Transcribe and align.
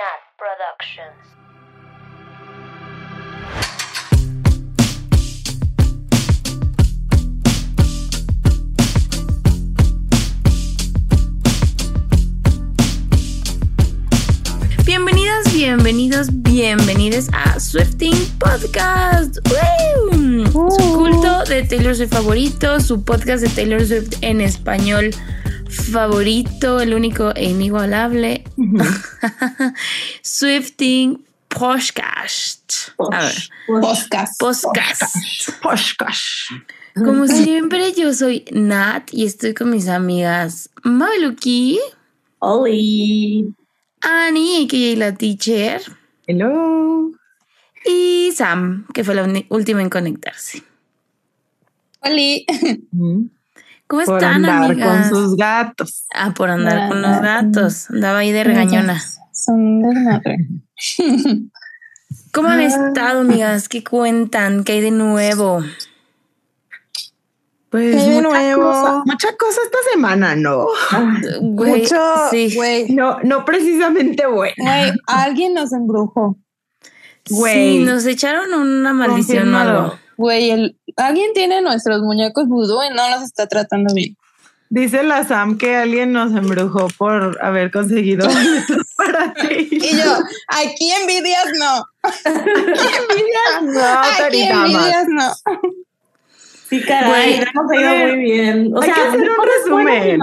Nat 0.00 0.22
Productions. 0.38 1.20
Bienvenidas, 14.86 15.52
bienvenidos, 15.52 16.28
bienvenidos 16.32 17.28
a 17.34 17.60
Swifting 17.60 18.14
Podcast. 18.38 19.36
¡Woo! 19.50 20.46
Su 20.50 20.94
culto 20.94 21.44
de 21.44 21.64
Taylor 21.64 21.94
Swift 21.94 22.14
favorito, 22.14 22.80
su 22.80 23.04
podcast 23.04 23.42
de 23.42 23.50
Taylor 23.50 23.84
Swift 23.84 24.16
en 24.22 24.40
español 24.40 25.10
favorito, 25.68 26.80
el 26.80 26.94
único 26.94 27.34
e 27.34 27.44
inigualable. 27.44 28.39
Swifting 30.22 31.24
Podcast. 31.48 32.90
A 33.12 33.20
ver, 33.24 33.34
Podcast. 33.66 34.38
podcast. 34.38 35.50
Podcast. 35.62 36.22
Como 36.94 37.26
siempre, 37.26 37.92
yo 37.92 38.12
soy 38.12 38.44
Nat 38.52 39.12
y 39.12 39.24
estoy 39.24 39.54
con 39.54 39.70
mis 39.70 39.88
amigas 39.88 40.70
Maluki, 40.82 41.78
Oli. 42.40 43.54
Annie, 44.02 44.66
que 44.68 44.96
la 44.96 45.14
teacher, 45.14 45.80
Hello. 46.26 47.10
y 47.84 48.32
Sam, 48.34 48.86
que 48.92 49.04
fue 49.04 49.14
la 49.14 49.26
última 49.48 49.82
en 49.82 49.90
conectarse. 49.90 50.62
Oli. 52.02 52.46
¿Cómo 53.90 54.04
Por 54.04 54.18
están, 54.18 54.44
andar 54.44 54.70
amigas? 54.70 55.08
con 55.10 55.18
sus 55.18 55.36
gatos. 55.36 56.04
Ah, 56.14 56.32
por 56.32 56.48
andar 56.48 56.88
con 56.88 57.02
los 57.02 57.20
gatos. 57.20 57.90
Andaba 57.90 58.20
ahí 58.20 58.30
de 58.30 58.44
regañona. 58.44 59.02
Son 59.32 59.82
desmadre. 59.82 60.46
¿Cómo 62.32 62.48
han 62.50 62.60
estado, 62.60 63.22
amigas? 63.22 63.68
¿Qué 63.68 63.82
cuentan? 63.82 64.62
¿Qué 64.62 64.74
hay 64.74 64.80
de 64.80 64.92
nuevo? 64.92 65.64
Pues 67.68 67.96
Qué 67.96 68.08
mucha 68.10 68.20
nuevo. 68.28 68.62
cosa, 68.62 69.02
mucha 69.06 69.36
cosa 69.36 69.60
esta 69.64 69.78
semana, 69.92 70.36
¿no? 70.36 70.66
Güey, 71.40 71.82
Mucho, 71.82 71.96
sí. 72.30 72.52
Güey, 72.54 72.92
No, 72.92 73.18
no 73.24 73.44
precisamente 73.44 74.24
bueno. 74.26 74.54
güey, 74.58 74.92
alguien 75.08 75.54
nos 75.54 75.72
embrujó. 75.72 76.36
Güey. 77.28 77.78
Sí, 77.78 77.84
nos 77.84 78.06
echaron 78.06 78.54
una 78.54 78.92
maldición 78.92 79.52
o 79.52 79.58
algo. 79.58 79.94
Güey, 80.20 80.50
el, 80.50 80.76
alguien 80.96 81.32
tiene 81.32 81.62
nuestros 81.62 82.02
muñecos 82.02 82.46
vudú 82.46 82.78
y 82.82 82.94
no 82.94 83.08
los 83.08 83.22
está 83.22 83.46
tratando 83.46 83.94
bien. 83.94 84.18
Dice 84.68 85.02
la 85.02 85.24
Sam 85.24 85.56
que 85.56 85.74
alguien 85.76 86.12
nos 86.12 86.32
embrujó 86.36 86.88
por 86.98 87.42
haber 87.42 87.70
conseguido 87.70 88.28
para 88.98 89.32
ti. 89.48 89.68
Y 89.70 89.96
yo, 89.96 90.18
aquí 90.48 90.92
envidias 90.92 91.46
no. 91.58 91.84
No, 93.62 93.80
Aquí 93.80 94.18
Tarita, 94.18 94.54
más. 94.56 94.70
envidias 94.70 95.06
no. 95.08 95.32
Sí, 96.68 96.82
caray, 96.82 97.34
hemos 97.34 97.72
ido 97.72 98.06
muy 98.14 98.22
bien. 98.22 98.72
O 98.76 98.80
hay 98.82 98.86
sea, 98.90 98.94
que 98.94 99.00
hacer 99.00 99.30
un 99.30 99.46
resumen. 99.64 100.20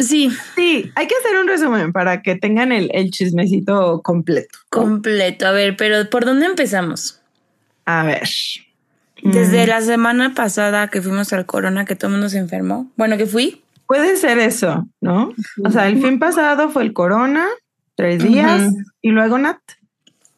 Sí, 0.00 0.30
Sí, 0.56 0.90
hay 0.96 1.06
que 1.06 1.14
hacer 1.14 1.38
un 1.40 1.46
resumen 1.46 1.92
para 1.92 2.22
que 2.22 2.34
tengan 2.34 2.72
el, 2.72 2.90
el 2.92 3.10
chismecito 3.12 4.02
completo. 4.02 4.58
completo. 4.68 5.46
A 5.46 5.52
ver, 5.52 5.76
pero 5.76 6.10
¿por 6.10 6.24
dónde 6.24 6.46
empezamos? 6.46 7.20
A 7.86 8.04
ver. 8.04 8.28
Desde 9.22 9.64
Mm, 9.64 9.68
la 9.68 9.80
semana 9.80 10.34
pasada 10.34 10.88
que 10.88 11.00
fuimos 11.00 11.32
al 11.32 11.46
corona, 11.46 11.84
que 11.84 11.94
todo 11.94 12.08
el 12.08 12.12
mundo 12.14 12.28
se 12.28 12.38
enfermó. 12.38 12.90
Bueno, 12.96 13.16
que 13.16 13.26
fui. 13.26 13.62
Puede 13.86 14.16
ser 14.16 14.38
eso, 14.38 14.86
¿no? 15.00 15.32
O 15.64 15.70
sea, 15.70 15.86
el 15.88 16.02
fin 16.02 16.18
pasado 16.18 16.70
fue 16.70 16.82
el 16.82 16.92
corona, 16.92 17.46
tres 17.94 18.22
días, 18.22 18.72
y 19.00 19.10
luego 19.10 19.38
Nat. 19.38 19.58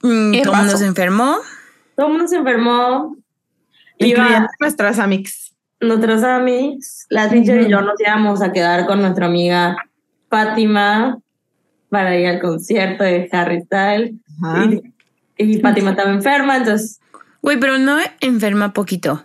Mm, 0.02 0.32
¿Qué 0.32 0.42
todo 0.42 0.52
el 0.54 0.58
mundo 0.60 0.76
se 0.76 0.86
enfermó. 0.86 1.36
Todo 1.96 2.06
el 2.06 2.12
mundo 2.12 2.28
se 2.28 2.36
enfermó. 2.36 3.16
Incluyendo 3.98 4.38
Iba 4.38 4.50
nuestras 4.60 4.98
amigas. 4.98 5.54
nuestros 5.80 6.22
amigos, 6.24 7.06
la 7.08 7.28
teacher 7.28 7.62
y 7.62 7.70
yo 7.70 7.80
nos 7.80 7.98
íbamos 8.00 8.42
a 8.42 8.52
quedar 8.52 8.86
con 8.86 9.00
nuestra 9.00 9.26
amiga 9.26 9.76
Fátima 10.28 11.18
para 11.88 12.18
ir 12.18 12.26
al 12.26 12.40
concierto 12.40 13.04
de 13.04 13.28
Harry 13.32 13.62
Styles. 13.62 14.14
Y, 15.38 15.44
y 15.44 15.60
Fátima 15.60 15.90
estaba 15.90 16.10
enferma, 16.10 16.56
entonces 16.56 16.98
Güey, 17.44 17.60
pero 17.60 17.76
no 17.78 17.98
enferma 18.22 18.72
poquito. 18.72 19.22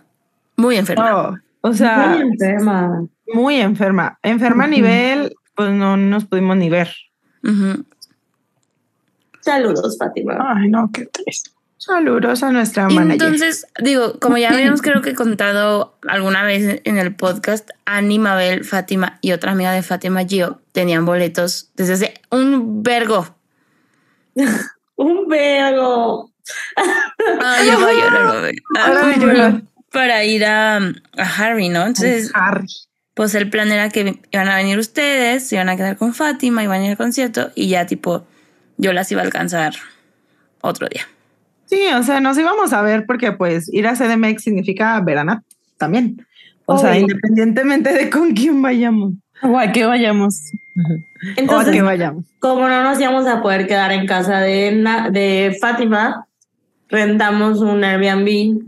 Muy 0.56 0.76
enferma. 0.76 1.16
Oh, 1.16 1.36
o 1.62 1.72
sea, 1.72 2.08
muy 2.08 2.20
enferma. 2.20 3.06
muy 3.32 3.56
enferma. 3.56 4.18
Enferma 4.22 4.64
a 4.64 4.66
nivel, 4.66 5.34
pues 5.54 5.70
no 5.70 5.96
nos 5.96 6.26
pudimos 6.26 6.58
ni 6.58 6.68
ver. 6.68 6.94
Saludos, 9.40 9.96
Fátima. 9.98 10.36
Ay, 10.54 10.68
no, 10.68 10.90
qué 10.92 11.06
triste. 11.06 11.50
Saludos 11.78 12.42
a 12.42 12.52
nuestra 12.52 12.90
manager. 12.90 13.12
entonces, 13.12 13.66
digo, 13.82 14.20
como 14.20 14.36
ya 14.36 14.50
habíamos 14.50 14.82
creo 14.82 15.00
que 15.00 15.14
contado 15.14 15.96
alguna 16.06 16.44
vez 16.44 16.82
en 16.84 16.98
el 16.98 17.14
podcast, 17.14 17.70
Annie, 17.86 18.18
Mabel, 18.18 18.64
Fátima 18.64 19.18
y 19.22 19.32
otra 19.32 19.52
amiga 19.52 19.72
de 19.72 19.80
Fátima, 19.80 20.26
Gio, 20.26 20.60
tenían 20.72 21.06
boletos 21.06 21.70
desde 21.74 21.94
hace 21.94 22.14
un 22.30 22.82
vergo. 22.82 23.34
Un 24.96 25.26
vergo. 25.26 26.29
Voy 26.76 27.56
a 27.56 27.64
llorar. 27.64 28.52
Ah, 28.78 29.00
voy 29.02 29.12
a 29.12 29.16
llorar. 29.18 29.62
Para 29.92 30.24
ir 30.24 30.44
a, 30.44 30.76
a 30.76 30.82
Harry, 31.38 31.68
¿no? 31.68 31.80
Entonces, 31.86 32.30
Harry. 32.34 32.66
pues 33.14 33.34
el 33.34 33.50
plan 33.50 33.72
era 33.72 33.88
que 33.90 34.20
iban 34.30 34.48
a 34.48 34.56
venir 34.56 34.78
ustedes, 34.78 35.48
se 35.48 35.56
iban 35.56 35.68
a 35.68 35.76
quedar 35.76 35.96
con 35.96 36.14
Fátima, 36.14 36.62
iban 36.62 36.80
a 36.80 36.84
ir 36.84 36.90
al 36.92 36.96
concierto 36.96 37.50
y 37.56 37.68
ya 37.68 37.86
tipo, 37.86 38.24
yo 38.76 38.92
las 38.92 39.10
iba 39.10 39.20
a 39.20 39.24
alcanzar 39.24 39.74
otro 40.60 40.86
día. 40.88 41.02
Sí, 41.66 41.82
o 41.96 42.02
sea, 42.02 42.20
nos 42.20 42.38
íbamos 42.38 42.72
a 42.72 42.82
ver 42.82 43.04
porque 43.06 43.32
pues 43.32 43.72
ir 43.72 43.86
a 43.88 43.94
CDMX 43.94 44.42
significa 44.42 45.00
ver 45.00 45.18
a 45.18 45.24
Nat 45.24 45.42
también. 45.76 46.24
O 46.66 46.78
sea, 46.78 46.90
Obvio. 46.90 47.00
independientemente 47.02 47.92
de 47.92 48.10
con 48.10 48.32
quién 48.32 48.62
vayamos. 48.62 49.14
Guay, 49.42 49.72
que 49.72 49.84
vayamos. 49.86 50.36
o 50.76 50.80
a 50.80 51.32
Entonces, 51.36 51.72
que 51.72 51.82
vayamos. 51.82 52.24
como 52.38 52.68
no 52.68 52.82
nos 52.84 53.00
íbamos 53.00 53.26
a 53.26 53.42
poder 53.42 53.66
quedar 53.66 53.90
en 53.92 54.06
casa 54.06 54.38
de, 54.40 54.84
de 55.10 55.56
Fátima, 55.60 56.26
rentamos 56.90 57.60
un 57.60 57.84
Airbnb 57.84 58.62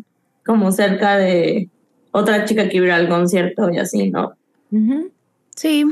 como 0.44 0.72
cerca 0.72 1.16
de 1.16 1.68
otra 2.10 2.44
chica 2.44 2.68
que 2.68 2.76
iba 2.76 2.86
a 2.86 2.88
ir 2.88 2.94
al 2.94 3.08
concierto 3.08 3.70
y 3.70 3.78
así, 3.78 4.10
¿no? 4.10 4.34
Sí. 5.54 5.84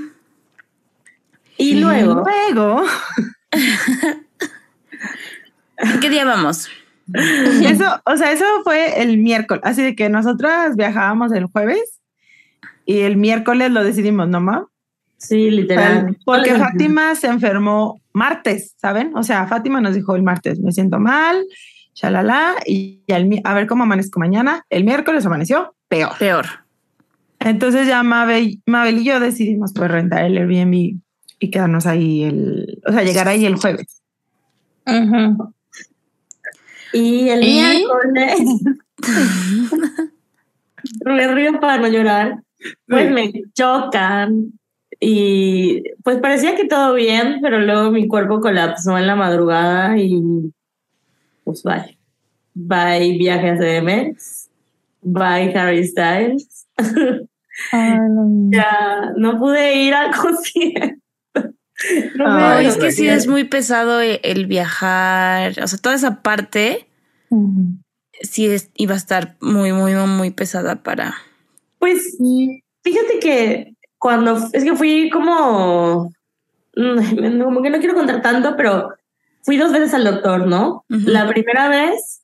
Y 1.57 1.75
luego, 1.81 2.25
Luego, 2.25 2.83
¿Qué 6.01 6.11
día 6.11 6.25
vamos? 6.25 6.69
eso, 7.13 8.01
o 8.05 8.17
sea, 8.17 8.33
eso 8.33 8.45
fue 8.65 9.03
el 9.03 9.19
miércoles. 9.19 9.63
Así 9.65 9.83
de 9.83 9.95
que 9.95 10.09
nosotras 10.09 10.77
viajábamos 10.77 11.33
el 11.33 11.47
jueves 11.47 12.01
y 12.87 13.01
el 13.01 13.17
miércoles 13.17 13.71
lo 13.71 13.85
decidimos, 13.85 14.29
¿no, 14.29 14.41
ma? 14.41 14.67
sí, 15.21 15.51
literal. 15.51 16.17
Porque 16.25 16.55
Fátima 16.55 17.15
se 17.15 17.27
enfermó 17.29 18.01
martes, 18.13 18.75
¿saben? 18.79 19.15
O 19.17 19.23
sea, 19.23 19.47
Fátima 19.47 19.81
nos 19.81 19.95
dijo 19.95 20.17
el 20.17 20.23
martes, 20.23 20.59
me 20.61 20.73
siento 20.73 20.99
mal, 20.99 21.45
shalala, 22.01 22.55
y 22.67 23.03
al 23.13 23.27
mi- 23.27 23.41
a 23.45 23.55
ver 23.55 23.67
cómo 23.67 23.83
amanezco 23.85 24.19
mañana. 24.21 24.65
El 24.71 24.85
miércoles 24.85 25.25
amaneció 25.27 25.75
peor. 25.89 26.13
Peor. 26.19 26.47
Entonces 27.39 27.87
ya 27.87 28.03
Mabel, 28.03 28.61
Mabel 28.67 28.99
y 28.99 29.05
yo 29.05 29.19
decidimos 29.21 29.73
pues 29.75 29.91
rentar 29.91 30.25
el 30.25 30.37
Airbnb 30.39 30.99
y 31.39 31.51
quedarnos 31.51 31.87
ahí 31.87 32.25
el, 32.25 32.81
o 32.87 32.93
sea, 32.93 33.03
llegar 33.03 33.29
ahí 33.29 33.47
el 33.47 33.57
jueves. 33.57 34.03
Y 36.93 37.29
el 37.29 37.43
¿Y? 37.45 37.53
miércoles, 37.53 38.39
me 41.05 41.29
río 41.35 41.61
para 41.61 41.79
no 41.79 41.89
llorar, 41.89 42.43
pues 42.89 43.07
Sí. 43.09 43.13
me 43.15 43.33
chocan 43.55 44.53
y 44.99 45.83
pues 46.03 46.19
parecía 46.19 46.57
que 46.57 46.67
todo 46.67 46.95
bien, 46.95 47.39
pero 47.41 47.61
luego 47.61 47.91
mi 47.91 48.07
cuerpo 48.09 48.41
colapsó 48.41 48.99
en 48.99 49.07
la 49.07 49.17
madrugada 49.17 49.97
y 49.99 50.21
pues 51.45 51.63
bye. 51.63 51.97
Bye 52.55 53.17
viaje 53.19 53.51
a 53.51 53.57
CDMX, 53.57 54.49
bye 55.03 55.55
Harry 55.57 55.87
Styles. 55.87 56.67
Ya 57.73 59.13
no 59.17 59.39
pude 59.39 59.75
ir 59.75 59.95
al 59.95 60.15
concierto. 60.17 60.97
No 62.15 62.25
Ay, 62.27 62.67
es 62.67 62.77
que 62.77 62.93
sí 62.93 63.09
es 63.09 63.27
muy 63.27 63.45
pesado 63.45 64.01
e- 64.03 64.21
el 64.23 64.47
viajar, 64.47 65.55
o 65.63 65.67
sea, 65.67 65.79
toda 65.79 65.95
esa 65.95 66.23
parte 66.23 66.87
sí 68.23 68.47
es, 68.47 68.71
iba 68.75 68.95
a 68.95 68.99
estar 68.99 69.37
muy, 69.41 69.73
muy, 69.73 69.95
muy 69.95 70.31
pesada 70.31 70.83
para... 70.83 71.15
Pues 71.79 72.19
fíjate 72.83 73.19
que 73.21 73.75
cuando 73.99 74.37
es 74.53 74.63
que 74.65 74.77
fui 74.77 75.09
como 75.11 76.11
mm, 76.77 77.41
como 77.45 77.63
que 77.63 77.71
no 77.71 77.79
quiero 77.79 77.95
contar 77.95 78.21
tanto, 78.21 78.57
pero 78.57 78.91
fui 79.43 79.57
dos 79.57 79.73
veces 79.73 79.95
al 79.95 80.05
doctor, 80.05 80.47
¿no? 80.47 80.85
La 80.89 81.27
primera 81.27 81.69
vez 81.69 82.20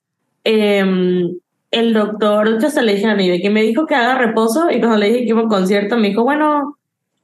em, 0.46 1.38
el 1.70 1.92
doctor, 1.92 2.48
de 2.48 2.56
hecho 2.56 2.68
hasta 2.68 2.82
le 2.82 2.94
dije 2.94 3.06
a 3.06 3.16
mí 3.16 3.28
de 3.28 3.40
que 3.40 3.50
me 3.50 3.62
dijo 3.62 3.86
que 3.86 3.94
haga 3.94 4.16
reposo 4.16 4.70
y 4.70 4.78
cuando 4.78 4.98
le 4.98 5.08
dije 5.08 5.18
que 5.20 5.28
iba 5.30 5.40
a 5.40 5.44
un 5.44 5.48
concierto 5.48 5.96
me 5.96 6.08
dijo, 6.08 6.22
bueno, 6.22 6.78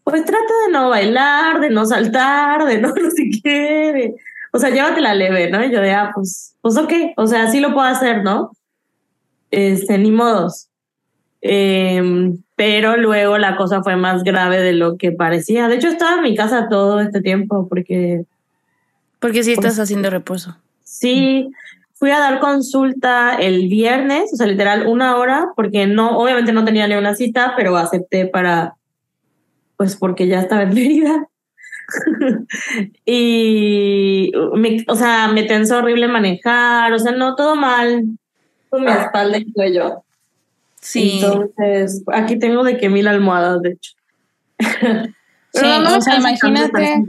pues 0.05 0.25
trata 0.25 0.53
de 0.67 0.73
no 0.73 0.89
bailar, 0.89 1.61
de 1.61 1.71
no 1.71 1.87
saltar, 1.87 2.65
de 2.67 2.79
no 2.79 2.89
no 2.95 3.11
sé 3.11 3.31
qué, 3.43 3.93
de 3.93 4.15
o 4.53 4.59
sea, 4.59 4.69
llévatela 4.69 5.15
leve, 5.15 5.51
¿no? 5.51 5.65
Y 5.65 5.73
yo 5.73 5.81
de, 5.81 5.93
ah, 5.93 6.11
pues, 6.15 6.55
pues 6.61 6.77
ok, 6.77 6.93
o 7.17 7.27
sea, 7.27 7.51
sí 7.51 7.59
lo 7.59 7.73
puedo 7.73 7.87
hacer, 7.87 8.23
¿no? 8.23 8.51
Este, 9.51 9.97
ni 9.97 10.11
modos. 10.11 10.69
Em, 11.41 12.37
pero 12.55 12.99
luego 12.99 13.39
la 13.39 13.57
cosa 13.57 13.83
fue 13.83 13.97
más 13.97 14.23
grave 14.23 14.61
de 14.61 14.75
lo 14.75 14.99
que 14.99 15.11
parecía. 15.11 15.69
De 15.69 15.77
hecho, 15.77 15.89
estaba 15.89 16.17
en 16.17 16.23
mi 16.23 16.37
casa 16.37 16.69
todo 16.69 17.01
este 17.01 17.23
tiempo 17.23 17.67
porque... 17.67 18.25
Porque 19.21 19.43
sí 19.43 19.53
estás 19.53 19.79
haciendo 19.79 20.11
reposo. 20.11 20.57
Sí, 20.83 21.51
fui 22.03 22.11
a 22.11 22.19
dar 22.19 22.41
consulta 22.41 23.37
el 23.37 23.69
viernes, 23.69 24.33
o 24.33 24.37
sea, 24.37 24.49
literal 24.49 24.89
una 24.89 25.19
hora, 25.19 25.53
porque 25.55 25.87
no, 25.87 26.19
obviamente 26.19 26.53
no 26.53 26.65
tenía 26.65 26.89
ni 26.89 26.97
una 26.97 27.15
cita, 27.15 27.55
pero 27.57 27.77
acepté 27.77 28.27
para, 28.27 28.75
pues 29.77 29.95
porque 29.95 30.27
ya 30.27 30.41
estaba 30.41 30.63
en 30.65 30.75
Mérida. 30.75 31.29
y, 33.07 34.33
me, 34.57 34.85
o 34.89 34.97
sea, 34.97 35.29
me 35.29 35.45
tensó 35.45 35.79
horrible 35.79 36.09
manejar, 36.09 36.93
o 36.93 36.99
sea, 36.99 37.13
no, 37.13 37.37
todo 37.37 37.55
mal 37.55 38.05
con 38.69 38.85
mi 38.85 38.91
espalda 38.91 39.39
y 39.39 39.53
cuello. 39.53 40.03
Sí. 40.81 41.21
Entonces, 41.23 42.03
aquí 42.13 42.37
tengo 42.37 42.65
de 42.65 42.79
que 42.79 42.89
mil 42.89 43.07
almohadas, 43.07 43.63
de 43.63 43.71
hecho. 43.71 43.93
Sí, 45.55 45.67
o 45.67 46.01
sea, 46.01 46.17
imagínate 46.17 47.05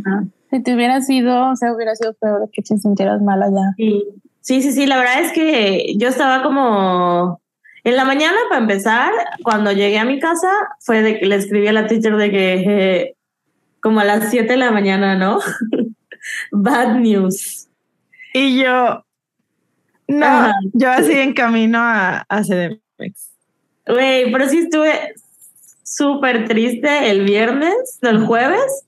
si 0.52 0.62
te 0.62 0.76
hubieras 0.76 1.10
ido, 1.10 1.50
o 1.50 1.56
sea, 1.56 1.74
hubiera 1.74 1.96
sido 1.96 2.14
peor 2.14 2.50
que 2.52 2.62
te 2.62 2.78
sintieras 2.78 3.22
mal 3.22 3.42
allá. 3.42 3.74
Sí. 3.78 4.04
Sí, 4.44 4.62
sí, 4.62 4.74
sí, 4.74 4.86
la 4.86 4.98
verdad 4.98 5.22
es 5.22 5.32
que 5.32 5.94
yo 5.98 6.10
estaba 6.10 6.44
como... 6.44 7.42
En 7.86 7.98
la 7.98 8.06
mañana, 8.06 8.38
para 8.48 8.62
empezar, 8.62 9.12
cuando 9.44 9.72
llegué 9.72 9.98
a 10.00 10.06
mi 10.06 10.18
casa, 10.18 10.50
fue 10.80 11.02
de 11.02 11.20
que 11.20 11.26
le 11.26 11.36
escribí 11.36 11.68
a 11.68 11.74
la 11.74 11.88
teacher 11.88 12.16
de 12.16 12.32
que 12.32 12.54
eh, 12.54 13.16
como 13.82 14.00
a 14.00 14.06
las 14.06 14.30
7 14.30 14.48
de 14.48 14.58
la 14.58 14.72
mañana, 14.72 15.18
¿no? 15.18 15.40
Bad 16.52 17.00
news. 17.00 17.68
Y 18.34 18.62
yo, 18.62 19.04
no, 20.08 20.26
Ajá. 20.26 20.54
yo 20.72 20.92
así 20.92 21.12
en 21.12 21.34
camino 21.34 21.80
a, 21.80 22.26
a 22.30 22.42
CDMX. 22.42 23.32
Güey, 23.86 24.32
pero 24.32 24.48
sí 24.48 24.60
estuve 24.60 25.16
súper 25.84 26.48
triste 26.48 27.10
el 27.10 27.26
viernes, 27.26 28.00
el 28.02 28.26
jueves, 28.26 28.86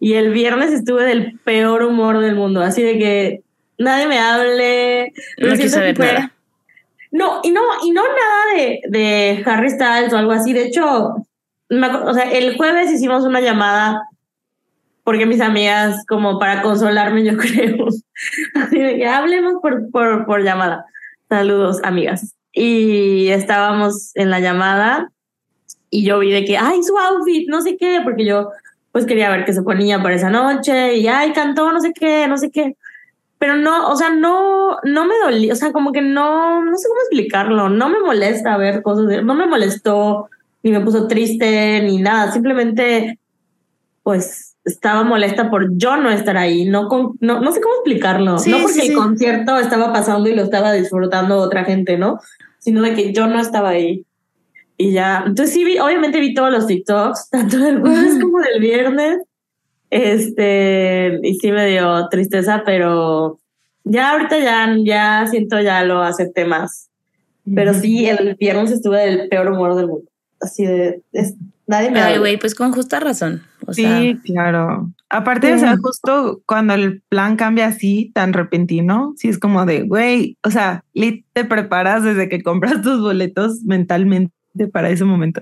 y 0.00 0.14
el 0.14 0.30
viernes 0.30 0.72
estuve 0.72 1.04
del 1.04 1.38
peor 1.40 1.82
humor 1.82 2.20
del 2.20 2.34
mundo, 2.36 2.62
así 2.62 2.82
de 2.82 2.98
que 2.98 3.42
nadie 3.78 4.06
me 4.06 4.18
hable. 4.18 5.12
No 5.38 5.50
quise 5.52 5.68
saber 5.70 5.98
nada. 5.98 6.32
No, 7.10 7.40
y 7.42 7.50
no, 7.50 7.62
y 7.84 7.90
no 7.90 8.02
nada 8.02 8.54
de, 8.54 8.80
de 8.88 9.42
Harry 9.46 9.70
Styles 9.70 10.12
o 10.12 10.18
algo 10.18 10.32
así. 10.32 10.52
De 10.52 10.66
hecho, 10.66 11.14
me 11.70 11.88
o 11.88 12.12
sea, 12.12 12.30
el 12.30 12.56
jueves 12.56 12.90
hicimos 12.92 13.24
una 13.24 13.40
llamada 13.40 14.02
porque 15.04 15.24
mis 15.24 15.40
amigas, 15.40 16.04
como 16.06 16.38
para 16.38 16.60
consolarme, 16.60 17.24
yo 17.24 17.36
creo, 17.38 17.86
así 18.54 18.78
de 18.78 18.96
que 18.96 19.06
hablemos 19.06 19.54
por, 19.62 19.90
por, 19.90 20.26
por 20.26 20.44
llamada. 20.44 20.84
Saludos, 21.30 21.80
amigas. 21.82 22.34
Y 22.52 23.28
estábamos 23.28 24.10
en 24.16 24.30
la 24.30 24.40
llamada 24.40 25.10
y 25.88 26.04
yo 26.04 26.18
vi 26.18 26.30
de 26.30 26.44
que, 26.44 26.58
ay, 26.58 26.82
su 26.82 26.98
outfit, 26.98 27.48
no 27.48 27.62
sé 27.62 27.76
qué, 27.78 28.00
porque 28.04 28.26
yo 28.26 28.50
pues 28.92 29.06
quería 29.06 29.30
ver 29.30 29.44
qué 29.44 29.52
se 29.52 29.62
ponía 29.62 30.02
para 30.02 30.14
esa 30.14 30.28
noche 30.28 30.96
y, 30.96 31.06
ay, 31.06 31.32
cantó, 31.32 31.72
no 31.72 31.80
sé 31.80 31.92
qué, 31.94 32.26
no 32.28 32.36
sé 32.36 32.50
qué 32.50 32.76
pero 33.38 33.56
no, 33.56 33.88
o 33.90 33.96
sea, 33.96 34.10
no, 34.10 34.78
no 34.82 35.04
me 35.06 35.14
dolía, 35.22 35.52
o 35.52 35.56
sea, 35.56 35.72
como 35.72 35.92
que 35.92 36.00
no, 36.02 36.64
no 36.64 36.76
sé 36.76 36.88
cómo 36.88 37.00
explicarlo, 37.02 37.68
no 37.68 37.88
me 37.88 38.00
molesta 38.00 38.56
ver 38.56 38.82
cosas, 38.82 39.06
de- 39.06 39.22
no 39.22 39.34
me 39.34 39.46
molestó, 39.46 40.28
ni 40.62 40.72
me 40.72 40.80
puso 40.80 41.06
triste, 41.06 41.80
ni 41.82 41.98
nada, 41.98 42.32
simplemente, 42.32 43.18
pues, 44.02 44.56
estaba 44.64 45.02
molesta 45.02 45.50
por 45.50 45.76
yo 45.78 45.96
no 45.96 46.10
estar 46.10 46.36
ahí, 46.36 46.64
no, 46.66 46.88
con, 46.88 47.12
no, 47.20 47.40
no 47.40 47.52
sé 47.52 47.60
cómo 47.60 47.74
explicarlo, 47.76 48.38
Sí, 48.38 48.50
no 48.50 48.58
porque 48.58 48.74
sí, 48.74 48.80
sí. 48.82 48.88
el 48.88 48.94
concierto 48.96 49.56
estaba 49.58 49.92
pasando 49.92 50.28
y 50.28 50.34
lo 50.34 50.42
estaba 50.42 50.72
disfrutando 50.72 51.38
otra 51.38 51.64
gente, 51.64 51.96
¿no? 51.96 52.18
Sino 52.58 52.82
de 52.82 52.94
que 52.94 53.12
yo 53.12 53.26
no 53.28 53.40
estaba 53.40 53.70
ahí. 53.70 54.04
Y 54.76 54.92
ya, 54.92 55.24
entonces 55.26 55.54
sí, 55.54 55.64
vi, 55.64 55.78
obviamente 55.78 56.20
vi 56.20 56.34
todos 56.34 56.50
los 56.52 56.66
TikToks, 56.66 57.30
tanto 57.30 57.56
del 57.58 57.80
jueves 57.80 58.18
como 58.20 58.40
del 58.40 58.60
viernes. 58.60 59.18
Este, 59.90 61.18
y 61.22 61.34
sí 61.36 61.50
me 61.52 61.66
dio 61.66 62.08
tristeza, 62.08 62.62
pero 62.64 63.38
ya 63.84 64.12
ahorita 64.12 64.38
ya, 64.38 64.76
ya 64.84 65.26
siento 65.26 65.60
ya 65.60 65.84
lo 65.84 66.02
acepté 66.02 66.44
más. 66.44 66.90
Pero 67.54 67.72
sí, 67.72 68.06
el 68.06 68.34
viernes 68.34 68.70
estuve 68.70 69.00
del 69.06 69.28
peor 69.30 69.50
humor 69.50 69.74
del 69.74 69.86
mundo. 69.88 70.10
Así 70.40 70.66
de, 70.66 71.00
es- 71.12 71.34
nadie 71.66 71.90
me 71.90 72.00
Ay, 72.00 72.18
güey, 72.18 72.36
pues 72.38 72.54
con 72.54 72.72
justa 72.72 73.00
razón. 73.00 73.42
O 73.66 73.72
sea, 73.72 73.98
Sí, 74.00 74.18
claro. 74.24 74.90
Aparte, 75.08 75.54
o 75.54 75.58
sea, 75.58 75.76
justo 75.82 76.42
cuando 76.44 76.74
el 76.74 77.00
plan 77.08 77.36
cambia 77.36 77.66
así, 77.66 78.10
tan 78.14 78.34
repentino, 78.34 79.14
sí 79.16 79.28
es 79.28 79.38
como 79.38 79.64
de, 79.64 79.82
güey, 79.82 80.36
o 80.44 80.50
sea, 80.50 80.84
lit, 80.92 81.24
te 81.32 81.46
preparas 81.46 82.02
desde 82.04 82.28
que 82.28 82.42
compras 82.42 82.82
tus 82.82 83.00
boletos 83.00 83.62
mentalmente 83.62 84.32
para 84.70 84.90
ese 84.90 85.04
momento. 85.04 85.40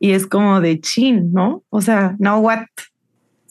Y 0.00 0.10
es 0.10 0.26
como 0.26 0.60
de 0.60 0.80
chin, 0.80 1.32
¿no? 1.32 1.62
O 1.70 1.80
sea, 1.80 2.16
no 2.18 2.38
what. 2.38 2.66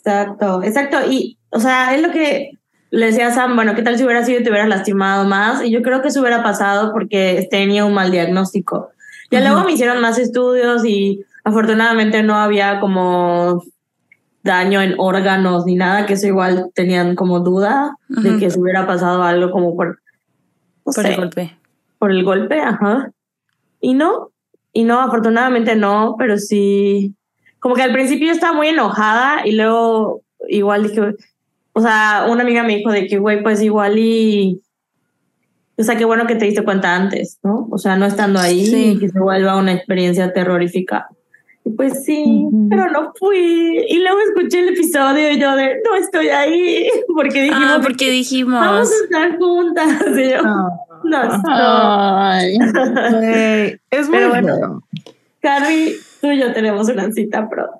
Exacto, 0.05 0.61
exacto. 0.63 0.97
Y, 1.09 1.37
o 1.49 1.59
sea, 1.59 1.95
es 1.95 2.01
lo 2.01 2.11
que 2.11 2.59
le 2.91 3.05
decía 3.07 3.27
a 3.27 3.31
Sam, 3.31 3.55
bueno, 3.55 3.73
¿qué 3.73 3.81
tal 3.81 3.97
si 3.97 4.03
hubiera 4.03 4.23
sido 4.23 4.41
y 4.41 4.43
te 4.43 4.49
hubieras 4.49 4.67
lastimado 4.67 5.25
más? 5.25 5.63
Y 5.63 5.71
yo 5.71 5.81
creo 5.81 6.01
que 6.01 6.09
eso 6.09 6.19
hubiera 6.19 6.43
pasado 6.43 6.91
porque 6.91 7.47
tenía 7.49 7.85
un 7.85 7.93
mal 7.93 8.11
diagnóstico. 8.11 8.89
Ya 9.31 9.41
luego 9.41 9.63
me 9.63 9.71
hicieron 9.71 9.99
más 9.99 10.19
estudios 10.19 10.85
y 10.85 11.25
afortunadamente 11.43 12.21
no 12.21 12.35
había 12.35 12.79
como 12.79 13.63
daño 14.43 14.81
en 14.81 14.95
órganos 14.97 15.65
ni 15.65 15.75
nada, 15.75 16.05
que 16.05 16.13
eso 16.13 16.27
igual 16.27 16.69
tenían 16.75 17.15
como 17.15 17.39
duda 17.39 17.97
de 18.09 18.37
que 18.37 18.51
se 18.51 18.59
hubiera 18.59 18.85
pasado 18.85 19.23
algo 19.23 19.51
como 19.51 19.75
por, 19.75 20.01
no 20.85 20.91
por 20.91 21.05
el 21.05 21.15
golpe. 21.15 21.57
por 21.97 22.11
el 22.11 22.23
golpe, 22.23 22.59
ajá. 22.59 23.11
Y 23.79 23.93
no, 23.93 24.31
y 24.71 24.83
no, 24.83 24.99
afortunadamente 24.99 25.75
no, 25.75 26.15
pero 26.19 26.37
sí, 26.37 27.15
como 27.63 27.75
que 27.75 27.81
al 27.81 27.93
principio 27.93 28.29
estaba 28.29 28.51
muy 28.53 28.67
enojada 28.67 29.47
y 29.47 29.53
luego 29.53 30.21
igual 30.49 30.83
dije, 30.83 31.01
o 31.71 31.81
sea, 31.81 32.25
una 32.29 32.43
amiga 32.43 32.61
me 32.63 32.75
dijo 32.75 32.91
de 32.91 33.07
que, 33.07 33.17
güey, 33.19 33.41
pues 33.41 33.61
igual 33.61 33.97
y, 33.97 34.61
o 35.77 35.83
sea, 35.83 35.95
qué 35.95 36.03
bueno 36.03 36.27
que 36.27 36.35
te 36.35 36.43
diste 36.43 36.61
cuenta 36.65 36.93
antes, 36.93 37.39
¿no? 37.41 37.69
O 37.71 37.77
sea, 37.77 37.95
no 37.95 38.05
estando 38.05 38.41
ahí 38.41 38.65
Sí. 38.65 38.91
y 38.91 38.99
que 38.99 39.07
se 39.07 39.17
vuelva 39.17 39.55
una 39.55 39.71
experiencia 39.71 40.33
terrorífica. 40.33 41.07
Y 41.63 41.69
pues 41.69 42.03
sí, 42.03 42.21
Ujú. 42.27 42.67
pero 42.69 42.91
no 42.91 43.13
fui. 43.17 43.85
Y 43.87 43.99
luego 43.99 44.19
escuché 44.19 44.59
el 44.59 44.69
episodio 44.73 45.31
y 45.31 45.39
yo 45.39 45.55
de, 45.55 45.75
no 45.85 45.95
estoy 45.95 46.27
ahí, 46.27 46.89
porque 47.15 47.43
dijimos, 47.43 47.63
Ah, 47.71 47.79
porque 47.81 48.05
que 48.07 48.11
dijimos. 48.11 48.59
vamos 48.59 48.91
a 48.91 49.03
estar 49.05 49.37
juntas. 49.37 49.87
Y 50.17 50.29
yo, 50.31 50.41
no, 50.43 50.69
no. 51.05 51.39
Ay. 51.47 52.57
Es 53.89 54.09
muy 54.09 54.17
Pero 54.17 54.29
bueno. 54.29 54.83
Carrie, 55.41 55.95
tú 56.23 56.31
y 56.31 56.39
yo 56.39 56.53
tenemos 56.53 56.87
una 56.87 57.11
cita 57.11 57.49
pronto. 57.49 57.77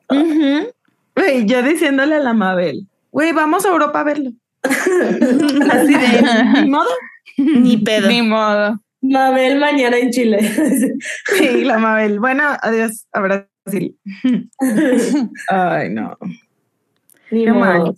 Güey, 1.16 1.46
yo 1.46 1.64
diciéndole 1.64 2.16
a 2.16 2.20
la 2.20 2.34
Mabel, 2.34 2.88
güey, 3.10 3.32
vamos 3.32 3.66
a 3.66 3.70
Europa 3.70 4.02
a 4.02 4.04
verlo. 4.04 4.32
Así 4.64 5.94
de, 5.94 6.62
ni 6.62 6.70
modo. 6.70 6.90
Ni 7.38 7.78
pedo. 7.78 8.10
Ni 8.10 8.22
modo. 8.22 8.82
Mabel 9.02 9.60
mañana 9.60 9.98
en 9.98 10.12
Chile. 10.12 10.40
Sí, 11.38 11.64
la 11.64 11.78
Mabel. 11.78 12.20
Bueno, 12.20 12.44
adiós 12.62 13.08
a 13.14 13.22
Brasil. 13.22 13.98
Ay, 15.48 15.90
no. 15.90 16.18
Ni 17.32 17.46
Qué 17.46 17.52
modo. 17.52 17.60
mal. 17.62 17.96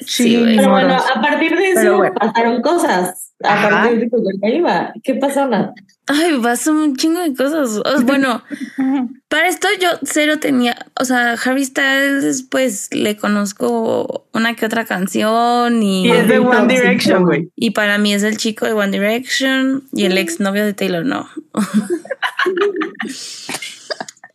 Sí. 0.00 0.42
Pero 0.56 0.70
bueno, 0.70 0.94
a 0.96 1.20
partir 1.22 1.56
de 1.56 1.70
eso 1.70 1.96
bueno. 1.98 2.14
pasaron 2.14 2.60
cosas. 2.62 3.32
A 3.44 3.54
Ajá. 3.54 3.68
partir 3.68 4.00
de 4.00 4.10
que 4.10 4.16
yo 4.42 4.48
iba. 4.58 4.92
¿Qué 5.02 5.14
pasó, 5.14 5.46
Nat? 5.46 5.70
Ay, 6.06 6.38
pasó 6.42 6.72
un 6.72 6.96
chingo 6.96 7.20
de 7.20 7.34
cosas. 7.34 7.80
Bueno, 8.04 8.42
para 9.28 9.48
esto 9.48 9.68
yo 9.80 9.88
cero 10.02 10.38
tenía, 10.38 10.76
o 11.00 11.04
sea, 11.06 11.32
Harry 11.44 11.64
Styles, 11.64 12.42
pues 12.50 12.88
le 12.92 13.16
conozco 13.16 14.26
una 14.34 14.54
que 14.54 14.66
otra 14.66 14.84
canción 14.84 15.82
y, 15.82 16.06
Y 16.06 16.10
es 16.10 16.28
de 16.28 16.38
One. 16.40 16.74
Direction, 16.74 17.24
güey. 17.24 17.50
y 17.56 17.70
para 17.70 17.96
mí 17.98 18.12
es 18.12 18.22
el 18.22 18.36
chico 18.36 18.66
de 18.66 18.72
One 18.72 18.98
Direction 18.98 19.84
y 19.92 20.04
el 20.04 20.18
exnovio 20.18 20.64
de 20.66 20.74
Taylor, 20.74 21.06
no. 21.06 21.26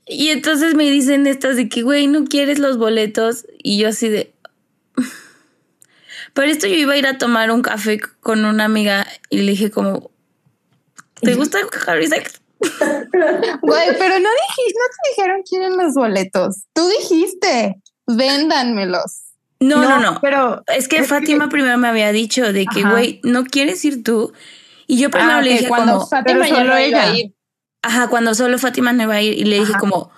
y 0.07 0.29
entonces 0.29 0.75
me 0.75 0.89
dicen 0.89 1.27
estas 1.27 1.55
de 1.55 1.69
que, 1.69 1.83
güey, 1.83 2.07
no 2.07 2.25
quieres 2.25 2.59
los 2.59 2.77
boletos 2.77 3.45
y 3.61 3.79
yo 3.79 3.89
así 3.89 4.09
de... 4.09 4.33
Para 6.39 6.51
esto 6.51 6.67
yo 6.67 6.75
iba 6.75 6.93
a 6.93 6.98
ir 6.98 7.05
a 7.05 7.17
tomar 7.17 7.51
un 7.51 7.62
café 7.62 8.00
con 8.22 8.46
una 8.46 8.63
amiga 8.63 9.05
y 9.29 9.39
le 9.39 9.51
dije 9.51 9.72
como, 9.72 10.10
¿te 11.22 11.36
gusta 11.36 11.58
Harry 11.86 12.08
Styles? 12.08 12.39
Güey, 13.62 13.88
pero 14.00 14.19
no 14.19 14.29
dijiste, 14.29 14.79
no 14.79 14.86
te 14.96 15.10
dijeron 15.10 15.41
quieren 15.50 15.75
los 15.75 15.93
boletos. 15.96 16.63
Tú 16.72 16.88
dijiste, 16.88 17.75
véndanmelos. 18.08 19.24
No, 19.60 19.84
no, 19.84 20.00
no. 20.00 20.22
Pero 20.22 20.63
Es 20.67 20.88
que 20.88 20.96
Es 20.96 21.01
que- 21.01 21.08
Fátima 21.10 21.50
primero 21.50 21.77
me 21.77 21.89
había 21.89 22.13
dicho 22.13 22.53
de 22.53 22.65
que, 22.67 22.84
güey, 22.84 23.19
¿no 23.25 23.43
quieres 23.43 23.84
ir 23.84 24.01
tú? 24.01 24.31
Y 24.88 24.98
yo 24.98 25.10
primero 25.10 25.39
Ah, 25.39 25.41
le 25.41 25.50
dije 25.51 25.67
cuando 25.67 25.96
como, 25.96 26.08
Fátima 26.08 26.39
pero 26.46 26.55
solo 26.55 26.69
no 26.74 26.79
iba 26.79 27.01
a 27.03 27.08
ella. 27.10 27.17
ir. 27.17 27.34
ajá, 27.81 28.08
cuando 28.08 28.34
solo 28.34 28.58
Fátima 28.60 28.93
no 28.93 29.03
iba 29.03 29.15
a 29.15 29.22
ir 29.22 29.38
y 29.38 29.43
le 29.43 29.58
dije 29.60 29.72
Ajá. 29.74 29.79
como, 29.81 30.10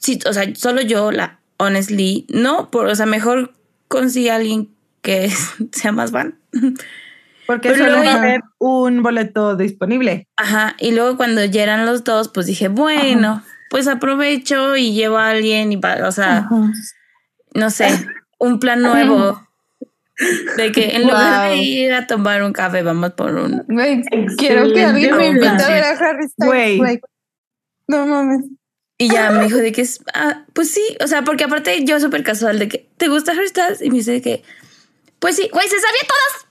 sí, 0.00 0.18
o 0.28 0.32
sea, 0.32 0.52
solo 0.56 0.80
yo, 0.82 1.12
la, 1.12 1.38
honestly, 1.58 2.26
no, 2.30 2.68
por, 2.72 2.86
o 2.88 2.94
sea, 2.96 3.06
mejor 3.06 3.54
consigue 3.86 4.32
a 4.32 4.36
alguien 4.36 4.74
que 5.06 5.30
sea 5.72 5.92
más 5.92 6.10
van. 6.10 6.38
Porque 7.46 7.76
suele 7.76 8.08
haber 8.08 8.42
un 8.58 9.04
boleto 9.04 9.56
disponible. 9.56 10.26
Ajá, 10.36 10.74
y 10.80 10.90
luego 10.90 11.16
cuando 11.16 11.44
ya 11.44 11.62
eran 11.62 11.86
los 11.86 12.02
dos, 12.02 12.28
pues 12.28 12.46
dije, 12.46 12.66
bueno, 12.66 13.44
pues 13.70 13.86
aprovecho 13.86 14.76
y 14.76 14.94
llevo 14.94 15.18
a 15.18 15.30
alguien 15.30 15.70
y, 15.70 15.76
o 15.76 16.12
sea, 16.12 16.48
no 17.54 17.70
sé, 17.70 17.86
un 18.38 18.58
plan 18.58 18.82
nuevo. 18.82 19.40
De 20.56 20.72
que 20.72 20.96
en 20.96 21.02
lugar 21.02 21.50
de 21.50 21.56
ir 21.56 21.92
a 21.92 22.06
tomar 22.06 22.42
un 22.42 22.52
café, 22.52 22.82
vamos 22.82 23.12
por 23.12 23.34
un. 23.34 23.64
quiero 24.38 24.72
que 24.72 24.82
alguien 24.82 25.16
me 25.16 25.26
invite 25.28 25.62
a 25.62 25.68
ver 25.68 25.84
a 25.84 25.90
Harry 25.90 26.26
Styles. 26.28 27.00
No 27.86 28.06
mames. 28.06 28.44
Y 28.98 29.10
ya 29.10 29.30
me 29.30 29.44
dijo 29.44 29.58
de 29.58 29.72
que 29.72 29.82
es, 29.82 30.00
ah, 30.14 30.46
pues 30.54 30.70
sí, 30.70 30.82
o 31.04 31.06
sea, 31.06 31.22
porque 31.22 31.44
aparte 31.44 31.84
yo 31.84 32.00
súper 32.00 32.22
casual 32.22 32.58
de 32.58 32.68
que, 32.68 32.88
¿te 32.96 33.08
gusta 33.08 33.32
Harry 33.32 33.48
Styles? 33.48 33.82
Y 33.82 33.90
me 33.90 33.98
dice 33.98 34.12
de 34.12 34.22
que, 34.22 34.42
pues 35.18 35.36
sí, 35.36 35.48
güey, 35.52 35.68
se 35.68 35.76
sabía 35.80 36.00
todas. 36.08 36.46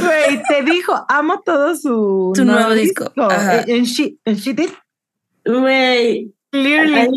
Güey, 0.00 0.42
te 0.48 0.62
dijo, 0.62 1.04
amo 1.08 1.42
todo 1.44 1.74
su, 1.74 2.32
su 2.36 2.44
nuevo, 2.44 2.72
disco. 2.72 3.12
En 3.66 3.84
she, 3.84 4.16
she 4.26 4.52
did. 4.52 4.70
Güey. 5.44 6.32
Clearly. 6.50 7.10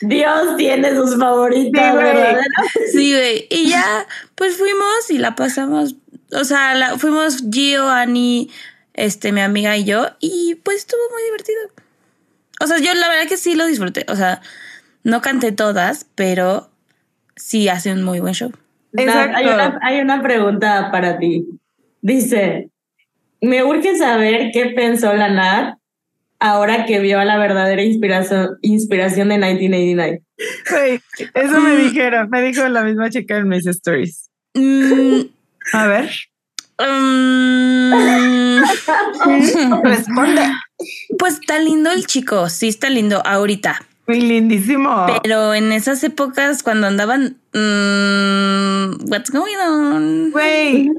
Dios 0.00 0.56
tiene 0.56 0.94
sus 0.94 1.16
favoritas, 1.18 1.94
Sí, 2.92 3.12
güey. 3.12 3.46
Y 3.50 3.70
ya, 3.70 4.06
pues 4.34 4.56
fuimos 4.56 5.10
y 5.10 5.18
la 5.18 5.34
pasamos. 5.34 5.96
O 6.32 6.44
sea, 6.44 6.74
la, 6.74 6.98
fuimos 6.98 7.44
Gio, 7.50 7.88
Annie, 7.88 8.50
este, 8.92 9.32
mi 9.32 9.40
amiga 9.40 9.76
y 9.76 9.84
yo. 9.84 10.08
Y 10.20 10.56
pues 10.56 10.78
estuvo 10.78 11.00
muy 11.12 11.22
divertido. 11.24 11.60
O 12.60 12.66
sea, 12.66 12.78
yo 12.78 12.92
la 12.94 13.08
verdad 13.08 13.28
que 13.28 13.36
sí 13.36 13.54
lo 13.54 13.66
disfruté. 13.66 14.04
O 14.08 14.16
sea, 14.16 14.42
no 15.02 15.22
canté 15.22 15.52
todas, 15.52 16.06
pero 16.14 16.70
sí 17.36 17.68
hace 17.68 17.92
un 17.92 18.02
muy 18.02 18.20
buen 18.20 18.34
show. 18.34 18.52
Exacto. 18.96 19.36
Hay 19.36 19.46
una, 19.46 19.78
hay 19.82 20.00
una 20.00 20.22
pregunta 20.22 20.90
para 20.90 21.18
ti. 21.18 21.46
Dice, 22.00 22.70
me 23.40 23.64
urge 23.64 23.96
saber 23.96 24.50
qué 24.52 24.66
pensó 24.66 25.12
la 25.14 25.28
Nat 25.28 25.78
ahora 26.38 26.84
que 26.84 27.00
vio 27.00 27.18
a 27.18 27.24
la 27.24 27.38
verdadera 27.38 27.82
inspiración, 27.82 28.58
inspiración 28.62 29.28
de 29.28 29.38
1989. 29.38 30.22
Güey, 30.70 31.00
eso 31.34 31.60
me 31.60 31.76
dijeron, 31.76 32.28
me 32.30 32.42
dijo 32.42 32.68
la 32.68 32.82
misma 32.82 33.10
chica 33.10 33.36
en 33.38 33.48
mis 33.48 33.66
stories. 33.66 34.30
Mm. 34.54 35.22
a 35.72 35.86
ver. 35.86 36.10
Mm. 36.78 38.62
Responde. 39.84 40.42
Pues 41.18 41.34
está 41.34 41.58
lindo 41.58 41.90
el 41.90 42.06
chico, 42.06 42.48
sí 42.48 42.68
está 42.68 42.90
lindo 42.90 43.22
ahorita. 43.24 43.80
Muy 44.06 44.20
lindísimo. 44.20 45.06
Pero 45.22 45.54
en 45.54 45.72
esas 45.72 46.02
épocas 46.04 46.62
cuando 46.62 46.86
andaban, 46.86 47.36
mm, 47.52 49.10
what's 49.10 49.30
going 49.30 49.56
on? 49.56 50.30
Güey, 50.30 50.90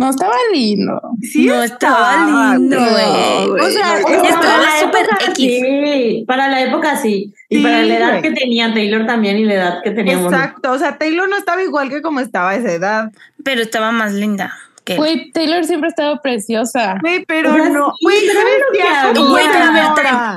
no 0.00 0.08
estaba 0.08 0.34
lindo. 0.52 0.98
Sí 1.20 1.44
no 1.44 1.62
estaba, 1.62 2.56
lindo, 2.56 2.78
güey. 2.78 3.60
O 3.60 3.70
sea, 3.70 3.98
estaba 3.98 4.80
súper 4.80 5.06
X. 5.28 6.24
para 6.26 6.48
la 6.48 6.62
época 6.62 6.96
sí. 6.96 7.34
Y 7.50 7.62
para 7.62 7.82
la 7.82 7.96
edad 7.96 8.22
que 8.22 8.30
tenía 8.30 8.72
Taylor 8.72 9.04
también 9.06 9.36
y 9.36 9.44
la 9.44 9.54
edad 9.54 9.82
que 9.84 9.90
teníamos. 9.90 10.32
Exacto. 10.32 10.72
O 10.72 10.78
sea, 10.78 10.96
Taylor 10.96 11.28
no 11.28 11.36
estaba 11.36 11.62
igual 11.62 11.90
que 11.90 12.00
como 12.00 12.20
estaba 12.20 12.50
a 12.50 12.56
esa 12.56 12.72
edad. 12.72 13.12
Pero 13.44 13.60
estaba 13.60 13.92
más 13.92 14.14
linda. 14.14 14.54
Güey, 14.96 15.30
Taylor 15.32 15.64
siempre 15.64 15.88
ha 15.88 15.90
estado 15.90 16.20
preciosa. 16.22 16.96
Güey, 17.00 17.24
pero 17.26 17.52
no. 17.68 17.92
Güey, 18.02 18.26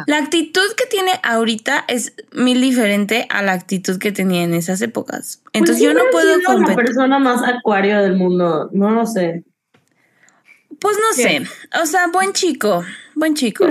La 0.07 0.17
actitud 0.17 0.73
que 0.75 0.85
tiene 0.85 1.11
ahorita 1.23 1.85
es 1.87 2.13
mil 2.31 2.61
diferente 2.61 3.27
a 3.29 3.41
la 3.41 3.53
actitud 3.53 3.99
que 3.99 4.11
tenía 4.11 4.43
en 4.43 4.53
esas 4.53 4.81
épocas. 4.81 5.41
Pues 5.43 5.51
Entonces 5.53 5.83
yo 5.83 5.93
no 5.93 6.03
puedo 6.11 6.41
competir. 6.45 6.77
la 6.77 6.83
persona 6.83 7.19
más 7.19 7.41
acuario 7.43 8.01
del 8.01 8.15
mundo. 8.15 8.69
No 8.73 8.91
lo 8.91 9.05
sé. 9.05 9.43
Pues 10.79 10.97
no 10.97 11.13
sé. 11.13 11.43
O 11.81 11.85
sea, 11.85 12.07
buen 12.07 12.33
chico. 12.33 12.83
Buen 13.15 13.35
chico. 13.35 13.65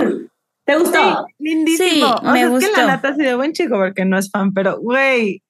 ¿Te 0.65 0.77
gustó? 0.77 1.27
lindísimo. 1.39 2.17
Sí, 2.19 2.25
me 2.25 2.47
gustó. 2.47 2.67
Es 2.67 2.71
que 2.73 2.81
la 2.81 2.87
nata 2.87 3.09
ha 3.09 3.15
sido 3.15 3.37
buen 3.37 3.53
chico 3.53 3.75
porque 3.75 4.05
no 4.05 4.17
es 4.17 4.31
fan, 4.31 4.53
pero 4.53 4.79
güey. 4.79 5.43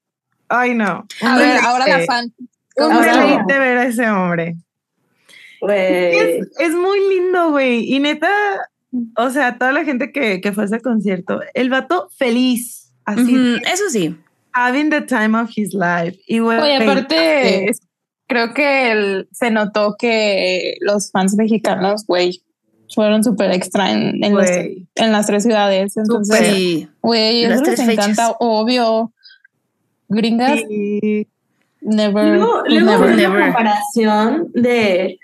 Ay, 0.50 0.74
no. 0.74 1.06
A 1.22 1.38
ver, 1.38 1.60
ahora 1.64 1.88
la 1.88 2.06
fan. 2.06 2.34
Un 2.76 3.02
deleite 3.02 3.60
ver 3.60 3.78
a 3.78 3.86
ese 3.86 4.10
hombre. 4.10 4.56
Es, 5.70 6.48
es, 6.60 6.74
muy 6.74 7.00
lindo, 7.10 7.52
güey. 7.52 7.94
Y 7.94 8.00
neta, 8.00 8.30
o 9.18 9.30
sea, 9.30 9.58
toda 9.58 9.72
la 9.72 9.86
gente 9.86 10.12
que, 10.12 10.42
que 10.42 10.52
fue 10.52 10.64
a 10.64 10.66
ese 10.68 10.82
concierto, 10.82 11.42
el 11.54 11.70
vato 11.70 12.10
feliz. 12.18 12.92
Así. 13.06 13.58
eso 13.72 13.90
sí. 13.90 14.16
Having 14.54 14.90
the 14.90 15.02
time 15.02 15.38
of 15.38 15.50
his 15.56 15.74
life. 15.74 16.18
Y 16.28 16.40
güey, 16.40 16.60
Oye, 16.60 16.76
aparte, 16.78 17.72
creo 18.28 18.54
que 18.54 19.26
se 19.32 19.52
notó 19.52 19.96
que 19.98 20.78
los 20.82 21.12
fans 21.12 21.36
mexicanos, 21.36 22.06
güey, 22.06 22.42
fueron 22.94 23.24
súper 23.24 23.52
extra 23.52 23.92
en, 23.92 24.24
en, 24.24 25.12
las 25.12 25.28
tres 25.28 25.44
ciudades. 25.44 25.98
Entonces, 25.98 26.88
güey, 27.02 27.44
eso 27.44 27.64
les 27.64 27.80
encanta, 27.80 28.36
obvio. 28.40 29.12
Gringas. 30.08 30.62
Never. 31.82 32.38
Luego, 32.38 32.64
never, 32.64 33.16
never. 33.16 33.44
comparación 33.46 34.52
de. 34.54 35.20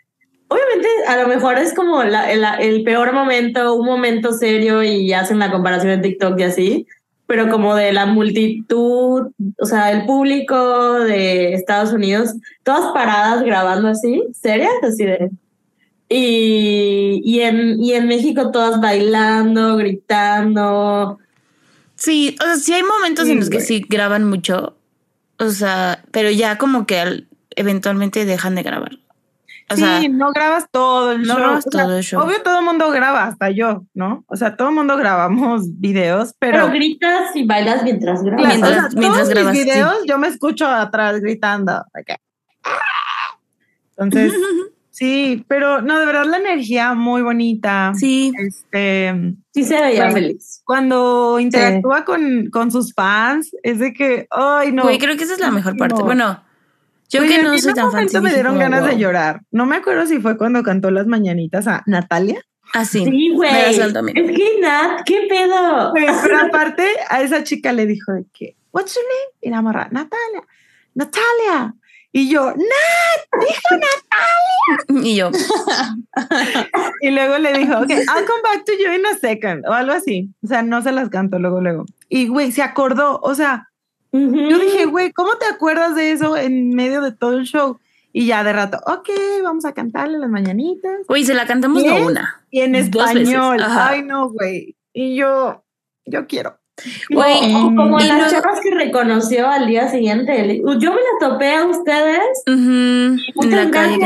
Obviamente, 0.50 0.88
a 1.08 1.18
lo 1.22 1.27
mejor 1.27 1.58
es 1.58 1.74
como 1.74 2.03
la, 2.03 2.29
el 2.58 2.84
peor 2.84 3.13
momento, 3.13 3.75
un 3.75 3.86
momento 3.86 4.34
serio 4.34 4.84
y 4.84 5.13
hacen 5.13 5.39
la 5.39 5.51
comparación 5.51 5.91
en 5.94 6.01
TikTok 6.01 6.39
y 6.39 6.44
así 6.44 6.88
pero 7.29 7.48
como 7.48 7.75
de 7.75 7.94
la 7.94 8.08
multitud, 8.08 9.27
o 9.60 9.65
sea, 9.68 9.91
el 9.91 10.08
público 10.08 10.94
de 11.01 11.53
Estados 11.53 11.94
Unidos, 11.94 12.34
todas 12.63 12.91
paradas 12.91 13.44
grabando 13.44 13.89
así, 13.89 14.24
serias, 14.34 14.74
así 14.82 15.06
de... 15.06 15.29
Y, 16.10 17.22
y, 17.24 17.41
en, 17.41 17.79
y 17.79 17.94
en 17.94 18.08
México 18.08 18.50
todas 18.50 18.82
bailando, 18.82 19.77
gritando. 19.77 21.20
Sí, 21.94 22.36
o 22.41 22.46
sea, 22.46 22.56
sí 22.56 22.74
hay 22.74 22.82
momentos 22.82 23.29
en 23.29 23.38
los 23.41 23.51
que 23.51 23.62
sí 23.62 23.86
graban 23.88 24.24
mucho, 24.24 24.75
o 25.38 25.50
sea, 25.51 26.03
pero 26.10 26.32
ya 26.32 26.58
como 26.58 26.88
que 26.88 27.27
eventualmente 27.51 28.25
dejan 28.25 28.56
de 28.56 28.63
grabar 28.63 28.98
sí, 29.75 30.09
no 30.09 30.31
grabas 30.31 30.65
todo 30.71 31.11
el 31.11 31.21
no 31.21 31.33
show. 31.33 31.38
grabas 31.38 31.65
todo 31.65 31.97
el 31.97 32.03
show. 32.03 32.21
Obvio, 32.21 32.41
todo 32.41 32.59
el 32.59 32.65
mundo 32.65 32.89
graba, 32.91 33.25
hasta 33.25 33.49
yo, 33.49 33.85
¿no? 33.93 34.23
O 34.27 34.35
sea, 34.35 34.55
todo 34.55 34.69
el 34.69 34.75
mundo 34.75 34.97
grabamos 34.97 35.79
videos, 35.79 36.33
pero. 36.39 36.65
Pero 36.65 36.71
gritas 36.71 37.35
y 37.35 37.45
bailas 37.45 37.83
mientras 37.83 38.23
grabas. 38.23 38.47
Mientras, 38.47 38.95
mientras 38.95 39.29
grabas. 39.29 39.53
Mis 39.53 39.65
videos, 39.65 39.97
yo 40.07 40.17
me 40.17 40.27
escucho 40.27 40.67
atrás 40.67 41.19
gritando. 41.21 41.83
Entonces, 43.97 44.33
sí, 44.89 45.45
pero 45.47 45.81
no, 45.81 45.99
de 45.99 46.05
verdad 46.05 46.25
la 46.25 46.38
energía 46.38 46.93
muy 46.93 47.21
bonita. 47.21 47.91
Sí. 47.95 48.31
Este. 48.38 49.35
Sí, 49.53 49.63
se 49.63 49.81
veía 49.81 50.11
feliz. 50.11 50.61
Cuando 50.65 51.39
interactúa 51.39 52.05
con, 52.05 52.49
con 52.51 52.71
sus 52.71 52.93
fans, 52.93 53.51
es 53.63 53.79
de 53.79 53.93
que, 53.93 54.27
ay, 54.31 54.71
no. 54.71 54.83
Güey, 54.83 54.97
creo 54.97 55.17
que 55.17 55.23
esa 55.23 55.33
es 55.33 55.39
la 55.39 55.51
mejor 55.51 55.77
parte. 55.77 56.01
Bueno 56.01 56.49
yo 57.10 57.24
que 57.24 57.42
no 57.42 57.58
soy 57.58 57.74
tan 57.74 57.92
fan. 57.92 58.08
me 58.22 58.34
dieron 58.34 58.58
ganas 58.58 58.86
de 58.86 58.98
llorar. 58.98 59.42
No 59.51 59.66
me 59.66 59.78
acuerdo 59.78 60.06
si 60.06 60.20
fue 60.20 60.38
cuando 60.38 60.63
cantó 60.63 60.92
las 60.92 61.08
mañanitas 61.08 61.68
a 61.68 61.84
Natalia. 61.86 62.42
Ah, 62.74 62.86
sí. 62.86 63.04
Sí, 63.04 63.32
güey. 63.34 63.50
Es 63.51 63.80
que 63.80 64.60
Nat, 64.62 65.01
¿qué 65.06 65.25
pedo? 65.28 65.92
pero 65.94 66.38
aparte, 66.38 66.88
a 67.10 67.22
esa 67.22 67.44
chica 67.44 67.74
le 67.74 67.88
dijo 67.88 68.13
de 68.13 68.25
que, 68.32 68.56
what's 68.72 68.94
your 68.94 69.04
name? 69.04 69.38
Y 69.42 69.50
la 69.50 69.62
morra, 69.62 69.89
Natalia. 69.92 70.44
Natalia. 70.94 71.74
Y 72.12 72.30
yo, 72.30 72.46
Nat, 72.46 73.42
dijo 73.42 73.72
Natalia. 73.72 75.04
Y 75.04 75.16
yo. 75.16 75.32
y 77.01 77.12
luego 77.12 77.38
le 77.39 77.54
dijo, 77.54 77.80
ok, 77.80 77.89
I'll 77.89 78.25
come 78.25 78.42
back 78.44 78.66
to 78.66 78.74
you 78.74 78.94
in 78.94 79.06
a 79.06 79.18
second. 79.18 79.66
O 79.68 79.74
algo 79.74 79.94
así. 79.94 80.30
O 80.44 80.48
sea, 80.48 80.62
no 80.62 80.82
se 80.82 80.92
las 80.92 81.10
canto 81.10 81.39
luego, 81.39 81.62
luego. 81.62 81.86
Y, 82.08 82.28
güey, 82.28 82.51
se 82.51 82.62
acordó. 82.62 83.20
O 83.22 83.34
sea, 83.36 83.68
yo 84.12 84.60
dije, 84.60 84.86
güey, 84.86 85.12
¿cómo 85.12 85.32
te 85.39 85.46
acuerdas 85.46 85.96
de 85.96 86.12
eso 86.12 86.36
en 86.36 86.70
medio 86.72 87.01
de 87.01 87.12
todo 87.12 87.38
el 87.38 87.46
show? 87.46 87.80
Y 88.12 88.25
ya 88.25 88.44
de 88.44 88.54
rato, 88.54 88.80
ok, 88.88 89.10
vamos 89.44 89.66
a 89.66 89.74
cantarle 89.74 90.18
las 90.18 90.30
mañanitas. 90.30 91.06
Güey, 91.08 91.24
se 91.24 91.36
la 91.36 91.46
cantamos 91.46 91.84
de 91.84 91.92
una. 91.92 92.44
Y 92.50 92.62
en 92.62 92.75
español. 92.75 93.60
Ay, 93.63 94.01
no, 94.01 94.30
güey. 94.30 94.75
Y 94.94 95.16
yo, 95.16 95.63
yo 96.06 96.25
quiero. 96.25 96.60
Güey, 97.10 97.51
como 97.51 98.00
las 98.00 98.32
chavas 98.32 98.62
que 98.62 98.72
reconoció 98.72 99.50
al 99.50 99.68
día 99.68 99.89
siguiente. 99.89 100.62
Yo 100.80 100.94
me 100.94 101.01
la 101.01 101.30
topé 101.30 101.56
a 101.56 101.66
ustedes. 101.66 102.44
en 102.46 103.20
la 103.36 103.70
calle. 103.70 104.00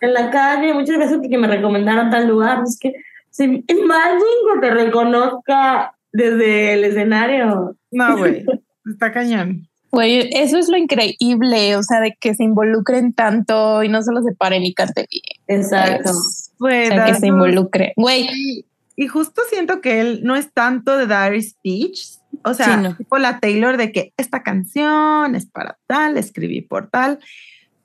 En 0.00 0.14
la 0.14 0.30
calle, 0.30 0.72
muchas 0.72 0.98
veces 0.98 1.18
porque 1.18 1.38
me 1.38 1.48
recomendaron 1.48 2.10
tal 2.10 2.28
lugar. 2.28 2.62
Es 2.62 2.78
que, 2.78 2.94
imagínate 3.38 4.24
que 4.54 4.60
te 4.60 4.70
reconozca 4.70 5.94
desde 6.12 6.74
el 6.74 6.84
escenario. 6.84 7.76
No, 7.90 8.16
güey. 8.16 8.44
Está 8.86 9.12
cañón. 9.12 9.68
Güey, 9.92 10.30
eso 10.32 10.56
es 10.56 10.68
lo 10.68 10.76
increíble, 10.76 11.76
o 11.76 11.82
sea, 11.82 12.00
de 12.00 12.14
que 12.18 12.34
se 12.34 12.44
involucren 12.44 13.12
tanto 13.12 13.82
y 13.82 13.88
no 13.88 14.02
solo 14.02 14.22
se 14.22 14.32
paren 14.32 14.62
y 14.62 14.72
canten 14.72 15.06
bien. 15.10 15.60
Exacto. 15.60 16.10
o 16.10 16.68
sea, 16.68 17.06
que 17.06 17.14
se 17.14 17.26
involucre. 17.26 17.92
Güey. 17.96 18.64
Y, 18.96 19.08
justo 19.08 19.42
siento 19.48 19.80
que 19.80 20.00
él 20.00 20.20
no 20.22 20.36
es 20.36 20.52
tanto 20.52 20.96
de 20.96 21.06
dar 21.06 21.32
speech, 21.40 22.18
o 22.44 22.54
sea, 22.54 22.94
tipo 22.98 23.18
la 23.18 23.40
Taylor 23.40 23.78
de 23.78 23.92
que 23.92 24.12
esta 24.16 24.42
canción 24.42 25.34
es 25.34 25.46
para 25.46 25.78
tal, 25.86 26.18
escribí 26.18 26.60
por 26.60 26.90
tal, 26.90 27.18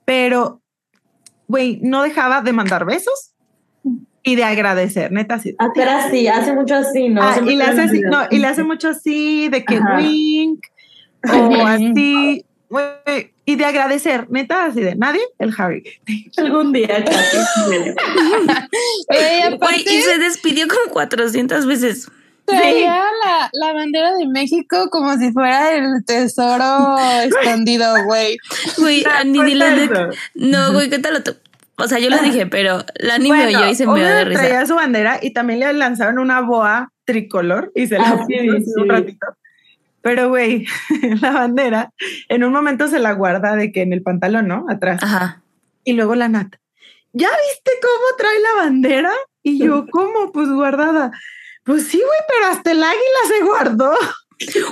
pero 0.04 0.60
güey, 1.48 1.80
no 1.82 2.02
dejaba 2.02 2.42
de 2.42 2.52
mandar 2.52 2.84
besos 2.84 3.32
y 4.22 4.34
de 4.34 4.44
agradecer, 4.44 5.10
neta, 5.12 5.38
sí. 5.38 5.54
Atrás 5.58 6.08
sí, 6.10 6.26
hace 6.26 6.52
mucho 6.52 6.74
así, 6.74 7.08
¿no? 7.08 7.22
Ah, 7.22 7.40
y, 7.44 7.56
le 7.56 7.64
hace 7.64 7.82
así 7.82 8.00
no 8.00 8.24
y 8.30 8.38
le 8.38 8.46
hace 8.48 8.64
mucho 8.64 8.90
así, 8.90 9.48
de 9.48 9.64
que 9.64 9.78
wink, 9.78 10.66
o 11.22 11.66
así, 11.66 12.44
y 13.44 13.54
de 13.54 13.64
agradecer, 13.64 14.26
neta, 14.28 14.64
así 14.64 14.80
de 14.80 14.96
nadie, 14.96 15.20
el 15.38 15.54
Harry. 15.56 15.84
Algún 16.36 16.72
día, 16.72 17.04
casi. 17.04 17.36
y 19.86 20.02
se 20.02 20.18
despidió 20.18 20.66
como 20.66 20.92
400 20.92 21.64
veces. 21.66 22.10
Traía 22.44 23.02
la, 23.24 23.50
la, 23.52 23.72
bandera 23.72 24.16
de 24.16 24.26
México 24.28 24.88
como 24.90 25.16
si 25.16 25.32
fuera 25.32 25.74
el 25.74 26.04
tesoro 26.04 26.96
escondido, 27.22 27.92
güey. 28.04 28.36
Güey, 28.78 29.04
ni 29.24 29.58
No, 30.34 30.72
güey, 30.72 30.88
¿qué 30.88 30.98
tal 30.98 31.22
tú? 31.22 31.34
O 31.78 31.88
sea, 31.88 31.98
yo 31.98 32.08
lo 32.08 32.18
dije, 32.18 32.46
pero 32.46 32.84
la 32.96 33.18
niña 33.18 33.50
yo 33.50 33.66
hice 33.68 33.86
medio 33.86 34.06
de 34.06 34.24
risa. 34.24 34.40
Traía 34.40 34.66
su 34.66 34.74
bandera 34.74 35.18
y 35.20 35.32
también 35.32 35.60
le 35.60 35.72
lanzaron 35.72 36.18
una 36.18 36.40
boa 36.40 36.92
tricolor 37.04 37.70
y 37.74 37.86
se 37.86 37.98
la 37.98 38.08
ah, 38.08 38.26
un 38.76 38.88
ratito. 38.88 39.26
Pero, 40.06 40.28
güey, 40.28 40.64
la 41.20 41.32
bandera, 41.32 41.92
en 42.28 42.44
un 42.44 42.52
momento 42.52 42.86
se 42.86 43.00
la 43.00 43.10
guarda 43.10 43.56
de 43.56 43.72
que 43.72 43.82
en 43.82 43.92
el 43.92 44.04
pantalón, 44.04 44.46
¿no? 44.46 44.64
Atrás. 44.68 45.02
Ajá. 45.02 45.42
Y 45.82 45.94
luego 45.94 46.14
la 46.14 46.28
nata. 46.28 46.60
¿Ya 47.12 47.26
viste 47.28 47.72
cómo 47.82 48.16
trae 48.16 48.38
la 48.38 48.62
bandera? 48.62 49.12
Y 49.42 49.58
yo, 49.58 49.84
¿cómo? 49.90 50.30
Pues 50.30 50.48
guardada. 50.48 51.10
Pues 51.64 51.88
sí, 51.88 51.96
güey, 51.96 52.20
pero 52.28 52.52
hasta 52.52 52.70
el 52.70 52.84
águila 52.84 53.18
se 53.26 53.44
guardó. 53.44 53.96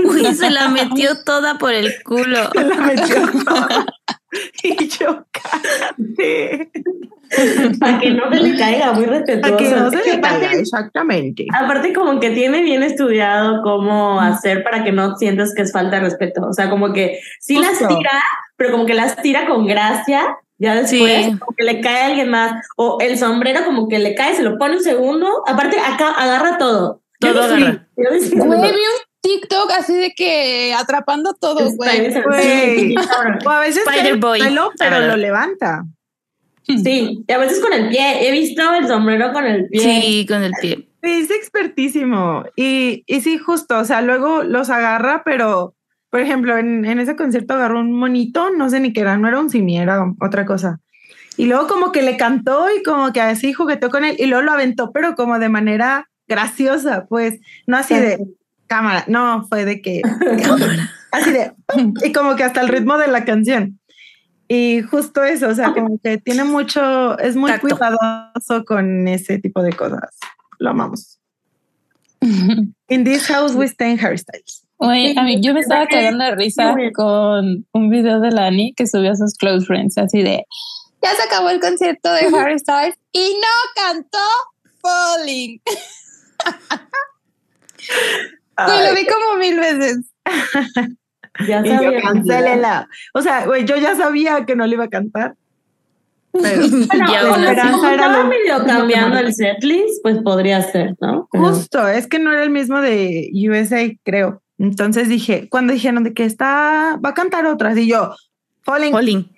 Uy, 0.04 0.32
se 0.36 0.50
la 0.50 0.68
metió 0.68 1.24
toda 1.24 1.58
por 1.58 1.72
el 1.72 1.92
culo. 2.04 2.50
Se 2.52 2.62
la 2.62 2.76
metió 2.76 3.44
toda. 3.44 3.86
Y 4.62 4.88
yo, 4.88 5.24
cállate. 5.32 6.70
Para 7.80 7.98
que 7.98 8.10
no 8.10 8.30
se 8.30 8.40
le 8.40 8.56
caiga, 8.56 8.92
muy 8.92 9.06
respetuoso. 9.06 9.56
Para 9.56 9.56
que 9.56 9.76
no 9.76 9.90
se 9.90 10.10
le 10.10 10.20
caiga, 10.20 10.52
exactamente. 10.52 11.46
Aparte, 11.52 11.92
como 11.92 12.20
que 12.20 12.30
tiene 12.30 12.62
bien 12.62 12.82
estudiado 12.82 13.62
cómo 13.62 14.20
hacer 14.20 14.62
para 14.62 14.84
que 14.84 14.92
no 14.92 15.16
sientas 15.16 15.54
que 15.54 15.62
es 15.62 15.72
falta 15.72 15.96
de 15.96 16.02
respeto. 16.02 16.46
O 16.46 16.52
sea, 16.52 16.70
como 16.70 16.92
que 16.92 17.20
sí 17.40 17.58
las 17.58 17.78
tira, 17.78 18.22
pero 18.56 18.72
como 18.72 18.86
que 18.86 18.94
las 18.94 19.20
tira 19.20 19.46
con 19.46 19.66
gracia. 19.66 20.36
Ya 20.58 20.76
después, 20.76 21.26
como 21.38 21.56
que 21.56 21.64
le 21.64 21.80
cae 21.80 22.02
a 22.02 22.06
alguien 22.06 22.30
más. 22.30 22.64
O 22.76 22.98
el 23.00 23.18
sombrero, 23.18 23.64
como 23.64 23.88
que 23.88 23.98
le 23.98 24.14
cae, 24.14 24.34
se 24.34 24.42
lo 24.42 24.56
pone 24.56 24.76
un 24.76 24.82
segundo. 24.82 25.42
Aparte, 25.46 25.78
acá 25.80 26.10
agarra 26.10 26.58
todo. 26.58 27.02
Todo 27.18 27.42
agarra. 27.42 27.88
TikTok 29.24 29.70
así 29.70 29.94
de 29.94 30.12
que 30.14 30.74
atrapando 30.74 31.32
todo, 31.32 31.72
güey. 31.72 32.14
O 33.44 33.48
a 33.48 33.60
veces 33.60 33.82
pero 34.78 35.00
lo 35.00 35.16
levanta. 35.16 35.84
Sí, 36.66 37.24
y 37.26 37.32
a 37.32 37.38
veces 37.38 37.60
con 37.60 37.72
el 37.72 37.88
pie. 37.88 38.28
He 38.28 38.32
visto 38.32 38.62
el 38.74 38.86
sombrero 38.86 39.32
con 39.32 39.46
el 39.46 39.66
pie. 39.68 39.80
Sí, 39.80 40.26
con 40.26 40.42
el 40.42 40.52
pie. 40.60 40.88
es 41.00 41.30
expertísimo. 41.30 42.44
Y, 42.54 43.02
y 43.06 43.22
sí, 43.22 43.38
justo, 43.38 43.78
o 43.78 43.84
sea, 43.84 44.02
luego 44.02 44.42
los 44.42 44.68
agarra, 44.68 45.22
pero, 45.24 45.74
por 46.10 46.20
ejemplo, 46.20 46.58
en, 46.58 46.84
en 46.84 46.98
ese 46.98 47.16
concierto 47.16 47.54
agarró 47.54 47.80
un 47.80 47.92
monito, 47.92 48.50
no 48.50 48.68
sé 48.68 48.80
ni 48.80 48.92
qué 48.92 49.00
era, 49.00 49.16
no 49.16 49.28
era 49.28 49.40
un 49.40 49.48
simi, 49.48 49.78
era 49.78 50.04
otra 50.20 50.44
cosa. 50.44 50.80
Y 51.38 51.46
luego 51.46 51.66
como 51.66 51.92
que 51.92 52.02
le 52.02 52.18
cantó 52.18 52.66
y 52.78 52.82
como 52.82 53.12
que 53.12 53.22
así 53.22 53.54
jugueteó 53.54 53.88
con 53.88 54.04
él 54.04 54.16
y 54.18 54.26
luego 54.26 54.42
lo 54.42 54.52
aventó, 54.52 54.92
pero 54.92 55.14
como 55.14 55.38
de 55.38 55.48
manera 55.48 56.10
graciosa, 56.28 57.06
pues, 57.08 57.40
no 57.66 57.78
así 57.78 57.94
de 57.94 58.18
cámara, 58.74 59.04
no, 59.06 59.46
fue 59.48 59.64
de 59.64 59.80
que 59.80 60.02
así 61.12 61.30
de, 61.30 61.52
y 62.02 62.12
como 62.12 62.34
que 62.34 62.42
hasta 62.42 62.60
el 62.60 62.66
ritmo 62.68 62.98
de 62.98 63.06
la 63.06 63.24
canción. 63.24 63.78
Y 64.48 64.82
justo 64.82 65.22
eso, 65.22 65.48
o 65.48 65.54
sea, 65.54 65.72
como 65.72 65.98
que 66.02 66.18
tiene 66.18 66.42
mucho, 66.44 67.16
es 67.18 67.36
muy 67.36 67.52
cuidadoso 67.58 68.64
con 68.66 69.08
ese 69.08 69.38
tipo 69.38 69.62
de 69.62 69.72
cosas. 69.72 70.18
Lo 70.58 70.70
amamos. 70.70 71.20
In 72.20 73.04
this 73.04 73.26
house 73.26 73.54
we 73.54 73.66
stay 73.66 73.92
in 73.92 73.98
hairstyles. 73.98 74.66
Oye, 74.78 75.14
a 75.16 75.22
mí, 75.22 75.40
yo 75.40 75.54
me 75.54 75.60
estaba 75.60 75.86
cagando 75.86 76.24
de 76.24 76.34
risa 76.34 76.74
con 76.94 77.64
un 77.72 77.90
video 77.90 78.20
de 78.20 78.32
Lani 78.32 78.74
que 78.74 78.86
subió 78.86 79.12
a 79.12 79.16
sus 79.16 79.34
close 79.36 79.66
friends, 79.66 79.96
así 79.98 80.22
de 80.22 80.44
ya 81.02 81.14
se 81.14 81.22
acabó 81.22 81.50
el 81.50 81.60
concierto 81.60 82.10
de 82.12 82.26
Harry 82.34 82.58
Styles 82.58 82.96
y 83.12 83.38
no 83.40 83.46
cantó 83.74 84.18
Falling. 84.80 85.60
Pues 88.56 88.88
lo 88.88 88.94
vi 88.94 89.06
como 89.06 89.38
mil 89.38 89.58
veces. 89.58 89.98
Ya 91.48 91.62
y 91.66 91.68
yo 91.68 92.00
cancélela. 92.00 92.88
O 93.12 93.20
sea, 93.20 93.44
güey, 93.46 93.64
yo 93.64 93.76
ya 93.76 93.96
sabía 93.96 94.46
que 94.46 94.54
no 94.54 94.68
le 94.68 94.74
iba 94.74 94.84
a 94.84 94.88
cantar. 94.88 95.34
Pero 96.30 96.62
bueno, 97.28 97.48
esperanza 97.48 97.94
era 97.94 98.08
lo, 98.08 98.28
medio 98.28 98.64
cambiando 98.64 99.18
el 99.18 99.34
setlist, 99.34 100.02
pues 100.02 100.18
podría 100.18 100.62
ser, 100.62 100.94
¿no? 101.00 101.28
Justo, 101.30 101.88
es 101.88 102.06
que 102.06 102.18
no 102.18 102.32
era 102.32 102.42
el 102.42 102.50
mismo 102.50 102.80
de 102.80 103.30
USA, 103.34 103.80
creo. 104.04 104.42
Entonces 104.58 105.08
dije, 105.08 105.48
cuando 105.48 105.72
dijeron 105.72 106.04
de 106.04 106.14
que 106.14 106.24
está, 106.24 106.98
va 107.04 107.10
a 107.10 107.14
cantar 107.14 107.46
otras, 107.46 107.76
y 107.78 107.88
yo, 107.88 108.14
Falling. 108.62 108.92
Falling. 108.92 109.30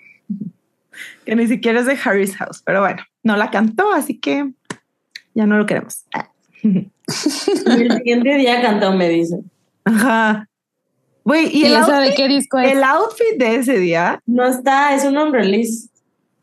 Que 1.25 1.37
ni 1.37 1.47
siquiera 1.47 1.81
es 1.81 1.87
de 1.87 1.99
Harry's 2.03 2.37
House, 2.37 2.63
pero 2.65 2.81
bueno, 2.81 3.03
no 3.23 3.37
la 3.37 3.51
cantó, 3.51 3.93
así 3.93 4.19
que 4.19 4.51
ya 5.35 5.47
no 5.47 5.59
lo 5.59 5.67
queremos. 5.67 6.05
y 7.07 7.83
el 7.83 7.93
siguiente 7.93 8.35
día 8.37 8.61
cantó, 8.61 8.93
me 8.93 9.09
dicen. 9.09 9.51
Ajá. 9.85 10.49
Güey, 11.25 11.49
¿y, 11.53 11.65
el, 11.65 11.75
outfit, 11.75 11.95
de 11.97 12.15
qué 12.15 12.29
disco 12.29 12.59
el 12.59 12.85
outfit 12.85 13.37
de 13.37 13.57
ese 13.57 13.79
día? 13.79 14.21
No 14.27 14.47
está, 14.47 14.95
es 14.95 15.05
un 15.05 15.15
non-release. 15.15 15.89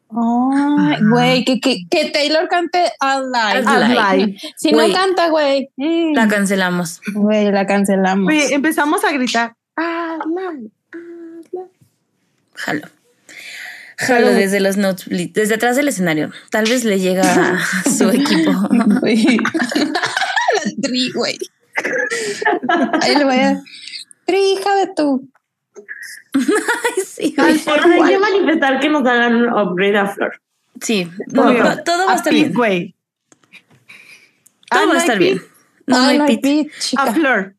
güey, 0.10 1.46
que, 1.46 1.62
que, 1.62 1.86
que, 1.90 2.10
Taylor 2.10 2.50
cante 2.50 2.92
All 3.00 3.32
Live. 3.32 4.38
Si 4.58 4.74
no 4.74 4.92
canta, 4.92 5.30
güey. 5.30 5.70
Mm. 5.78 6.14
La 6.16 6.28
cancelamos. 6.28 7.00
Güey, 7.14 7.50
la 7.52 7.66
cancelamos. 7.66 8.34
Empezamos 8.52 9.06
a 9.06 9.14
gritar. 9.14 9.56
Jalo. 12.56 12.88
Jalo 13.98 14.28
desde 14.28 14.60
los 14.60 14.76
notes, 14.76 15.08
desde 15.34 15.56
atrás 15.56 15.76
del 15.76 15.88
escenario. 15.88 16.32
Tal 16.50 16.66
vez 16.66 16.84
le 16.84 17.00
llega 17.00 17.24
a 17.24 17.90
su 17.90 18.10
equipo. 18.10 18.52
tri, 20.84 21.12
güey. 21.12 21.38
Ahí 23.02 23.16
le 23.16 23.24
voy 23.24 23.36
a 23.36 23.62
hija 24.28 24.76
de 24.76 24.88
tu. 24.96 25.30
Sí. 27.06 27.36
Ay, 27.38 27.62
hay 27.68 28.10
que 28.10 28.18
manifestar 28.18 28.80
que 28.80 28.90
nos 28.90 29.06
hagan 29.06 29.36
un 29.36 29.50
upgrade 29.50 29.98
a 29.98 30.08
Flor. 30.08 30.42
Sí, 30.82 31.08
todo 31.32 32.08
va 32.08 32.14
a 32.14 32.16
estar 32.16 32.34
bien. 32.34 32.54
Güey. 32.54 32.96
Todo 34.70 34.88
va 34.88 34.94
a 34.96 34.98
estar 34.98 35.20
bien. 35.20 35.40
No, 35.86 35.98
hay 36.00 36.18
a 36.98 37.14
Flor. 37.14 37.56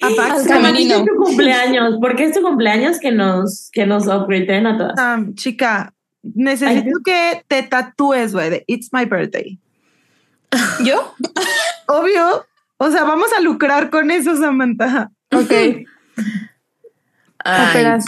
A 0.00 0.08
Pax. 0.16 0.46
Es 0.46 1.04
tu 1.04 1.16
cumpleaños. 1.16 1.96
¿Por 2.00 2.16
qué 2.16 2.24
es 2.24 2.34
tu 2.34 2.40
cumpleaños 2.40 2.98
que 2.98 3.12
nos, 3.12 3.70
que 3.72 3.84
nos 3.84 4.06
upgraden 4.06 4.66
a 4.66 4.78
todas? 4.78 5.34
Chica, 5.34 5.92
necesito 6.22 6.98
que 7.04 7.44
te 7.46 7.62
tatúes, 7.62 8.32
güey, 8.32 8.48
de 8.48 8.64
It's 8.66 8.88
my 8.92 9.04
birthday. 9.04 9.58
¿Yo? 10.84 11.14
Obvio. 11.88 12.46
O 12.78 12.90
sea, 12.90 13.04
vamos 13.04 13.32
a 13.32 13.40
lucrar 13.40 13.90
con 13.90 14.10
eso, 14.10 14.36
Samantha. 14.36 15.10
Ok. 15.32 15.52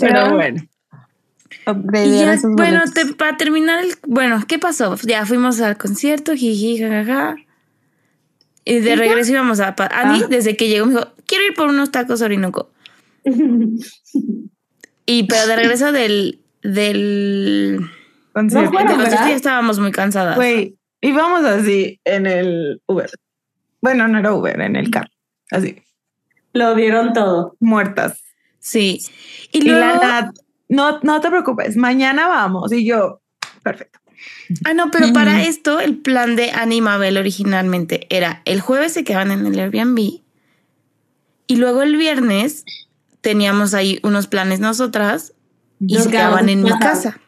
pero 0.01 0.35
bueno. 0.35 0.63
bueno, 2.57 2.83
para 3.17 3.37
terminar, 3.37 3.85
el, 3.85 3.95
bueno, 4.07 4.43
¿qué 4.47 4.59
pasó? 4.59 4.97
Ya 5.03 5.27
fuimos 5.27 5.61
al 5.61 5.77
concierto, 5.77 6.35
jiji, 6.35 6.79
jajaja. 6.79 7.37
Y 8.65 8.81
de 8.81 8.97
regreso 8.97 9.33
íbamos 9.33 9.61
a... 9.61 9.75
Andy, 9.79 10.25
ah. 10.25 10.27
desde 10.29 10.57
que 10.57 10.69
llegó, 10.69 10.87
me 10.87 10.93
dijo, 10.93 11.07
quiero 11.27 11.47
ir 11.47 11.55
por 11.55 11.69
unos 11.69 11.91
tacos 11.91 12.21
Orinoco. 12.21 12.71
y 15.07 15.23
pero 15.25 15.47
de 15.47 15.57
regreso 15.57 15.93
del... 15.93 16.41
del 16.63 17.81
concierto, 18.35 19.11
ya 19.11 19.31
estábamos 19.31 19.79
muy 19.79 19.91
cansadas. 19.91 20.37
Güey, 20.37 20.77
íbamos 21.01 21.45
así 21.45 21.99
en 22.05 22.27
el 22.27 22.83
Uber. 22.87 23.11
Bueno, 23.81 24.09
no 24.09 24.19
era 24.19 24.33
Uber, 24.33 24.61
en 24.61 24.77
el 24.77 24.91
carro. 24.91 25.11
Así. 25.51 25.83
Lo 26.53 26.75
dieron 26.75 27.13
todo. 27.13 27.57
Muertas. 27.61 28.23
Sí. 28.59 29.01
Y, 29.53 29.63
luego... 29.63 30.01
no, 30.69 31.01
no 31.03 31.21
te 31.21 31.31
preocupes, 31.31 31.77
mañana 31.77 32.27
vamos. 32.29 32.73
Y 32.73 32.85
yo, 32.85 33.21
perfecto. 33.63 33.99
Ah, 34.65 34.75
no, 34.75 34.91
pero 34.91 35.13
para 35.13 35.45
esto 35.45 35.79
el 35.79 35.99
plan 35.99 36.35
de 36.35 36.51
Animabel 36.51 37.19
originalmente 37.19 38.07
era 38.11 38.43
el 38.47 38.61
jueves 38.61 38.93
se 38.93 39.05
quedaban 39.05 39.31
en 39.31 39.47
el 39.47 39.59
Airbnb 39.59 40.21
y 41.47 41.57
luego 41.57 41.83
el 41.83 41.97
viernes 41.97 42.65
teníamos 43.21 43.75
ahí 43.75 44.01
unos 44.03 44.27
planes 44.27 44.59
nosotras 44.59 45.35
y 45.81 45.99
se 45.99 46.11
quedaban 46.11 46.49
en 46.49 46.63
mi 46.63 46.77
casa. 46.79 47.21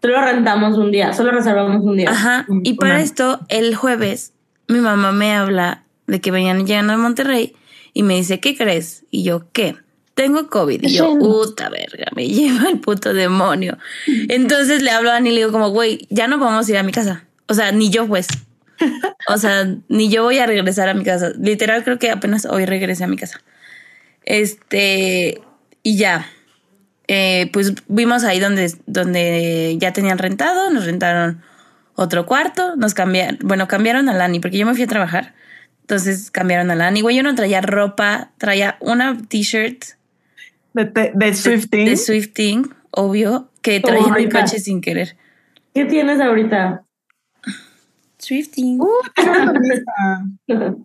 Solo 0.00 0.22
rentamos 0.22 0.78
un 0.78 0.90
día, 0.90 1.12
solo 1.12 1.30
reservamos 1.32 1.82
un 1.84 1.96
día. 1.96 2.10
Ajá. 2.10 2.46
Y 2.62 2.74
para 2.74 3.00
esto, 3.00 3.40
el 3.48 3.74
jueves, 3.74 4.32
mi 4.66 4.80
mamá 4.80 5.12
me 5.12 5.34
habla 5.34 5.84
de 6.10 6.20
que 6.20 6.30
venían 6.30 6.66
llegando 6.66 6.92
a 6.92 6.96
Monterrey 6.96 7.54
y 7.94 8.02
me 8.02 8.16
dice, 8.16 8.40
¿qué 8.40 8.56
crees? 8.56 9.04
Y 9.10 9.22
yo, 9.22 9.46
¿qué? 9.52 9.76
tengo 10.20 10.48
COVID. 10.48 10.82
Y 10.82 10.96
yo, 10.96 11.18
puta 11.18 11.70
verga, 11.70 12.10
me 12.14 12.26
lleva 12.28 12.68
el 12.68 12.78
puto 12.78 13.14
demonio. 13.14 13.78
Entonces 14.28 14.82
le 14.82 14.90
hablo 14.90 15.10
a 15.10 15.16
Ani 15.16 15.30
y 15.30 15.32
le 15.32 15.38
digo 15.38 15.52
como, 15.52 15.70
güey, 15.70 16.06
ya 16.10 16.28
no 16.28 16.38
podemos 16.38 16.68
ir 16.68 16.76
a 16.76 16.82
mi 16.82 16.92
casa. 16.92 17.24
O 17.46 17.54
sea, 17.54 17.72
ni 17.72 17.88
yo 17.88 18.06
pues. 18.06 18.28
O 19.28 19.38
sea, 19.38 19.66
ni 19.88 20.10
yo 20.10 20.22
voy 20.22 20.36
a 20.36 20.46
regresar 20.46 20.90
a 20.90 20.94
mi 20.94 21.04
casa. 21.04 21.32
Literal, 21.38 21.84
creo 21.84 21.98
que 21.98 22.10
apenas 22.10 22.44
hoy 22.44 22.66
regresé 22.66 23.04
a 23.04 23.06
mi 23.06 23.16
casa. 23.16 23.40
Este, 24.26 25.40
y 25.82 25.96
ya. 25.96 26.26
Eh, 27.08 27.48
pues 27.52 27.72
vimos 27.88 28.22
ahí 28.22 28.38
donde, 28.38 28.72
donde 28.86 29.76
ya 29.78 29.94
tenían 29.94 30.18
rentado, 30.18 30.70
nos 30.70 30.84
rentaron 30.84 31.42
otro 31.94 32.24
cuarto, 32.24 32.76
nos 32.76 32.94
cambiaron, 32.94 33.38
bueno, 33.42 33.66
cambiaron 33.66 34.08
a 34.08 34.14
Lani, 34.14 34.38
porque 34.38 34.58
yo 34.58 34.66
me 34.66 34.74
fui 34.74 34.84
a 34.84 34.86
trabajar. 34.86 35.34
Entonces 35.90 36.30
cambiaron 36.30 36.70
a 36.70 36.76
Lani. 36.76 37.00
Güey, 37.00 37.16
yo 37.16 37.24
no 37.24 37.34
traía 37.34 37.60
ropa, 37.60 38.30
traía 38.38 38.76
una 38.78 39.18
t-shirt. 39.26 39.86
De, 40.72 40.84
de, 41.12 41.34
Swifting. 41.34 41.84
De, 41.84 41.96
Swifting, 41.96 42.72
obvio, 42.92 43.50
que 43.60 43.80
traía 43.80 44.06
mi 44.12 44.28
coche 44.28 44.60
sin 44.60 44.80
querer. 44.80 45.16
¿Qué 45.74 45.86
tienes 45.86 46.20
ahorita? 46.20 46.84
Swifting. 48.18 48.80
Uh, 48.80 48.86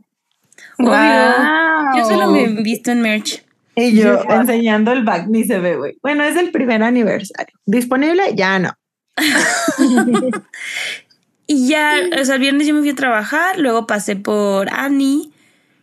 Obvio. 0.80 1.98
Yo 1.98 2.06
solo 2.06 2.32
me 2.32 2.46
he 2.46 2.64
visto 2.64 2.90
en 2.90 3.04
merch. 3.04 3.46
Y 3.76 3.96
yo 3.96 4.24
enseñando 4.28 4.92
el 4.92 5.04
back 5.04 5.28
ni 5.28 5.44
se 5.44 5.60
ve, 5.60 5.76
güey. 5.78 6.00
Bueno, 6.02 6.24
es 6.24 6.36
el 6.36 6.50
primer 6.50 6.82
aniversario. 6.82 7.54
¿Disponible? 7.68 8.34
Ya 8.34 8.58
no. 8.58 8.72
y 11.48 11.68
ya, 11.68 11.96
o 12.20 12.26
sea, 12.26 12.36
el 12.36 12.42
viernes 12.42 12.68
yo 12.68 12.74
me 12.74 12.82
fui 12.82 12.90
a 12.90 12.96
trabajar, 12.96 13.60
luego 13.60 13.88
pasé 13.88 14.16
por 14.16 14.70
Annie, 14.74 15.32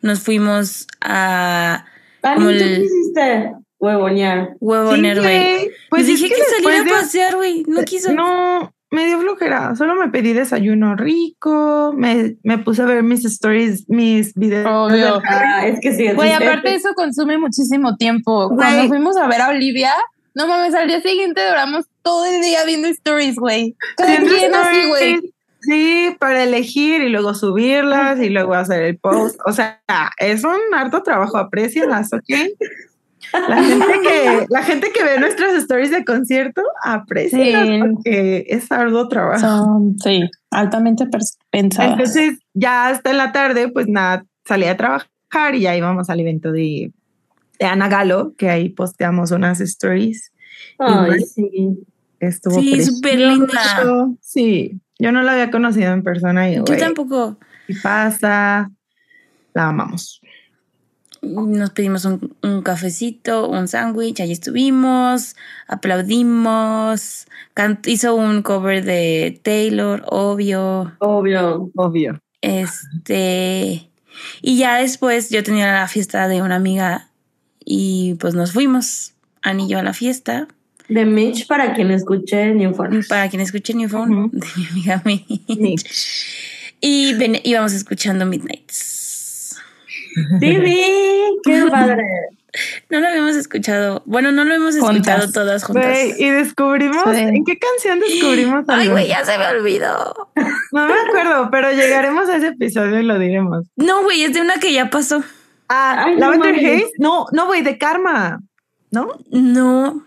nos 0.00 0.20
fuimos 0.20 0.86
a... 1.00 1.84
Annie, 2.22 2.58
¿tú 2.58 2.64
qué 2.64 2.84
hiciste? 2.84 3.52
Huevonear. 3.78 4.56
Huevonear, 4.60 5.20
güey. 5.20 5.70
Pues 5.90 6.06
dije 6.06 6.28
que, 6.28 6.34
que 6.36 6.42
saliera 6.44 6.82
a 6.82 7.00
pasear, 7.00 7.34
güey. 7.34 7.64
No 7.66 7.82
quiso. 7.82 8.12
No, 8.12 8.72
me 8.92 9.06
dio 9.06 9.18
flojera. 9.18 9.74
Solo 9.74 9.96
me 9.96 10.08
pedí 10.10 10.32
desayuno 10.34 10.94
rico, 10.94 11.92
me, 11.96 12.36
me 12.44 12.58
puse 12.58 12.82
a 12.82 12.84
ver 12.84 13.02
mis 13.02 13.24
stories, 13.24 13.88
mis 13.88 14.34
videos. 14.34 14.68
Obvio. 14.70 15.20
Ah, 15.26 15.66
es 15.66 15.80
que 15.80 15.94
sí. 15.94 16.12
Güey, 16.12 16.30
aparte 16.30 16.74
eso 16.74 16.90
consume 16.94 17.38
muchísimo 17.38 17.96
tiempo. 17.96 18.50
Cuando 18.54 18.86
fuimos 18.86 19.16
a 19.16 19.26
ver 19.26 19.40
a 19.40 19.48
Olivia, 19.48 19.92
no 20.34 20.46
mames, 20.46 20.74
al 20.74 20.86
día 20.86 21.00
siguiente 21.00 21.44
duramos 21.44 21.86
todo 22.02 22.26
el 22.26 22.40
día 22.42 22.64
viendo 22.64 22.86
stories, 22.88 23.36
güey. 23.36 23.74
Cada 23.96 24.16
quien 24.18 24.54
así, 24.54 24.86
güey. 24.86 25.34
Sí, 25.62 26.16
para 26.18 26.42
elegir 26.42 27.02
y 27.02 27.08
luego 27.08 27.34
subirlas 27.34 28.20
y 28.20 28.30
luego 28.30 28.54
hacer 28.54 28.82
el 28.82 28.98
post. 28.98 29.38
O 29.46 29.52
sea, 29.52 29.80
es 30.18 30.44
un 30.44 30.58
harto 30.74 31.02
trabajo, 31.02 31.38
aprecialas, 31.38 32.12
¿ok? 32.12 32.22
La 33.48 33.62
gente 33.62 34.00
que, 34.02 34.46
la 34.50 34.62
gente 34.62 34.90
que 34.92 35.04
ve 35.04 35.18
nuestras 35.18 35.54
stories 35.54 35.90
de 35.90 36.04
concierto 36.04 36.62
aprecia 36.84 37.80
porque 37.80 38.44
es 38.48 38.70
arduo 38.70 39.08
trabajo. 39.08 39.92
sí, 40.02 40.28
altamente 40.50 41.06
pensadas. 41.50 41.92
Entonces, 41.92 42.38
ya 42.52 42.88
hasta 42.88 43.10
en 43.10 43.18
la 43.18 43.32
tarde, 43.32 43.68
pues 43.68 43.88
nada, 43.88 44.24
salí 44.44 44.66
a 44.66 44.76
trabajar 44.76 45.54
y 45.54 45.60
ya 45.60 45.76
íbamos 45.76 46.10
al 46.10 46.20
evento 46.20 46.52
de, 46.52 46.92
de 47.58 47.66
Ana 47.66 47.88
Galo, 47.88 48.34
que 48.36 48.50
ahí 48.50 48.68
posteamos 48.68 49.30
unas 49.30 49.60
stories. 49.60 50.32
Ay, 50.78 51.20
sí. 51.20 51.78
Estuvo 52.20 52.60
sí, 52.60 52.84
súper 52.84 53.18
linda. 53.18 53.60
Sí, 54.20 54.80
yo 55.02 55.12
no 55.12 55.22
la 55.22 55.32
había 55.32 55.50
conocido 55.50 55.92
en 55.92 56.02
persona. 56.02 56.50
Y, 56.50 56.54
yo 56.54 56.64
tampoco. 56.64 57.36
Y 57.68 57.74
pasa, 57.74 58.70
la 59.54 59.68
amamos 59.68 60.22
nos 61.22 61.70
pedimos 61.70 62.04
un, 62.04 62.36
un 62.42 62.62
cafecito, 62.62 63.48
un 63.48 63.68
sándwich, 63.68 64.20
ahí 64.20 64.32
estuvimos, 64.32 65.36
aplaudimos, 65.68 67.26
hizo 67.86 68.14
un 68.16 68.42
cover 68.42 68.84
de 68.84 69.40
Taylor, 69.42 70.04
obvio. 70.08 70.92
Obvio, 70.98 71.70
obvio. 71.76 72.18
Este, 72.40 73.88
y 74.42 74.58
ya 74.58 74.78
después 74.78 75.30
yo 75.30 75.44
tenía 75.44 75.72
la 75.72 75.86
fiesta 75.86 76.26
de 76.26 76.42
una 76.42 76.56
amiga 76.56 77.08
y 77.64 78.14
pues 78.14 78.34
nos 78.34 78.52
fuimos, 78.52 79.14
Ani 79.42 79.66
y 79.66 79.68
yo 79.68 79.78
a 79.78 79.84
la 79.84 79.94
fiesta. 79.94 80.48
De 80.92 81.04
Mitch 81.04 81.46
para 81.46 81.74
quien 81.74 81.90
escuche 81.90 82.54
New 82.54 82.74
Phone. 82.74 83.02
Para 83.08 83.28
quien 83.28 83.42
escuche 83.42 83.74
New 83.74 83.88
Phone, 83.88 84.30
de 84.32 84.46
mi 84.56 84.66
amiga 84.66 85.02
Mitch. 85.04 85.86
Y 86.80 87.14
íbamos 87.44 87.72
escuchando 87.72 88.26
Midnights. 88.26 89.56
Sí, 90.40 90.58
qué 91.44 91.66
padre. 91.70 92.04
No 92.90 93.00
lo 93.00 93.08
habíamos 93.08 93.36
escuchado. 93.36 94.02
Bueno, 94.04 94.30
no 94.30 94.44
lo 94.44 94.54
hemos 94.54 94.74
escuchado 94.74 95.30
todas 95.32 95.64
juntas. 95.64 95.96
y 96.18 96.28
descubrimos. 96.28 97.06
¿En 97.06 97.44
qué 97.44 97.58
canción 97.58 97.98
descubrimos 98.00 98.64
Ay, 98.68 98.88
güey, 98.88 99.08
ya 99.08 99.24
se 99.24 99.38
me 99.38 99.46
olvidó. 99.46 100.30
No 100.72 100.86
me 100.86 100.94
acuerdo, 100.94 101.48
pero 101.50 101.70
llegaremos 101.72 102.28
a 102.28 102.36
ese 102.36 102.48
episodio 102.48 103.00
y 103.00 103.04
lo 103.04 103.18
diremos. 103.18 103.66
No, 103.76 104.02
güey, 104.02 104.24
es 104.24 104.34
de 104.34 104.42
una 104.42 104.54
que 104.54 104.72
ya 104.72 104.90
pasó. 104.90 105.22
Ah, 105.68 106.10
Lavender 106.16 106.54
Haze. 106.56 106.90
No, 106.98 107.26
no, 107.32 107.46
güey, 107.46 107.62
de 107.62 107.78
Karma. 107.78 108.40
¿No? 108.90 109.08
No. 109.30 110.04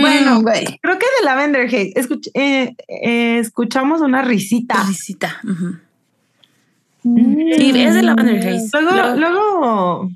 Bueno, 0.00 0.42
güey. 0.42 0.64
Creo 0.82 0.98
que 0.98 1.06
de 1.18 1.24
Lavender 1.24 1.66
Haze. 1.66 1.92
Eh, 2.34 2.74
eh, 2.88 3.38
escuchamos 3.38 4.00
una 4.00 4.22
risita. 4.22 4.82
Risita. 4.84 5.40
Sí, 7.02 7.72
es 7.74 7.94
de 7.94 8.02
Lavender 8.02 8.38
Haze. 8.38 8.68
Luego, 8.80 9.16
luego, 9.16 10.10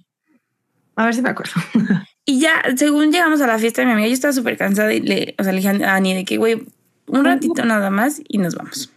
a 0.96 1.04
ver 1.04 1.14
si 1.14 1.22
me 1.22 1.30
acuerdo. 1.30 1.52
Y 2.26 2.40
ya, 2.40 2.62
según 2.74 3.12
llegamos 3.12 3.42
a 3.42 3.46
la 3.46 3.58
fiesta 3.58 3.82
de 3.82 3.86
mi 3.86 3.92
amiga, 3.92 4.08
yo 4.08 4.14
estaba 4.14 4.32
súper 4.32 4.56
cansada 4.56 4.94
y 4.94 5.00
le, 5.00 5.34
o 5.38 5.44
sea, 5.44 5.52
le 5.52 5.58
dije 5.58 5.84
a 5.84 5.94
Ani 5.94 6.14
de 6.14 6.24
que, 6.24 6.38
güey, 6.38 6.66
un 7.06 7.22
ratito 7.22 7.66
nada 7.66 7.90
más 7.90 8.22
y 8.26 8.38
nos 8.38 8.54
vamos. 8.54 8.90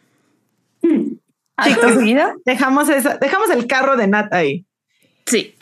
seguida? 1.97 2.35
Dejamos 2.45 2.87
esa, 2.87 3.17
dejamos 3.17 3.49
el 3.49 3.67
carro 3.67 3.97
de 3.97 4.07
Nat 4.07 4.33
ahí. 4.33 4.65
Sí. 5.25 5.55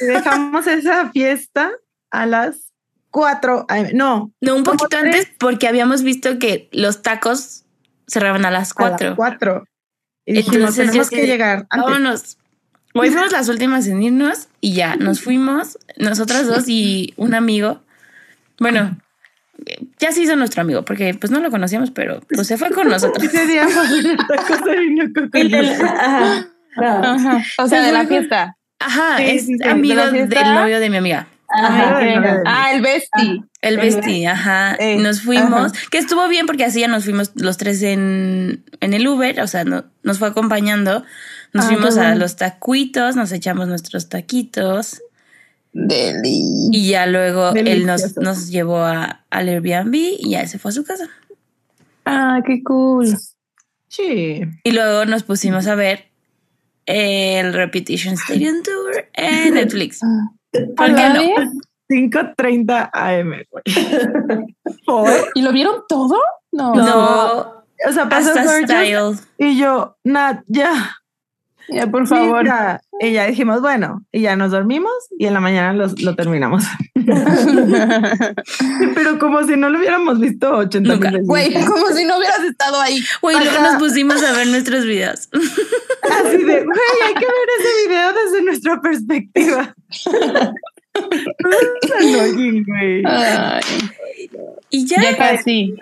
dejamos 0.00 0.66
esa 0.66 1.10
fiesta 1.10 1.70
a 2.10 2.26
las 2.26 2.72
cuatro, 3.14 3.64
no. 3.92 4.32
No, 4.40 4.56
un 4.56 4.64
poquito 4.64 4.96
antes 4.96 5.30
porque 5.38 5.68
habíamos 5.68 6.02
visto 6.02 6.40
que 6.40 6.68
los 6.72 7.02
tacos 7.02 7.64
cerraban 8.08 8.44
a 8.44 8.50
las 8.50 8.74
cuatro. 8.74 9.06
A 9.06 9.10
las 9.10 9.16
cuatro. 9.16 9.64
Y 10.26 10.32
dijimos, 10.32 10.74
tenemos 10.74 11.10
que 11.10 11.24
llegar. 11.24 11.68
Vámonos. 11.70 12.38
Hoy 12.92 13.10
fuimos 13.10 13.30
las 13.30 13.48
últimas 13.48 13.86
en 13.86 14.02
irnos 14.02 14.48
y 14.60 14.74
ya 14.74 14.96
nos 14.96 15.20
fuimos, 15.20 15.78
nosotras 15.96 16.48
dos 16.48 16.64
y 16.66 17.14
un 17.16 17.34
amigo. 17.34 17.82
Bueno, 18.58 18.98
ya 20.00 20.10
se 20.10 20.22
hizo 20.22 20.34
nuestro 20.34 20.62
amigo, 20.62 20.84
porque 20.84 21.14
pues 21.14 21.30
no 21.30 21.38
lo 21.38 21.52
conocíamos, 21.52 21.92
pero 21.92 22.20
pues 22.28 22.48
se 22.48 22.56
fue 22.56 22.70
con 22.72 22.88
nosotros. 22.88 23.22
Ese 23.32 23.46
día 23.46 23.68
O 27.58 27.68
sea, 27.68 27.80
de 27.80 27.92
la 27.92 28.06
fiesta. 28.08 28.56
Ajá, 28.80 29.22
es 29.22 29.46
amigo 29.64 30.02
del 30.10 30.54
novio 30.54 30.80
de 30.80 30.90
mi 30.90 30.96
amiga. 30.96 31.28
Ah, 31.54 32.70
el 32.72 32.82
bestie. 32.82 33.44
El 33.60 33.76
bestie, 33.76 34.26
ajá. 34.26 34.76
Eh, 34.78 34.96
nos 34.96 35.22
fuimos, 35.22 35.72
que 35.90 35.98
estuvo 35.98 36.28
bien 36.28 36.46
porque 36.46 36.64
así 36.64 36.80
ya 36.80 36.88
nos 36.88 37.04
fuimos 37.04 37.32
los 37.36 37.56
tres 37.56 37.82
en, 37.82 38.64
el 38.80 39.08
Uber, 39.08 39.40
o 39.40 39.46
sea, 39.46 39.64
no, 39.64 39.84
nos 40.02 40.18
fue 40.18 40.28
acompañando. 40.28 41.04
Nos 41.52 41.66
ah, 41.66 41.68
fuimos 41.68 41.96
a 41.98 42.14
los 42.14 42.36
taquitos, 42.36 43.16
nos 43.16 43.32
echamos 43.32 43.68
nuestros 43.68 44.08
taquitos. 44.08 45.02
Deli. 45.72 46.68
Y 46.72 46.88
ya 46.88 47.06
luego 47.06 47.52
él 47.54 47.86
nos, 47.86 48.16
nos 48.16 48.48
llevó 48.48 48.78
a, 48.78 49.24
al 49.30 49.48
Airbnb 49.48 49.94
y 49.94 50.30
ya 50.30 50.46
se 50.46 50.58
fue 50.58 50.70
a 50.70 50.72
su 50.72 50.84
casa. 50.84 51.08
Ah, 52.04 52.40
qué 52.46 52.62
cool. 52.62 53.16
Sí. 53.88 54.42
Y 54.62 54.70
luego 54.72 55.04
nos 55.04 55.22
pusimos 55.22 55.66
a 55.66 55.74
ver 55.74 56.06
el 56.86 57.52
Repetition 57.52 58.14
Stadium 58.14 58.62
Tour 58.62 59.08
en 59.14 59.54
Netflix. 59.54 60.00
¿Por 60.76 60.94
qué 60.94 61.08
no? 61.10 61.52
5.30 61.88 62.90
AM, 62.92 63.34
¿Y 65.34 65.42
lo 65.42 65.52
vieron 65.52 65.82
todo? 65.88 66.18
No. 66.50 66.74
No. 66.74 67.64
O 67.86 67.92
sea, 67.92 68.08
pasó 68.08 68.32
Style. 68.34 69.18
Y 69.36 69.58
yo, 69.58 69.96
Nat, 70.04 70.42
ya. 70.46 70.96
Ya, 71.68 71.86
por 71.86 72.06
favor. 72.06 72.46
y 73.00 73.12
ya 73.12 73.26
dijimos, 73.26 73.60
bueno, 73.60 74.02
y 74.12 74.22
ya 74.22 74.36
nos 74.36 74.50
dormimos 74.50 74.92
y 75.18 75.26
en 75.26 75.34
la 75.34 75.40
mañana 75.40 75.72
lo 75.72 76.14
terminamos. 76.14 76.64
Pero 78.94 79.18
como 79.18 79.42
si 79.44 79.56
no 79.56 79.68
lo 79.70 79.78
hubiéramos 79.78 80.20
visto 80.20 80.56
80 80.56 80.96
veces. 80.96 81.26
Güey, 81.26 81.52
como 81.64 81.88
si 81.88 82.04
no 82.04 82.18
hubieras 82.18 82.42
estado 82.44 82.80
ahí. 82.80 83.02
Güey, 83.22 83.36
luego 83.36 83.60
nos 83.60 83.76
pusimos 83.76 84.22
a 84.22 84.32
ver 84.32 84.46
nuestros 84.48 84.84
videos. 84.84 85.28
Así 85.32 86.38
de, 86.38 86.64
güey, 86.64 86.78
hay 87.06 87.14
que 87.14 87.26
ver 87.26 87.48
ese 87.60 87.88
video 87.88 88.12
desde 88.12 88.42
nuestra 88.42 88.80
perspectiva. 88.80 89.74
Y 94.70 94.86
ya, 94.86 95.02
ya 95.02 95.16
casi, 95.16 95.74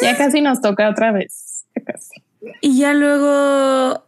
ya 0.00 0.16
casi 0.16 0.40
nos 0.40 0.60
toca 0.60 0.88
otra 0.88 1.12
vez. 1.12 1.66
Ya 1.76 1.82
casi. 1.84 2.22
Y 2.60 2.78
ya 2.78 2.94
luego, 2.94 4.04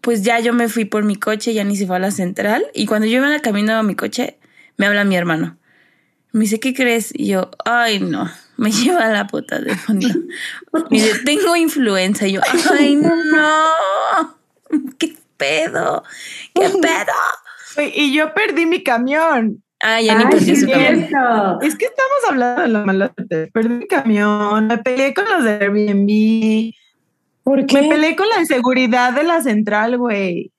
pues 0.00 0.22
ya 0.22 0.38
yo 0.40 0.52
me 0.52 0.68
fui 0.68 0.84
por 0.84 1.04
mi 1.04 1.16
coche, 1.16 1.54
ya 1.54 1.64
ni 1.64 1.76
se 1.76 1.86
fue 1.86 1.96
a 1.96 2.00
la 2.00 2.10
central. 2.10 2.66
Y 2.74 2.86
cuando 2.86 3.06
yo 3.06 3.18
iba 3.18 3.38
camino 3.40 3.74
a 3.74 3.82
mi 3.82 3.94
coche, 3.94 4.38
me 4.76 4.86
habla 4.86 5.04
mi 5.04 5.16
hermano. 5.16 5.56
Me 6.36 6.42
dice, 6.42 6.60
¿qué 6.60 6.74
crees? 6.74 7.12
Y 7.14 7.28
yo, 7.28 7.50
ay, 7.64 7.98
no. 7.98 8.30
Me 8.58 8.70
lleva 8.70 9.06
la 9.08 9.26
puta 9.26 9.58
de 9.58 9.74
fondo. 9.74 10.06
Me 10.90 10.98
dice, 10.98 11.20
tengo 11.24 11.56
influenza. 11.56 12.26
Y 12.26 12.32
yo, 12.32 12.42
ay, 12.78 12.94
no. 12.94 14.36
¿Qué 14.98 15.16
pedo? 15.38 16.04
¿Qué 16.54 16.68
pedo? 16.68 17.88
Y 17.94 18.14
yo 18.14 18.34
perdí 18.34 18.66
mi 18.66 18.82
camión. 18.82 19.62
Ah, 19.80 20.02
ya 20.02 20.18
ni 20.18 20.26
perdí 20.26 20.56
su 20.56 20.68
camión. 20.68 21.08
Es 21.62 21.74
que 21.74 21.86
estamos 21.86 22.18
hablando 22.28 22.62
de 22.62 22.68
lo 22.68 22.84
malo. 22.84 23.14
Perdí 23.54 23.68
mi 23.70 23.86
camión, 23.86 24.66
me 24.66 24.76
peleé 24.76 25.14
con 25.14 25.24
los 25.24 25.42
de 25.42 25.52
Airbnb. 25.52 26.74
¿Por 27.44 27.64
qué? 27.64 27.80
Me 27.80 27.88
peleé 27.88 28.14
con 28.14 28.28
la 28.28 28.40
inseguridad 28.40 29.14
de 29.14 29.22
la 29.22 29.40
central, 29.40 29.96
güey. 29.96 30.52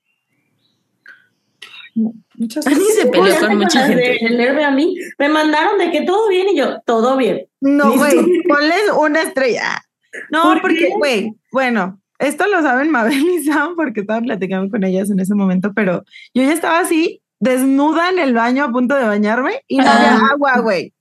Muchas 2.38 2.64
veces. 2.64 2.94
se 2.94 3.06
peleó 3.06 3.38
con 3.40 3.58
mucha 3.58 3.86
gente. 3.86 4.24
El 4.24 4.64
a 4.64 4.70
mí 4.70 4.96
me 5.18 5.28
mandaron 5.28 5.78
de 5.78 5.90
que 5.90 6.02
todo 6.02 6.28
bien 6.28 6.48
y 6.50 6.56
yo, 6.56 6.80
todo 6.82 7.16
bien. 7.16 7.46
No, 7.60 7.96
güey, 7.96 8.14
ponles 8.48 8.82
una 8.96 9.22
estrella. 9.22 9.82
No, 10.30 10.56
porque, 10.62 10.90
güey, 10.96 11.32
bueno, 11.52 12.00
esto 12.18 12.46
lo 12.46 12.62
saben 12.62 12.90
Mabel 12.90 13.28
y 13.28 13.42
Sam 13.44 13.74
porque 13.76 14.00
estaba 14.00 14.20
platicando 14.20 14.70
con 14.70 14.84
ellas 14.84 15.10
en 15.10 15.20
ese 15.20 15.34
momento, 15.34 15.72
pero 15.74 16.04
yo 16.34 16.42
ya 16.42 16.52
estaba 16.52 16.80
así, 16.80 17.22
desnuda 17.40 18.10
en 18.10 18.18
el 18.18 18.34
baño 18.34 18.64
a 18.64 18.70
punto 18.70 18.94
de 18.94 19.04
bañarme 19.04 19.62
y 19.68 19.78
no 19.78 19.90
había 19.90 20.16
ah. 20.16 20.28
agua, 20.32 20.58
güey. 20.60 20.92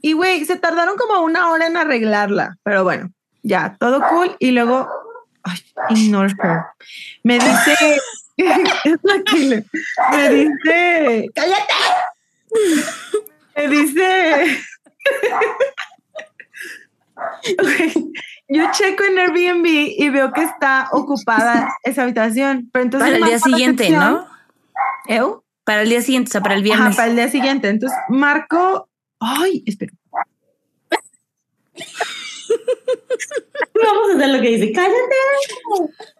Y, 0.00 0.14
güey, 0.14 0.44
se 0.46 0.56
tardaron 0.56 0.96
como 0.96 1.20
una 1.22 1.50
hora 1.50 1.66
en 1.66 1.76
arreglarla, 1.76 2.56
pero 2.62 2.84
bueno, 2.84 3.10
ya, 3.42 3.76
todo 3.78 4.00
cool. 4.08 4.34
Y 4.38 4.52
luego, 4.52 4.88
ay, 5.42 5.58
ignore 5.90 6.32
her. 6.42 6.60
Me 7.22 7.34
dice, 7.34 8.00
es 8.84 8.98
la 9.02 9.22
que 9.24 9.64
me 10.12 10.28
dice, 10.30 11.26
cállate. 11.34 11.74
Me 13.56 13.68
dice, 13.68 14.58
yo 18.48 18.70
checo 18.72 19.04
en 19.04 19.18
Airbnb 19.18 19.66
y 19.66 20.08
veo 20.10 20.32
que 20.32 20.42
está 20.42 20.88
ocupada 20.92 21.68
esa 21.82 22.04
habitación. 22.04 22.70
Pero 22.72 22.84
entonces 22.84 23.08
para 23.08 23.18
el 23.18 23.24
día 23.24 23.38
siguiente, 23.40 23.90
¿no? 23.90 24.26
¿Eu? 25.08 25.44
Para 25.64 25.82
el 25.82 25.88
día 25.88 26.00
siguiente, 26.00 26.28
o 26.28 26.32
sea, 26.32 26.40
para 26.40 26.54
el 26.54 26.62
viernes. 26.62 26.96
para 26.96 27.08
el 27.08 27.16
día 27.16 27.28
siguiente. 27.28 27.68
Entonces 27.68 27.98
marco. 28.08 28.88
Ay, 29.18 29.64
espera. 29.66 29.92
Vamos 33.84 34.10
a 34.10 34.16
hacer 34.16 34.28
lo 34.30 34.40
que 34.40 34.48
dice. 34.48 34.72
Cállate. 34.72 35.16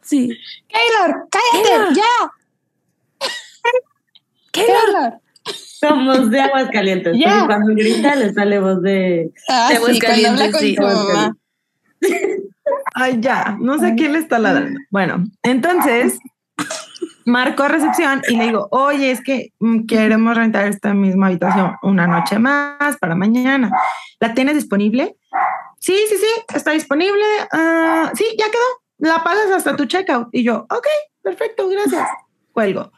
Sí. 0.02 0.38
Taylor, 0.70 1.28
cállate, 1.30 1.94
ya. 1.94 2.32
Taylor. 4.52 5.20
Somos 5.44 6.30
de 6.30 6.40
aguas 6.40 6.68
calientes. 6.72 7.16
Ya. 7.18 7.46
Cuando 7.46 7.74
grita 7.74 8.16
le 8.16 8.32
sale 8.32 8.60
voz 8.60 8.82
de, 8.82 9.30
ah, 9.48 9.68
de 9.70 9.76
aguas 9.76 9.98
calientes. 9.98 10.56
Sí. 10.58 10.76
Ay, 12.94 13.18
ya, 13.20 13.56
no 13.60 13.78
sé 13.78 13.94
quién 13.96 14.12
le 14.12 14.18
está 14.18 14.38
ladrando. 14.38 14.80
Bueno, 14.90 15.24
entonces 15.42 16.18
marco 17.28 17.62
a 17.62 17.68
recepción 17.68 18.22
y 18.28 18.36
le 18.36 18.44
digo, 18.44 18.68
oye, 18.70 19.10
es 19.10 19.22
que 19.22 19.52
mm, 19.60 19.86
queremos 19.86 20.36
rentar 20.36 20.66
esta 20.66 20.94
misma 20.94 21.28
habitación 21.28 21.74
una 21.82 22.06
noche 22.06 22.38
más 22.38 22.96
para 22.98 23.14
mañana. 23.14 23.70
¿La 24.18 24.34
tienes 24.34 24.56
disponible? 24.56 25.16
Sí, 25.78 25.96
sí, 26.08 26.16
sí, 26.16 26.54
está 26.54 26.72
disponible. 26.72 27.24
Uh, 27.52 28.14
sí, 28.14 28.24
ya 28.38 28.46
quedó. 28.46 28.82
La 28.98 29.22
pagas 29.22 29.50
hasta 29.50 29.76
tu 29.76 29.86
checkout. 29.86 30.28
Y 30.32 30.42
yo, 30.42 30.66
ok, 30.70 30.86
perfecto, 31.22 31.68
gracias. 31.68 32.08
Cuelgo. 32.52 32.92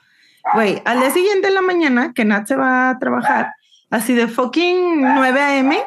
Güey, 0.54 0.80
al 0.84 1.00
día 1.00 1.10
siguiente 1.10 1.48
en 1.48 1.54
la 1.54 1.62
mañana, 1.62 2.12
que 2.14 2.24
Nat 2.24 2.46
se 2.46 2.56
va 2.56 2.90
a 2.90 2.98
trabajar, 2.98 3.52
así 3.90 4.14
de 4.14 4.26
fucking 4.26 5.02
9 5.02 5.40
a.m., 5.40 5.84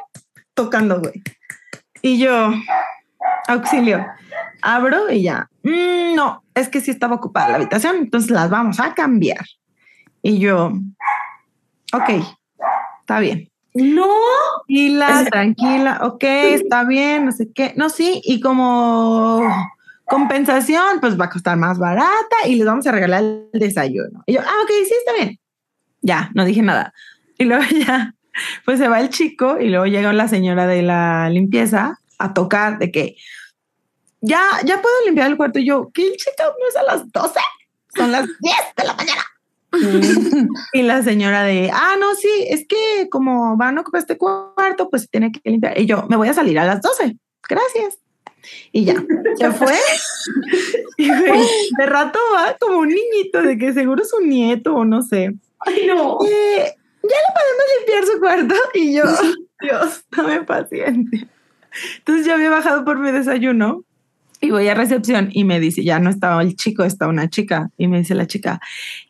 tocando, 0.53 0.99
güey. 0.99 1.23
Y 2.03 2.19
yo, 2.19 2.53
auxilio, 3.47 4.06
abro 4.62 5.10
y 5.10 5.23
ya, 5.23 5.49
mm, 5.63 6.15
no, 6.15 6.43
es 6.53 6.69
que 6.69 6.82
sí 6.82 6.91
estaba 6.91 7.15
ocupada 7.15 7.49
la 7.49 7.56
habitación, 7.56 7.95
entonces 7.95 8.29
las 8.29 8.49
vamos 8.49 8.79
a 8.79 8.93
cambiar. 8.93 9.43
Y 10.21 10.38
yo, 10.39 10.71
ok, 11.91 12.10
está 13.01 13.19
bien. 13.19 13.53
No. 13.74 14.08
Tranquila, 14.68 15.26
tranquila, 15.30 16.00
ok, 16.04 16.24
está 16.24 16.84
bien, 16.84 17.26
no 17.26 17.32
sé 17.32 17.52
qué. 17.54 17.74
No, 17.76 17.90
sí, 17.90 18.22
y 18.24 18.40
como 18.40 19.42
compensación, 20.06 21.00
pues 21.00 21.20
va 21.20 21.26
a 21.26 21.30
costar 21.30 21.58
más 21.58 21.80
barata 21.80 22.36
y 22.46 22.56
les 22.56 22.66
vamos 22.66 22.86
a 22.86 22.92
regalar 22.92 23.24
el 23.24 23.60
desayuno. 23.60 24.24
Y 24.26 24.34
yo, 24.34 24.42
ah, 24.42 24.64
ok, 24.64 24.70
sí, 24.88 24.94
está 24.98 25.14
bien. 25.14 25.40
Ya, 26.02 26.30
no 26.36 26.46
dije 26.46 26.62
nada. 26.62 26.94
Y 27.38 27.46
luego 27.46 27.64
ya, 27.88 28.14
pues 28.66 28.80
se 28.80 28.88
va 28.88 29.00
el 29.00 29.10
chico 29.10 29.60
y 29.60 29.70
luego 29.70 29.86
llega 29.86 30.14
la 30.14 30.28
señora 30.28 30.68
de 30.68 30.82
la 30.82 31.30
limpieza 31.30 32.00
a 32.20 32.34
tocar 32.34 32.78
de 32.78 32.92
que 32.92 33.16
ya, 34.22 34.42
ya 34.64 34.82
puedo 34.82 34.96
limpiar 35.06 35.32
el 35.32 35.38
cuarto. 35.38 35.60
Y 35.60 35.66
yo, 35.66 35.90
¿qué 35.94 36.08
el 36.08 36.16
checkout 36.16 36.56
no 36.60 36.68
es 36.68 36.76
a 36.76 36.84
las 36.84 37.12
12? 37.12 37.40
Son 37.96 38.12
las 38.12 38.26
10 38.40 38.56
de 38.78 38.84
la 38.86 38.94
mañana. 38.94 39.24
Y 40.74 40.82
la 40.84 41.04
señora 41.04 41.44
de, 41.44 41.70
ah, 41.74 41.96
no, 42.00 42.16
sí, 42.16 42.30
es 42.50 42.66
que 42.68 43.10
como 43.10 43.58
van 43.58 43.78
a 43.78 43.82
ocupar 43.82 44.02
este 44.02 44.18
cuarto, 44.18 44.90
pues 44.90 45.10
tiene 45.10 45.32
que 45.32 45.40
limpiar. 45.50 45.80
Y 45.80 45.86
yo, 45.86 46.06
me 46.10 46.16
voy 46.16 46.28
a 46.28 46.34
salir 46.34 46.60
a 46.60 46.66
las 46.66 46.82
12. 46.82 47.18
Gracias. 47.48 48.00
Y 48.72 48.86
ya, 48.86 48.96
se 49.38 49.52
fue. 49.52 49.74
y 50.98 51.08
de 51.08 51.86
rato 51.86 52.20
va 52.34 52.58
como 52.60 52.80
un 52.80 52.90
niñito 52.90 53.42
de 53.42 53.58
que 53.58 53.74
seguro 53.74 54.04
es 54.04 54.14
un 54.14 54.28
nieto 54.28 54.76
o 54.76 54.86
no 54.86 55.02
sé. 55.02 55.34
Ay, 55.60 55.86
no. 55.88 56.18
Eh, 56.26 56.76
ya 57.04 57.18
le 57.18 57.34
podemos 57.34 57.66
limpiar 57.78 58.06
su 58.06 58.20
cuarto. 58.20 58.56
Y 58.74 58.94
yo, 58.96 59.04
Dios, 59.62 60.06
dame 60.12 60.44
paciencia. 60.44 61.28
Entonces 61.98 62.26
ya 62.26 62.36
había 62.36 62.50
bajado 62.50 62.86
por 62.86 63.00
mi 63.00 63.12
desayuno 63.12 63.84
y 64.44 64.52
voy 64.52 64.68
a 64.68 64.74
recepción 64.74 65.30
y 65.32 65.46
me 65.46 65.60
dice, 65.60 65.84
ya 65.84 66.00
no 66.00 66.10
estaba 66.10 66.42
el 66.42 66.56
chico, 66.56 66.84
está 66.84 67.08
una 67.08 67.30
chica. 67.30 67.70
Y 67.78 67.88
me 67.88 68.00
dice 68.00 68.14
la 68.14 68.28
chica, 68.28 68.60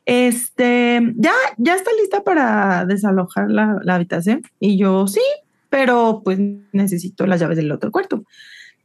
este, 0.06 1.02
ya, 1.16 1.34
ya 1.58 1.76
está 1.76 1.92
lista 2.00 2.24
para 2.24 2.86
desalojar 2.86 3.50
la, 3.50 3.80
la 3.84 3.96
habitación. 3.96 4.42
Y 4.60 4.78
yo, 4.78 5.08
sí, 5.08 5.22
pero 5.70 6.22
pues 6.24 6.40
necesito 6.72 7.26
las 7.26 7.40
llaves 7.40 7.58
del 7.58 7.72
otro 7.72 7.92
cuarto. 7.92 8.24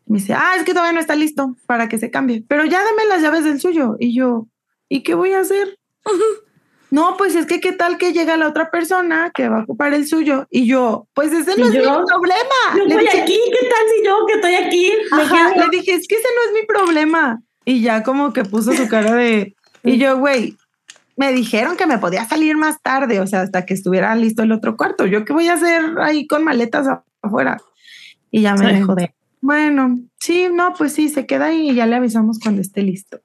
Me 0.06 0.18
dice, 0.18 0.32
ah, 0.32 0.54
es 0.56 0.64
que 0.64 0.72
todavía 0.72 0.94
no 0.94 1.00
está 1.00 1.14
listo 1.16 1.54
para 1.66 1.88
que 1.88 1.98
se 1.98 2.10
cambie, 2.10 2.42
pero 2.48 2.64
ya 2.64 2.82
dame 2.82 3.04
las 3.04 3.20
llaves 3.20 3.44
del 3.44 3.60
suyo. 3.60 3.96
Y 3.98 4.14
yo, 4.14 4.46
¿y 4.88 5.02
qué 5.02 5.14
voy 5.14 5.32
a 5.32 5.40
hacer? 5.40 5.78
no, 6.90 7.16
pues 7.18 7.34
es 7.34 7.44
que 7.44 7.60
qué 7.60 7.72
tal 7.72 7.98
que 7.98 8.14
llega 8.14 8.38
la 8.38 8.48
otra 8.48 8.70
persona 8.70 9.30
que 9.34 9.50
va 9.50 9.58
a 9.58 9.62
ocupar 9.64 9.92
el 9.92 10.06
suyo. 10.06 10.46
Y 10.50 10.66
yo, 10.66 11.06
pues 11.12 11.32
ese 11.32 11.58
no 11.58 11.66
es 11.66 11.72
mi 11.74 11.80
problema. 11.80 12.78
Yo 12.78 12.84
le 12.86 13.04
estoy 13.04 13.20
aquí, 13.20 13.38
¿qué 13.52 13.68
tal 13.68 13.86
si 13.94 14.06
yo 14.06 14.26
que 14.26 14.34
estoy 14.34 14.54
aquí? 14.54 14.92
le 15.56 15.76
dije, 15.76 15.94
es 15.94 16.08
que 16.08 16.14
ese 16.14 16.28
no 16.34 16.42
es 16.46 16.60
mi 16.62 16.66
problema. 16.66 17.42
Y 17.66 17.82
ya 17.82 18.02
como 18.02 18.32
que 18.32 18.44
puso 18.44 18.72
su 18.72 18.88
cara 18.88 19.14
de... 19.14 19.54
Y 19.84 19.98
yo, 19.98 20.16
güey, 20.16 20.56
me 21.18 21.32
dijeron 21.32 21.76
que 21.76 21.86
me 21.86 21.98
podía 21.98 22.24
salir 22.26 22.56
más 22.56 22.80
tarde, 22.80 23.18
o 23.18 23.26
sea, 23.26 23.40
hasta 23.40 23.66
que 23.66 23.74
estuviera 23.74 24.14
listo 24.14 24.44
el 24.44 24.52
otro 24.52 24.76
cuarto. 24.76 25.04
¿Yo 25.04 25.24
qué 25.24 25.32
voy 25.32 25.48
a 25.48 25.54
hacer 25.54 25.98
ahí 26.00 26.28
con 26.28 26.44
maletas 26.44 26.86
afuera? 27.20 27.60
Y 28.30 28.42
ya 28.42 28.54
me 28.54 28.72
dejó 28.72 28.94
de... 28.94 29.12
Bueno, 29.40 29.98
sí, 30.20 30.48
no, 30.52 30.74
pues 30.74 30.92
sí, 30.92 31.08
se 31.08 31.26
queda 31.26 31.46
ahí 31.46 31.70
y 31.70 31.74
ya 31.74 31.86
le 31.86 31.96
avisamos 31.96 32.38
cuando 32.38 32.60
esté 32.60 32.82
listo. 32.82 33.20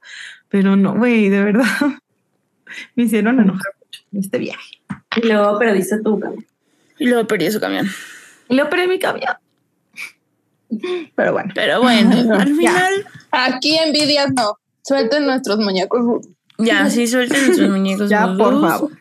Pero 0.49 0.75
no, 0.75 0.95
güey, 0.95 1.29
de 1.29 1.43
verdad, 1.43 1.65
me 2.95 3.03
hicieron 3.03 3.39
enojar 3.39 3.73
mucho 3.79 4.01
este 4.11 4.39
viaje. 4.39 4.81
Y 5.15 5.27
luego 5.27 5.59
perdiste 5.59 6.01
tu 6.01 6.19
camión. 6.19 6.45
Y 6.97 7.05
luego 7.05 7.27
perdí 7.27 7.51
su 7.51 7.59
camión. 7.59 7.87
Y 8.49 8.55
luego 8.55 8.71
perdí 8.71 8.87
mi 8.87 8.97
camión. 8.97 9.35
Pero 11.15 11.31
bueno. 11.31 11.51
Pero 11.53 11.79
bueno, 11.79 12.33
al 12.39 12.55
final. 12.55 13.05
Aquí 13.29 13.77
envidias 13.77 14.31
no. 14.33 14.57
Suelten 14.81 15.27
nuestros 15.27 15.59
muñecos. 15.59 16.25
Ya, 16.65 16.89
sí, 16.89 17.07
suelten 17.07 17.45
nuestros 17.45 17.69
muñecos. 17.69 18.09
ya, 18.09 18.33
por 18.37 18.61
favor. 18.61 18.91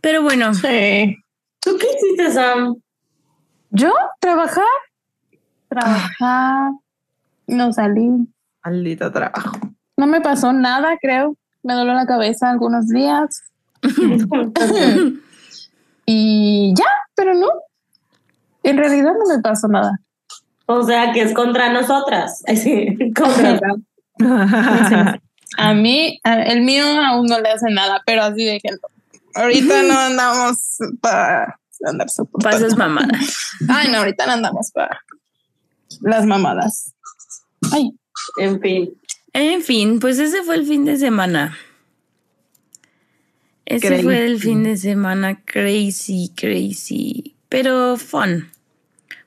Pero 0.00 0.22
bueno. 0.22 0.54
Sí. 0.54 1.16
¿Tú 1.60 1.76
qué 1.78 1.86
hiciste, 1.86 2.30
Sam? 2.32 2.76
¿Yo? 3.70 3.92
¿Trabajar? 4.20 4.64
trabajar, 5.68 6.72
no 7.46 7.72
salí. 7.72 8.26
Maldito 8.64 9.12
trabajo. 9.12 9.58
No 9.96 10.06
me 10.06 10.20
pasó 10.20 10.52
nada, 10.52 10.96
creo. 11.00 11.36
Me 11.62 11.74
dolió 11.74 11.94
la 11.94 12.06
cabeza 12.06 12.50
algunos 12.50 12.88
días. 12.88 13.42
y 16.06 16.74
ya, 16.74 16.86
pero 17.14 17.34
no. 17.34 17.48
En 18.62 18.76
realidad 18.76 19.12
no 19.18 19.34
me 19.34 19.40
pasó 19.42 19.68
nada. 19.68 20.00
O 20.66 20.82
sea 20.82 21.12
que 21.12 21.22
es 21.22 21.32
contra 21.32 21.72
nosotras. 21.72 22.42
Sí, 22.56 22.96
contra. 23.14 23.60
A 25.56 25.74
mí, 25.74 26.20
el 26.24 26.60
mío 26.62 26.84
aún 26.84 27.26
no 27.26 27.40
le 27.40 27.48
hace 27.48 27.70
nada, 27.70 28.02
pero 28.06 28.22
así 28.22 28.44
de 28.44 28.60
que 28.60 28.68
ahorita 29.34 29.82
no 29.82 29.98
andamos 29.98 30.76
para 31.00 31.58
andar 31.86 32.08
Para 32.42 32.56
esas 32.56 32.76
mamadas. 32.76 33.36
Ay, 33.68 33.88
no, 33.90 33.98
ahorita 33.98 34.26
no 34.26 34.32
andamos 34.32 34.70
para 34.72 35.00
las 36.00 36.26
mamadas. 36.26 36.94
Ay, 37.72 37.92
en 38.38 38.60
fin. 38.60 38.90
En 39.32 39.62
fin, 39.62 40.00
pues 40.00 40.18
ese 40.18 40.42
fue 40.42 40.56
el 40.56 40.66
fin 40.66 40.84
de 40.84 40.96
semana. 40.96 41.56
Ese 43.64 44.02
fue 44.02 44.24
el 44.24 44.40
fin 44.40 44.64
de 44.64 44.76
semana 44.76 45.42
crazy, 45.44 46.32
crazy, 46.34 47.36
pero 47.48 47.96
fun. 47.98 48.50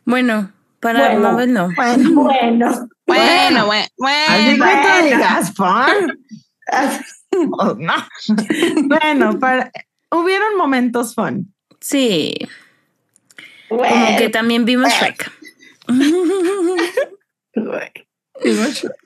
Bueno, 0.04 0.52
para 0.80 1.10
bueno, 1.10 1.22
Mabel 1.22 1.54
no. 1.54 1.70
Bueno, 1.76 2.24
bueno, 2.24 2.90
bueno, 3.16 3.66
bueno. 3.66 3.88
Así 4.28 4.60
que 4.60 4.82
tú 4.82 5.06
digas 5.06 5.54
fun. 5.56 6.26
oh, 7.60 7.76
no. 7.78 7.94
bueno, 8.84 9.40
para, 9.40 9.72
hubieron 10.12 10.58
momentos 10.58 11.16
fun. 11.16 11.54
Sí. 11.80 12.36
Bueno. 13.70 14.06
Como 14.06 14.18
que 14.18 14.30
también 14.30 14.66
vimos 14.66 14.92
Shrek. 14.94 15.32
vimos 18.44 18.74
Shrek. 18.74 19.02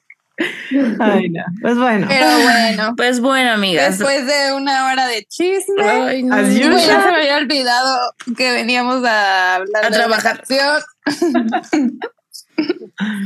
Ay, 1.00 1.30
no. 1.30 1.44
Pues 1.62 1.78
bueno. 1.78 2.08
Pero 2.10 2.28
bueno. 2.39 2.94
Pues 2.98 3.20
bueno, 3.22 3.52
amigas. 3.52 3.98
Después 3.98 4.26
de 4.26 4.54
una 4.54 4.91
hora 4.91 5.08
de 5.08 5.24
chisme. 5.26 5.82
Ay, 5.82 6.24
no. 6.24 6.36
Ya 6.41 7.02
se 7.02 7.12
me 7.12 7.18
había 7.18 7.38
olvidado 7.38 8.13
que 8.36 8.52
veníamos 8.52 9.06
a 9.06 9.56
hablar 9.56 9.86
a 9.86 9.89
de 9.89 9.96
trabajar. 9.96 10.44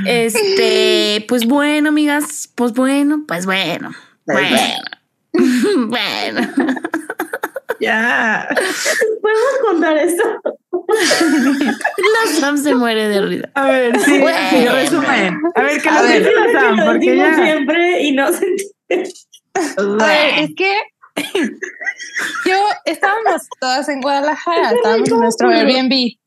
este, 0.06 1.26
pues 1.28 1.46
bueno, 1.46 1.90
amigas. 1.90 2.50
Pues 2.56 2.74
bueno, 2.74 3.24
pues 3.28 3.46
bueno. 3.46 3.92
Bueno. 4.26 4.58
bueno. 5.88 6.42
Ya. 7.80 8.48
¿Podemos 9.22 9.58
contar 9.64 9.98
esto? 9.98 10.24
La 10.88 12.32
Sam 12.40 12.58
se 12.58 12.76
muere 12.76 13.08
de 13.10 13.22
risa. 13.22 13.50
A 13.54 13.68
ver, 13.68 14.00
sí, 14.00 14.20
bueno. 14.20 14.38
sí 14.50 14.68
resumen. 14.68 15.38
A 15.56 15.62
ver, 15.62 15.82
¿qué 15.82 15.92
lo 15.92 16.04
dice 16.04 16.32
la 16.34 16.60
Sam? 16.60 16.86
Porque 16.86 17.18
ya... 17.18 17.36
siempre 17.36 18.02
y 18.02 18.12
no 18.12 18.32
se 18.34 18.46
A 19.78 20.06
ver, 20.06 20.40
es 20.40 20.50
que 20.56 20.78
yo 22.46 22.56
estábamos 22.86 23.48
todas 23.60 23.88
en 23.90 24.02
Guadalajara, 24.02 24.72
estábamos 24.72 25.10
en 25.10 25.20
nuestro 25.20 25.50
Airbnb. 25.50 26.18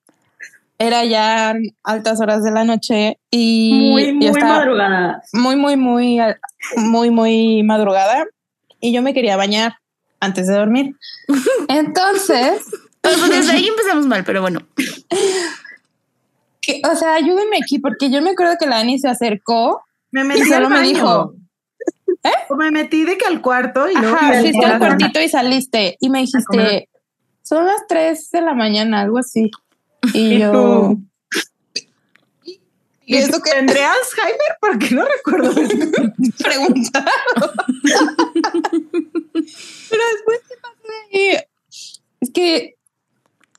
Era 0.83 1.05
ya 1.05 1.55
altas 1.85 2.21
horas 2.21 2.43
de 2.43 2.51
la 2.51 2.65
noche 2.65 3.21
y 3.31 3.91
muy, 3.93 4.13
muy 4.13 4.33
madrugada. 4.33 5.23
Muy, 5.33 5.55
muy, 5.55 5.77
muy, 5.77 6.19
muy, 6.77 7.11
muy 7.11 7.63
madrugada. 7.63 8.27
Y 8.81 8.93
yo 8.93 9.01
me 9.01 9.15
quería 9.15 9.37
bañar 9.37 9.75
antes 10.19 10.49
de 10.49 10.55
dormir. 10.55 10.97
Entonces. 11.69 12.65
pues 13.01 13.29
desde 13.31 13.53
ahí 13.53 13.69
empezamos 13.69 14.07
mal, 14.07 14.25
pero 14.25 14.41
bueno. 14.41 14.59
Que, 16.61 16.83
o 16.91 16.97
sea, 16.97 17.15
ayúdenme 17.15 17.59
aquí, 17.63 17.79
porque 17.79 18.11
yo 18.11 18.21
me 18.21 18.31
acuerdo 18.31 18.57
que 18.59 18.67
la 18.67 18.81
Ani 18.81 18.99
se 18.99 19.09
acercó 19.09 19.83
me 20.11 20.25
metí 20.25 20.43
y 20.43 20.45
solo 20.47 20.69
me 20.69 20.83
dijo. 20.83 21.35
¿Eh? 22.25 22.31
O 22.51 22.57
me 22.57 22.73
metí 22.73 23.05
de 23.05 23.17
que 23.17 23.25
al 23.25 23.41
cuarto 23.41 23.89
y 23.89 23.95
luego. 23.95 24.17
Ajá, 24.17 24.41
fuiste 24.41 24.67
al 24.67 24.81
cuartito 24.81 25.21
y 25.21 25.29
saliste. 25.29 25.97
Y 26.01 26.11
me 26.11 26.21
dijiste, 26.21 26.89
son 27.43 27.67
las 27.67 27.87
3 27.89 28.31
de 28.33 28.41
la 28.43 28.55
mañana, 28.55 29.01
algo 29.03 29.19
así. 29.19 29.49
Y, 30.15 30.19
¿Y 30.35 30.39
yo. 30.41 30.53
tú? 30.53 31.03
¿Y 33.05 33.17
eso 33.17 33.43
que 33.43 33.51
¿Tendrías 33.51 34.15
Jaime? 34.15 34.39
Porque 34.61 34.95
no 34.95 35.05
recuerdo 35.05 35.53
preguntar. 36.39 37.05
Pero 39.91 40.03
después, 40.13 40.41
¿qué 40.49 40.55
pasó 40.63 40.89
ahí? 41.11 41.37
Es 42.21 42.31
que 42.33 42.77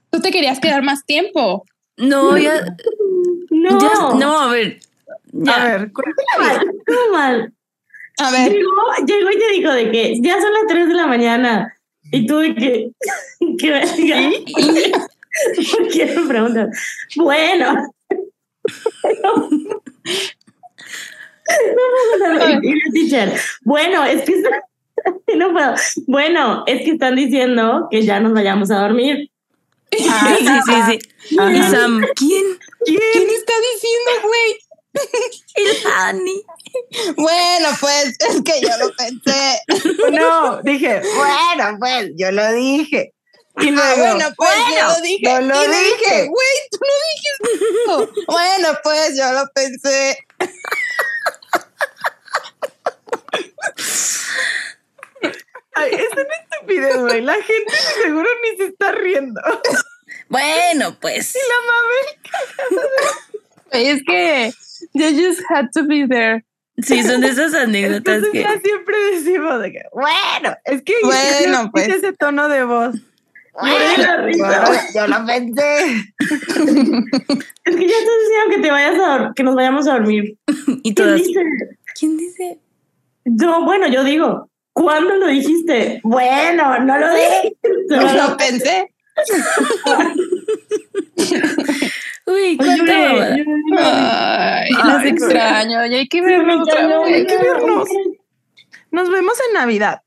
tú 0.10 0.22
te 0.22 0.32
querías 0.32 0.60
quedar 0.60 0.82
más 0.82 1.06
tiempo. 1.06 1.66
No, 1.98 2.38
ya. 2.38 2.66
No, 3.52 3.80
ya, 3.80 4.18
no, 4.18 4.40
a 4.40 4.48
ver. 4.48 4.80
Ya. 5.34 5.56
A 5.56 5.78
ver, 5.78 5.92
mal, 6.40 6.72
todo 6.86 7.12
mal. 7.12 7.54
A 8.20 8.32
ver. 8.32 8.54
Llegó, 8.54 8.72
llegó 9.06 9.32
y 9.32 9.38
te 9.38 9.52
dijo 9.52 9.72
de 9.72 9.92
que 9.92 10.22
ya 10.22 10.42
son 10.42 10.54
las 10.54 10.68
3 10.68 10.88
de 10.88 10.94
la 10.94 11.08
mañana. 11.08 11.76
Y 12.12 12.26
tú 12.26 12.38
de 12.40 12.56
que. 12.56 12.92
que 13.60 13.70
verga. 13.70 15.08
¿Por 15.72 15.88
qué 15.89 16.06
me 16.06 16.28
preguntas? 16.28 16.69
Bueno. 17.15 17.93
la 22.19 22.62
teacher, 22.93 23.34
bueno, 23.63 24.06
es 24.06 24.22
que 24.24 24.41
no 25.36 25.52
puedo. 25.52 25.74
Bueno, 26.08 26.63
es 26.67 26.84
que 26.84 26.91
están 26.91 27.15
diciendo 27.15 27.88
que 27.89 28.04
ya 28.04 28.19
nos 28.19 28.34
vayamos 28.34 28.72
a 28.72 28.80
dormir. 28.80 29.30
Ah, 30.10 30.36
sí, 30.38 30.46
sí, 30.65 30.74
sí. 30.89 31.00
Y 31.30 31.63
Sam, 31.63 32.02
¿quién? 32.15 32.43
¿Quién? 32.86 33.00
¿Quién 33.13 33.30
está 33.30 33.54
diciendo, 33.74 34.28
güey? 34.28 34.60
El 35.56 35.84
Dani. 35.84 36.43
Bueno, 37.15 37.69
pues 37.80 38.15
es 38.19 38.41
que 38.43 38.62
yo 38.62 38.69
lo 38.80 38.91
pensé. 38.96 39.60
No, 40.12 40.62
dije, 40.63 41.02
bueno, 41.15 41.78
pues 41.80 42.12
yo 42.15 42.32
lo 42.32 42.54
dije. 42.54 43.12
Y 43.58 43.70
luego, 43.70 44.04
ah, 44.04 44.13
bueno, 44.16 44.34
pues 44.36 44.50
bueno, 44.58 44.76
yo 44.76 44.88
lo 44.88 45.02
dije. 45.02 45.20
yo 45.22 45.42
lo 45.42 45.63
y 45.63 45.68
dije. 45.68 45.84
dije, 45.84 46.28
güey, 46.28 46.50
tú 46.72 46.80
no 46.82 46.88
dijiste 47.13 47.50
eso. 47.86 48.26
bueno, 48.28 48.80
pues 48.84 49.18
yo 49.18 49.32
lo 49.32 49.48
pensé. 49.54 50.18
Ay, 55.76 55.92
es 55.94 56.12
una 56.13 56.36
estupidez, 56.52 56.98
güey. 56.98 57.22
La 57.22 57.34
gente 57.36 57.74
seguro 58.02 58.30
ni 58.44 58.58
se 58.58 58.66
está 58.66 58.92
riendo. 58.92 59.42
Bueno, 60.30 60.98
pues. 61.00 61.36
Y 61.36 61.39
la 61.39 61.56
Güey, 63.72 63.88
es 63.88 64.04
que 64.04 64.54
you 64.94 65.12
just 65.12 65.42
had 65.50 65.70
to 65.74 65.86
be 65.86 66.08
there. 66.08 66.44
Sí, 66.82 67.04
son 67.04 67.22
de 67.22 67.30
esas 67.30 67.54
anécdotas 67.54 68.16
Entonces 68.16 68.32
que. 68.32 68.62
siempre 68.68 68.98
decimos 69.12 69.62
de 69.62 69.72
que, 69.74 69.84
bueno, 69.92 70.58
es 70.66 70.82
que 70.82 70.94
Bueno, 71.04 71.70
pues. 71.72 71.88
ese 71.88 72.13
tono 72.13 72.50
de 72.50 72.63
voz. 72.63 72.96
Bueno, 73.60 74.30
yo 74.96 75.08
lo 75.08 75.26
pensé. 75.26 75.86
Es 76.20 77.76
que 77.76 77.88
ya 77.88 77.98
estás 77.98 78.20
diciendo 78.22 78.50
que 78.50 78.58
te 78.62 78.72
vayas 78.72 79.00
a 79.00 79.32
que 79.36 79.44
nos 79.44 79.56
vayamos 79.56 79.88
a 79.88 79.94
dormir. 79.94 80.38
Y 80.84 80.94
¿Quién 80.96 81.16
dice? 81.16 81.42
¿Quién 82.00 82.18
dice? 82.18 82.60
No, 83.26 83.63
bueno, 83.63 83.88
yo 83.88 84.04
digo, 84.04 84.50
¿cuándo 84.74 85.16
lo 85.16 85.28
dijiste? 85.28 86.02
Bueno, 86.04 86.80
no 86.80 86.98
lo 86.98 87.13
dije. 87.13 87.56
Yo 87.89 88.02
lo 88.02 88.36
pensé. 88.38 88.92
Uy, 92.26 92.58
yo- 92.58 92.66
yo- 92.86 93.44
Ay, 93.78 94.70
güey. 94.74 95.08
extraño. 95.10 95.86
Y 95.86 95.94
hay 95.96 96.08
que 96.08 96.22
vernos. 96.22 96.68
Hay 97.06 97.26
que. 97.26 97.38
Nos 98.92 99.10
vemos 99.12 99.34
en 99.48 99.54
Navidad. 99.54 100.02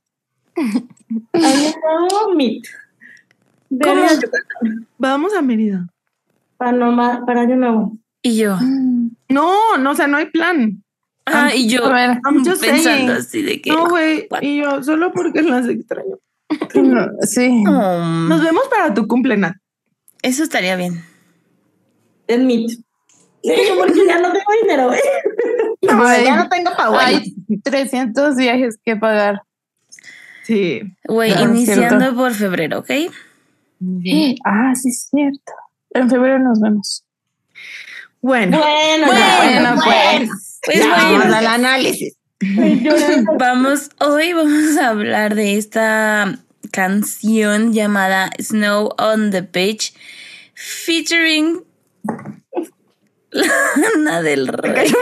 Ay, 0.57 1.75
no, 2.11 2.35
Meet. 2.35 2.65
Vamos 4.99 5.35
a 5.35 5.43
Mérida. 5.43 5.87
Para, 6.57 6.73
no, 6.73 6.93
ma- 6.93 7.25
para 7.27 7.43
año 7.43 7.57
nuevo. 7.57 7.97
Y 8.23 8.37
yo. 8.39 8.59
No, 9.29 9.77
no, 9.79 9.91
o 9.91 9.95
sea, 9.95 10.07
no 10.07 10.17
hay 10.17 10.27
plan. 10.27 10.83
Ah, 11.27 11.51
y 11.55 11.69
yo 11.69 11.85
A 11.87 11.93
ver, 11.93 12.11
I'm 12.25 12.45
just 12.45 12.63
pensando 12.65 12.83
saying. 12.83 13.11
así 13.11 13.43
de 13.43 13.61
que. 13.61 13.71
No, 13.71 13.89
güey. 13.89 14.29
Y 14.43 14.59
yo, 14.63 14.83
solo 14.83 15.13
porque 15.13 15.43
las 15.43 15.69
extraño. 15.69 16.19
sí. 17.23 17.47
Um, 17.67 18.29
Nos 18.29 18.43
vemos 18.43 18.63
para 18.69 18.95
tu 18.95 19.07
cumpleaños. 19.09 19.53
eso 20.23 20.43
estaría 20.45 20.77
bien. 20.77 21.03
En 22.29 22.47
Meet. 22.47 22.71
Sí, 22.71 23.53
porque 23.79 24.07
ya 24.07 24.19
no 24.21 24.33
tengo 24.33 24.45
dinero, 24.63 24.87
güey. 24.89 25.01
Ay, 25.89 26.25
ya 26.25 26.37
no 26.37 26.49
tengo 26.49 26.71
pa' 26.77 27.07
Hay 27.07 27.35
300 27.63 28.37
viajes 28.37 28.79
que 28.85 28.97
pagar. 28.97 29.43
Sí. 30.45 30.81
Güey, 31.07 31.33
Claro, 31.33 31.51
iniciando 31.53 31.99
cierto. 31.99 32.17
por 32.17 32.33
febrero, 32.33 32.79
¿ok? 32.81 32.91
Ah, 34.45 34.73
sí, 34.75 34.89
es 34.89 35.09
cierto. 35.11 35.53
En 35.91 36.11
febrero 36.11 36.39
nos 36.39 36.61
vemos. 36.61 37.05
Bueno. 38.21 38.59
Bueno, 38.59 39.07
Bueno, 39.07 39.75
pues. 39.85 40.61
Pues 40.65 40.79
Ya 40.79 40.89
bueno. 40.89 41.19
vamos 41.19 41.35
al 41.37 41.47
análisis. 41.47 42.17
Vamos, 43.39 43.89
hoy 43.99 44.35
vamos 44.35 44.77
a 44.77 44.91
hablar 44.91 45.35
de 45.35 45.57
esta 45.57 46.39
canción 46.71 47.73
llamada 47.73 48.31
Snow 48.39 48.91
on 48.99 49.31
the 49.31 49.41
Beach, 49.41 49.95
featuring 50.55 51.65
Lana 53.31 54.21
del 54.21 54.49
Rey. 54.49 54.93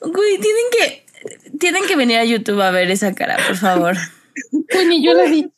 Güey, 0.00 0.38
tienen 0.38 0.64
que, 0.70 1.06
tienen 1.58 1.86
que 1.86 1.96
venir 1.96 2.18
a 2.18 2.24
YouTube 2.24 2.60
a 2.60 2.70
ver 2.70 2.90
esa 2.90 3.14
cara, 3.14 3.36
por 3.46 3.56
favor. 3.56 3.96
Pues 4.70 4.86
ni 4.86 5.04
yo 5.04 5.14
la 5.14 5.24
vi. 5.24 5.50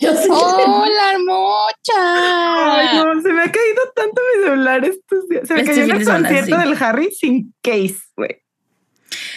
Yo 0.00 0.12
que- 0.14 0.28
¡Hola, 0.30 1.10
Ay, 1.10 1.14
hermosa! 1.14 3.04
no, 3.04 3.22
se 3.22 3.28
me 3.32 3.42
ha 3.42 3.52
caído 3.52 3.82
tanto 3.94 4.20
mi 4.36 4.44
celular 4.44 4.84
estos 4.84 5.28
días. 5.28 5.46
Se 5.46 5.54
me 5.54 5.60
Este 5.60 5.72
cayó 5.72 5.84
en 5.84 5.90
el 6.00 6.04
concierto 6.06 6.56
sí. 6.56 6.62
del 6.68 6.82
Harry 6.82 7.10
sin 7.12 7.54
case, 7.62 7.96
güey. 8.16 8.38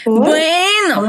Bueno, 0.05 1.01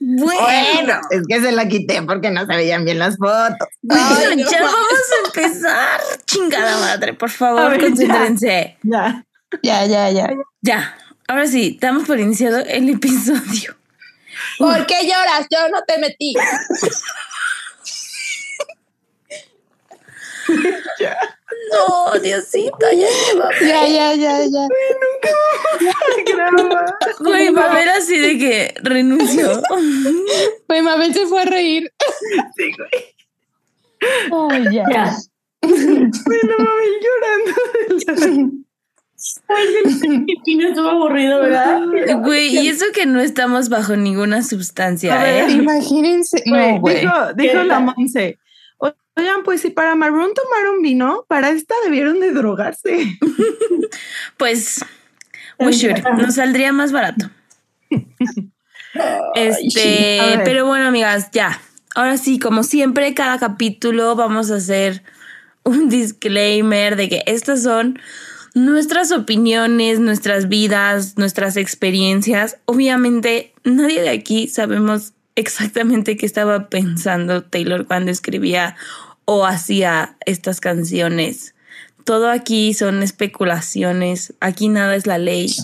bueno. 0.00 1.00
es 1.10 1.22
que 1.28 1.40
se 1.40 1.52
la 1.52 1.68
quité 1.68 2.02
porque 2.02 2.30
no 2.30 2.46
se 2.46 2.56
veían 2.56 2.84
bien 2.84 2.98
las 2.98 3.16
fotos. 3.18 3.68
Bueno, 3.82 4.04
Ay, 4.30 4.44
ya 4.50 4.62
vamos 4.62 4.76
a 5.12 5.26
empezar. 5.26 6.00
Chingada 6.24 6.78
madre, 6.78 7.14
por 7.14 7.30
favor, 7.30 7.70
ver, 7.70 7.80
ya. 7.80 7.86
concéntrense. 7.88 8.78
Ya. 8.82 9.24
Ya, 9.62 9.86
ya, 9.86 10.10
ya. 10.10 10.30
Ya, 10.62 10.96
ahora 11.26 11.46
sí, 11.46 11.78
damos 11.80 12.04
por 12.06 12.18
iniciado 12.20 12.58
el 12.58 12.88
episodio. 12.90 13.76
¿Por 14.58 14.86
qué 14.86 15.06
lloras? 15.06 15.46
Yo 15.50 15.68
no 15.68 15.82
te 15.84 15.98
metí. 15.98 16.34
ya. 20.98 21.16
No, 21.72 22.18
Diosito, 22.20 22.86
ya 22.92 23.08
Ya, 23.60 23.86
ya, 23.86 24.14
ya, 24.14 24.44
ya. 24.44 24.68
Güey, 27.20 27.50
Mabel 27.50 27.88
así 27.90 28.18
de 28.18 28.38
que 28.38 28.74
renunció. 28.82 29.62
Güey, 30.68 30.82
Mabel 30.82 31.14
se 31.14 31.26
fue 31.26 31.42
a 31.42 31.44
reír. 31.44 31.92
Sí, 32.56 32.72
güey. 32.76 32.90
Ay, 34.50 34.64
ya. 34.74 34.84
ya. 34.90 35.16
Bueno, 35.60 36.54
Mabel 36.58 37.00
llorando. 37.02 37.52
Ay, 39.48 39.66
el 40.46 40.64
estuvo 40.68 40.88
aburrido, 40.88 41.40
¿verdad? 41.40 41.80
Güey, 42.22 42.58
y 42.58 42.68
eso 42.68 42.86
que 42.94 43.06
no 43.06 43.20
estamos 43.20 43.68
bajo 43.68 43.96
ninguna 43.96 44.42
sustancia, 44.42 45.40
¿eh? 45.40 45.50
Imagínense. 45.50 46.42
No, 46.46 46.80
güey. 46.80 47.00
Dijo, 47.00 47.32
dijo 47.34 47.62
la 47.64 47.80
Monse. 47.80 48.38
Oigan, 49.16 49.42
pues 49.42 49.62
si 49.62 49.70
para 49.70 49.96
Maroon 49.96 50.32
tomaron 50.32 50.80
vino, 50.80 51.24
para 51.26 51.50
esta 51.50 51.74
debieron 51.82 52.20
de 52.20 52.30
drogarse. 52.30 53.18
pues, 54.36 54.84
we 55.58 55.72
should. 55.72 55.98
Nos 56.16 56.36
saldría 56.36 56.72
más 56.72 56.92
barato. 56.92 57.28
este, 59.34 60.40
pero 60.44 60.66
bueno, 60.66 60.86
amigas, 60.86 61.30
ya. 61.32 61.60
Ahora 61.96 62.16
sí, 62.16 62.38
como 62.38 62.62
siempre, 62.62 63.12
cada 63.14 63.40
capítulo 63.40 64.14
vamos 64.14 64.52
a 64.52 64.56
hacer 64.56 65.02
un 65.64 65.88
disclaimer 65.88 66.94
de 66.94 67.08
que 67.08 67.22
estas 67.26 67.64
son 67.64 67.98
nuestras 68.64 69.12
opiniones, 69.12 70.00
nuestras 70.00 70.48
vidas, 70.48 71.16
nuestras 71.16 71.56
experiencias. 71.56 72.58
Obviamente, 72.64 73.52
nadie 73.64 74.02
de 74.02 74.10
aquí 74.10 74.48
sabemos 74.48 75.12
exactamente 75.36 76.16
qué 76.16 76.26
estaba 76.26 76.68
pensando 76.68 77.44
Taylor 77.44 77.86
cuando 77.86 78.10
escribía 78.10 78.76
o 79.24 79.46
hacía 79.46 80.16
estas 80.26 80.60
canciones. 80.60 81.54
Todo 82.04 82.30
aquí 82.30 82.74
son 82.74 83.02
especulaciones, 83.02 84.34
aquí 84.40 84.68
nada 84.68 84.96
es 84.96 85.06
la 85.06 85.18
ley, 85.18 85.54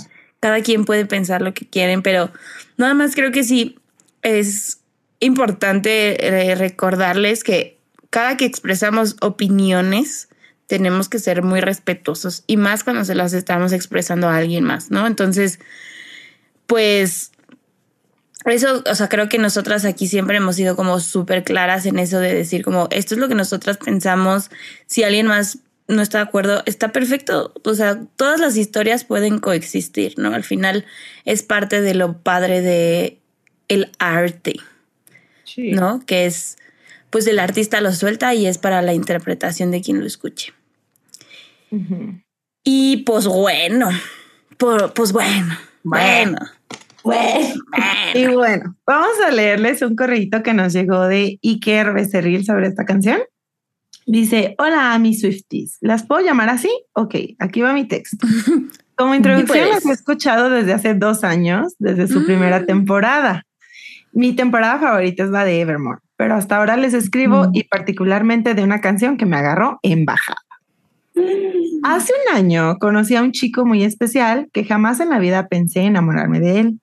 cada 0.41 0.61
quien 0.61 0.85
puede 0.85 1.07
pensar 1.07 1.41
lo 1.43 1.55
que 1.55 1.67
quieren, 1.67 2.03
pero 2.03 2.31
nada 2.77 2.95
más 2.95 3.15
creo 3.15 3.33
que 3.33 3.45
sí 3.45 3.79
es 4.23 4.81
importante 5.21 6.27
eh, 6.27 6.55
recordarles 6.55 7.43
que 7.43 7.79
cada 8.11 8.37
que 8.37 8.45
expresamos 8.45 9.17
opiniones, 9.23 10.29
tenemos 10.67 11.09
que 11.09 11.19
ser 11.19 11.43
muy 11.43 11.61
respetuosos 11.61 12.45
y 12.47 12.57
más 12.57 12.85
cuando 12.85 13.05
se 13.05 13.15
las 13.15 13.33
estamos 13.33 13.73
expresando 13.73 14.29
a 14.29 14.37
alguien 14.37 14.65
más, 14.65 14.91
¿no? 14.91 15.07
Entonces, 15.07 15.59
pues 16.67 17.33
eso, 18.45 18.83
o 18.91 18.95
sea, 18.95 19.09
creo 19.09 19.29
que 19.29 19.39
nosotras 19.39 19.85
aquí 19.85 20.07
siempre 20.07 20.37
hemos 20.37 20.57
sido 20.57 20.77
como 20.77 21.01
súper 21.01 21.45
claras 21.45 21.87
en 21.87 21.99
eso 21.99 22.19
de 22.19 22.35
decir 22.35 22.63
como, 22.63 22.89
esto 22.91 23.15
es 23.15 23.21
lo 23.21 23.29
que 23.29 23.35
nosotras 23.35 23.79
pensamos, 23.79 24.51
si 24.87 25.03
alguien 25.03 25.27
más 25.27 25.59
no 25.89 26.03
está 26.03 26.19
de 26.19 26.25
acuerdo, 26.25 26.63
está 26.67 26.93
perfecto, 26.93 27.53
o 27.63 27.75
sea, 27.75 28.01
todas 28.17 28.41
las 28.41 28.57
historias 28.57 29.05
pueden 29.05 29.39
coexistir, 29.39 30.15
¿no? 30.19 30.35
Al 30.35 30.45
final 30.45 30.85
es 31.25 31.43
parte 31.43 31.81
de 31.81 31.95
lo 31.95 32.19
padre 32.19 32.61
de 32.61 33.19
el 33.69 33.91
arte, 33.99 34.57
¿no? 35.57 36.05
Que 36.05 36.27
es, 36.27 36.57
pues 37.15 37.29
el 37.29 37.39
artista 37.39 37.81
lo 37.81 37.93
suelta 37.93 38.35
y 38.35 38.49
es 38.49 38.59
para 38.59 38.83
la 38.83 38.93
interpretación 38.93 39.71
de 39.71 39.81
quien 39.81 40.01
lo 40.01 40.05
escuche. 40.05 40.53
Y 42.65 43.05
pues 43.07 43.29
bueno, 43.29 43.89
pues 44.59 45.13
bueno, 45.13 45.55
bueno. 45.85 46.39
Y 48.15 48.27
bueno, 48.27 48.77
vamos 48.85 49.13
a 49.25 49.31
leerles 49.31 49.81
un 49.83 49.95
correo 49.95 50.43
que 50.43 50.55
nos 50.55 50.73
llegó 50.73 51.03
de 51.03 51.39
Iker 51.41 51.93
Becerril 51.93 52.45
sobre 52.45 52.67
esta 52.67 52.85
canción. 52.85 53.21
Dice, 54.07 54.57
hola 54.59 54.99
mis 54.99 55.21
Swifties, 55.21 55.79
¿las 55.83 56.03
puedo 56.03 56.21
llamar 56.21 56.49
así? 56.49 56.71
Ok, 56.95 57.15
aquí 57.39 57.61
va 57.61 57.75
mi 57.75 57.87
texto. 57.87 58.27
Como 58.97 59.15
introducción 59.15 59.69
las 59.69 59.87
he 59.87 59.93
escuchado 59.93 60.51
desde 60.51 60.73
hace 60.73 60.95
dos 60.95 61.23
años, 61.23 61.77
desde 61.79 62.09
su 62.09 62.27
primera 62.27 62.59
mm. 62.59 62.67
temporada. 62.67 63.47
Mi 64.13 64.33
temporada 64.33 64.81
favorita 64.81 65.23
es 65.23 65.31
la 65.31 65.45
de 65.45 65.61
Evermore, 65.61 66.01
pero 66.25 66.37
hasta 66.37 66.57
ahora 66.57 66.79
les 66.79 66.95
escribo 66.95 67.49
mm. 67.49 67.51
y 67.53 67.65
particularmente 67.65 68.55
de 68.55 68.65
una 68.65 68.81
canción 68.81 69.19
que 69.19 69.27
me 69.27 69.37
agarró 69.37 69.79
en 69.83 70.07
bajada. 70.07 70.41
Mm. 71.15 71.85
Hace 71.85 72.15
un 72.15 72.35
año 72.35 72.79
conocí 72.79 73.15
a 73.15 73.21
un 73.21 73.33
chico 73.33 73.67
muy 73.67 73.85
especial 73.85 74.49
que 74.55 74.65
jamás 74.65 75.01
en 75.01 75.11
la 75.11 75.19
vida 75.19 75.49
pensé 75.49 75.81
enamorarme 75.81 76.41
de 76.41 76.61
él. 76.61 76.81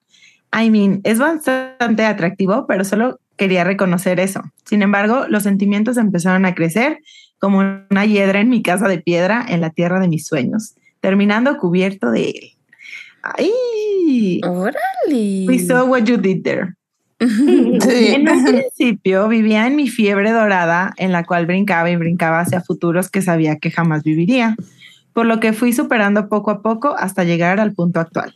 I 0.56 0.70
mean, 0.70 1.00
es 1.02 1.18
bastante 1.18 2.04
atractivo, 2.04 2.66
pero 2.68 2.84
solo 2.84 3.18
quería 3.36 3.64
reconocer 3.64 4.20
eso. 4.20 4.42
Sin 4.64 4.80
embargo, 4.80 5.24
los 5.28 5.42
sentimientos 5.42 5.96
empezaron 5.96 6.44
a 6.44 6.54
crecer 6.54 7.00
como 7.40 7.58
una 7.90 8.06
hiedra 8.06 8.38
en 8.38 8.48
mi 8.48 8.62
casa 8.62 8.86
de 8.86 8.98
piedra 9.00 9.44
en 9.48 9.60
la 9.60 9.70
tierra 9.70 9.98
de 9.98 10.06
mis 10.06 10.24
sueños, 10.24 10.76
terminando 11.00 11.56
cubierto 11.56 12.12
de 12.12 12.30
él. 12.30 12.52
¡Ay! 13.24 14.40
¡Órale! 14.44 15.46
We 15.48 15.58
saw 15.58 15.84
what 15.84 16.04
you 16.04 16.16
did 16.16 16.44
there. 16.44 16.76
En 17.82 18.28
un 18.28 18.44
principio 18.44 19.28
vivía 19.28 19.66
en 19.66 19.76
mi 19.76 19.88
fiebre 19.88 20.32
dorada 20.32 20.92
en 20.96 21.12
la 21.12 21.24
cual 21.24 21.46
brincaba 21.46 21.90
y 21.90 21.96
brincaba 21.96 22.40
hacia 22.40 22.60
futuros 22.60 23.10
que 23.10 23.22
sabía 23.22 23.58
que 23.58 23.70
jamás 23.70 24.02
viviría, 24.02 24.56
por 25.12 25.26
lo 25.26 25.38
que 25.38 25.52
fui 25.52 25.72
superando 25.72 26.28
poco 26.28 26.50
a 26.50 26.62
poco 26.62 26.96
hasta 26.98 27.24
llegar 27.24 27.60
al 27.60 27.74
punto 27.74 28.00
actual. 28.00 28.34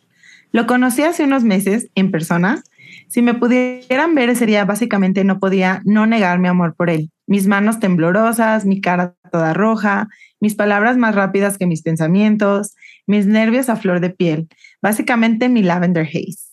Lo 0.52 0.66
conocí 0.66 1.02
hace 1.02 1.24
unos 1.24 1.42
meses 1.42 1.88
en 1.94 2.10
persona. 2.10 2.62
Si 3.08 3.22
me 3.22 3.34
pudieran 3.34 4.14
ver 4.14 4.34
sería 4.36 4.64
básicamente 4.64 5.24
no 5.24 5.38
podía 5.38 5.82
no 5.84 6.06
negar 6.06 6.38
mi 6.38 6.48
amor 6.48 6.74
por 6.76 6.88
él. 6.88 7.10
Mis 7.26 7.46
manos 7.46 7.80
temblorosas, 7.80 8.64
mi 8.64 8.80
cara 8.80 9.16
toda 9.32 9.52
roja, 9.52 10.06
mis 10.40 10.54
palabras 10.54 10.96
más 10.96 11.14
rápidas 11.14 11.58
que 11.58 11.66
mis 11.66 11.82
pensamientos, 11.82 12.74
mis 13.06 13.26
nervios 13.26 13.68
a 13.68 13.76
flor 13.76 14.00
de 14.00 14.10
piel, 14.10 14.48
básicamente 14.80 15.48
mi 15.48 15.62
lavender 15.62 16.06
haze. 16.06 16.45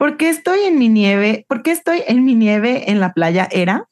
¿Por 0.00 0.16
qué 0.16 0.30
estoy 0.30 0.60
en 0.60 0.78
mi 0.78 0.88
nieve? 0.88 1.44
¿Por 1.46 1.62
qué 1.62 1.72
estoy 1.72 2.02
en 2.08 2.24
mi 2.24 2.34
nieve 2.34 2.90
en 2.90 3.00
la 3.00 3.12
playa 3.12 3.46
era? 3.50 3.90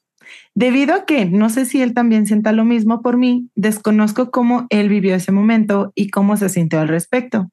Debido 0.54 0.94
a 0.94 1.04
que 1.04 1.26
no 1.26 1.50
sé 1.50 1.66
si 1.66 1.82
él 1.82 1.92
también 1.92 2.26
sienta 2.26 2.52
lo 2.52 2.64
mismo 2.64 3.02
por 3.02 3.18
mí, 3.18 3.50
desconozco 3.54 4.30
cómo 4.30 4.66
él 4.70 4.88
vivió 4.88 5.14
ese 5.14 5.32
momento 5.32 5.92
y 5.94 6.08
cómo 6.08 6.38
se 6.38 6.48
sintió 6.48 6.80
al 6.80 6.88
respecto. 6.88 7.50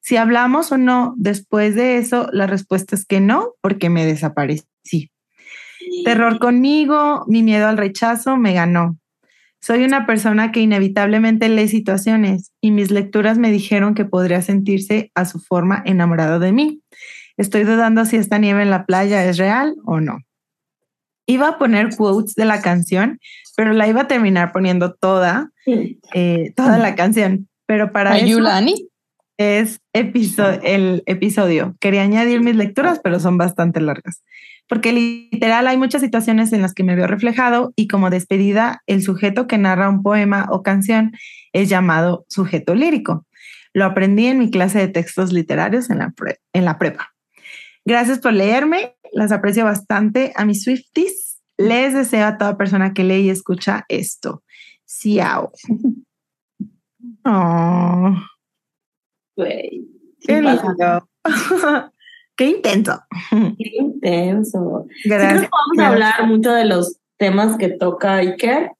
Si 0.00 0.16
hablamos 0.16 0.70
o 0.70 0.78
no 0.78 1.14
después 1.16 1.74
de 1.74 1.96
eso, 1.96 2.28
la 2.30 2.46
respuesta 2.46 2.94
es 2.94 3.04
que 3.04 3.20
no, 3.20 3.54
porque 3.60 3.90
me 3.90 4.06
desaparecí. 4.06 5.10
Terror 6.04 6.38
conmigo, 6.38 7.24
mi 7.26 7.42
miedo 7.42 7.66
al 7.66 7.76
rechazo 7.76 8.36
me 8.36 8.52
ganó. 8.52 8.96
Soy 9.60 9.82
una 9.82 10.06
persona 10.06 10.52
que 10.52 10.60
inevitablemente 10.60 11.48
lee 11.48 11.66
situaciones 11.66 12.52
y 12.60 12.70
mis 12.70 12.92
lecturas 12.92 13.36
me 13.36 13.50
dijeron 13.50 13.96
que 13.96 14.04
podría 14.04 14.42
sentirse 14.42 15.10
a 15.16 15.24
su 15.24 15.40
forma 15.40 15.82
enamorado 15.84 16.38
de 16.38 16.52
mí. 16.52 16.82
Estoy 17.36 17.64
dudando 17.64 18.04
si 18.04 18.16
esta 18.16 18.38
nieve 18.38 18.62
en 18.62 18.70
la 18.70 18.86
playa 18.86 19.24
es 19.24 19.36
real 19.36 19.74
o 19.84 20.00
no. 20.00 20.18
Iba 21.26 21.48
a 21.48 21.58
poner 21.58 21.94
quotes 21.96 22.34
de 22.34 22.44
la 22.44 22.62
canción, 22.62 23.18
pero 23.56 23.72
la 23.72 23.88
iba 23.88 24.02
a 24.02 24.08
terminar 24.08 24.52
poniendo 24.52 24.94
toda, 24.94 25.50
eh, 25.66 26.52
toda 26.54 26.78
la 26.78 26.94
canción. 26.94 27.48
Pero 27.66 27.92
para 27.92 28.16
eso, 28.18 28.40
es 29.38 29.80
el 30.62 31.02
episodio. 31.06 31.76
Quería 31.80 32.02
añadir 32.02 32.40
mis 32.40 32.56
lecturas, 32.56 33.00
pero 33.02 33.20
son 33.20 33.38
bastante 33.38 33.80
largas. 33.80 34.22
Porque 34.68 34.92
literal 34.92 35.66
hay 35.66 35.76
muchas 35.76 36.00
situaciones 36.00 36.52
en 36.52 36.62
las 36.62 36.74
que 36.74 36.84
me 36.84 36.96
veo 36.96 37.06
reflejado 37.06 37.72
y 37.76 37.86
como 37.86 38.10
despedida, 38.10 38.82
el 38.86 39.02
sujeto 39.02 39.46
que 39.46 39.58
narra 39.58 39.88
un 39.88 40.02
poema 40.02 40.46
o 40.50 40.62
canción 40.62 41.12
es 41.52 41.68
llamado 41.68 42.24
sujeto 42.28 42.74
lírico. 42.74 43.26
Lo 43.72 43.84
aprendí 43.84 44.26
en 44.26 44.38
mi 44.38 44.50
clase 44.50 44.78
de 44.78 44.88
textos 44.88 45.32
literarios 45.32 45.90
en 45.90 45.98
la, 45.98 46.14
en 46.52 46.64
la 46.64 46.78
prepa. 46.78 47.15
Gracias 47.86 48.18
por 48.18 48.32
leerme, 48.32 48.96
las 49.12 49.30
aprecio 49.30 49.64
bastante. 49.64 50.32
A 50.34 50.44
mis 50.44 50.64
Swifties, 50.64 51.40
les 51.56 51.94
deseo 51.94 52.26
a 52.26 52.36
toda 52.36 52.58
persona 52.58 52.92
que 52.92 53.04
lee 53.04 53.26
y 53.26 53.30
escucha 53.30 53.86
esto. 53.88 54.42
Ciao. 54.84 55.52
Oh. 57.28 58.14
Qué 59.36 59.72
Qué 62.36 62.46
intenso. 62.46 63.00
Qué 63.30 63.70
intenso. 63.78 64.86
Gracias. 65.04 65.50
vamos 65.50 65.78
a 65.78 65.88
hablar 65.88 66.26
mucho 66.26 66.52
de 66.52 66.64
los 66.64 66.98
temas 67.16 67.56
que 67.56 67.68
toca 67.68 68.16
Iker. 68.16 68.72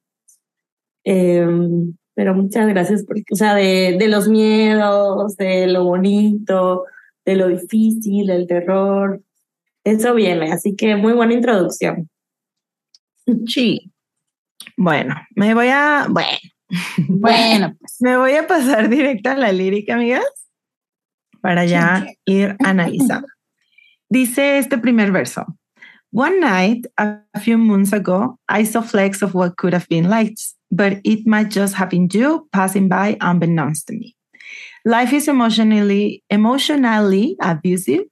Em, 1.05 1.97
pero 2.15 2.35
muchas 2.35 2.69
gracias, 2.69 3.05
porque, 3.05 3.25
o 3.33 3.37
sea, 3.37 3.55
de, 3.55 3.97
de 3.99 4.09
los 4.09 4.29
miedos, 4.29 5.37
de 5.37 5.67
lo 5.67 5.85
bonito, 5.85 6.85
de 7.27 7.37
lo 7.37 7.49
difícil, 7.49 8.31
el 8.31 8.47
terror. 8.47 9.23
Eso 9.85 10.15
viene, 10.15 10.53
así 10.53 10.75
que 10.75 10.97
muy 10.97 11.13
buena 11.13 11.35
introducción. 11.35 12.09
Sí. 13.47 13.93
Bueno, 14.77 15.15
me 15.35 15.53
voy 15.53 15.69
a. 15.69 16.07
Bueno. 16.09 16.39
Bueno, 17.09 17.77
pues. 17.79 17.99
me 18.01 18.17
voy 18.17 18.33
a 18.33 18.49
pasar 18.49 18.89
directo 18.89 19.31
a 19.31 19.37
la 19.37 19.53
lírica, 19.53 19.95
amigas 19.95 20.25
para 21.47 21.65
ya 21.65 22.05
ir 22.25 22.57
analizando. 22.65 23.29
Dice 24.11 24.59
este 24.59 24.79
primer 24.79 25.13
verso. 25.13 25.47
One 26.13 26.41
night, 26.41 26.87
a 26.97 27.23
few 27.41 27.57
months 27.57 27.93
ago, 27.93 28.41
I 28.49 28.65
saw 28.65 28.83
flecks 28.83 29.23
of 29.23 29.33
what 29.33 29.57
could 29.57 29.73
have 29.73 29.87
been 29.89 30.11
lights, 30.11 30.57
but 30.73 30.99
it 31.05 31.25
might 31.25 31.51
just 31.51 31.75
have 31.75 31.91
been 31.91 32.09
you 32.11 32.49
passing 32.51 32.89
by 32.89 33.17
unbeknownst 33.21 33.87
to 33.87 33.93
me. 33.93 34.16
Life 34.87 35.13
is 35.13 35.27
emotionally 35.27 36.23
emotionally 36.31 37.35
abusive, 37.43 38.07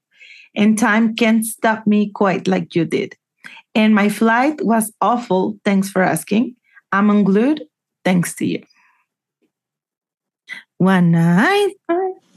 and 0.56 0.76
time 0.76 1.14
can't 1.14 1.46
stop 1.46 1.86
me 1.86 2.10
quite 2.10 2.48
like 2.48 2.74
you 2.74 2.84
did. 2.84 3.14
And 3.76 3.94
my 3.94 4.08
flight 4.08 4.58
was 4.58 4.92
awful. 5.00 5.56
Thanks 5.64 5.88
for 5.88 6.02
asking. 6.02 6.56
I'm 6.90 7.10
unglued. 7.10 7.62
Thanks 8.04 8.34
to 8.36 8.44
you. 8.44 8.64
One 10.78 11.12
night, 11.12 11.74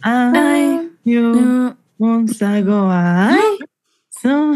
I, 0.04 0.88
you 1.04 1.76
months 1.98 2.40
ago, 2.40 2.86
I 2.86 3.58
so. 4.12 4.30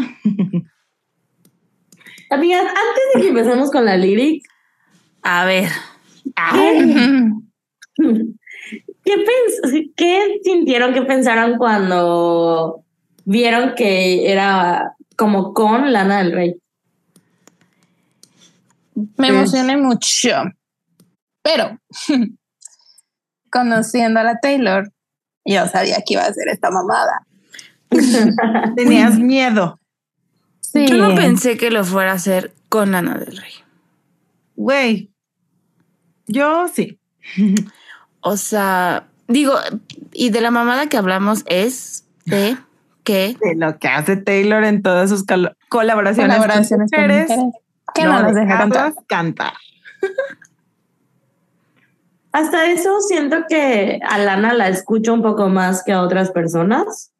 Amigas, 2.30 2.70
antes 2.70 3.04
de 3.14 3.20
que 3.20 3.28
empecemos 3.30 3.72
con 3.72 3.84
la 3.84 3.96
lyric, 3.96 4.44
a 5.24 5.44
ver. 5.44 5.68
¿Qué, 9.04 9.24
¿Qué 9.96 10.40
sintieron, 10.44 10.92
qué 10.94 11.02
pensaron 11.02 11.58
cuando 11.58 12.84
vieron 13.24 13.74
que 13.74 14.30
era 14.30 14.94
como 15.16 15.52
con 15.52 15.92
Lana 15.92 16.18
del 16.18 16.32
Rey? 16.32 16.56
Me 19.16 19.28
emocioné 19.28 19.76
mucho. 19.76 20.30
Pero 21.42 21.78
conociendo 23.50 24.20
a 24.20 24.24
la 24.24 24.38
Taylor, 24.38 24.90
yo 25.44 25.66
sabía 25.66 25.96
que 26.06 26.14
iba 26.14 26.22
a 26.22 26.32
ser 26.32 26.48
esta 26.48 26.70
mamada. 26.70 27.26
Tenías 28.76 29.18
miedo. 29.18 29.78
Yo 30.74 30.96
no 30.96 31.14
pensé 31.14 31.58
que 31.58 31.70
lo 31.70 31.84
fuera 31.84 32.12
a 32.12 32.14
hacer 32.14 32.54
con 32.68 32.92
Lana 32.92 33.18
del 33.18 33.36
Rey. 33.36 33.52
Güey, 34.56 35.10
yo 36.26 36.68
sí. 36.68 36.98
o 38.22 38.36
sea, 38.36 39.08
digo, 39.28 39.54
y 40.12 40.30
de 40.30 40.40
la 40.40 40.50
mamada 40.50 40.88
que 40.88 40.96
hablamos 40.96 41.44
es 41.46 42.06
de 42.24 42.56
que... 43.04 43.36
De 43.40 43.54
lo 43.54 43.78
que 43.78 43.88
hace 43.88 44.16
Taylor 44.16 44.64
en 44.64 44.82
todas 44.82 45.10
sus 45.10 45.24
colaboraciones, 45.68 46.36
colaboraciones 46.36 46.90
con 46.90 47.00
mujeres. 47.00 47.30
Que 47.94 48.04
no, 48.04 48.22
las 48.22 48.34
deja 48.34 48.58
cantar. 48.58 48.94
cantar. 49.06 49.52
Hasta 52.32 52.70
eso 52.70 53.00
siento 53.00 53.44
que 53.46 54.00
a 54.08 54.16
Lana 54.16 54.54
la 54.54 54.68
escucho 54.68 55.12
un 55.12 55.20
poco 55.20 55.48
más 55.50 55.84
que 55.84 55.92
a 55.92 56.00
otras 56.00 56.30
personas. 56.30 57.12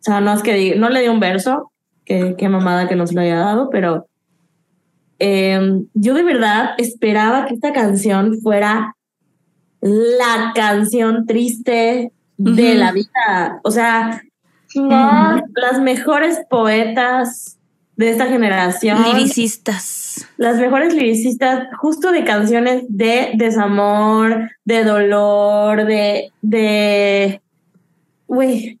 O 0.00 0.04
sea, 0.04 0.22
no 0.22 0.32
es 0.32 0.42
que 0.42 0.76
no 0.76 0.88
le 0.88 1.02
di 1.02 1.08
un 1.08 1.20
verso, 1.20 1.70
que 2.06 2.34
qué 2.38 2.48
mamada 2.48 2.88
que 2.88 2.96
nos 2.96 3.12
lo 3.12 3.20
haya 3.20 3.36
dado, 3.36 3.68
pero 3.68 4.08
Em, 5.24 5.86
yo 5.94 6.14
de 6.14 6.24
verdad 6.24 6.70
esperaba 6.78 7.46
que 7.46 7.54
esta 7.54 7.72
canción 7.72 8.40
fuera 8.40 8.96
la 9.82 10.52
canción 10.54 11.26
triste 11.26 12.12
de 12.38 12.74
la 12.74 12.92
vida. 12.92 13.60
O 13.64 13.70
sea, 13.70 14.22
las 14.74 15.80
mejores 15.80 16.40
poetas 16.48 17.58
de 17.96 18.10
esta 18.10 18.26
generación. 18.26 19.02
Liricistas. 19.02 20.26
Las 20.38 20.56
mejores 20.56 20.94
liricistas, 20.94 21.66
justo 21.78 22.10
de 22.10 22.24
canciones 22.24 22.84
de 22.88 23.32
desamor, 23.34 24.50
de 24.64 24.84
dolor, 24.84 25.84
de. 25.84 26.32
de. 26.40 27.42
Güey. 28.26 28.78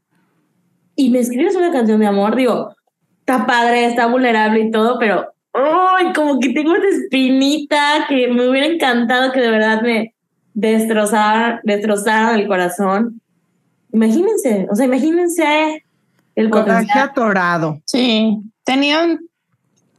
Y 0.96 1.10
me 1.10 1.18
escribes 1.18 1.56
una 1.56 1.72
canción 1.72 2.00
de 2.00 2.06
amor, 2.06 2.36
digo, 2.36 2.74
está 3.20 3.44
padre, 3.46 3.86
está 3.86 4.06
vulnerable 4.06 4.60
y 4.60 4.70
todo, 4.70 4.98
pero 4.98 5.32
¡Ay! 5.54 6.12
Como 6.14 6.40
que 6.40 6.50
tengo 6.50 6.74
esta 6.74 6.88
espinita 6.88 8.06
que 8.08 8.28
me 8.28 8.48
hubiera 8.48 8.66
encantado 8.66 9.32
que 9.32 9.40
de 9.40 9.50
verdad 9.50 9.82
me 9.82 10.14
destrozara, 10.54 11.60
destrozara 11.64 12.34
el 12.34 12.46
corazón. 12.46 13.20
Imagínense, 13.92 14.66
o 14.70 14.76
sea, 14.76 14.86
imagínense 14.86 15.84
el 16.34 16.50
coraje 16.50 16.98
atorado. 16.98 17.80
Sí, 17.86 18.38
tenían 18.64 19.20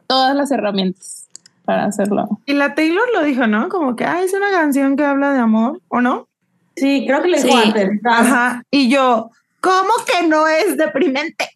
todas 0.08 0.36
las 0.36 0.52
herramientas 0.52 1.28
para 1.66 1.86
hacerlo. 1.86 2.40
Y 2.46 2.54
la 2.54 2.76
Taylor 2.76 3.08
lo 3.14 3.24
dijo, 3.24 3.48
¿no? 3.48 3.70
Como 3.70 3.96
que, 3.96 4.06
ah, 4.06 4.22
es 4.24 4.34
una 4.34 4.52
canción 4.52 4.96
que 4.96 5.04
habla 5.04 5.34
de 5.34 5.40
amor, 5.40 5.82
¿o 5.88 6.02
no? 6.02 6.28
Sí, 6.76 7.06
creo 7.08 7.22
que 7.22 7.30
le 7.30 7.42
dijo 7.42 7.58
antes. 7.58 7.90
Ajá. 8.04 8.64
Y 8.72 8.90
yo, 8.90 9.30
¿cómo 9.62 9.94
que 10.06 10.28
no 10.28 10.48
es 10.48 10.78
deprimente? 10.78 11.50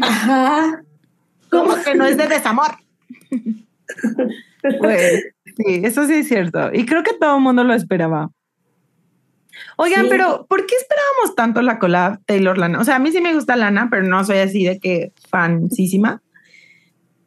Ajá. 0.00 0.82
¿Cómo 1.50 1.74
que 1.82 1.94
no 1.94 2.06
es 2.06 2.16
de 2.16 2.28
desamor? 2.28 2.70
pues, 4.80 5.24
sí, 5.64 5.82
eso 5.84 6.06
sí 6.06 6.14
es 6.14 6.28
cierto. 6.28 6.70
Y 6.72 6.86
creo 6.86 7.02
que 7.02 7.14
todo 7.18 7.36
el 7.36 7.42
mundo 7.42 7.64
lo 7.64 7.74
esperaba. 7.74 8.30
Oigan, 9.76 10.06
pero 10.08 10.46
¿por 10.48 10.66
qué 10.66 10.74
esperábamos 10.74 11.34
tanto 11.34 11.62
la 11.62 11.78
collab 11.78 12.18
Taylor 12.26 12.58
Lana? 12.58 12.80
O 12.80 12.84
sea, 12.84 12.96
a 12.96 12.98
mí 12.98 13.12
sí 13.12 13.20
me 13.20 13.34
gusta 13.34 13.56
Lana, 13.56 13.88
pero 13.90 14.02
no 14.02 14.24
soy 14.24 14.38
así 14.38 14.64
de 14.64 14.78
que 14.78 15.12
fansísima. 15.30 16.22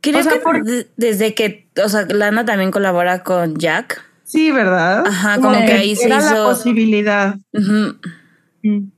Creo 0.02 0.22
que 0.22 0.88
desde 0.98 1.34
que, 1.34 1.68
o 1.84 1.90
sea, 1.90 2.06
Lana 2.08 2.46
también 2.46 2.72
colabora 2.72 3.24
con 3.24 3.58
Jack. 3.58 4.04
Sí, 4.24 4.52
¿verdad? 4.52 5.06
Ajá, 5.08 5.36
como 5.36 5.58
que 5.58 5.74
ahí 5.74 5.96
se 5.96 6.08
hizo... 6.08 6.18
la 6.18 6.44
posibilidad. 6.44 7.36
Mm. 7.54 8.90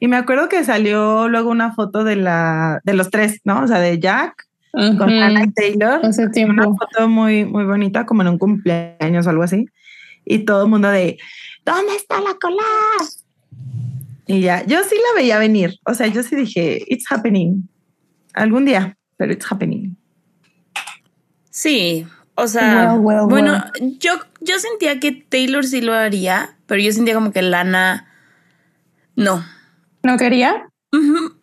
Y 0.00 0.08
me 0.08 0.16
acuerdo 0.16 0.48
que 0.48 0.64
salió 0.64 1.28
luego 1.28 1.50
una 1.50 1.74
foto 1.74 2.02
de 2.02 2.16
la 2.16 2.80
de 2.84 2.94
los 2.94 3.10
tres, 3.10 3.40
¿no? 3.44 3.62
O 3.62 3.68
sea, 3.68 3.78
de 3.78 4.00
Jack, 4.00 4.48
con 4.72 5.10
Anna 5.10 5.50
Taylor. 5.54 6.04
Hace 6.04 6.28
tiempo. 6.30 6.54
Una 6.54 6.64
foto 6.64 7.08
muy, 7.08 7.44
muy 7.44 7.64
bonita, 7.64 8.06
como 8.06 8.22
en 8.22 8.28
un 8.28 8.38
cumpleaños 8.38 9.26
o 9.26 9.30
algo 9.30 9.42
así. 9.42 9.66
Y 10.24 10.40
todo 10.40 10.64
el 10.64 10.70
mundo 10.70 10.88
de, 10.88 11.18
¿dónde 11.64 11.94
está 11.96 12.20
la 12.20 12.34
cola? 12.40 12.62
Y 14.26 14.40
ya, 14.40 14.64
yo 14.64 14.82
sí 14.84 14.94
la 14.96 15.20
veía 15.20 15.38
venir. 15.38 15.78
O 15.84 15.94
sea, 15.94 16.06
yo 16.06 16.22
sí 16.22 16.36
dije, 16.36 16.84
it's 16.86 17.10
happening. 17.10 17.68
Algún 18.34 18.64
día, 18.64 18.96
pero 19.16 19.32
it's 19.32 19.50
happening. 19.50 19.96
Sí, 21.50 22.06
o 22.34 22.48
sea, 22.48 22.94
bueno, 22.94 23.62
Yo, 23.98 24.12
yo 24.40 24.58
sentía 24.58 24.98
que 25.00 25.12
Taylor 25.12 25.64
sí 25.66 25.82
lo 25.82 25.92
haría, 25.92 26.56
pero 26.66 26.80
yo 26.80 26.90
sentía 26.92 27.14
como 27.14 27.30
que 27.30 27.42
Lana 27.42 28.08
no. 29.16 29.44
¿No 30.02 30.16
quería? 30.16 30.71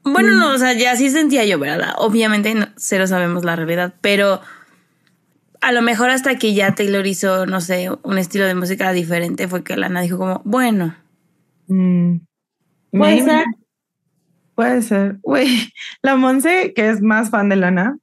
Bueno, 0.04 0.32
no, 0.32 0.52
mm. 0.52 0.56
o 0.56 0.58
sea, 0.58 0.74
ya 0.74 0.96
sí 0.96 1.10
sentía 1.10 1.44
yo, 1.46 1.60
¿verdad? 1.60 1.94
Obviamente 1.98 2.54
no, 2.54 2.68
cero 2.78 3.08
sabemos 3.08 3.44
la 3.44 3.56
realidad, 3.56 3.94
pero 4.02 4.42
a 5.62 5.72
lo 5.72 5.82
mejor 5.82 6.10
hasta 6.10 6.38
que 6.38 6.54
ya 6.54 6.76
Taylor 6.76 7.06
hizo, 7.06 7.46
no 7.46 7.60
sé, 7.60 7.90
un 8.04 8.18
estilo 8.18 8.46
de 8.46 8.56
música 8.56 8.92
diferente, 8.92 9.48
fue 9.48 9.64
que 9.64 9.76
Lana 9.76 10.02
dijo 10.02 10.18
como, 10.18 10.42
bueno. 10.46 10.96
Mm. 11.68 12.18
Puede 12.92 13.24
ser. 13.24 13.46
Puede 14.56 14.82
ser. 14.82 15.18
Güey, 15.22 15.48
la 16.02 16.16
Monse, 16.16 16.74
que 16.76 16.90
es 16.90 17.02
más 17.02 17.30
fan 17.30 17.50
de 17.50 17.56
Lana, 17.56 17.98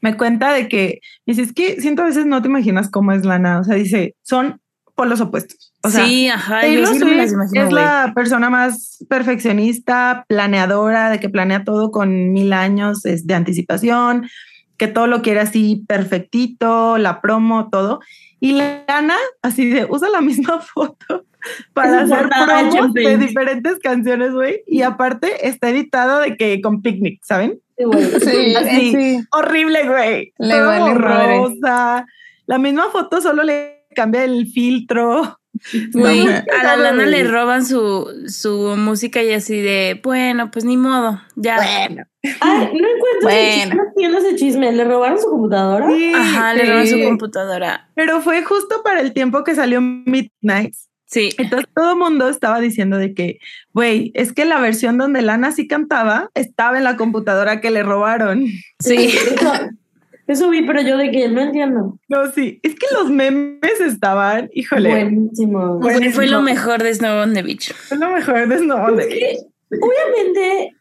me 0.00 0.16
cuenta 0.16 0.52
de 0.52 0.68
que, 0.68 1.00
dice, 1.24 1.42
es 1.42 1.52
que 1.52 1.80
siento 1.80 2.02
a 2.02 2.06
veces 2.06 2.26
no 2.26 2.42
te 2.42 2.48
imaginas 2.48 2.90
cómo 2.90 3.12
es 3.12 3.24
Lana. 3.24 3.60
O 3.60 3.64
sea, 3.64 3.74
dice, 3.76 4.14
son 4.22 4.60
por 4.94 5.08
los 5.08 5.20
opuestos. 5.20 5.72
O 5.82 5.90
sea, 5.90 6.06
sí, 6.06 6.28
ajá. 6.28 6.64
es 6.66 7.72
la 7.72 8.12
persona 8.14 8.48
más 8.48 9.04
perfeccionista, 9.08 10.24
planeadora, 10.28 11.10
de 11.10 11.20
que 11.20 11.28
planea 11.28 11.64
todo 11.64 11.90
con 11.90 12.32
mil 12.32 12.52
años 12.52 13.02
de 13.02 13.34
anticipación, 13.34 14.28
que 14.76 14.88
todo 14.88 15.06
lo 15.06 15.22
quiere 15.22 15.40
así 15.40 15.84
perfectito, 15.86 16.98
la 16.98 17.20
promo, 17.20 17.68
todo. 17.70 18.00
Y 18.40 18.52
Lana, 18.52 19.16
así 19.42 19.70
de, 19.70 19.86
usa 19.88 20.08
la 20.10 20.20
misma 20.20 20.60
foto 20.74 21.24
para 21.72 22.02
hacer 22.02 22.28
promos 22.28 22.92
de 22.94 23.18
diferentes 23.18 23.78
canciones, 23.80 24.32
güey. 24.32 24.62
Y 24.66 24.82
aparte 24.82 25.48
está 25.48 25.70
editado 25.70 26.20
de 26.20 26.36
que 26.36 26.60
con 26.60 26.82
picnic, 26.82 27.22
¿saben? 27.24 27.60
Sí, 27.76 28.54
así, 28.56 29.18
horrible, 29.32 29.88
güey. 29.88 30.32
Le 30.38 30.94
rosa. 30.94 32.06
La 32.46 32.58
misma 32.58 32.90
foto 32.90 33.20
solo 33.20 33.42
le 33.42 33.73
cambia 33.94 34.24
el 34.24 34.46
filtro. 34.46 35.40
a 35.94 36.64
la 36.64 36.76
lana 36.76 37.06
le 37.06 37.24
roban 37.24 37.64
su, 37.64 38.08
su 38.26 38.74
música 38.76 39.22
y 39.22 39.32
así 39.32 39.60
de, 39.60 40.00
bueno, 40.02 40.50
pues 40.50 40.64
ni 40.64 40.76
modo, 40.76 41.20
ya. 41.36 41.56
Bueno. 41.56 42.04
Ay, 42.40 42.68
no 42.72 42.88
encuentro 42.88 43.22
bueno. 43.22 43.82
ese, 43.96 44.28
ese 44.28 44.36
chisme. 44.36 44.72
¿Le 44.72 44.84
robaron 44.84 45.20
su 45.20 45.28
computadora? 45.28 45.88
Ajá, 46.14 46.54
le 46.54 46.64
robaron 46.64 46.86
su 46.86 47.02
computadora. 47.02 47.90
Pero 47.94 48.20
fue 48.20 48.42
justo 48.42 48.82
para 48.82 49.00
el 49.00 49.12
tiempo 49.12 49.44
que 49.44 49.54
salió 49.54 49.80
Midnight. 49.80 50.74
Sí. 51.06 51.30
Entonces 51.38 51.68
todo 51.74 51.92
el 51.92 51.98
mundo 51.98 52.28
estaba 52.28 52.60
diciendo 52.60 52.96
de 52.96 53.14
que, 53.14 53.38
güey, 53.72 54.10
es 54.14 54.32
que 54.32 54.44
la 54.44 54.58
versión 54.58 54.98
donde 54.98 55.22
Lana 55.22 55.52
sí 55.52 55.68
cantaba 55.68 56.30
estaba 56.34 56.78
en 56.78 56.84
la 56.84 56.96
computadora 56.96 57.60
que 57.60 57.70
le 57.70 57.82
robaron. 57.82 58.46
Sí. 58.80 59.14
Eso 60.26 60.48
vi, 60.48 60.62
pero 60.62 60.80
yo 60.80 60.96
de 60.96 61.10
que 61.10 61.28
no 61.28 61.40
entiendo. 61.42 61.98
No, 62.08 62.30
sí. 62.30 62.58
Es 62.62 62.74
que 62.74 62.86
los 62.92 63.10
memes 63.10 63.80
estaban, 63.80 64.48
híjole. 64.52 64.88
Buenísimo. 64.88 65.80
Fue 66.12 66.26
lo 66.26 66.40
mejor 66.40 66.82
de 66.82 66.94
Snow 66.94 67.22
on 67.22 67.34
the 67.34 67.42
Beach. 67.42 67.74
Fue 67.74 67.98
lo 67.98 68.10
mejor 68.10 68.48
de 68.48 68.58
Snow 68.58 68.86
on 68.86 68.96
the 68.96 69.06
Beach. 69.06 69.38
Obviamente, 69.70 70.74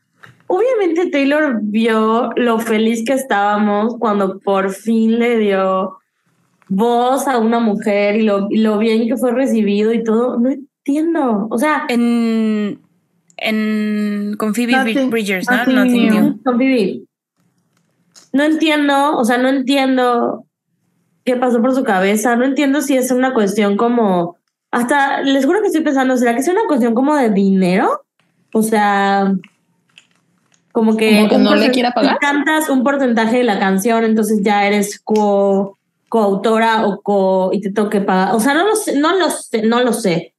obviamente 0.48 1.04
obviamente 1.04 1.10
Taylor 1.10 1.60
vio 1.62 2.32
lo 2.36 2.60
feliz 2.60 3.04
que 3.06 3.14
estábamos 3.14 3.98
cuando 3.98 4.40
por 4.40 4.72
fin 4.72 5.20
le 5.20 5.40
dio 5.40 5.98
voz 6.70 7.28
a 7.28 7.40
una 7.40 7.60
mujer 7.60 8.16
y 8.16 8.24
lo, 8.24 8.48
lo 8.52 8.78
bien 8.78 9.08
que 9.08 9.18
fue 9.18 9.32
recibido 9.32 9.94
y 9.94 10.04
todo. 10.04 10.40
No 10.40 10.50
entiendo. 10.50 11.48
O 11.50 11.58
sea, 11.58 11.86
en, 11.90 12.80
en 13.38 14.36
con 14.38 14.54
Phoebe 14.54 15.08
Bridgers, 15.10 15.48
¿no? 15.50 15.66
Con 16.44 16.58
Phoebe. 16.58 17.04
No 18.34 18.44
entiendo, 18.44 19.16
o 19.16 19.24
sea, 19.24 19.38
no 19.38 19.48
entiendo 19.48 20.46
qué 21.24 21.36
pasó 21.36 21.62
por 21.62 21.74
su 21.74 21.84
cabeza. 21.84 22.36
No 22.36 22.46
entiendo 22.46 22.82
si 22.82 22.98
es 22.98 23.12
una 23.12 23.34
cuestión 23.34 23.78
como. 23.78 24.38
Hasta 24.72 25.22
les 25.22 25.46
juro 25.46 25.62
que 25.62 25.68
estoy 25.68 25.84
pensando, 25.84 26.18
¿será 26.18 26.34
que 26.34 26.40
es 26.40 26.48
una 26.48 26.66
cuestión 26.68 26.96
como 26.96 27.16
de 27.16 27.30
dinero? 27.30 28.06
O 28.54 28.64
sea, 28.64 29.34
como 30.72 30.98
que, 30.98 31.28
no 31.38 31.56
le 31.56 31.70
quiera 31.70 31.92
pagar. 31.92 32.18
Cantas 32.20 32.70
un 32.70 32.84
porcentaje 32.84 33.38
de 33.38 33.44
la 33.44 33.60
canción, 33.60 34.04
entonces 34.04 34.40
ya 34.42 34.66
eres 34.66 35.00
co 35.00 35.78
coautora 36.10 36.88
o 36.88 37.02
co 37.02 37.52
y 37.54 37.62
te 37.62 37.72
toque 37.72 38.02
pagar. 38.02 38.36
O 38.36 38.40
sea, 38.40 38.56
no 38.56 38.68
lo 38.68 38.76
sé, 38.76 38.98
no 38.98 39.16
lo 39.18 39.30
sé, 39.30 39.62
no 39.62 39.84
lo 39.84 39.94
sé. 39.94 40.34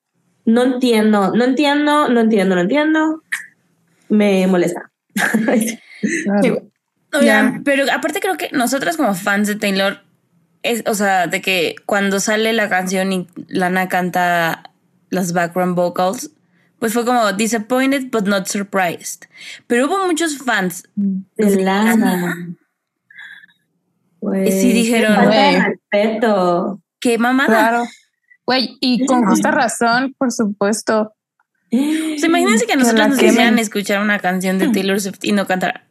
No 0.45 0.63
entiendo, 0.63 1.33
no 1.33 1.45
entiendo, 1.45 2.09
no 2.09 2.21
entiendo, 2.21 2.57
no 2.57 2.61
entiendo. 2.61 3.23
Me 4.09 4.47
molesta. 4.49 4.91
pero 7.65 7.85
aparte 7.93 8.21
creo 8.21 8.37
que 8.37 8.51
nosotras 8.53 8.97
como 8.97 9.15
fans 9.15 9.49
de 9.49 9.57
Taylor, 9.57 10.03
es, 10.63 10.83
o 10.87 10.95
sea, 10.95 11.27
de 11.27 11.41
que 11.41 11.77
cuando 11.87 12.21
sale 12.21 12.53
la 12.53 12.69
canción 12.69 13.13
y 13.13 13.29
Lana 13.49 13.89
canta 13.89 14.71
las 15.11 15.33
background 15.33 15.77
vocals, 15.77 16.31
pues 16.79 16.93
fue 16.93 17.05
como 17.05 17.33
disappointed 17.33 18.11
but 18.11 18.27
not 18.27 18.47
surprised. 18.47 19.23
Pero 19.67 19.87
hubo 19.87 20.07
muchos 20.07 20.39
fans 20.39 20.89
de 20.97 21.63
Lana. 21.63 22.55
y 24.47 24.53
sí 24.53 24.73
dijeron, 24.73 25.17
respeto. 25.31 26.81
Qué 27.01 27.19
mamada. 27.19 27.47
Claro. 27.47 27.85
Güey, 28.47 28.77
y 28.81 29.07
con 29.07 29.25
justa 29.27 29.51
razón, 29.51 30.15
por 30.19 30.31
supuesto. 30.33 31.15
O 31.73 32.27
imagínense 32.27 32.67
que 32.67 32.77
nosotros 32.77 33.09
nos 33.09 33.19
quisieran 33.19 33.59
escuchar 33.59 34.01
una 34.01 34.19
canción 34.19 34.59
de 34.59 34.69
Taylor 34.69 35.01
Swift 35.01 35.21
y 35.23 35.33
no 35.33 35.47
cantar. 35.47 35.84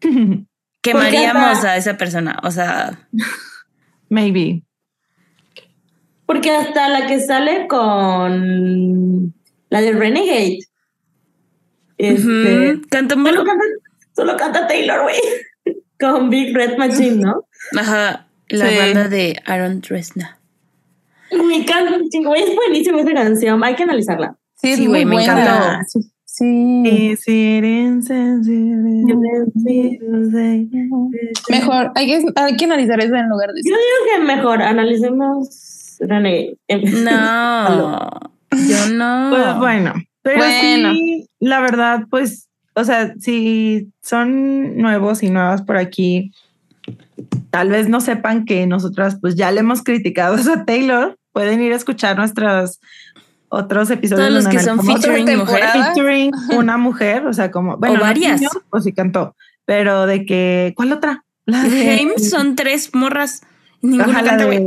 Quemaríamos 0.82 1.64
a 1.64 1.76
esa 1.76 1.96
persona, 1.96 2.38
o 2.42 2.50
sea. 2.50 3.08
Maybe. 4.08 4.62
Porque 6.26 6.50
hasta 6.50 6.88
la 6.88 7.06
que 7.06 7.20
sale 7.20 7.66
con 7.68 9.34
la 9.70 9.80
de 9.80 9.92
Renegade. 9.92 10.58
Este, 11.98 12.80
canta 12.90 13.14
solo, 13.14 13.44
canta, 13.44 13.64
solo 14.14 14.36
canta 14.36 14.66
Taylor, 14.66 15.02
güey. 15.02 15.16
Con 15.98 16.28
Big 16.28 16.54
Red 16.54 16.76
Machine, 16.76 17.16
¿no? 17.16 17.46
Ajá. 17.74 18.28
La 18.48 18.66
banda 18.66 19.08
de 19.08 19.40
Aaron 19.46 19.80
Dresner. 19.80 20.28
Me 21.32 21.56
encanta, 21.56 21.98
güey, 22.22 22.42
es 22.42 22.54
buenísima 22.54 23.00
esa 23.00 23.14
canción. 23.14 23.64
Hay 23.64 23.74
que 23.74 23.84
analizarla. 23.84 24.36
Sí, 24.56 24.86
güey, 24.86 25.04
me 25.04 25.22
encanta. 25.22 25.80
Sí. 25.88 26.00
Sí. 26.36 27.14
Mejor, 31.48 31.92
hay 31.94 32.06
que, 32.06 32.24
hay 32.36 32.56
que 32.56 32.64
analizar 32.64 33.00
eso 33.00 33.14
en 33.14 33.28
lugar 33.28 33.52
de 33.52 33.62
Yo 33.64 33.74
digo 33.74 34.12
que 34.12 34.22
mejor, 34.24 34.62
analicemos 34.62 35.96
Renegade. 36.00 36.58
No. 36.68 38.10
Yo 38.68 38.88
no. 38.92 39.30
Pues 39.30 39.58
bueno, 39.58 39.94
pero 40.22 40.42
sí, 40.60 41.26
la 41.40 41.60
verdad, 41.60 42.02
pues, 42.10 42.48
o 42.74 42.84
sea, 42.84 43.14
si 43.18 43.90
son 44.02 44.76
nuevos 44.76 45.22
y 45.22 45.30
nuevas 45.30 45.62
por 45.62 45.76
aquí, 45.76 46.32
tal 47.50 47.70
vez 47.70 47.88
no 47.88 48.00
sepan 48.00 48.44
que 48.44 48.66
nosotras 48.66 49.18
pues 49.20 49.36
ya 49.36 49.50
le 49.50 49.60
hemos 49.60 49.82
criticado 49.82 50.36
a 50.36 50.64
Taylor. 50.64 51.16
Pueden 51.32 51.62
ir 51.62 51.72
a 51.72 51.76
escuchar 51.76 52.16
nuestros 52.16 52.80
otros 53.48 53.90
episodios. 53.90 54.28
Todos 54.28 54.44
los 54.44 54.52
que 54.52 54.60
son 54.60 54.84
featuring, 54.84 55.36
mujer. 55.38 55.64
featuring 55.72 56.32
una 56.56 56.76
mujer, 56.76 57.26
o 57.26 57.32
sea, 57.32 57.50
como, 57.50 57.76
bueno, 57.76 57.96
o 57.96 58.00
varias. 58.00 58.42
pues 58.70 58.84
sí 58.84 58.92
cantó, 58.92 59.34
pero 59.64 60.06
de 60.06 60.24
que, 60.24 60.72
¿cuál 60.76 60.92
otra? 60.92 61.24
La 61.44 61.62
de 61.62 62.14
son 62.18 62.56
tres 62.56 62.94
morras. 62.94 63.42
Ninguna 63.82 64.22
canta, 64.22 64.46
güey. 64.46 64.64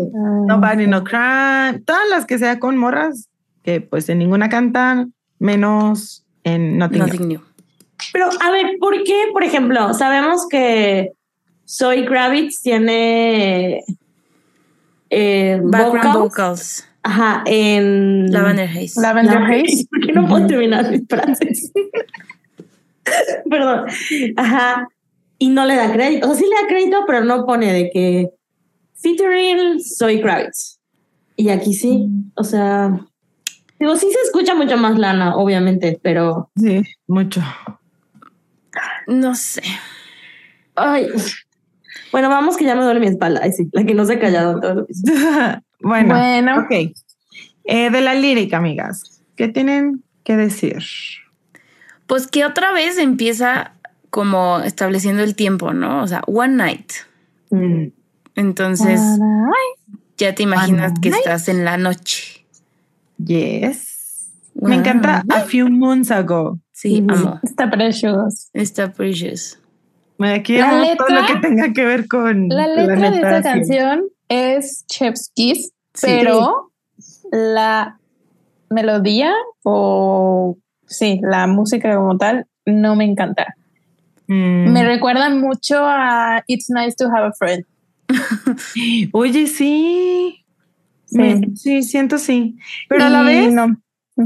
Nobody 0.48 0.88
No 0.88 1.04
Crime. 1.04 1.82
Todas 1.86 2.10
las 2.10 2.26
que 2.26 2.38
sea 2.38 2.60
con 2.60 2.78
morras, 2.78 3.30
que 3.64 3.82
pues 3.82 4.08
en 4.08 4.20
ninguna 4.20 4.50
cantan, 4.50 5.14
menos 5.40 6.26
en 6.44 6.78
Nothing, 6.78 7.28
New. 7.28 7.42
Pero 8.14 8.30
a 8.42 8.52
ver, 8.52 8.78
¿por 8.80 9.04
qué, 9.04 9.26
por 9.34 9.44
ejemplo, 9.44 9.94
sabemos 9.94 10.48
que 10.50 11.12
Soy 11.66 12.06
Gravitz 12.06 12.62
tiene 12.62 13.84
eh, 15.10 15.60
background 15.62 16.18
vocals. 16.18 16.89
Ajá, 17.04 17.44
en 17.46 18.32
Lavender 18.32 18.70
Haze. 18.70 19.00
Lavender 19.02 19.38
Haze. 19.38 19.86
¿Por 19.90 20.06
qué 20.06 20.14
no 20.14 20.28
puedo 20.28 20.48
terminar 20.48 20.90
mis 20.92 21.08
frases? 21.08 21.72
Perdón. 23.50 23.86
Ajá. 24.36 24.88
Y 25.38 25.50
no 25.50 25.66
le 25.66 25.76
da 25.76 25.92
crédito. 25.92 26.30
O 26.30 26.34
sea, 26.34 26.40
sí 26.40 26.46
le 26.50 26.62
da 26.62 26.68
crédito, 26.68 27.04
pero 27.08 27.24
no 27.24 27.46
pone 27.46 27.72
de 27.72 27.90
que 27.90 28.30
featuring 28.96 29.80
Soy 29.82 30.20
Gravitz. 30.20 30.80
Y 31.36 31.50
aquí 31.50 31.74
sí. 31.74 32.08
Mm. 32.10 32.32
O 32.36 32.44
sea, 32.44 33.08
Digo, 33.80 33.96
sí 33.96 34.12
se 34.12 34.20
escucha 34.26 34.56
mucho 34.56 34.78
más 34.78 35.00
lana, 35.00 35.36
obviamente, 35.36 36.00
pero. 36.04 36.52
Sí, 36.58 36.84
mucho. 37.08 37.42
No 39.08 39.34
sé. 39.36 39.64
Ay. 40.76 41.08
Bueno, 42.12 42.28
vamos 42.30 42.58
que 42.58 42.66
ya 42.66 42.76
me 42.76 42.84
duele 42.84 43.00
mi 43.00 43.08
espalda. 43.08 43.40
Ay, 43.42 43.54
sí, 43.54 43.70
la 43.72 43.86
que 43.86 43.94
no 43.94 44.06
se 44.06 44.14
ha 44.14 44.20
callado 44.20 44.54
en 44.54 44.62
todo 44.62 44.74
lo 44.76 44.88
bueno, 45.82 46.16
bueno. 46.16 46.62
Ok. 46.62 46.94
Eh, 47.66 47.90
de 47.92 48.02
la 48.02 48.14
lírica, 48.14 48.58
amigas, 48.58 49.22
¿qué 49.36 49.48
tienen 49.48 50.04
que 50.24 50.36
decir? 50.36 50.84
Pues 52.08 52.28
que 52.28 52.46
otra 52.46 52.72
vez 52.72 52.98
empieza 52.98 53.74
como 54.10 54.60
estableciendo 54.60 55.24
el 55.24 55.36
tiempo, 55.36 55.74
¿no? 55.74 56.02
O 56.02 56.08
sea, 56.08 56.22
one 56.26 56.56
night. 56.56 56.92
Mm. 57.52 57.88
Entonces, 58.36 59.00
ya 60.18 60.34
te 60.34 60.44
imaginas 60.44 60.94
que 61.02 61.10
estás 61.10 61.48
en 61.50 61.66
la 61.66 61.78
noche. 61.78 62.46
Yes. 63.24 64.32
Me 64.56 64.76
encanta 64.76 65.24
A 65.30 65.42
Few 65.42 65.70
Months 65.70 66.12
Ago. 66.12 66.60
Sí, 66.72 67.04
amo. 67.08 67.40
Está 67.44 67.70
precious. 67.70 68.50
Está 68.54 68.92
precious. 68.92 69.60
Me 70.18 70.42
quiero 70.42 70.68
todo 70.98 71.10
lo 71.10 71.26
que 71.28 71.36
tenga 71.36 71.72
que 71.74 71.86
ver 71.86 72.08
con 72.08 72.50
la 72.50 72.68
letra 72.68 73.12
de 73.12 73.18
esta 73.18 73.42
canción 73.42 74.04
es 74.30 74.86
Chef's 74.88 75.32
Kiss, 75.36 75.74
pero 76.02 76.72
la 77.32 78.00
melodía 78.70 79.34
o 79.64 80.58
sí, 80.86 81.20
la 81.22 81.48
música 81.48 81.96
como 81.96 82.18
tal 82.18 82.46
no 82.66 82.96
me 82.96 83.06
encanta. 83.06 83.56
Mm. 84.28 84.72
Me 84.72 84.86
recuerda 84.86 85.30
mucho 85.30 85.78
a 85.80 86.44
It's 86.48 86.70
Nice 86.70 86.96
to 86.98 87.06
Have 87.08 87.28
a 87.28 87.34
Friend. 87.34 87.66
Oye, 89.14 89.48
sí. 89.48 90.46
Sí, 91.56 91.82
siento 91.82 92.20
sí. 92.20 92.58
Pero 92.88 93.06
a 93.06 93.10
la 93.10 93.24
vez 93.24 93.52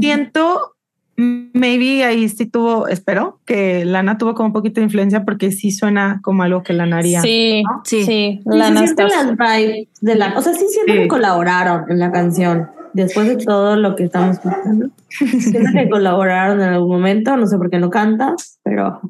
siento, 0.00 0.73
maybe 1.16 2.04
ahí 2.04 2.28
sí 2.28 2.46
tuvo, 2.46 2.88
espero 2.88 3.40
que 3.44 3.84
Lana 3.84 4.18
tuvo 4.18 4.34
como 4.34 4.48
un 4.48 4.52
poquito 4.52 4.80
de 4.80 4.86
influencia 4.86 5.24
porque 5.24 5.52
sí 5.52 5.70
suena 5.70 6.20
como 6.22 6.42
algo 6.42 6.62
que 6.62 6.72
Lana 6.72 6.98
haría. 6.98 7.20
Sí, 7.20 7.62
sí, 7.84 8.04
sí. 8.04 8.40
Lana 8.44 8.82
las 8.82 9.36
vibes 9.36 9.88
de 10.00 10.14
la, 10.14 10.36
o 10.36 10.42
sea, 10.42 10.54
sí 10.54 10.66
siento 10.68 10.92
que 10.92 11.08
colaboraron 11.08 11.90
en 11.90 11.98
la 11.98 12.10
canción. 12.10 12.68
Después 12.92 13.26
de 13.26 13.36
todo 13.44 13.74
lo 13.76 13.96
que 13.96 14.04
estamos 14.04 14.36
escuchando, 14.36 14.88
siento 15.08 15.70
que 15.72 15.88
colaboraron 15.90 16.60
en 16.62 16.68
algún 16.68 16.90
momento. 16.90 17.36
No 17.36 17.46
sé 17.46 17.58
por 17.58 17.68
qué 17.68 17.78
no 17.78 17.90
canta, 17.90 18.36
pero. 18.62 19.00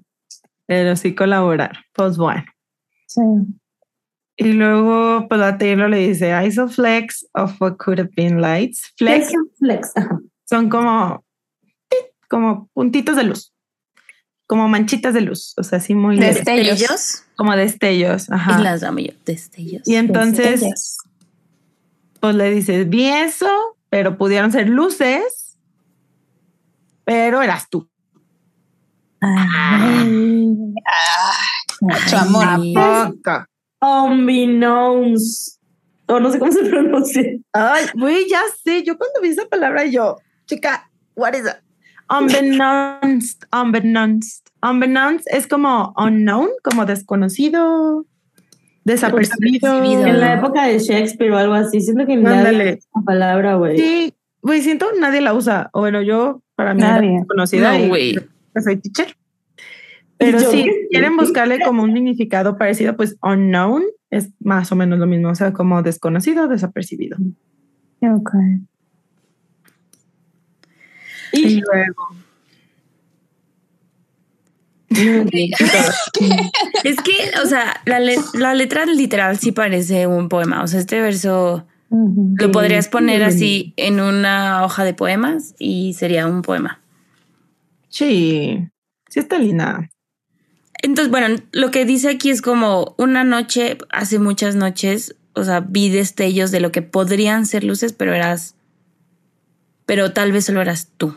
Pero 0.67 0.97
sí 0.97 1.15
colaborar. 1.15 1.77
Pues 1.93 2.17
bueno. 2.17 2.45
Sí. 3.07 3.21
Y 4.37 4.53
luego, 4.55 5.29
pues 5.29 5.39
la 5.39 5.59
Taylor 5.59 5.91
le 5.91 6.09
dice, 6.09 6.31
I 6.31 6.51
saw 6.51 6.67
flecks 6.67 7.27
of 7.35 7.61
what 7.61 7.77
could 7.77 8.01
have 8.01 8.11
been 8.17 8.41
lights. 8.41 8.93
Flecks, 8.97 9.33
flecks. 9.59 9.93
son 10.45 10.69
como, 10.69 11.24
como 12.35 12.69
puntitos 12.75 13.15
de 13.15 13.23
luz, 13.23 13.55
como 14.49 14.67
manchitas 14.67 15.15
de 15.15 15.21
luz, 15.21 15.55
o 15.57 15.63
sea, 15.63 15.79
así 15.79 15.95
muy 15.95 16.19
destellos, 16.19 17.23
como 17.37 17.55
destellos. 17.55 18.29
Ajá. 18.29 18.59
Y 18.59 18.65
las 18.65 18.83
amo 18.83 18.99
yo, 18.99 19.13
destellos. 19.25 19.87
Y 19.87 19.95
entonces, 19.95 20.99
pues 22.19 22.35
le 22.35 22.51
dice, 22.51 22.83
vi 22.83 23.07
eso, 23.07 23.49
pero 23.89 24.19
pudieron 24.19 24.51
ser 24.51 24.69
luces, 24.69 25.57
pero 27.05 27.41
eras 27.41 27.71
tú. 27.71 27.89
Ay, 29.21 30.05
mucho 31.81 32.19
amor. 32.19 33.15
Poco. 33.23 33.47
Unbeknownst. 33.81 35.61
O 36.07 36.19
no 36.19 36.33
sé 36.33 36.41
cómo 36.41 36.51
se 36.51 36.65
pronuncia. 36.69 37.23
Ay, 37.53 37.87
güey, 37.95 38.29
ya 38.29 38.43
sé. 38.65 38.83
Yo 38.83 38.99
cuando 38.99 39.21
vi 39.21 39.29
esa 39.29 39.47
palabra, 39.47 39.85
yo, 39.87 40.17
chica, 40.47 40.91
what 41.15 41.35
is 41.35 41.47
it? 41.47 41.64
Unbeknownst, 42.11 43.45
unbeknownst, 43.53 44.49
unbeknownst 44.63 45.27
es 45.31 45.47
como 45.47 45.95
unknown, 45.97 46.49
como 46.63 46.85
desconocido, 46.85 48.05
desapercibido. 48.85 49.83
En 49.83 50.21
la 50.21 50.35
época 50.35 50.67
de 50.67 50.79
Shakespeare 50.79 51.33
o 51.33 51.39
algo 51.39 51.55
así, 51.55 51.81
siento 51.81 52.07
que 52.07 52.17
nadie 52.17 52.79
la 52.95 53.03
palabra, 53.03 53.55
güey. 53.55 53.79
Sí, 53.79 54.15
güey, 54.43 54.61
siento 54.61 54.87
nadie 55.01 55.21
la 55.21 55.35
usa. 55.35 55.71
O 55.73 55.81
bueno, 55.81 56.03
yo 56.03 56.43
para 56.55 56.75
mí 56.75 56.83
nadie. 56.83 57.11
desconocida. 57.11 57.79
No, 57.79 57.89
güey. 57.89 58.19
Soy 58.63 58.77
teacher. 58.77 59.17
Pero 60.17 60.39
si 60.39 60.71
quieren 60.91 61.17
buscarle 61.17 61.61
como 61.61 61.83
un 61.83 61.93
significado 61.93 62.57
parecido, 62.57 62.97
pues 62.97 63.17
unknown 63.23 63.83
es 64.11 64.31
más 64.41 64.71
o 64.71 64.77
menos 64.77 64.99
lo 64.99 65.07
mismo, 65.07 65.31
o 65.31 65.35
sea, 65.35 65.53
como 65.53 65.83
desconocido, 65.83 66.47
desapercibido. 66.47 67.17
Ok. 68.01 68.31
Y, 71.35 71.61
luego. 71.61 72.09
es 76.85 76.97
que, 77.03 77.31
o 77.43 77.47
sea, 77.47 77.81
la, 77.85 78.01
la, 78.35 78.55
letra 78.55 78.87
literal 78.87 79.39
sí 79.39 79.53
parece 79.53 80.07
un 80.07 80.29
poema. 80.29 80.63
O 80.63 80.67
sea, 80.67 80.81
este 80.81 81.01
verso 81.01 81.67
lo 81.91 82.51
podrías 82.51 82.89
poner 82.89 83.23
así 83.23 83.73
en 83.77 84.01
una 84.01 84.65
hoja 84.65 84.85
de 84.85 84.95
poemas 84.95 85.55
y 85.59 85.95
sería 85.95 86.27
un 86.27 86.43
poema. 86.43 86.81
Sí, 87.89 88.69
sí 89.09 89.21
está 89.21 89.39
linda. 89.39 89.89
Entonces, 90.83 91.11
bueno, 91.11 91.41
lo 91.53 91.71
que 91.71 91.85
dice 91.85 92.11
aquí 92.11 92.31
es 92.31 92.43
como 92.43 92.95
una 92.99 93.25
noche, 93.25 93.79
hace 93.91 94.19
muchas 94.19 94.57
noches, 94.57 95.17
o 95.35 95.45
sea, 95.45 95.61
vi 95.61 95.89
destellos 95.89 96.51
de 96.51 96.61
lo 96.61 96.73
que 96.73 96.83
podrían 96.83 97.47
ser 97.47 97.65
luces, 97.65 97.93
pero 97.93 98.13
eras, 98.13 98.57
pero 99.87 100.13
tal 100.13 100.33
vez 100.33 100.45
solo 100.45 100.61
eras 100.61 100.91
tú, 100.97 101.17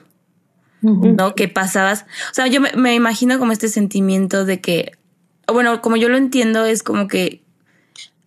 ¿no? 0.82 1.36
Que 1.36 1.48
pasabas, 1.48 2.06
o 2.32 2.34
sea, 2.34 2.48
yo 2.48 2.62
me, 2.62 2.94
imagino 2.94 3.40
como 3.40 3.52
este 3.52 3.70
sentimiento 3.70 4.46
de 4.46 4.62
que, 4.62 4.92
bueno, 5.48 5.82
como 5.82 5.98
yo 5.98 6.10
lo 6.10 6.18
entiendo, 6.18 6.66
es 6.66 6.84
como 6.84 7.08
que 7.08 7.44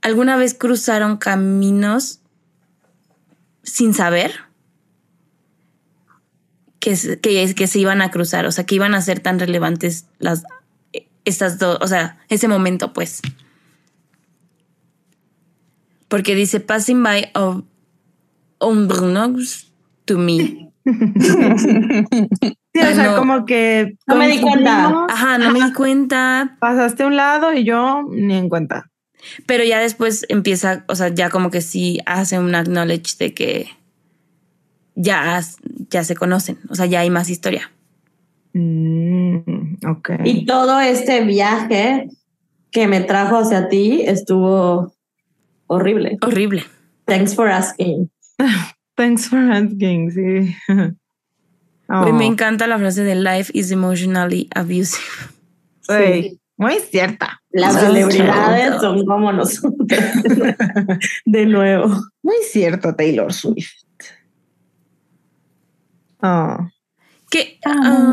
alguna 0.03 0.36
vez 0.36 0.55
cruzaron 0.55 1.16
caminos 1.16 2.20
sin 3.62 3.94
saber 3.94 4.32
que, 6.80 6.96
que, 7.20 7.55
que 7.55 7.66
se 7.66 7.78
iban 7.78 8.03
a 8.03 8.11
cruzar, 8.11 8.46
o 8.46 8.53
sea, 8.53 8.64
que 8.64 8.74
iban 8.74 8.94
a 8.94 9.03
ser 9.03 9.20
tan 9.20 9.38
relevantes 9.38 10.07
las 10.18 10.42
estas 11.24 11.59
dos, 11.59 11.78
o 11.80 11.86
sea, 11.86 12.18
ese 12.28 12.48
momento, 12.48 12.92
pues. 12.92 13.20
Porque 16.09 16.34
dice 16.34 16.61
passing 16.61 17.03
by 17.03 17.30
of 17.34 17.62
unbeknownst 18.59 19.68
to 20.07 20.18
me. 20.18 20.70
Sí, 22.72 22.80
o 22.80 22.95
sea, 22.95 23.16
como 23.16 23.47
que 23.47 23.97
no 24.07 24.14
me 24.14 24.28
di 24.28 24.41
cuenta. 24.41 25.07
Ajá, 25.09 25.38
no 25.38 25.51
me 25.51 25.61
di 25.61 25.72
cuenta. 25.72 26.57
Pasaste 26.61 27.03
a 27.03 27.09
un 27.09 27.16
lado 27.16 27.53
y 27.53 27.64
yo 27.64 28.03
ni 28.09 28.36
en 28.36 28.49
cuenta. 28.49 28.91
Pero 29.47 29.64
ya 29.64 29.80
después 29.80 30.24
empieza, 30.28 30.84
o 30.86 30.95
sea, 30.95 31.09
ya 31.09 31.30
como 31.30 31.51
que 31.51 31.62
sí 31.62 31.99
hace 32.07 32.38
un 32.38 32.55
acknowledge 32.55 33.16
de 33.18 33.34
que 33.34 33.66
ya, 34.95 35.43
ya 35.91 36.05
se 36.05 36.14
conocen, 36.14 36.59
o 36.70 36.74
sea, 36.74 36.86
ya 36.86 37.01
hay 37.01 37.11
más 37.11 37.28
historia. 37.28 37.70
Mm, 38.53 39.76
okay. 39.86 40.18
Y 40.24 40.47
todo 40.47 40.80
este 40.80 41.22
viaje 41.22 42.09
que 42.70 42.86
me 42.86 43.01
trajo 43.01 43.38
hacia 43.38 43.68
ti 43.68 44.03
estuvo 44.07 44.95
horrible. 45.66 46.18
Horrible. 46.22 46.64
Thanks 47.05 47.34
for 47.34 47.49
asking. 47.49 48.11
Thanks 49.01 49.28
for 49.30 49.38
asking, 49.38 50.11
sí. 50.11 50.55
Me 51.88 52.26
encanta 52.26 52.66
la 52.66 52.78
frase 52.78 53.03
de 53.03 53.14
life 53.14 53.51
is 53.55 53.70
emotionally 53.70 54.46
abusive. 54.55 55.01
Sí. 55.80 56.38
Muy 56.59 56.74
cierta. 56.80 57.40
Las 57.51 57.80
celebridades 57.80 58.78
son 58.82 59.07
como 59.07 59.32
nosotros. 59.32 59.88
de 61.24 61.46
nuevo. 61.46 61.98
Muy 62.22 62.36
cierto, 62.42 62.94
Taylor 62.94 63.32
Swift. 63.32 63.72
Oh. 66.20 66.68
Que, 67.30 67.59
ah, 67.64 68.12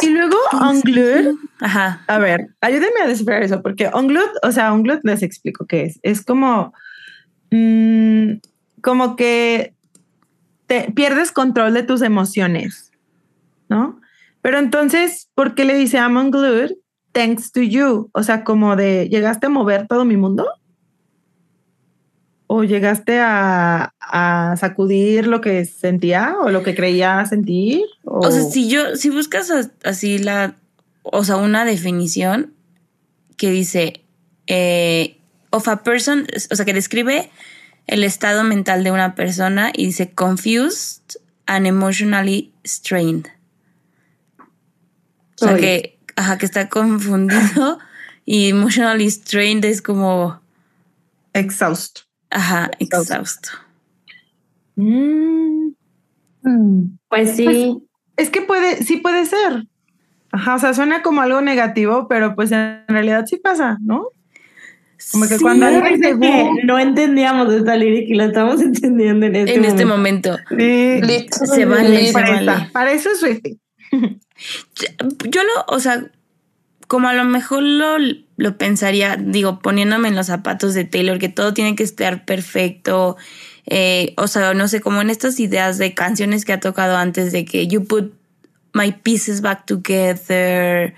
y 0.00 0.06
luego 0.08 0.36
Unglued. 0.52 1.34
Ajá. 1.58 2.04
A 2.06 2.18
ver, 2.18 2.46
ayúdenme 2.60 3.00
a 3.02 3.08
descifrar 3.08 3.42
eso, 3.42 3.60
porque 3.60 3.90
Unglued, 3.92 4.30
o 4.44 4.52
sea, 4.52 4.72
Unglued 4.72 5.00
les 5.02 5.24
explico 5.24 5.66
qué 5.66 5.82
es. 5.82 5.98
Es 6.04 6.24
como, 6.24 6.72
mm, 7.50 8.34
como 8.80 9.16
que 9.16 9.74
te 10.72 10.90
pierdes 10.90 11.32
control 11.32 11.74
de 11.74 11.82
tus 11.82 12.00
emociones, 12.00 12.92
¿no? 13.68 14.00
Pero 14.40 14.58
entonces, 14.58 15.28
¿por 15.34 15.54
qué 15.54 15.66
le 15.66 15.74
dice 15.74 15.98
I'm 15.98 16.16
unglued? 16.16 16.70
Thanks 17.12 17.52
to 17.52 17.60
you. 17.60 18.08
O 18.14 18.22
sea, 18.22 18.42
como 18.42 18.74
de, 18.74 19.06
¿llegaste 19.10 19.48
a 19.48 19.50
mover 19.50 19.86
todo 19.86 20.06
mi 20.06 20.16
mundo? 20.16 20.48
¿O 22.46 22.64
llegaste 22.64 23.20
a, 23.20 23.92
sacudir 24.58 25.26
lo 25.26 25.42
que 25.42 25.66
sentía 25.66 26.36
o 26.40 26.48
lo 26.48 26.62
que 26.62 26.74
creía 26.74 27.22
sentir? 27.26 27.82
O, 28.04 28.30
sea, 28.30 28.40
si 28.40 28.70
yo, 28.70 28.96
si 28.96 29.10
buscas 29.10 29.52
así 29.84 30.16
la, 30.16 30.56
o 31.02 31.22
sea, 31.22 31.36
una 31.36 31.66
definición 31.66 32.54
que 33.36 33.50
dice, 33.50 34.06
eh, 34.46 35.18
of 35.50 35.68
a 35.68 35.82
person, 35.82 36.26
o 36.50 36.56
sea, 36.56 36.64
que 36.64 36.72
describe 36.72 37.30
el 37.86 38.04
estado 38.04 38.44
mental 38.44 38.84
de 38.84 38.90
una 38.90 39.14
persona 39.14 39.70
y 39.74 39.86
dice 39.86 40.12
confused 40.12 41.18
and 41.46 41.66
emotionally 41.66 42.52
strained. 42.64 43.26
O 45.40 45.46
sea, 45.46 45.56
que, 45.56 45.98
ajá, 46.16 46.38
que 46.38 46.46
está 46.46 46.68
confundido 46.68 47.78
y 48.24 48.50
emotionally 48.50 49.10
strained 49.10 49.64
es 49.64 49.82
como... 49.82 50.40
Exhaust. 51.32 52.00
Ajá, 52.30 52.70
exhausto. 52.78 53.50
Mm. 54.76 55.72
Mm. 56.42 56.98
Pues 57.08 57.36
sí. 57.36 57.44
Pues, 57.44 57.76
es 58.16 58.30
que 58.30 58.42
puede, 58.42 58.84
sí 58.84 58.98
puede 58.98 59.26
ser. 59.26 59.66
Ajá, 60.30 60.54
o 60.54 60.58
sea, 60.58 60.74
suena 60.74 61.02
como 61.02 61.20
algo 61.20 61.40
negativo, 61.42 62.08
pero 62.08 62.34
pues 62.34 62.52
en 62.52 62.84
realidad 62.88 63.26
sí 63.26 63.36
pasa, 63.36 63.78
¿no? 63.82 64.08
Como 65.10 65.28
que 65.28 65.38
cuando 65.38 65.66
alguien 65.66 66.10
no 66.64 66.78
entendíamos 66.78 67.52
esta 67.52 67.76
lírica 67.76 68.12
y 68.12 68.16
la 68.16 68.26
estamos 68.26 68.60
entendiendo 68.62 69.26
en 69.26 69.36
este, 69.36 69.54
en 69.54 69.64
este 69.64 69.84
momento. 69.84 70.38
Sí. 70.48 71.00
Se 71.30 71.64
vale, 71.64 72.06
se 72.06 72.12
vale. 72.12 72.70
Para 72.72 72.92
eso 72.92 73.10
es 73.10 73.20
Yo 75.28 75.42
lo, 75.42 75.64
o 75.68 75.80
sea, 75.80 76.06
como 76.86 77.08
a 77.08 77.14
lo 77.14 77.24
mejor 77.24 77.62
lo, 77.62 77.96
lo 78.36 78.58
pensaría, 78.58 79.16
digo, 79.16 79.60
poniéndome 79.60 80.08
en 80.08 80.16
los 80.16 80.26
zapatos 80.26 80.74
de 80.74 80.84
Taylor, 80.84 81.18
que 81.18 81.28
todo 81.28 81.54
tiene 81.54 81.74
que 81.74 81.82
estar 81.82 82.24
perfecto. 82.24 83.16
Eh, 83.66 84.14
o 84.16 84.26
sea, 84.26 84.54
no 84.54 84.68
sé, 84.68 84.80
como 84.80 85.00
en 85.00 85.10
estas 85.10 85.38
ideas 85.40 85.78
de 85.78 85.94
canciones 85.94 86.44
que 86.44 86.52
ha 86.52 86.60
tocado 86.60 86.96
antes 86.96 87.32
de 87.32 87.44
que 87.44 87.66
you 87.66 87.84
put 87.84 88.12
my 88.74 88.92
pieces 88.92 89.40
back 89.40 89.64
together, 89.66 90.94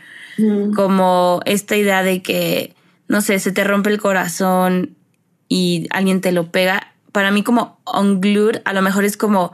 como 0.75 1.41
esta 1.45 1.77
idea 1.77 2.03
de 2.03 2.23
que, 2.23 2.75
no 3.09 3.21
sé, 3.21 3.39
se 3.39 3.53
te 3.53 3.65
rompe 3.65 3.91
el 3.91 4.01
corazón 4.01 4.97
y 5.49 5.87
alguien 5.91 6.21
te 6.21 6.33
lo 6.33 6.51
pega. 6.51 6.95
Para 7.13 7.31
mí 7.31 7.43
como 7.43 7.81
unglued 7.93 8.63
a 8.65 8.73
lo 8.73 8.83
mejor 8.83 9.05
es 9.05 9.17
como 9.17 9.53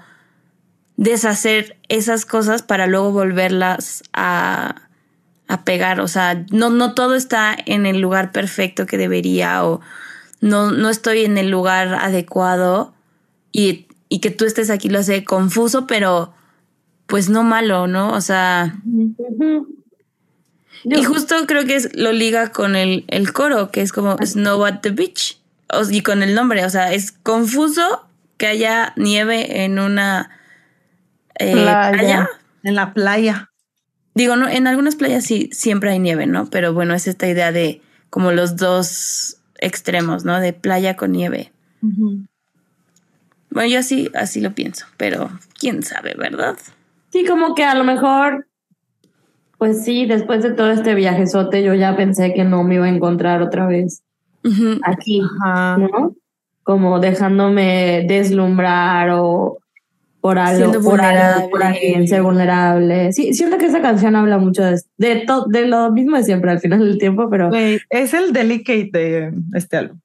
deshacer 0.96 1.78
esas 1.88 2.26
cosas 2.26 2.62
para 2.62 2.86
luego 2.86 3.12
volverlas 3.12 4.02
a 4.12 4.90
a 5.50 5.64
pegar. 5.64 6.00
O 6.00 6.08
sea, 6.08 6.46
no, 6.52 6.70
no 6.70 6.94
todo 6.94 7.16
está 7.16 7.56
en 7.66 7.84
el 7.84 8.00
lugar 8.00 8.30
perfecto 8.30 8.86
que 8.86 8.96
debería 8.96 9.64
o 9.66 9.80
no, 10.40 10.70
no 10.70 10.88
estoy 10.88 11.24
en 11.24 11.36
el 11.36 11.50
lugar 11.50 11.94
adecuado 11.94 12.94
y, 13.52 13.88
y 14.08 14.20
que 14.20 14.30
tú 14.30 14.44
estés 14.44 14.70
aquí 14.70 14.88
lo 14.88 15.00
hace 15.00 15.24
confuso, 15.24 15.86
pero 15.88 16.32
pues 17.06 17.28
no 17.28 17.42
malo, 17.42 17.88
¿no? 17.88 18.12
O 18.12 18.20
sea... 18.20 18.78
Y 20.84 21.04
justo 21.04 21.34
creo 21.46 21.64
que 21.64 21.76
es, 21.76 21.94
lo 21.94 22.12
liga 22.12 22.52
con 22.52 22.76
el, 22.76 23.04
el 23.08 23.32
coro, 23.32 23.70
que 23.70 23.82
es 23.82 23.92
como 23.92 24.16
Snow 24.18 24.64
at 24.64 24.80
the 24.80 24.90
Beach. 24.90 25.38
y 25.90 26.02
con 26.02 26.22
el 26.22 26.34
nombre, 26.34 26.64
o 26.64 26.70
sea, 26.70 26.92
es 26.92 27.12
confuso 27.12 28.06
que 28.38 28.46
haya 28.46 28.94
nieve 28.96 29.64
en 29.64 29.78
una 29.78 30.30
eh, 31.38 31.52
playa. 31.52 32.28
En 32.62 32.74
la 32.74 32.94
playa. 32.94 33.50
Digo, 34.14 34.36
no, 34.36 34.48
en 34.48 34.66
algunas 34.66 34.96
playas 34.96 35.24
sí 35.24 35.50
siempre 35.52 35.90
hay 35.90 35.98
nieve, 35.98 36.26
¿no? 36.26 36.46
Pero 36.46 36.72
bueno, 36.72 36.94
es 36.94 37.06
esta 37.06 37.28
idea 37.28 37.52
de 37.52 37.80
como 38.08 38.32
los 38.32 38.56
dos 38.56 39.38
extremos, 39.58 40.24
¿no? 40.24 40.40
De 40.40 40.52
playa 40.52 40.96
con 40.96 41.12
nieve. 41.12 41.52
Bueno, 43.50 43.70
yo 43.70 43.78
así, 43.78 44.10
así 44.14 44.40
lo 44.40 44.52
pienso, 44.52 44.86
pero 44.96 45.30
quién 45.58 45.82
sabe, 45.82 46.14
¿verdad? 46.14 46.56
Sí, 47.12 47.24
como 47.24 47.54
que 47.54 47.64
a 47.64 47.74
lo 47.74 47.84
mejor, 47.84 48.46
pues 49.60 49.84
sí, 49.84 50.06
después 50.06 50.42
de 50.42 50.52
todo 50.52 50.70
este 50.70 50.94
viajezote, 50.94 51.62
yo 51.62 51.74
ya 51.74 51.94
pensé 51.94 52.32
que 52.32 52.44
no 52.44 52.64
me 52.64 52.76
iba 52.76 52.86
a 52.86 52.88
encontrar 52.88 53.42
otra 53.42 53.66
vez 53.66 54.02
aquí, 54.84 55.20
¿no? 55.20 56.16
Como 56.62 56.98
dejándome 56.98 58.06
deslumbrar 58.08 59.10
o 59.10 59.58
por 60.22 60.38
algo, 60.38 60.80
por, 60.80 61.02
algo, 61.02 61.50
por 61.50 61.62
alguien, 61.62 62.08
ser 62.08 62.22
vulnerable. 62.22 63.12
Sí, 63.12 63.34
siento 63.34 63.58
que 63.58 63.66
esa 63.66 63.82
canción 63.82 64.16
habla 64.16 64.38
mucho 64.38 64.62
de, 64.62 64.80
de, 64.96 65.26
de 65.48 65.66
lo 65.66 65.92
mismo 65.92 66.16
de 66.16 66.24
siempre 66.24 66.52
al 66.52 66.60
final 66.60 66.78
del 66.78 66.96
tiempo, 66.96 67.28
pero... 67.28 67.50
es 67.54 68.14
el 68.14 68.32
delicate 68.32 68.90
de 68.92 69.32
este 69.52 69.76
álbum. 69.76 70.00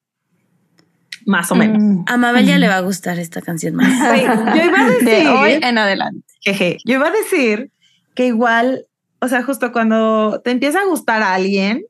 Más 1.25 1.49
o 1.53 1.55
menos. 1.55 1.81
Mm. 1.81 2.03
A 2.07 2.17
Mabel 2.17 2.45
ya 2.45 2.57
le 2.57 2.67
va 2.67 2.75
a 2.75 2.81
gustar 2.81 3.19
esta 3.19 3.41
canción 3.41 3.73
más. 3.75 3.87
yo 3.87 4.65
iba 4.65 4.81
a 4.81 4.89
decir... 4.99 5.27
hoy 5.29 5.59
en 5.61 5.77
adelante. 5.77 6.27
Jeje, 6.41 6.77
yo 6.83 6.95
iba 6.95 7.07
a 7.07 7.11
decir 7.11 7.71
que 8.15 8.27
igual, 8.27 8.85
o 9.25 9.27
sea, 9.27 9.41
justo 9.41 9.71
cuando 9.71 10.39
te 10.43 10.51
empieza 10.51 10.81
a 10.81 10.85
gustar 10.85 11.23
a 11.23 11.33
alguien, 11.33 11.83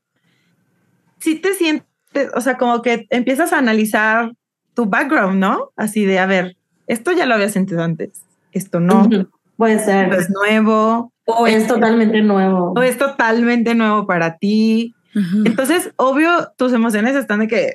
si 1.20 1.36
te 1.36 1.54
sientes, 1.54 1.86
o 2.34 2.40
sea, 2.40 2.58
como 2.58 2.82
que 2.82 3.08
empiezas 3.10 3.52
a 3.52 3.58
analizar 3.58 4.32
tu 4.74 4.86
background, 4.86 5.38
¿no? 5.38 5.72
Así 5.76 6.06
de, 6.06 6.20
a 6.20 6.26
ver, 6.26 6.56
esto 6.88 7.12
ya 7.12 7.26
lo 7.26 7.36
había 7.36 7.50
sentido 7.50 7.84
antes, 7.84 8.24
esto 8.54 8.80
no. 8.80 9.10
Puede 9.58 9.80
ser. 9.80 10.14
es 10.14 10.30
nuevo. 10.30 11.12
O 11.26 11.46
es, 11.46 11.68
totalmente 11.68 12.22
nuevo. 12.22 12.72
O 12.74 12.82
es 12.82 12.98
totalmente 12.98 13.76
nuevo 13.76 14.08
para 14.08 14.38
ti. 14.38 14.96
Entonces, 15.46 15.92
obvio, 15.98 16.52
tus 16.58 16.72
emociones 16.72 17.16
están 17.16 17.40
de 17.40 17.48
que, 17.48 17.74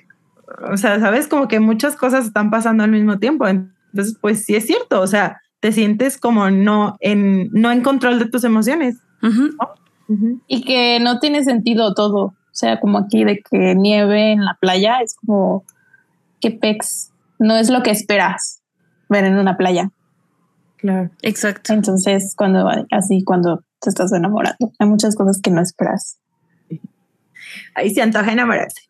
o 0.70 0.76
sea, 0.78 1.00
sabes, 1.00 1.26
como 1.26 1.48
que 1.48 1.60
muchas 1.60 1.96
cosas 1.96 2.26
están 2.26 2.50
pasando 2.50 2.84
al 2.84 2.90
mismo 2.90 3.18
tiempo. 3.18 3.46
Entonces, 3.46 4.16
pues 4.20 4.44
sí 4.44 4.56
es 4.56 4.66
cierto, 4.66 5.00
o 5.00 5.06
sea, 5.06 5.40
te 5.60 5.72
sientes 5.72 6.16
como 6.16 6.50
no 6.50 6.96
en, 7.00 7.50
no 7.52 7.70
en 7.70 7.82
control 7.82 8.18
de 8.18 8.26
tus 8.26 8.44
emociones. 8.44 8.98
Y 10.46 10.62
que 10.62 10.98
no 11.00 11.18
tiene 11.18 11.44
sentido 11.44 11.94
todo. 11.94 12.24
O 12.24 12.34
sea, 12.52 12.80
como 12.80 12.98
aquí 12.98 13.24
de 13.24 13.40
que 13.48 13.74
nieve 13.74 14.32
en 14.32 14.44
la 14.44 14.56
playa, 14.60 15.00
es 15.02 15.14
como 15.14 15.64
que 16.40 16.50
pex, 16.50 17.12
no 17.38 17.56
es 17.56 17.70
lo 17.70 17.82
que 17.82 17.90
esperas 17.90 18.62
ver 19.08 19.24
en 19.24 19.38
una 19.38 19.56
playa. 19.56 19.90
Claro. 20.78 21.10
Exacto. 21.22 21.72
Entonces, 21.72 22.34
cuando 22.36 22.68
así, 22.90 23.22
cuando 23.22 23.62
te 23.80 23.90
estás 23.90 24.12
enamorando, 24.12 24.72
hay 24.78 24.88
muchas 24.88 25.14
cosas 25.14 25.40
que 25.40 25.50
no 25.50 25.60
esperas. 25.60 26.18
Ahí 27.74 27.90
se 27.90 28.02
antoja 28.02 28.32
enamorarse. 28.32 28.88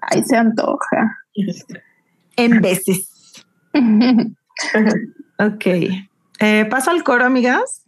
Ahí 0.00 0.22
se 0.24 0.36
antoja. 0.36 1.18
en 2.36 2.60
veces. 2.60 3.44
ok. 5.38 5.66
Eh, 6.40 6.64
¿Paso 6.70 6.90
al 6.90 7.02
coro, 7.02 7.24
amigas? 7.24 7.84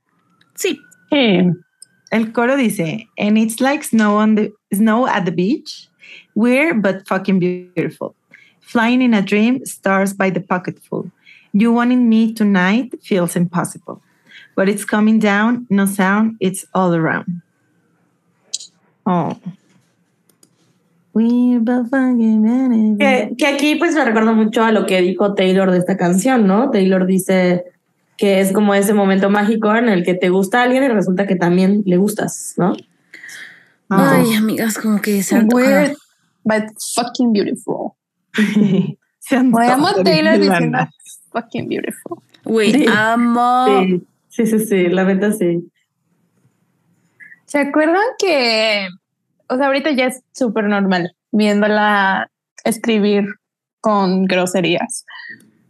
Sí. 0.54 0.80
El 2.10 2.32
coro 2.32 2.56
dice, 2.56 3.06
and 3.18 3.38
it's 3.38 3.60
like 3.60 3.84
snow 3.84 4.16
on 4.16 4.34
the 4.34 4.52
snow 4.72 5.06
at 5.06 5.24
the 5.24 5.32
beach. 5.32 5.88
We're 6.34 6.74
but 6.74 7.06
fucking 7.06 7.38
beautiful. 7.38 8.14
Flying 8.60 9.02
in 9.02 9.14
a 9.14 9.22
dream, 9.22 9.64
stars 9.64 10.12
by 10.12 10.30
the 10.30 10.40
pocketful. 10.40 11.10
You 11.52 11.72
wanting 11.72 12.08
me 12.08 12.32
tonight 12.32 12.92
feels 13.02 13.36
impossible, 13.36 14.02
but 14.54 14.68
it's 14.68 14.84
coming 14.84 15.18
down, 15.18 15.66
no 15.70 15.86
sound, 15.86 16.36
it's 16.40 16.64
all 16.74 16.94
around. 16.94 17.42
Oh. 19.06 19.36
Que, 22.98 23.34
que, 23.36 23.46
aquí 23.46 23.74
pues 23.74 23.94
me 23.94 24.04
recuerdo 24.04 24.32
mucho 24.34 24.62
a 24.62 24.70
lo 24.70 24.86
que 24.86 25.02
dijo 25.02 25.34
Taylor 25.34 25.72
de 25.72 25.78
esta 25.78 25.96
canción, 25.96 26.46
¿no? 26.46 26.70
Taylor 26.70 27.04
dice 27.04 27.64
que 28.20 28.40
es 28.40 28.52
como 28.52 28.74
ese 28.74 28.92
momento 28.92 29.30
mágico 29.30 29.74
en 29.74 29.88
el 29.88 30.04
que 30.04 30.12
te 30.12 30.28
gusta 30.28 30.62
alguien 30.62 30.84
y 30.84 30.88
resulta 30.88 31.26
que 31.26 31.36
también 31.36 31.82
le 31.86 31.96
gustas, 31.96 32.52
¿no? 32.58 32.76
Ay, 33.88 34.34
amigas, 34.34 34.76
como 34.76 35.00
que 35.00 35.22
se 35.22 35.38
Weird, 35.40 35.96
but 36.44 36.64
fucking 36.94 37.32
beautiful. 37.32 37.92
se 39.20 39.36
amo 39.36 39.88
Taylor 40.04 40.38
diciendo 40.38 40.78
fucking 41.32 41.66
beautiful. 41.66 42.18
Güey, 42.44 42.84
amo. 42.94 43.86
Sí. 44.28 44.46
sí, 44.46 44.60
sí, 44.60 44.88
la 44.90 45.04
verdad 45.04 45.32
sí. 45.32 45.66
¿Se 47.46 47.58
acuerdan 47.58 48.04
que, 48.18 48.86
o 49.48 49.56
sea, 49.56 49.68
ahorita 49.68 49.92
ya 49.92 50.08
es 50.08 50.22
súper 50.32 50.64
normal 50.64 51.16
viéndola 51.32 52.30
escribir 52.64 53.24
con 53.80 54.26
groserías? 54.26 55.06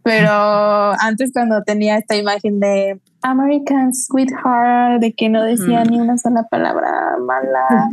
Pero 0.03 0.93
antes 0.99 1.31
cuando 1.31 1.61
tenía 1.63 1.97
esta 1.97 2.15
imagen 2.15 2.59
de 2.59 2.99
American 3.21 3.93
Sweetheart, 3.93 4.99
de 5.01 5.13
que 5.13 5.29
no 5.29 5.43
decía 5.43 5.83
ni 5.83 5.99
una 5.99 6.17
sola 6.17 6.47
palabra 6.49 7.17
mala. 7.19 7.89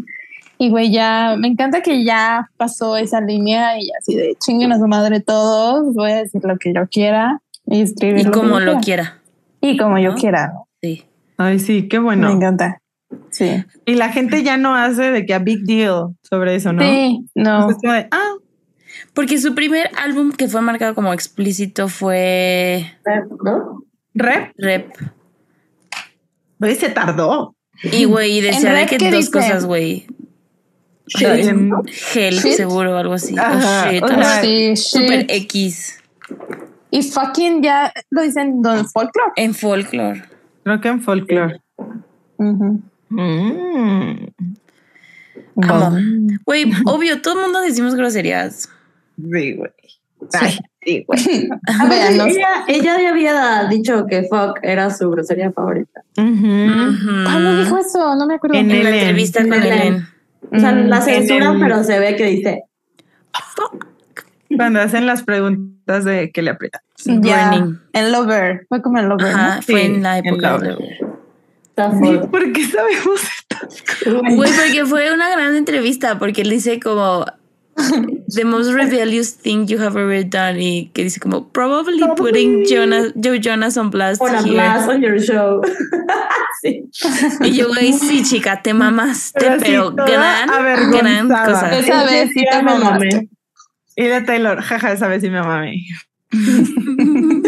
Y 0.56 0.70
güey, 0.70 0.90
ya 0.90 1.36
me 1.38 1.48
encanta 1.48 1.82
que 1.82 2.04
ya 2.04 2.50
pasó 2.56 2.96
esa 2.96 3.20
línea 3.20 3.78
y 3.78 3.90
así 3.98 4.16
de 4.16 4.36
chinguen 4.40 4.72
a 4.72 4.78
su 4.78 4.88
madre 4.88 5.20
todos, 5.20 5.94
voy 5.94 6.12
a 6.12 6.16
decir 6.16 6.42
lo 6.44 6.56
que 6.56 6.72
yo 6.74 6.88
quiera 6.88 7.40
y 7.66 7.82
escribir. 7.82 8.26
Y 8.26 8.30
como 8.30 8.58
lo 8.58 8.78
quiera. 8.80 9.18
Y 9.60 9.76
como 9.76 9.98
yo 9.98 10.14
quiera. 10.14 10.52
Sí. 10.80 11.04
Ay, 11.36 11.58
sí, 11.58 11.88
qué 11.88 11.98
bueno. 11.98 12.28
Me 12.28 12.34
encanta. 12.34 12.80
Sí. 13.30 13.64
Y 13.86 13.94
la 13.94 14.08
gente 14.10 14.42
ya 14.42 14.56
no 14.56 14.74
hace 14.74 15.10
de 15.12 15.26
que 15.26 15.34
a 15.34 15.38
big 15.38 15.64
deal 15.64 16.16
sobre 16.22 16.56
eso, 16.56 16.72
¿no? 16.72 16.82
Sí, 16.82 17.26
no. 17.34 17.68
ah. 18.10 18.34
Porque 19.14 19.38
su 19.38 19.54
primer 19.54 19.90
álbum 19.96 20.32
que 20.32 20.48
fue 20.48 20.60
marcado 20.60 20.94
como 20.94 21.12
explícito 21.12 21.88
fue. 21.88 22.92
Rep, 23.04 23.30
¿no? 23.44 23.84
Rep. 24.14 24.52
Rep. 24.56 24.92
Güey, 26.58 26.74
se 26.74 26.90
tardó. 26.90 27.54
Y 27.82 28.04
güey, 28.04 28.40
decía 28.40 28.72
de 28.72 28.86
que 28.86 29.10
dos 29.10 29.30
cosas, 29.30 29.64
güey. 29.64 30.06
Gel, 31.06 32.38
seguro, 32.38 32.96
algo 32.98 33.14
así. 33.14 33.34
Oh, 33.38 33.90
shit. 34.42 34.76
Super 34.76 35.26
X. 35.28 36.00
Y 36.90 37.02
fucking 37.02 37.62
ya 37.62 37.92
lo 38.10 38.22
dicen 38.22 38.60
en 38.66 38.88
folklore. 38.88 39.32
En 39.36 39.54
folklore. 39.54 40.24
Creo 40.64 40.80
que 40.80 40.88
en 40.88 41.00
folklore. 41.00 41.60
Mm. 42.38 42.78
Güey, 46.44 46.70
obvio, 46.84 47.22
todo 47.22 47.34
el 47.34 47.40
mundo 47.42 47.60
decimos 47.60 47.94
groserías. 47.94 48.68
Sí, 49.18 49.54
güey. 49.54 49.70
sí, 50.82 51.04
güey. 51.06 51.48
ella, 51.90 52.64
ella 52.68 53.00
ya 53.00 53.10
había 53.10 53.64
dicho 53.68 54.06
que 54.06 54.24
fuck 54.24 54.58
era 54.62 54.90
su 54.90 55.10
grosería 55.10 55.52
favorita. 55.52 56.02
¿Cuándo 56.14 57.56
dijo 57.58 57.78
eso? 57.78 58.14
No 58.16 58.26
me 58.26 58.34
acuerdo. 58.34 58.56
En, 58.56 58.68
la 58.68 58.90
entrevista 58.90 59.42
con 59.42 59.54
Ellen. 59.54 60.06
O 60.50 60.58
sea, 60.58 60.72
la 60.72 61.00
censura, 61.00 61.54
pero 61.60 61.84
se 61.84 61.98
ve 61.98 62.16
que 62.16 62.24
dice 62.26 62.64
fuck. 63.54 63.86
Cuando 64.56 64.80
hacen 64.80 65.06
las 65.06 65.22
preguntas 65.22 66.04
de 66.04 66.30
que 66.32 66.42
le 66.42 66.50
aprieta. 66.50 66.82
Ya, 67.04 67.68
el 67.92 68.12
Lover. 68.12 68.66
Fue 68.68 68.82
como 68.82 68.98
el 68.98 69.06
Lover. 69.06 69.26
Ajá, 69.26 69.62
fue 69.62 69.84
en 69.84 70.02
la 70.02 70.18
época 70.18 70.58
del 70.58 70.70
Lover. 70.74 72.28
¿Por 72.30 72.52
qué 72.52 72.64
sabemos 72.64 73.20
esto? 73.22 74.20
Güey, 74.34 74.50
porque 74.52 74.84
fue 74.86 75.12
una 75.12 75.30
gran 75.30 75.54
entrevista, 75.54 76.18
porque 76.18 76.42
él 76.42 76.50
dice 76.50 76.80
como 76.80 77.24
the 78.28 78.44
most 78.44 78.72
rebellious 78.72 79.32
thing 79.32 79.66
you 79.66 79.78
have 79.78 79.96
ever 79.96 80.22
done 80.24 80.60
y 80.60 80.90
que 80.92 81.04
dice 81.04 81.20
como 81.20 81.48
probably, 81.48 82.02
putting 82.16 82.64
Jonas, 82.66 83.12
Joe 83.14 83.38
Jonas 83.38 83.76
on 83.76 83.90
blast 83.90 84.20
on 84.20 84.44
here. 84.44 84.54
blast 84.54 84.88
on 84.88 85.02
your 85.02 85.20
show. 85.20 85.62
sí. 86.62 86.90
Y 87.40 87.52
yo 87.52 87.68
güey, 87.68 87.92
sí 87.92 88.22
chica, 88.22 88.60
te 88.62 88.74
mamaste, 88.74 89.58
pero, 89.60 89.94
pero 89.94 90.06
gran, 90.06 90.90
gran 90.90 91.28
cosa. 91.28 91.78
Esa 91.78 92.04
vez 92.04 92.30
sí 92.32 92.44
te 92.50 92.62
mamaste. 92.62 93.28
Y 93.96 94.04
de 94.04 94.20
Taylor, 94.22 94.60
jaja, 94.60 94.92
esa 94.92 95.08
vez 95.08 95.22
sí 95.22 95.30
me 95.30 95.42
mami. 95.42 95.86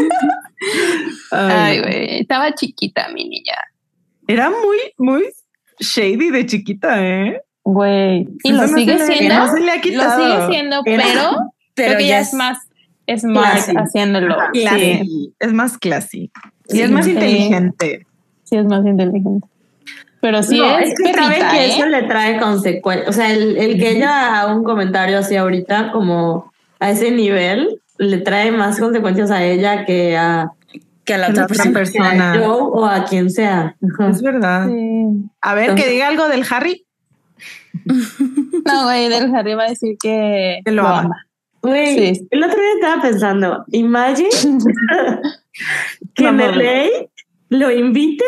Ay, 1.31 1.81
güey, 1.81 2.21
estaba 2.21 2.53
chiquita 2.55 3.09
mi 3.15 3.29
niña. 3.29 3.55
Era 4.27 4.51
muy, 4.51 4.79
muy 4.99 5.25
shady 5.79 6.31
de 6.31 6.47
chiquita, 6.47 7.05
¿eh? 7.05 7.41
Güey. 7.73 8.29
Y 8.43 8.53
lo 8.53 8.67
sigue 8.67 8.99
siendo. 8.99 9.35
No. 9.35 9.47
Lo 9.47 9.53
sigue 9.53 9.71
pero, 10.85 11.31
pero 11.75 11.99
que 11.99 12.07
ya 12.07 12.21
es 12.21 12.35
más, 12.35 12.59
es 13.07 13.25
más 13.25 13.69
haciéndolo. 13.69 14.37
Sí. 14.53 15.33
Es 15.39 15.53
más 15.53 15.79
classy. 15.79 16.31
Y 16.69 16.81
es 16.81 16.91
más 16.91 17.07
inteligente. 17.07 18.07
Sí, 18.45 18.57
es 18.57 18.65
más 18.65 18.85
inteligente. 18.85 19.47
Pero 20.21 20.43
sí 20.43 20.61
es, 20.61 20.95
que 21.03 21.15
sabe 21.15 21.37
que 21.37 21.67
eso 21.67 21.85
¿eh? 21.85 21.91
le 21.91 22.03
trae 22.03 22.39
consecuencias. 22.39 23.09
O 23.09 23.13
sea, 23.13 23.33
el, 23.33 23.57
el 23.57 23.79
que 23.79 23.91
ella 23.93 24.43
haga 24.43 24.55
un 24.55 24.65
comentario 24.65 25.19
así 25.19 25.37
ahorita, 25.37 25.93
como 25.93 26.53
a 26.79 26.91
ese 26.91 27.11
nivel, 27.11 27.81
le 27.97 28.19
trae 28.19 28.53
más 28.53 28.79
consecuencias 28.79 29.31
a 29.31 29.45
ella 29.45 29.85
que 29.87 30.17
a 30.19 30.53
que 31.05 31.15
a 31.15 31.19
la 31.19 31.31
otra 31.31 31.47
persona. 31.47 32.37
Yo 32.37 32.57
o 32.57 32.85
a 32.85 33.05
quien 33.05 33.31
sea. 33.31 33.77
Es 34.11 34.23
verdad. 34.23 34.69
A 35.41 35.55
ver, 35.55 35.75
que 35.75 35.89
diga 35.89 36.09
algo 36.09 36.29
del 36.29 36.45
Harry. 36.51 36.87
no, 38.67 38.85
güey, 38.85 39.09
del 39.09 39.35
Harry 39.35 39.55
va 39.55 39.65
a 39.65 39.71
decir 39.71 39.97
que, 40.01 40.61
lo, 40.67 40.87
ama. 40.87 41.27
Güey, 41.63 42.27
el 42.31 42.43
otro 42.43 42.59
día 42.59 42.73
estaba 42.75 43.03
pensando, 43.03 43.65
imagine 43.73 44.31
que 46.15 46.27
en 46.27 46.39
LA 46.39 47.09
lo 47.51 47.71
invite 47.71 48.25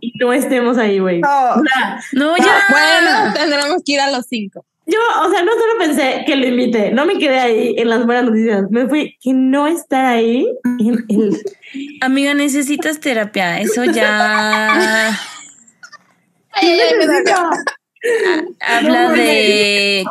y 0.00 0.12
no 0.20 0.32
estemos 0.32 0.78
ahí, 0.78 0.98
güey. 0.98 1.20
No. 1.20 2.36
ya. 2.36 2.64
Bueno, 2.70 3.34
tendremos 3.34 3.82
que 3.84 3.92
ir 3.92 4.00
a 4.00 4.10
los 4.10 4.26
cinco. 4.26 4.64
Yo, 4.88 5.00
o 5.24 5.30
sea, 5.30 5.42
no 5.42 5.50
solo 5.52 5.78
pensé 5.80 6.22
que 6.26 6.36
lo 6.36 6.46
invité, 6.46 6.92
no 6.92 7.06
me 7.06 7.18
quedé 7.18 7.40
ahí 7.40 7.74
en 7.76 7.88
las 7.88 8.06
buenas 8.06 8.26
noticias, 8.26 8.70
me 8.70 8.86
fui 8.86 9.16
que 9.20 9.32
no 9.32 9.66
estar 9.66 10.04
ahí 10.04 10.46
en 10.78 11.04
el... 11.08 11.42
Amiga, 12.00 12.34
necesitas 12.34 13.00
terapia, 13.00 13.58
eso 13.58 13.84
ya... 13.84 15.18
Habla 18.60 19.12
de 19.12 20.04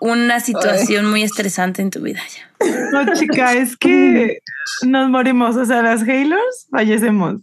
una 0.00 0.40
situación 0.40 1.10
muy 1.10 1.22
estresante 1.22 1.82
en 1.82 1.90
tu 1.90 2.00
vida 2.00 2.20
ya. 2.34 2.66
No, 2.92 3.14
chica, 3.14 3.54
es 3.54 3.76
que 3.76 4.38
nos 4.86 5.10
morimos, 5.10 5.56
o 5.56 5.64
sea, 5.64 5.82
las 5.82 6.02
Halos 6.02 6.66
fallecemos. 6.70 7.36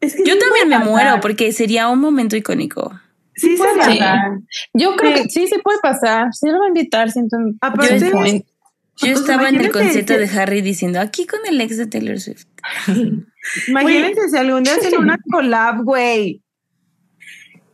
Yo 0.00 0.38
también 0.38 0.68
me 0.68 0.78
muero 0.78 1.20
porque 1.20 1.52
sería 1.52 1.88
un 1.88 2.00
momento 2.00 2.36
icónico. 2.36 2.98
Sí, 3.34 3.56
puede 3.56 3.76
pasar. 3.76 4.38
Yo 4.74 4.96
creo 4.96 5.14
que 5.14 5.28
sí, 5.28 5.46
sí 5.46 5.54
puede 5.62 5.78
pasar. 5.80 6.28
Sí 6.32 6.48
lo 6.48 6.58
va 6.58 6.66
a 6.66 6.68
invitar. 6.68 7.10
Siento 7.10 7.36
yo, 8.98 9.14
estaba 9.14 9.48
en 9.48 9.56
el 9.56 9.72
concierto 9.72 10.12
de 10.12 10.26
Harry 10.26 10.60
diciendo 10.60 11.00
aquí 11.00 11.26
con 11.26 11.40
el 11.48 11.60
ex 11.60 11.78
de 11.78 11.86
Taylor 11.86 12.20
Swift. 12.20 12.46
Imagínense 13.68 14.28
si 14.28 14.36
algún 14.36 14.62
día 14.62 14.74
hacen 14.74 14.98
una 14.98 15.18
collab, 15.30 15.82
güey. 15.82 16.42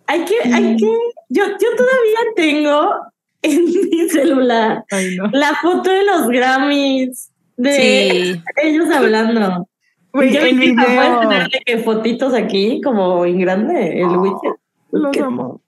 Hay 0.08 0.24
que, 0.24 0.36
hay 0.52 0.76
que, 0.76 0.86
yo, 1.28 1.44
yo 1.44 1.76
todavía 1.76 2.18
tengo 2.34 2.94
en 3.42 3.64
mi 3.90 4.08
celular 4.08 4.84
la 5.32 5.54
foto 5.56 5.90
de 5.90 6.04
los 6.04 6.28
Grammys 6.28 7.30
de 7.56 8.40
ellos 8.62 8.88
hablando. 8.90 9.68
Güey, 10.12 10.32
yo 10.32 10.40
el 10.40 10.58
video. 10.58 11.20
tenerle 11.20 11.62
que 11.64 11.78
fotitos 11.78 12.32
aquí 12.32 12.80
como 12.82 13.24
en 13.26 13.38
grande 13.38 14.00
el 14.00 14.08
widget. 14.08 14.56
Los 14.90 15.16
amo. 15.18 15.60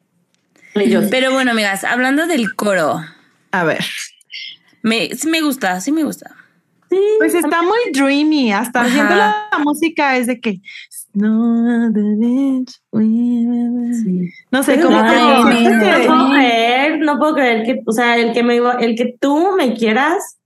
Pero 0.73 1.33
bueno, 1.33 1.51
amigas, 1.51 1.85
hablando 1.85 2.27
del 2.27 2.55
coro. 2.55 3.01
A 3.51 3.65
ver. 3.65 3.85
Me, 4.83 5.15
sí 5.15 5.29
me 5.29 5.43
gusta, 5.43 5.81
sí 5.81 5.93
me 5.93 6.05
gusta. 6.05 6.35
Sí, 6.89 6.99
pues 7.19 7.35
está 7.35 7.63
muy 7.63 7.79
dreamy, 7.93 8.53
hasta 8.53 8.81
haciendo 8.81 9.15
la, 9.15 9.49
música 9.63 10.17
es 10.17 10.27
de 10.27 10.41
que 10.41 10.61
no, 11.13 11.91
no 14.51 14.63
sé 14.63 14.81
cómo 14.81 15.03
no, 15.03 15.43
puedo 16.07 16.31
creer, 16.33 16.99
no 17.01 17.19
puedo 17.19 17.35
creer 17.35 17.65
que, 17.65 17.83
o 17.85 17.93
sea, 17.93 18.17
el 18.17 18.33
que 18.33 18.43
me 18.43 18.57
el 18.57 18.95
que 18.95 19.17
tú 19.21 19.57
me 19.57 19.75
quieras 19.75 20.39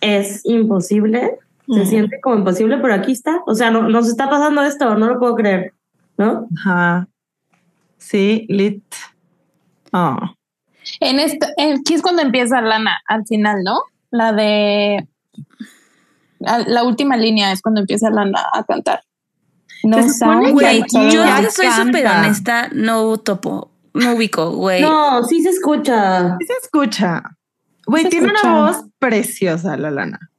es 0.00 0.42
imposible, 0.44 1.38
se 1.68 1.84
siente 1.86 2.20
como 2.20 2.36
imposible, 2.36 2.78
pero 2.78 2.94
aquí 2.94 3.12
está, 3.12 3.42
o 3.46 3.54
sea, 3.54 3.70
no, 3.70 3.88
nos 3.88 4.08
está 4.08 4.30
pasando 4.30 4.62
esto, 4.62 4.94
no 4.94 5.08
lo 5.08 5.18
puedo 5.18 5.34
creer, 5.34 5.74
¿no? 6.16 6.46
Ajá. 6.56 7.08
Sí, 7.98 8.46
lit. 8.48 8.84
Oh. 9.92 10.16
En 11.00 11.18
esto, 11.18 11.46
aquí 11.58 11.94
es 11.94 12.02
cuando 12.02 12.22
empieza 12.22 12.60
Lana, 12.60 12.98
al 13.06 13.26
final, 13.26 13.62
¿no? 13.64 13.80
La 14.10 14.32
de. 14.32 15.06
La 16.38 16.84
última 16.84 17.16
línea 17.16 17.50
es 17.50 17.60
cuando 17.60 17.80
empieza 17.80 18.10
Lana 18.10 18.46
a 18.52 18.62
cantar. 18.62 19.02
No 19.84 20.08
sabe. 20.08 20.52
Güey, 20.52 20.84
yo 21.10 21.24
soy 21.50 21.66
súper 21.68 22.06
honesta, 22.06 22.68
no 22.72 23.16
topo, 23.18 23.70
no 23.94 24.14
ubico, 24.14 24.50
güey. 24.52 24.82
No, 24.82 25.24
sí 25.24 25.42
se 25.42 25.50
escucha. 25.50 26.36
Sí 26.38 26.46
se 26.46 26.52
escucha. 26.62 27.22
Güey, 27.86 28.08
tiene 28.08 28.30
una 28.30 28.60
voz 28.60 28.84
preciosa, 28.98 29.76
la 29.76 29.90
Lana. 29.90 30.30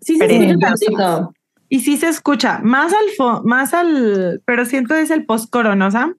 Sí 0.00 0.18
se 0.18 0.24
escucha 0.26 1.28
Y 1.68 1.80
sí 1.80 1.96
se 1.96 2.08
escucha, 2.08 2.60
más 2.62 2.92
al, 2.92 3.42
más 3.44 3.72
al, 3.72 4.42
pero 4.44 4.64
siento 4.64 4.94
es 4.94 5.10
el 5.10 5.24
post-coro, 5.24 5.76
¿no, 5.76 5.90
Sam? 5.90 6.16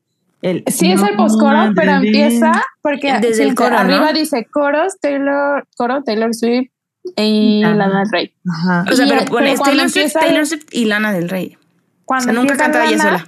sí, 0.67 0.91
es 0.91 1.01
el 1.01 1.15
post-coro, 1.15 1.71
pero 1.76 1.91
empieza 1.91 2.51
porque 2.82 3.13
desde 3.21 3.43
el 3.43 3.55
coro, 3.55 3.78
arriba 3.78 4.11
dice 4.11 4.45
coros, 4.51 4.99
Taylor, 4.99 5.65
coro, 5.78 6.03
Taylor 6.03 6.34
Swift 6.34 6.69
y 7.15 7.61
Lana 7.61 7.99
del 7.99 8.11
Rey. 8.11 8.34
Ajá. 8.49 8.86
O 8.91 8.95
sea, 8.95 9.05
pero, 9.07 9.26
bueno, 9.32 9.47
es 9.47 9.61
Taylor 9.61 9.89
Swift, 9.89 10.13
Taylor 10.13 10.45
Swift 10.45 10.65
y 10.71 10.86
Lana 10.86 11.13
del 11.13 11.30
Rey. 11.30 11.57
Cuando 12.06 12.32
o 12.32 12.34
sea, 12.34 12.41
nunca 12.41 12.58
canta 12.58 12.86
ella 12.86 12.97
sola. 12.97 13.28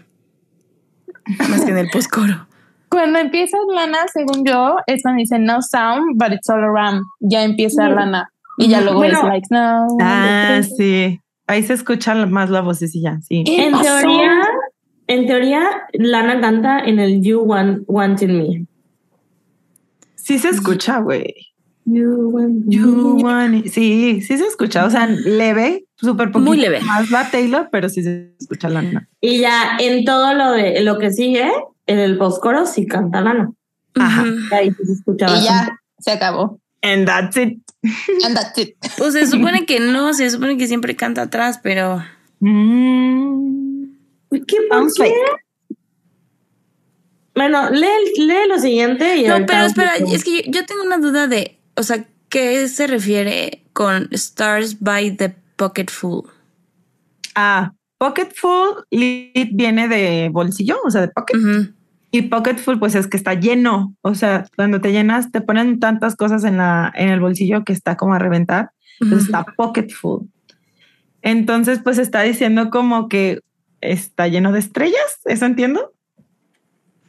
Más 1.49 1.65
que 1.65 1.71
en 1.71 1.77
el 1.77 1.89
post-coro. 1.89 2.47
Cuando 2.89 3.19
empieza 3.19 3.57
Lana, 3.73 4.05
según 4.13 4.45
yo, 4.45 4.77
es 4.87 5.01
cuando 5.01 5.19
dice 5.19 5.39
no 5.39 5.61
sound, 5.61 6.17
but 6.17 6.31
it's 6.31 6.49
all 6.49 6.63
around. 6.63 7.03
Ya 7.19 7.43
empieza 7.43 7.89
Lana. 7.89 8.29
Y 8.57 8.69
ya 8.69 8.81
luego 8.81 9.03
es 9.03 9.21
like 9.23 9.47
no. 9.49 9.87
Ah, 10.01 10.61
sí. 10.77 11.19
Ahí 11.47 11.61
se 11.63 11.73
escucha 11.73 12.15
más 12.25 12.49
la 12.49 12.61
vocecilla, 12.61 13.19
sí. 13.21 13.43
En 13.45 13.79
teoría, 13.79 14.47
en 15.07 15.27
teoría, 15.27 15.67
Lana 15.93 16.39
canta 16.41 16.79
en 16.79 16.99
el 16.99 17.21
You 17.21 17.41
Want, 17.41 17.83
Wanted 17.87 18.29
Me. 18.29 18.65
Sí 20.15 20.39
se 20.39 20.49
escucha, 20.49 20.99
güey. 20.99 21.33
You 21.85 22.29
want, 22.31 22.65
you 22.67 23.19
want 23.21 23.67
Sí, 23.67 24.21
sí 24.21 24.37
se 24.37 24.47
escucha. 24.47 24.85
O 24.85 24.89
sea, 24.89 25.05
leve, 25.05 25.84
súper 25.97 26.31
poquito. 26.31 26.49
Muy 26.49 26.57
leve. 26.57 26.81
Más 26.81 27.13
va 27.13 27.29
Taylor, 27.29 27.69
pero 27.71 27.89
sí 27.89 28.03
se 28.03 28.35
escucha 28.39 28.69
Lana. 28.69 29.09
Y 29.21 29.39
ya 29.39 29.77
en 29.79 30.05
todo 30.05 30.33
lo 30.33 30.51
de 30.51 30.81
lo 30.81 30.97
que 30.99 31.11
sigue, 31.11 31.51
en 31.87 31.99
el 31.99 32.17
postcoro 32.17 32.65
sí 32.65 32.85
canta 32.85 33.21
Lana. 33.21 33.51
Ajá. 33.95 34.25
Ahí 34.51 34.71
sí 34.71 34.85
se 34.85 34.93
escucha. 34.93 35.27
Y 35.37 35.43
ya 35.43 35.79
se 35.99 36.11
acabó. 36.11 36.59
And 36.81 37.07
that's 37.07 37.37
it. 37.37 37.59
And 38.23 38.35
that's 38.35 38.57
it. 38.57 38.75
Pues 38.97 39.13
se 39.13 39.25
supone 39.27 39.65
que 39.65 39.79
no, 39.79 40.13
se 40.13 40.29
supone 40.29 40.57
que 40.57 40.67
siempre 40.67 40.95
canta 40.95 41.23
atrás, 41.23 41.59
pero. 41.61 42.03
Mm. 42.39 43.85
¿Qué 44.31 44.57
pasa? 44.69 45.05
Bueno, 47.35 47.69
lee, 47.69 47.87
lee, 48.17 48.47
lo 48.47 48.59
siguiente. 48.59 49.17
Y 49.17 49.27
no, 49.27 49.45
pero 49.45 49.65
espera, 49.65 49.95
es 49.95 50.23
que 50.23 50.43
yo, 50.47 50.65
tengo 50.65 50.83
una 50.83 50.97
duda 50.97 51.27
de, 51.27 51.59
o 51.75 51.83
sea, 51.83 52.05
¿qué 52.29 52.67
se 52.67 52.87
refiere 52.87 53.65
con 53.73 54.07
Stars 54.11 54.79
by 54.79 55.17
the 55.17 55.35
Pocketful? 55.55 56.23
Ah, 57.35 57.73
Pocketful 57.97 58.85
viene 58.91 59.87
de 59.87 60.29
bolsillo, 60.31 60.77
o 60.85 60.91
sea, 60.91 61.01
de 61.01 61.07
pocket. 61.09 61.37
Y 62.11 62.23
Pocketful, 62.23 62.79
pues 62.79 62.95
es 62.95 63.07
que 63.07 63.17
está 63.17 63.33
lleno. 63.33 63.93
O 64.01 64.15
sea, 64.15 64.45
cuando 64.55 64.79
te 64.79 64.91
llenas, 64.91 65.31
te 65.31 65.41
ponen 65.41 65.79
tantas 65.79 66.15
cosas 66.15 66.43
en, 66.43 66.57
la, 66.57 66.91
en 66.95 67.09
el 67.09 67.19
bolsillo 67.19 67.63
que 67.63 67.73
está 67.73 67.97
como 67.97 68.13
a 68.13 68.19
reventar. 68.19 68.71
Entonces 68.99 69.27
está 69.27 69.45
Pocketful. 69.57 70.27
Entonces, 71.21 71.79
pues 71.83 71.97
está 71.97 72.21
diciendo 72.21 72.69
como 72.69 73.09
que 73.09 73.41
está 73.81 74.27
lleno 74.27 74.51
de 74.51 74.59
estrellas, 74.59 75.19
¿eso 75.25 75.45
entiendo? 75.45 75.93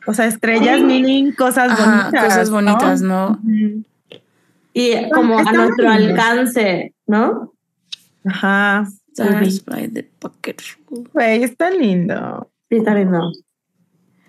O 0.07 0.15
sea, 0.15 0.27
estrellas, 0.27 0.81
meaning 0.81 1.33
cosas 1.33 1.79
bonitas. 1.79 2.25
Cosas 2.25 2.51
bonitas, 2.51 3.03
¿no? 3.03 3.41
Y 4.73 5.11
como 5.11 5.39
a 5.39 5.53
nuestro 5.53 5.91
alcance, 5.91 6.95
¿no? 7.07 7.53
Ajá. 8.27 8.89
Stars 9.13 9.65
by 9.65 9.89
the 9.89 10.03
pocket. 10.03 10.57
Güey, 11.13 11.43
está 11.43 11.71
lindo. 11.71 12.51
Sí, 12.69 12.77
está 12.77 12.95
lindo. 12.95 13.33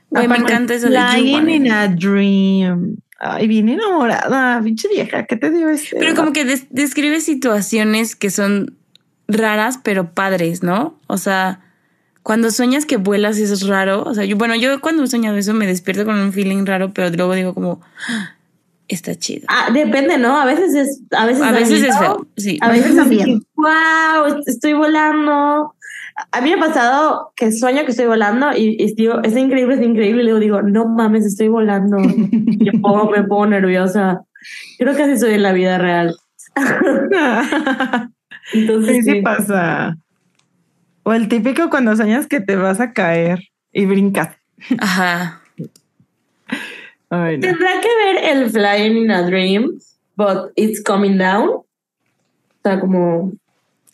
Güey, 0.10 0.28
me 0.28 0.38
encanta 0.38 0.74
eso 0.74 0.90
de 0.90 0.98
Lying 0.98 1.50
in 1.50 1.72
a 1.72 1.88
dream. 1.88 2.98
Ay, 3.20 3.48
bien 3.48 3.68
enamorada, 3.68 4.62
pinche 4.62 4.88
vieja, 4.88 5.26
¿qué 5.26 5.36
te 5.36 5.50
dio 5.50 5.70
este? 5.70 5.98
Pero 5.98 6.14
como 6.16 6.34
que 6.34 6.46
describe 6.70 7.20
situaciones 7.20 8.16
que 8.16 8.30
son 8.30 8.78
raras, 9.28 9.80
pero 9.84 10.14
padres, 10.14 10.62
¿no? 10.62 11.00
O 11.08 11.18
sea, 11.18 11.62
cuando 12.22 12.52
sueñas 12.52 12.86
que 12.86 12.98
vuelas 12.98 13.38
eso 13.38 13.54
es 13.54 13.68
raro. 13.68 14.04
O 14.04 14.14
sea, 14.14 14.24
yo, 14.26 14.38
bueno, 14.38 14.56
yo 14.56 14.80
cuando 14.82 15.04
he 15.04 15.08
soñado 15.08 15.36
eso 15.38 15.54
me 15.54 15.66
despierto 15.66 16.06
con 16.06 16.18
un 16.20 16.32
feeling 16.32 16.66
raro, 16.66 16.94
pero 16.94 17.10
luego 17.10 17.34
digo 17.34 17.54
como, 17.54 17.82
ah, 18.10 18.36
está 18.88 19.16
chido. 19.16 19.46
Ah, 19.50 19.70
depende, 19.74 20.18
¿no? 20.18 20.40
A 20.40 20.46
veces 20.46 20.74
es, 20.74 21.02
a 21.12 21.26
veces, 21.26 21.44
a 21.44 21.52
veces 21.52 21.84
es 21.84 21.98
feo, 21.98 22.28
sí. 22.38 22.58
A 22.62 22.70
veces 22.70 22.96
también. 22.96 23.42
wow, 23.56 24.42
estoy 24.46 24.74
volando. 24.74 25.74
A 26.32 26.42
mí 26.42 26.50
me 26.50 26.56
ha 26.56 26.68
pasado 26.68 27.32
que 27.36 27.52
sueño 27.52 27.86
que 27.86 27.92
estoy 27.92 28.08
volando 28.08 28.52
y, 28.56 28.94
digo, 28.96 29.22
es 29.24 29.38
increíble, 29.38 29.76
es 29.76 29.82
increíble. 29.82 30.22
Y 30.24 30.26
luego 30.26 30.40
digo, 30.40 30.62
no 30.62 30.88
mames, 30.88 31.26
estoy 31.26 31.48
volando. 31.48 31.98
me, 32.00 32.72
pongo, 32.80 33.12
me 33.12 33.24
pongo 33.24 33.48
nerviosa. 33.48 34.22
Creo 34.80 34.96
que 34.96 35.04
así 35.04 35.18
soy 35.18 35.34
en 35.34 35.44
la 35.44 35.54
vida 35.54 35.78
real. 35.78 36.16
Entonces, 38.54 39.06
sí, 39.06 39.12
sí 39.12 39.22
pasa. 39.22 39.96
O 41.04 41.14
el 41.14 41.28
típico 41.28 41.70
cuando 41.70 41.96
sueñas 41.96 42.28
que 42.28 42.40
te 42.40 42.56
vas 42.56 42.80
a 42.80 42.94
caer 42.94 43.40
y 43.72 43.86
brincas. 43.86 44.36
Ajá. 44.80 45.42
Tendrá 47.10 47.82
que 47.82 47.88
ver 48.06 48.24
el 48.24 48.50
flying 48.50 48.98
in 48.98 49.12
a 49.12 49.24
dream, 49.24 49.80
but 50.16 50.52
it's 50.56 50.84
coming 50.84 51.18
down. 51.18 51.50
O 51.50 51.66
sea, 52.64 52.80
como. 52.80 53.34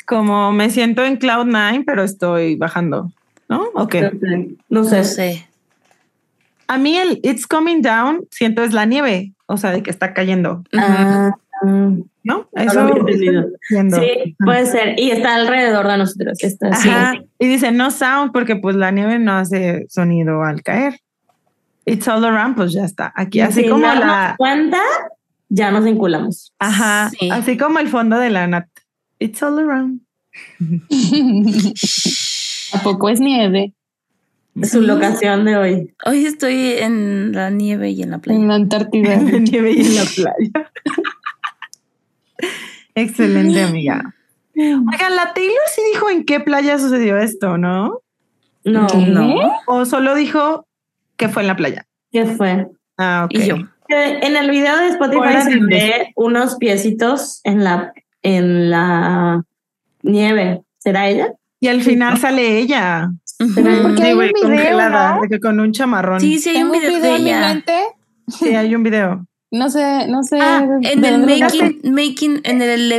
Como 0.06 0.52
me 0.52 0.70
siento 0.70 1.04
en 1.06 1.18
Cloud 1.18 1.46
Nine, 1.46 1.84
pero 1.86 2.04
estoy 2.04 2.56
bajando. 2.56 3.12
¿No? 3.48 3.70
Ok. 3.76 3.96
No 4.70 4.84
sé. 4.84 4.98
No 4.98 5.04
sé. 5.04 5.48
A 6.68 6.78
mí 6.78 6.98
el 6.98 7.20
It's 7.24 7.46
Coming 7.46 7.82
Down 7.82 8.26
siento 8.32 8.64
es 8.64 8.74
la 8.74 8.86
nieve, 8.86 9.34
o 9.46 9.58
sea, 9.58 9.72
de 9.72 9.84
que 9.84 9.92
está 9.92 10.14
cayendo. 10.14 10.64
Ah, 10.74 11.32
¿No? 12.24 12.48
Eso 12.54 12.90
Sí, 13.70 14.36
puede 14.44 14.66
ser. 14.66 15.00
Y 15.00 15.12
está 15.12 15.36
alrededor 15.36 15.88
de 15.88 15.98
nosotros. 15.98 16.38
Está 16.42 17.16
Y 17.38 17.48
dice 17.48 17.72
no 17.72 17.92
sound 17.92 18.32
porque 18.32 18.56
pues 18.56 18.76
la 18.76 18.92
nieve 18.92 19.20
no 19.20 19.34
hace 19.34 19.86
sonido 19.90 20.44
al 20.44 20.64
caer. 20.64 21.00
It's 21.86 22.08
all 22.08 22.24
around, 22.24 22.56
pues 22.56 22.72
ya 22.72 22.86
está. 22.86 23.12
Aquí, 23.16 23.42
así 23.42 23.68
como 23.68 23.86
la. 23.86 24.36
cuenta, 24.38 24.80
ya 25.50 25.72
nos 25.72 25.84
vinculamos. 25.84 26.54
Ajá. 26.60 27.12
Así 27.32 27.58
como 27.58 27.80
el 27.80 27.90
fondo 27.90 28.18
de 28.18 28.30
la 28.30 28.48
Nat. 28.48 28.68
It's 29.20 29.44
all 29.44 29.60
around. 29.60 30.02
¿A 32.74 32.84
poco 32.84 33.10
es 33.10 33.20
nieve? 33.20 33.74
Su 34.62 34.82
locación 34.82 35.46
de 35.46 35.58
hoy. 35.58 35.94
Hoy 36.06 36.26
estoy 36.26 36.74
en 36.80 37.32
la 37.34 37.50
nieve 37.50 37.90
y 37.90 38.04
en 38.04 38.12
la 38.12 38.20
playa. 38.20 38.40
En 38.40 38.48
la 38.48 38.56
Antártida. 38.56 39.14
en 39.16 39.32
la 39.32 39.40
nieve 39.40 39.72
y 39.72 39.82
en 39.82 39.96
la 39.96 40.04
playa. 40.16 40.72
Excelente, 42.96 43.64
amiga. 43.64 44.14
Oigan, 44.56 45.16
la 45.16 45.34
Taylor 45.34 45.58
sí 45.74 45.82
dijo 45.94 46.10
en 46.12 46.26
qué 46.26 46.40
playa 46.40 46.78
sucedió 46.78 47.18
esto, 47.18 47.58
¿no? 47.58 48.02
No, 48.64 48.88
no. 48.88 49.52
O 49.66 49.86
solo 49.86 50.14
dijo 50.14 50.68
que 51.24 51.30
fue 51.30 51.44
en 51.44 51.48
la 51.48 51.56
playa. 51.56 51.88
¿Qué 52.12 52.26
fue? 52.26 52.68
Ah, 52.98 53.24
ok. 53.26 53.32
Y 53.34 53.48
yo. 53.48 53.56
En 53.88 54.36
el 54.36 54.50
video 54.50 54.78
de 54.78 54.88
Spotify 54.88 55.42
se 55.44 55.60
ve 55.60 56.14
unos 56.16 56.56
piecitos 56.56 57.40
en 57.44 57.64
la, 57.64 57.94
en 58.22 58.70
la 58.70 59.44
nieve. 60.02 60.64
¿Será 60.80 61.08
ella? 61.08 61.34
Y 61.60 61.68
al 61.70 61.82
final 61.82 62.18
sale 62.18 62.60
ella. 62.60 63.10
Porque 63.38 64.04
hay 64.04 64.14
un 64.14 64.20
video, 64.20 64.34
congelada, 64.42 65.20
con 65.42 65.60
un 65.60 65.72
chamarrón. 65.72 66.20
Sí, 66.20 66.40
sí 66.40 66.50
hay 66.50 66.64
un 66.64 66.72
video, 66.72 67.00
de 67.00 67.16
ella. 67.16 67.64
Sí, 68.28 68.54
hay 68.56 68.76
un 68.76 68.84
video. 68.84 69.26
No 69.52 69.70
sé, 69.70 70.08
no 70.08 70.24
sé. 70.24 70.40
Ah, 70.42 70.66
en 70.82 71.06
el 71.06 71.20
making, 71.20 71.82
making, 71.84 72.42
en 72.44 72.62
el 72.62 72.94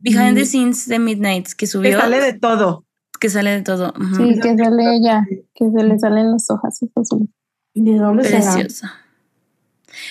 behind 0.00 0.36
the 0.36 0.44
scenes 0.44 0.88
de 0.88 0.98
Midnight 0.98 1.48
que 1.56 1.66
subió. 1.66 1.90
Que 1.90 1.96
sale 1.96 2.20
de 2.20 2.32
todo. 2.34 2.84
Que 3.18 3.30
sale 3.30 3.50
de 3.50 3.62
todo. 3.62 3.94
Sí, 4.16 4.38
que 4.40 4.56
sale 4.56 4.96
ella, 4.96 5.24
que 5.54 5.70
se 5.70 5.84
le 5.84 5.98
salen 5.98 6.32
las 6.32 6.50
hojas 6.50 6.80
¿De 7.74 7.96
dónde 7.96 8.28
Preciosa. 8.28 8.98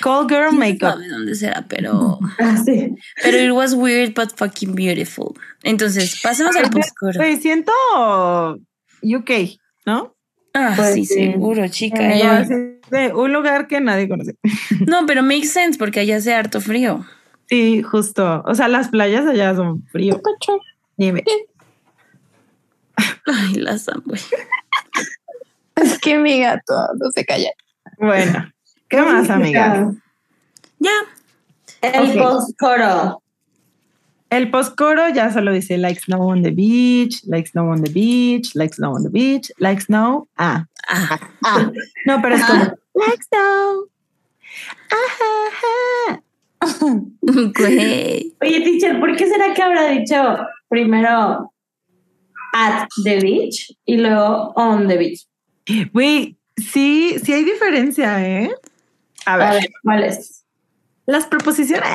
Call 0.01 0.28
Girl 0.28 0.53
Makeup. 0.53 0.95
No 0.95 1.01
sé 1.01 1.09
dónde 1.09 1.36
será, 1.36 1.66
pero. 1.68 2.20
Ah, 2.39 2.57
sí. 2.64 2.95
Pero 3.24 3.38
it 3.38 3.51
was 3.51 3.74
weird 3.74 4.14
but 4.14 4.32
fucking 4.36 4.76
beautiful. 4.76 5.34
Entonces, 5.64 6.20
pasemos 6.22 6.55
al 6.55 6.70
postcoro. 6.70 7.14
Pues 7.18 7.41
siento 7.41 7.72
UK, 9.01 9.32
¿no? 9.86 10.16
Ah, 10.53 10.74
pues 10.76 10.93
sí, 10.93 11.05
seguro, 11.05 11.68
chica. 11.70 12.43
Eh, 12.43 12.80
de 12.89 13.14
un 13.14 13.32
lugar 13.32 13.68
que 13.68 13.80
nadie 13.80 14.07
conoce. 14.09 14.36
No, 14.88 15.05
pero 15.05 15.24
makes 15.24 15.47
sense 15.47 15.78
porque 15.78 16.01
allá 16.01 16.18
hace 16.18 16.34
harto 16.34 16.59
frío. 16.59 17.05
Sí, 17.47 17.82
justo. 17.84 18.43
O 18.45 18.55
sea, 18.55 18.68
las 18.68 18.89
playas 18.89 19.26
allá 19.26 19.55
son 19.55 19.84
frío. 19.88 20.22
Nieve. 20.97 21.24
Ay, 23.26 23.55
la 23.55 23.78
güey. 24.05 24.22
Es 25.76 26.00
que 26.00 26.18
mi 26.18 26.40
gato 26.40 26.74
no 27.00 27.10
se 27.14 27.26
calla. 27.26 27.52
Bueno, 27.98 28.52
¿qué 28.90 29.02
más, 29.02 29.30
amiga? 29.30 29.92
Ya. 30.80 30.92
El 31.82 32.18
postcoro. 32.18 33.22
El 34.30 34.50
postcoro 34.50 35.10
ya 35.10 35.32
solo 35.32 35.52
dice 35.52 35.78
like 35.78 36.00
snow 36.00 36.30
on 36.30 36.44
the 36.44 36.52
beach, 36.52 37.22
like 37.26 37.50
snow 37.50 37.72
on 37.72 37.84
the 37.84 37.90
beach, 37.90 38.56
like 38.56 38.74
snow 38.74 38.96
on 38.96 39.04
the 39.04 39.10
beach, 39.10 39.52
like 39.60 39.82
snow. 39.82 40.28
Ah, 40.38 40.66
ah, 40.88 41.20
ah. 41.44 41.72
No, 42.06 42.22
pero 42.22 42.36
es 42.36 42.46
como 42.46 42.64
like 42.94 43.24
snow. 43.24 43.90
Ajá, 44.90 46.22
Oye, 48.42 48.62
teacher, 48.62 49.00
¿por 49.00 49.16
qué 49.16 49.28
será 49.28 49.54
que 49.54 49.64
habrá 49.64 49.88
dicho 49.88 50.38
primero 50.70 51.52
at 52.54 52.88
the 53.04 53.20
beach 53.20 53.74
y 53.86 53.98
luego 53.98 54.54
on 54.56 54.88
the 54.88 54.98
beach? 54.98 55.28
Güey, 55.94 56.38
sí, 56.58 57.16
sí 57.24 57.34
hay 57.34 57.44
diferencia, 57.44 58.28
¿eh? 58.28 58.52
A 59.26 59.38
ver, 59.38 59.54
ver 59.54 59.70
¿cuál 59.84 60.04
es? 60.04 60.46
Las 61.06 61.26
preposiciones. 61.26 61.86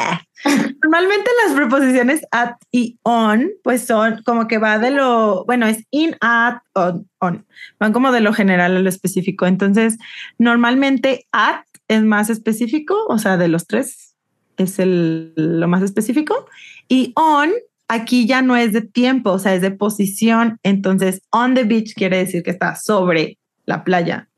Normalmente 0.83 1.31
las 1.47 1.57
preposiciones 1.57 2.22
at 2.31 2.57
y 2.70 2.99
on, 3.03 3.51
pues 3.62 3.87
son 3.87 4.22
como 4.24 4.47
que 4.49 4.59
va 4.59 4.79
de 4.79 4.91
lo, 4.91 5.45
bueno, 5.45 5.66
es 5.66 5.85
in, 5.91 6.16
at, 6.20 6.59
on, 6.74 7.09
on. 7.18 7.47
Van 7.79 7.93
como 7.93 8.12
de 8.12 8.20
lo 8.20 8.33
general 8.33 8.77
a 8.77 8.81
lo 8.81 8.89
específico. 8.89 9.47
Entonces, 9.47 9.97
normalmente 10.39 11.27
at 11.33 11.64
es 11.89 12.03
más 12.03 12.31
específico, 12.31 13.07
o 13.09 13.18
sea, 13.18 13.37
de 13.37 13.49
los 13.49 13.66
tres 13.66 14.14
es 14.57 14.79
el, 14.79 15.33
lo 15.37 15.68
más 15.68 15.83
específico. 15.83 16.47
Y 16.89 17.12
on, 17.16 17.51
aquí 17.89 18.27
ya 18.27 18.43
no 18.43 18.57
es 18.57 18.72
de 18.72 18.83
tiempo, 18.83 19.33
o 19.33 19.39
sea, 19.39 19.55
es 19.55 19.62
de 19.62 19.70
posición. 19.70 20.59
Entonces, 20.62 21.22
on 21.31 21.55
the 21.55 21.64
beach 21.64 21.95
quiere 21.95 22.18
decir 22.18 22.43
que 22.43 22.51
está 22.51 22.74
sobre 22.74 23.39
la 23.66 23.84
playa. 23.84 24.28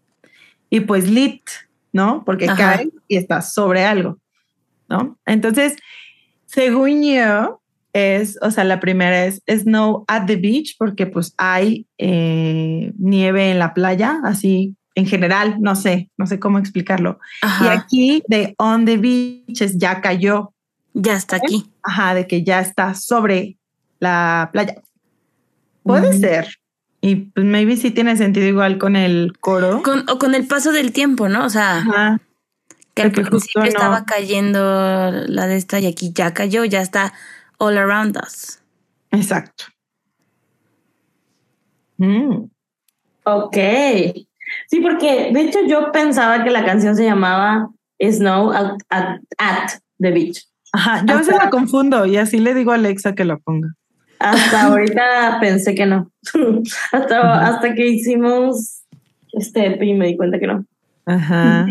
Y 0.70 0.80
pues 0.80 1.08
lit, 1.08 1.42
¿no? 1.92 2.24
Porque 2.24 2.46
cae 2.46 2.90
y 3.06 3.16
está 3.16 3.40
sobre 3.40 3.84
algo. 3.84 4.18
¿no? 4.88 5.18
Entonces, 5.26 5.76
según 6.46 7.02
yo, 7.02 7.60
es, 7.92 8.38
o 8.42 8.50
sea, 8.50 8.64
la 8.64 8.80
primera 8.80 9.26
es 9.26 9.42
snow 9.46 10.04
at 10.08 10.26
the 10.26 10.36
beach, 10.36 10.76
porque 10.78 11.06
pues 11.06 11.34
hay 11.36 11.86
eh, 11.98 12.92
nieve 12.98 13.50
en 13.50 13.58
la 13.58 13.74
playa, 13.74 14.20
así 14.24 14.74
en 14.94 15.06
general, 15.06 15.56
no 15.60 15.76
sé, 15.76 16.10
no 16.16 16.26
sé 16.26 16.40
cómo 16.40 16.58
explicarlo. 16.58 17.20
Y 17.62 17.66
aquí 17.68 18.22
de 18.26 18.54
on 18.58 18.84
the 18.84 18.96
beach 18.96 19.62
es 19.62 19.78
ya 19.78 20.00
cayó. 20.00 20.52
Ya 20.92 21.14
está 21.14 21.36
aquí. 21.36 21.70
Ajá, 21.84 22.14
de 22.14 22.26
que 22.26 22.42
ya 22.42 22.60
está 22.60 22.94
sobre 22.94 23.58
la 24.00 24.50
playa. 24.52 24.82
Puede 25.84 26.12
ser. 26.14 26.48
Y 27.01 27.16
pues 27.16 27.46
maybe 27.46 27.76
sí 27.76 27.90
tiene 27.90 28.16
sentido 28.16 28.46
igual 28.46 28.78
con 28.78 28.96
el 28.96 29.32
coro. 29.38 29.82
Con, 29.82 30.09
o 30.09 30.18
con 30.18 30.34
el 30.34 30.46
paso 30.46 30.72
del 30.72 30.92
tiempo, 30.92 31.28
¿no? 31.28 31.44
O 31.44 31.51
sea, 31.51 32.18
que 32.94 33.03
al 33.03 33.12
principio 33.12 33.62
estaba 33.62 34.05
cayendo 34.05 35.12
la 35.26 35.46
de 35.46 35.57
esta 35.57 35.78
y 35.78 35.86
aquí 35.86 36.12
ya 36.12 36.34
cayó, 36.34 36.64
ya 36.64 36.80
está 36.80 37.12
all 37.59 37.78
around 37.78 38.16
us. 38.16 38.61
Exacto. 39.11 39.64
Mm. 41.99 42.49
Ok. 43.24 43.57
Sí, 44.68 44.80
porque 44.80 45.30
de 45.32 45.40
hecho 45.42 45.59
yo 45.68 45.92
pensaba 45.92 46.42
que 46.42 46.51
la 46.51 46.64
canción 46.64 46.96
se 46.96 47.05
llamaba 47.05 47.68
Snow 48.01 48.53
at, 48.88 49.70
the 49.99 50.11
Beach. 50.11 50.46
Ajá, 50.72 51.05
yo 51.07 51.14
a 51.14 51.18
veces 51.18 51.36
la 51.36 51.51
confundo 51.51 52.07
y 52.07 52.16
así 52.16 52.38
le 52.38 52.55
digo 52.55 52.72
a 52.72 52.76
Alexa 52.76 53.14
que 53.14 53.24
la 53.24 53.36
ponga. 53.36 53.74
Hasta 54.18 54.62
ahorita 54.66 55.38
pensé 55.40 55.74
que 55.74 55.86
no. 55.86 56.10
hasta, 56.92 57.46
hasta 57.46 57.74
que 57.74 57.86
hicimos 57.86 58.82
este 59.32 59.84
y 59.84 59.94
me 59.94 60.06
di 60.08 60.16
cuenta 60.16 60.38
que 60.38 60.46
no. 60.46 60.64
Ajá. 61.06 61.66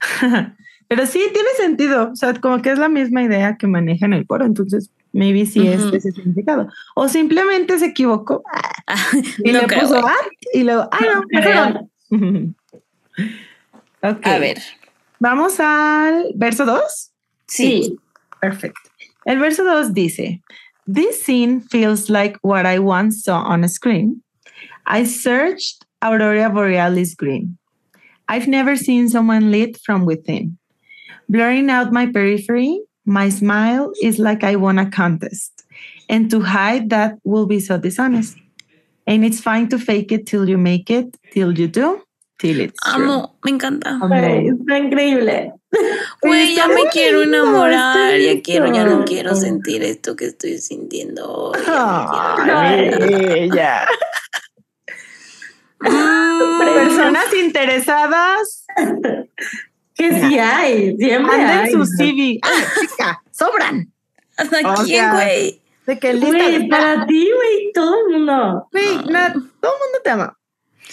Pero 0.88 1.06
sí 1.06 1.20
tiene 1.32 1.48
sentido, 1.58 2.10
o 2.12 2.16
sea, 2.16 2.32
como 2.34 2.62
que 2.62 2.70
es 2.70 2.78
la 2.78 2.88
misma 2.88 3.22
idea 3.22 3.56
que 3.58 3.66
maneja 3.66 4.06
en 4.06 4.14
el 4.14 4.26
coro, 4.26 4.46
entonces 4.46 4.90
maybe 5.12 5.44
sí 5.44 5.68
es 5.68 5.82
ese 5.92 6.12
significado. 6.12 6.68
O 6.94 7.08
simplemente 7.08 7.78
se 7.78 7.86
equivocó 7.86 8.42
ah, 8.86 8.96
y 9.44 9.52
le 9.52 9.60
puso 9.68 9.98
art 9.98 10.32
y 10.54 10.62
luego, 10.62 10.88
ah, 10.90 10.98
no, 12.10 12.40
okay. 14.02 14.32
A 14.32 14.38
ver. 14.38 14.58
Vamos 15.18 15.60
al 15.60 16.28
verso 16.34 16.64
2. 16.64 17.12
Sí. 17.46 17.98
Perfecto. 18.40 18.80
El 19.24 19.40
verso 19.40 19.64
2 19.64 19.92
dice, 19.92 20.42
This 20.88 21.20
scene 21.22 21.60
feels 21.60 22.08
like 22.08 22.38
what 22.40 22.64
I 22.64 22.78
once 22.78 23.22
saw 23.22 23.42
on 23.42 23.62
a 23.62 23.68
screen. 23.68 24.22
I 24.86 25.04
searched 25.04 25.84
Aurora 26.02 26.48
Borealis 26.48 27.14
green. 27.14 27.58
I've 28.26 28.48
never 28.48 28.74
seen 28.74 29.10
someone 29.10 29.50
lit 29.50 29.76
from 29.84 30.06
within. 30.06 30.56
Blurring 31.28 31.68
out 31.68 31.92
my 31.92 32.06
periphery, 32.06 32.80
my 33.04 33.28
smile 33.28 33.92
is 34.02 34.18
like 34.18 34.42
I 34.42 34.56
won 34.56 34.78
a 34.78 34.88
contest. 34.90 35.62
And 36.08 36.30
to 36.30 36.40
hide 36.40 36.88
that 36.88 37.18
will 37.22 37.44
be 37.44 37.60
so 37.60 37.76
dishonest. 37.76 38.38
And 39.06 39.26
it's 39.26 39.42
fine 39.42 39.68
to 39.68 39.78
fake 39.78 40.10
it 40.10 40.24
till 40.26 40.48
you 40.48 40.56
make 40.56 40.90
it, 40.90 41.14
till 41.32 41.52
you 41.58 41.68
do, 41.68 42.00
till 42.38 42.60
it's 42.60 42.78
Amo, 42.86 43.34
me 43.44 43.52
encanta. 43.52 44.00
está 44.00 44.78
increíble. 44.78 45.52
Güey, 46.22 46.54
ya 46.54 46.68
me 46.68 46.84
quiero 46.90 47.22
enamorar, 47.22 48.18
ya 48.18 48.40
quiero, 48.42 48.72
ya 48.72 48.84
no 48.84 49.04
quiero 49.04 49.34
sentir 49.34 49.82
esto 49.82 50.16
que 50.16 50.26
estoy 50.26 50.58
sintiendo. 50.58 51.52
Ay, 51.66 53.50
ya. 53.54 53.86
Personas 55.78 57.34
interesadas. 57.34 58.66
Que 59.94 60.20
sí 60.20 60.38
hay, 60.38 60.96
siempre 60.96 61.42
hay. 61.42 61.72
su 61.72 61.84
CV. 61.84 62.40
chica, 62.80 63.22
sobran. 63.32 63.92
¿A 64.36 64.84
quién, 64.84 65.10
güey? 65.12 65.60
De 65.86 65.98
que 65.98 66.14
Güey, 66.14 66.68
para 66.68 67.04
ti, 67.06 67.28
güey, 67.34 67.72
todo 67.72 67.96
el 68.06 68.12
mundo. 68.18 68.68
Güey, 68.70 68.86
todo 68.96 69.02
el 69.04 69.80
mundo 69.80 69.98
te 70.04 70.10
ama. 70.10 70.37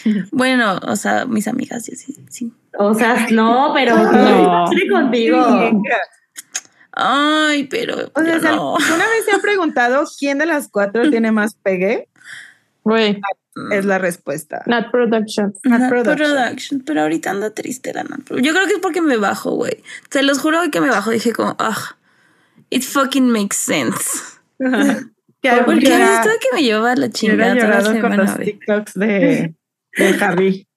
Bueno, 0.32 0.80
o 0.84 0.95
sea, 0.95 1.26
mis 1.26 1.48
amigas, 1.48 1.86
sí, 1.86 1.95
sí. 2.30 2.53
O 2.77 2.94
sea, 2.94 3.27
no, 3.32 3.72
pero 3.73 3.95
no, 3.95 4.65
estoy 4.65 4.88
contigo. 4.88 5.82
Ay, 6.91 7.65
pero. 7.65 8.11
O 8.14 8.22
sea, 8.23 8.61
¿una 8.61 9.10
vez 9.10 9.26
se 9.26 9.36
ha 9.36 9.40
preguntado 9.40 10.06
quién 10.18 10.38
de 10.38 10.45
las 10.45 10.69
cuatro 10.69 11.10
tiene 11.10 11.32
más 11.32 11.56
pegue? 11.56 12.07
Güey. 12.84 13.19
Es 13.72 13.86
la 13.86 13.98
respuesta. 13.98 14.64
Not 14.65 14.91
production. 14.91 15.53
Not, 15.64 15.90
production. 15.90 16.82
Pero 16.86 17.02
ahorita 17.02 17.32
anda 17.32 17.52
triste 17.52 17.94
la 17.94 18.03
Nat 18.03 18.30
Yo 18.30 18.53
creo 18.53 18.68
que 18.68 18.73
es 18.73 18.80
porque 18.82 19.02
me 19.02 19.15
bajo, 19.15 19.52
güey. 19.52 19.82
Se 20.10 20.23
los 20.23 20.40
juro 20.40 20.60
que 20.72 20.82
me 20.82 20.90
bajo. 20.90 21.10
Dije 21.11 21.32
como, 21.32 21.56
ah, 21.57 21.95
it 22.69 22.84
fucking 22.84 23.30
makes 23.30 23.56
sense. 23.57 24.19
Porque 25.65 25.86
esto 25.86 26.30
que 26.41 26.56
me 26.56 26.64
lleva 26.64 26.95
la 26.95 27.10
chingada 27.11 27.84
toda 27.84 28.02
con 28.02 28.18
los 28.18 28.36
TikToks 28.36 28.94
de, 28.95 29.53
de 29.97 30.13
Javi. 30.13 30.67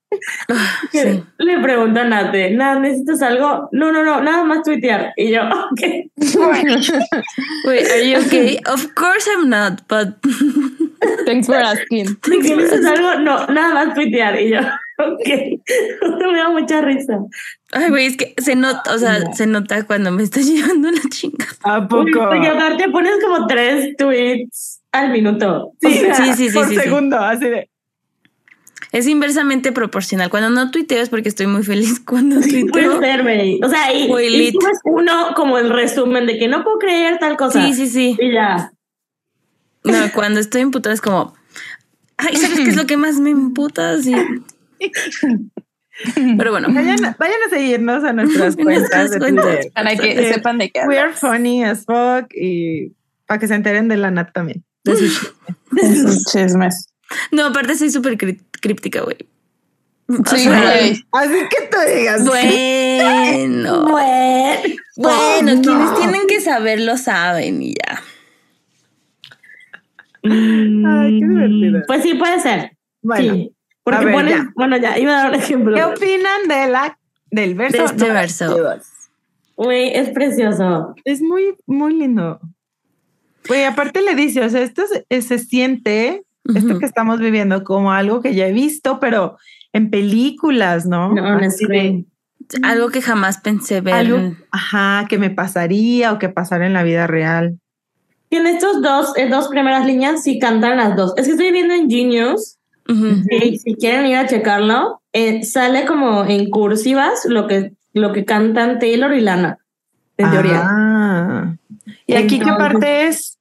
sí. 0.90 1.23
Le 1.39 1.59
pregunto 1.61 2.01
a 2.01 2.05
Nate, 2.05 2.51
Nat, 2.51 2.81
¿necesitas 2.81 3.23
algo? 3.23 3.69
No, 3.73 3.93
no, 3.93 4.05
no, 4.05 4.20
nada 4.23 4.45
más 4.45 4.62
tuitear. 4.62 5.12
Y 5.16 5.31
yo, 5.32 5.43
ok. 5.73 5.81
Wait, 7.65 7.90
are 7.90 8.11
you 8.11 8.19
okay? 8.19 8.59
Of 8.66 8.95
course 8.95 9.28
I'm 9.28 9.49
not, 9.49 9.82
but... 9.89 10.16
Thanks 11.27 11.47
for 11.47 11.57
asking. 11.57 12.19
¿Necesitas 12.28 12.85
algo? 12.85 13.20
No, 13.20 13.47
nada 13.47 13.74
más 13.74 13.95
tuitear. 13.95 14.40
Y 14.40 14.51
yo, 14.51 14.59
ok. 14.99 15.28
me 16.32 16.39
da 16.39 16.49
mucha 16.51 16.81
risa. 16.81 17.19
Ay, 17.73 17.90
güey, 17.90 18.07
es 18.07 18.16
que 18.16 18.35
se 18.39 18.57
nota, 18.57 18.95
o 18.95 18.99
sea, 18.99 19.32
se 19.32 19.47
nota 19.47 19.85
cuando 19.85 20.11
me 20.11 20.23
está 20.23 20.40
llevando 20.40 20.90
la 20.90 21.03
chinga. 21.11 21.47
¿A 21.62 21.86
poco? 21.86 22.28
Porque 22.31 22.49
aparte 22.49 22.89
pones 22.89 23.12
como 23.23 23.47
tres 23.47 23.95
tweets 23.97 24.81
al 24.93 25.11
minuto. 25.11 25.73
Sí, 25.81 26.03
sí, 26.15 26.49
sí, 26.49 26.51
Por 26.51 26.66
segundo, 26.74 27.19
así 27.19 27.49
de... 27.49 27.69
Es 28.93 29.06
inversamente 29.06 29.73
proporcional. 29.73 30.31
Cuando 30.31 30.51
no 30.51 30.70
tuiteo 30.70 31.02
es 31.02 31.09
porque 31.09 31.28
estoy 31.28 31.47
muy 31.47 31.62
feliz 31.62 32.01
cuando 32.05 32.40
tuiteo. 32.40 32.98
O 32.98 33.69
sea, 33.69 33.93
y, 33.93 34.10
y 34.10 34.59
uno 34.85 35.35
como 35.35 35.59
el 35.59 35.70
resumen 35.70 36.27
de 36.27 36.39
que 36.39 36.48
no 36.48 36.65
puedo 36.65 36.78
creer 36.78 37.19
tal 37.19 37.36
cosa. 37.36 37.66
Sí, 37.66 37.74
sí, 37.74 37.89
sí. 37.89 38.16
Y 38.19 38.32
ya. 38.32 38.73
No, 39.85 40.12
cuando 40.15 40.40
estoy 40.40 40.62
imputada 40.62 40.94
es 40.94 41.01
como, 41.01 41.35
ay, 42.16 42.36
¿sabes 42.36 42.59
qué 42.59 42.70
es 42.70 42.77
lo 42.77 42.86
que 42.86 42.97
más 42.97 43.19
me 43.20 43.31
imputa? 43.31 44.01
Sí. 44.02 44.15
Pero 46.15 46.51
bueno. 46.51 46.69
Vayan, 46.70 47.05
a 47.05 47.51
seguirnos 47.51 48.05
a 48.05 48.12
nuestras 48.12 48.56
cuentas. 48.62 49.10
de 49.10 49.70
para 49.74 49.97
que 49.97 50.32
sepan 50.32 50.59
de 50.59 50.70
qué. 50.70 50.82
We 50.86 50.98
are 50.98 51.12
funny 51.12 51.65
as 51.65 51.85
fuck 51.85 52.32
y 52.35 52.94
para 53.27 53.39
que 53.39 53.48
se 53.48 53.55
enteren 53.55 53.89
de 53.89 53.97
la 53.97 54.10
Nat 54.10 54.32
también. 54.32 54.65
De 54.85 54.97
sus 54.97 56.24
chismes. 56.32 56.89
No, 57.32 57.47
aparte 57.47 57.77
soy 57.77 57.90
súper 57.90 58.16
críptica, 58.61 59.03
güey. 59.03 59.17
Sí, 60.09 60.47
güey. 60.47 61.05
Así 61.13 61.39
que 61.51 61.69
tú 61.71 61.77
digas. 61.95 62.25
Bueno. 62.25 63.83
bueno. 63.91 64.75
Bueno, 64.97 65.63
quienes 65.63 65.95
tienen 65.99 66.27
que 66.27 66.41
saber 66.41 66.81
lo 66.81 66.97
saben 66.97 67.63
y 67.63 67.75
ya. 67.75 68.03
Ay, 70.25 71.21
qué 71.21 71.27
divertido. 71.27 71.83
Pues 71.87 72.03
sí, 72.03 72.15
puede 72.15 72.41
ser. 72.41 72.77
Bueno. 73.03 73.35
Sí. 73.35 73.55
Porque 73.85 74.07
ponen, 74.09 74.53
bueno, 74.55 74.77
ya, 74.77 74.99
iba 74.99 75.13
a 75.13 75.23
dar 75.23 75.29
un 75.31 75.35
ejemplo. 75.37 75.75
¿Qué 75.75 75.85
opinan 75.85 76.47
de 76.47 76.71
la, 76.71 76.99
del 77.31 77.55
verso? 77.55 77.79
De 77.79 77.85
este 77.85 78.11
verso. 78.11 78.81
Güey, 79.57 79.97
es 79.97 80.11
precioso. 80.11 80.95
Es 81.05 81.23
muy, 81.23 81.57
muy 81.67 81.95
lindo. 81.95 82.39
Güey, 83.47 83.65
aparte 83.65 84.03
le 84.03 84.15
dice, 84.15 84.43
o 84.43 84.49
sea, 84.51 84.63
esto 84.63 84.83
se 85.09 85.39
siente 85.39 86.23
esto 86.55 86.79
que 86.79 86.87
estamos 86.87 87.20
viviendo 87.20 87.65
como 87.65 87.93
algo 87.93 88.20
que 88.20 88.35
ya 88.35 88.47
he 88.47 88.53
visto, 88.53 89.01
pero 89.01 89.37
en 89.73 89.91
películas, 89.91 90.87
¿no? 90.87 91.12
No, 91.15 91.39
no 91.39 91.41
algo 92.62 92.89
que 92.89 93.03
jamás 93.03 93.39
pensé 93.39 93.81
ver. 93.81 94.37
ajá, 94.51 95.07
que 95.09 95.19
me 95.19 95.31
pasaría 95.31 96.12
o 96.12 96.19
que 96.19 96.29
pasara 96.29 96.66
en 96.66 96.73
la 96.73 96.83
vida 96.83 97.07
real. 97.07 97.59
Y 98.31 98.37
en 98.37 98.47
estos 98.47 98.83
dos, 98.83 99.16
en 99.16 99.31
dos 99.31 99.49
primeras 99.49 99.87
líneas 99.87 100.23
sí 100.23 100.39
cantan 100.39 100.77
las 100.77 100.97
dos. 100.97 101.15
Es 101.16 101.27
que 101.27 101.33
estoy 101.33 101.53
viendo 101.53 101.75
en 101.75 101.91
Genius. 101.91 102.57
y 102.87 103.59
si 103.59 103.75
quieren 103.75 104.07
ir 104.07 104.16
a 104.16 104.27
checarlo, 104.27 105.03
eh, 105.12 105.45
sale 105.45 105.85
como 105.85 106.25
en 106.25 106.49
cursivas 106.51 107.27
lo 107.27 107.47
que, 107.47 107.73
lo 107.93 108.12
que 108.12 108.25
cantan 108.25 108.79
Taylor 108.79 109.12
y 109.12 109.20
Lana, 109.20 109.59
en 110.16 110.31
teoría. 110.31 110.62
Ah. 110.65 111.55
¿Y 112.07 112.15
aquí 112.15 112.39
qué 112.39 112.51
parte 112.53 113.07
es? 113.07 113.38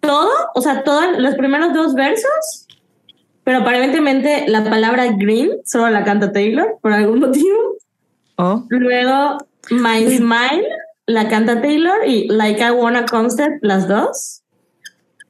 Todo, 0.00 0.30
o 0.54 0.60
sea, 0.60 0.82
todos 0.82 1.18
los 1.18 1.34
primeros 1.36 1.72
dos 1.72 1.94
versos, 1.94 2.66
pero 3.44 3.58
aparentemente 3.58 4.44
la 4.48 4.64
palabra 4.64 5.06
green 5.12 5.50
solo 5.64 5.90
la 5.90 6.04
canta 6.04 6.32
Taylor 6.32 6.78
por 6.80 6.92
algún 6.92 7.20
motivo. 7.26 7.76
Oh. 8.36 8.64
Luego 8.70 9.38
My 9.70 10.06
Smile 10.16 10.66
la 11.06 11.28
canta 11.28 11.60
Taylor 11.60 12.06
y 12.06 12.28
Like 12.28 12.62
I 12.62 12.70
Wanna 12.70 13.04
Concert 13.06 13.58
las 13.62 13.86
dos. 13.88 14.42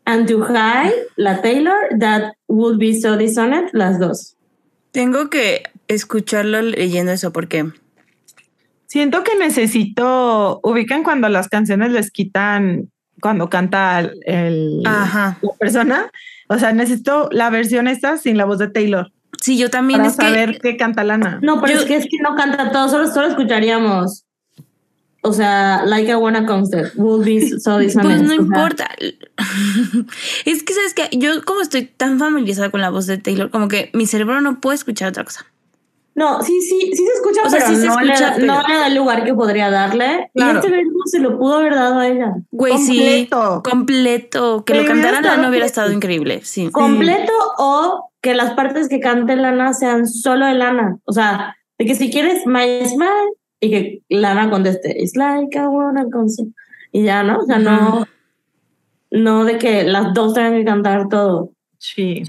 And 0.05 0.29
to 0.29 0.43
High 0.43 0.93
la 1.17 1.41
Taylor, 1.41 1.77
That 1.99 2.33
Would 2.49 2.79
Be 2.79 2.99
So 3.01 3.17
Dishonest 3.17 3.75
las 3.75 3.99
dos. 3.99 4.37
Tengo 4.93 5.31
que 5.31 5.63
escucharlo 5.89 6.63
leyendo 6.63 7.13
eso 7.13 7.33
porque 7.33 7.65
siento 8.87 9.23
que 9.23 9.37
necesito 9.37 10.61
ubican 10.63 11.05
cuando 11.05 11.29
las 11.29 11.49
canciones 11.49 11.93
les 11.93 12.11
quitan 12.11 12.91
cuando 13.21 13.49
canta 13.49 14.01
el, 14.01 14.83
la 14.83 15.39
persona. 15.59 16.11
O 16.49 16.59
sea, 16.59 16.73
necesito 16.73 17.29
la 17.31 17.51
versión 17.51 17.87
esta 17.87 18.17
sin 18.17 18.37
la 18.37 18.45
voz 18.45 18.59
de 18.59 18.69
Taylor. 18.69 19.13
Sí, 19.41 19.57
yo 19.57 19.71
también. 19.71 20.01
Para 20.01 20.11
saber 20.11 20.59
qué 20.61 20.77
canta 20.77 21.05
Lana. 21.05 21.39
No, 21.43 21.61
pero 21.61 21.79
es 21.79 21.85
que 21.85 21.97
es 21.97 22.05
que 22.05 22.19
no 22.23 22.35
canta 22.35 22.73
todo, 22.73 22.89
solo, 22.89 23.07
solo 23.07 23.29
escucharíamos. 23.29 24.25
O 25.23 25.33
sea, 25.35 25.85
like 25.85 26.11
I 26.11 26.15
wanna 26.15 26.47
concert, 26.47 26.95
will 26.97 27.23
be 27.23 27.47
so 27.59 27.77
Pues 27.77 28.23
no 28.23 28.33
importa. 28.33 28.89
es 30.47 30.63
que 30.63 30.73
sabes 30.73 30.95
que 30.95 31.09
yo 31.13 31.43
como 31.45 31.61
estoy 31.61 31.85
tan 31.85 32.19
familiarizada 32.19 32.71
con 32.71 32.81
la 32.81 32.89
voz 32.89 33.07
de 33.07 33.19
Taylor, 33.19 33.51
como 33.51 33.69
que 33.69 33.91
mi 33.93 34.07
cerebro 34.07 34.41
no 34.41 34.61
puede 34.61 34.77
escuchar 34.77 35.11
otra 35.11 35.25
cosa. 35.25 35.45
No, 36.15 36.43
sí, 36.43 36.61
sí, 36.61 36.91
sí 36.93 37.07
se 37.07 37.13
escucha, 37.13 37.43
o 37.45 37.51
sea, 37.51 37.61
sí 37.61 37.77
se 37.77 37.87
no, 37.87 37.99
escucha, 37.99 38.37
le, 38.37 38.47
no 38.47 38.63
le 38.67 38.75
da 38.75 38.87
el 38.89 38.95
lugar 38.95 39.25
que 39.25 39.33
podría 39.33 39.71
darle. 39.71 40.31
Y 40.35 40.43
este 40.43 40.69
verso 40.69 40.91
se 41.07 41.21
lo 41.21 41.39
pudo 41.39 41.55
haber 41.57 41.75
dado 41.75 42.01
a 42.01 42.09
ella. 42.09 42.35
Güey, 42.51 42.73
completo. 42.75 43.63
sí. 43.65 43.71
Completo. 43.71 44.65
Que 44.65 44.75
lo 44.75 44.85
cantara 44.87 45.21
Lana 45.21 45.49
hubiera 45.49 45.67
estado 45.67 45.93
increíble. 45.93 46.41
Sí. 46.43 46.71
Completo 46.71 47.33
o 47.59 48.11
que 48.21 48.35
las 48.35 48.53
partes 48.55 48.89
que 48.89 49.01
cante 49.01 49.37
Lana 49.37 49.73
sean 49.73 50.07
solo 50.07 50.47
de 50.47 50.55
Lana. 50.55 50.99
O 51.05 51.13
sea, 51.13 51.57
de 51.79 51.87
que 51.87 51.95
si 51.95 52.11
quieres 52.11 52.45
My 52.45 52.85
Smile 52.85 53.33
y 53.61 53.71
que 53.71 54.03
Lana 54.09 54.51
conteste, 54.51 55.01
It's 55.01 55.17
like 55.17 55.57
I 55.57 55.67
wanna 55.67 56.07
concert. 56.11 56.49
Y 56.93 57.05
ya, 57.05 57.23
¿no? 57.23 57.39
O 57.39 57.47
sea, 57.47 57.59
no. 57.59 58.07
No 59.13 59.45
de 59.45 59.59
que 59.59 59.85
las 59.85 60.13
dos 60.13 60.35
tengan 60.35 60.55
que 60.55 60.65
cantar 60.65 61.09
todo. 61.09 61.53
Sí. 61.79 62.25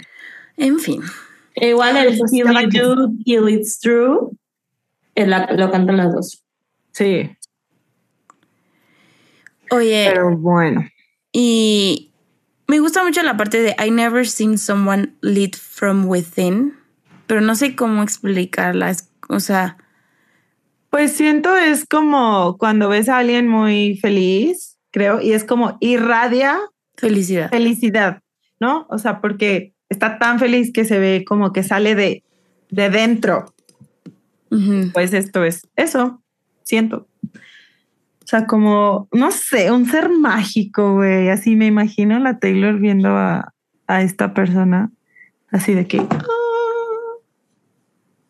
En 0.58 0.80
fin. 0.80 1.02
Igual 1.56 1.98
el 1.98 2.16
Feel 2.30 2.70
You 2.72 3.18
Till 3.24 3.50
It's 3.50 3.80
True 3.80 4.32
lo 5.16 5.72
cantan 5.72 5.98
las 5.98 6.14
dos. 6.14 6.44
Sí. 6.92 7.30
Oye. 9.70 10.12
Pero 10.14 10.38
bueno. 10.38 10.88
Y 11.32 12.12
me 12.68 12.80
gusta 12.80 13.04
mucho 13.04 13.22
la 13.24 13.38
parte 13.38 13.62
de 13.62 13.76
I 13.84 13.92
never 13.92 14.28
seen 14.28 14.58
someone 14.58 15.14
lead 15.22 15.52
from 15.56 16.08
within, 16.08 16.74
pero 17.28 17.42
no 17.42 17.56
sé 17.56 17.76
cómo 17.76 18.04
explicarla. 18.04 18.96
o 19.30 19.40
sea. 19.40 19.78
Pues 20.90 21.14
siento 21.14 21.56
es 21.56 21.86
como 21.86 22.58
cuando 22.58 22.90
ves 22.90 23.08
a 23.08 23.20
alguien 23.20 23.48
muy 23.48 23.98
feliz, 24.02 24.78
creo, 24.92 25.22
y 25.22 25.32
es 25.32 25.46
como 25.46 25.78
irradia 25.80 26.60
felicidad. 26.98 27.50
Felicidad, 27.50 28.22
¿no? 28.60 28.88
O 28.90 28.98
sea, 28.98 29.22
porque 29.22 29.71
está 29.92 30.18
tan 30.18 30.40
feliz 30.40 30.72
que 30.72 30.86
se 30.86 30.98
ve 30.98 31.26
como 31.28 31.52
que 31.52 31.64
sale 31.64 31.96
de, 31.96 32.24
de 32.70 32.90
dentro. 32.90 33.54
Pues 34.94 35.14
esto 35.14 35.44
es 35.46 35.68
eso, 35.76 36.22
siento. 36.64 37.08
O 37.24 38.28
sea, 38.32 38.48
como, 38.48 39.08
no 39.12 39.32
sé, 39.32 39.72
un 39.72 39.86
ser 39.86 40.10
mágico, 40.10 40.96
güey. 40.96 41.30
Así 41.30 41.56
me 41.56 41.68
imagino 41.68 42.20
la 42.20 42.40
Taylor 42.40 42.80
viendo 42.80 43.10
a, 43.10 43.54
esta 43.88 44.34
persona, 44.34 44.90
así 45.50 45.74
de 45.74 45.86
que 45.86 46.00
ah, 46.00 46.24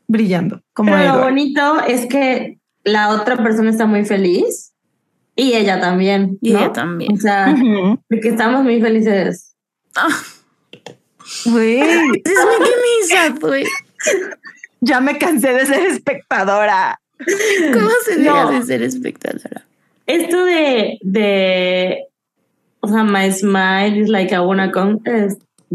brillando. 0.07 0.61
Como 0.73 0.91
Pero 0.91 1.17
lo 1.17 1.23
bonito 1.23 1.79
es 1.87 2.07
que 2.07 2.57
la 2.83 3.09
otra 3.09 3.37
persona 3.37 3.69
está 3.69 3.85
muy 3.85 4.05
feliz 4.05 4.73
y 5.35 5.53
ella 5.53 5.79
también. 5.79 6.39
Y 6.41 6.55
ella 6.55 6.71
también. 6.73 7.13
O 7.13 7.17
sea, 7.17 7.55
porque 8.09 8.29
estamos 8.29 8.63
muy 8.63 8.81
felices. 8.81 9.55
Güey. 11.45 11.81
Es 12.23 13.39
güey. 13.39 13.65
Ya 14.79 14.99
me 14.99 15.17
cansé 15.17 15.53
de 15.53 15.65
ser 15.65 15.85
espectadora. 15.85 16.99
¿Cómo 17.73 17.89
se 18.05 18.17
deja 18.17 18.51
de 18.51 18.63
ser 18.63 18.81
espectadora? 18.81 19.65
Esto 20.07 20.43
de, 20.43 20.97
de, 21.01 22.05
o 22.79 22.87
sea, 22.87 23.03
my 23.03 23.31
smile 23.31 23.99
is 23.99 24.09
like 24.09 24.33
a 24.33 24.41
wanna 24.41 24.71
come. 24.71 24.99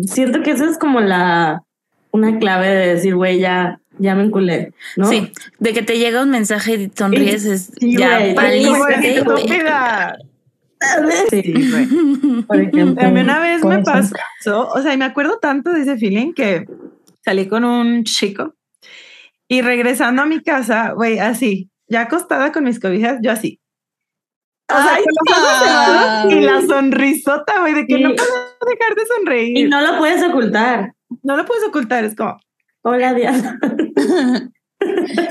siento 0.07 0.43
que 0.43 0.51
eso 0.51 0.69
es 0.69 0.77
como 0.77 1.01
la, 1.01 1.63
una 2.11 2.39
clave 2.39 2.69
de 2.69 2.95
decir, 2.95 3.15
güey, 3.15 3.39
ya, 3.39 3.81
ya 3.99 4.15
me 4.15 4.25
enculé, 4.25 4.73
¿no? 4.97 5.09
Sí, 5.09 5.33
de 5.59 5.73
que 5.73 5.83
te 5.83 5.99
llega 5.99 6.23
un 6.23 6.31
mensaje 6.31 6.75
y 6.75 6.91
sonríes 6.95 7.45
es 7.45 7.71
ya 7.81 8.35
paliste. 8.35 9.23
Sí, 11.31 11.71
güey. 11.71 11.87
Por 12.47 12.61
ejemplo. 12.61 13.07
A 13.07 13.11
mí 13.11 13.21
una 13.21 13.39
vez 13.41 13.65
me 13.65 13.83
pasó, 13.83 14.69
o 14.69 14.83
sea, 14.83 14.95
y 14.95 14.97
me 14.97 15.05
acuerdo 15.05 15.39
tanto 15.39 15.71
de 15.73 15.83
ese 15.83 15.97
feeling 15.97 16.33
que 16.33 16.67
salí 17.25 17.49
con 17.49 17.65
un 17.65 18.05
chico 18.05 18.55
y 19.49 19.63
regresando 19.63 20.23
a 20.23 20.27
mi 20.27 20.43
casa, 20.43 20.93
güey, 20.93 21.19
así, 21.19 21.71
ya 21.89 22.03
acostada 22.03 22.53
con 22.53 22.65
mis 22.65 22.81
cobijas, 22.81 23.19
yo 23.23 23.31
así. 23.31 23.61
O 24.69 24.77
sea, 24.77 24.99
y 26.29 26.41
la 26.41 26.61
sonrisota, 26.63 27.61
güey, 27.61 27.75
de 27.75 27.87
que 27.87 27.99
no 27.99 28.15
puedo 28.15 28.33
dejar 28.67 28.97
de 28.97 29.07
sonreír. 29.07 29.59
Y 29.59 29.65
no 29.69 29.81
lo 29.81 29.99
puedes 29.99 30.23
ocultar. 30.25 30.93
No 31.23 31.37
lo 31.37 31.45
puedes 31.45 31.63
ocultar, 31.65 32.05
es 32.05 32.17
como. 32.17 32.41
Hola, 32.83 33.15
Diana. 33.15 33.59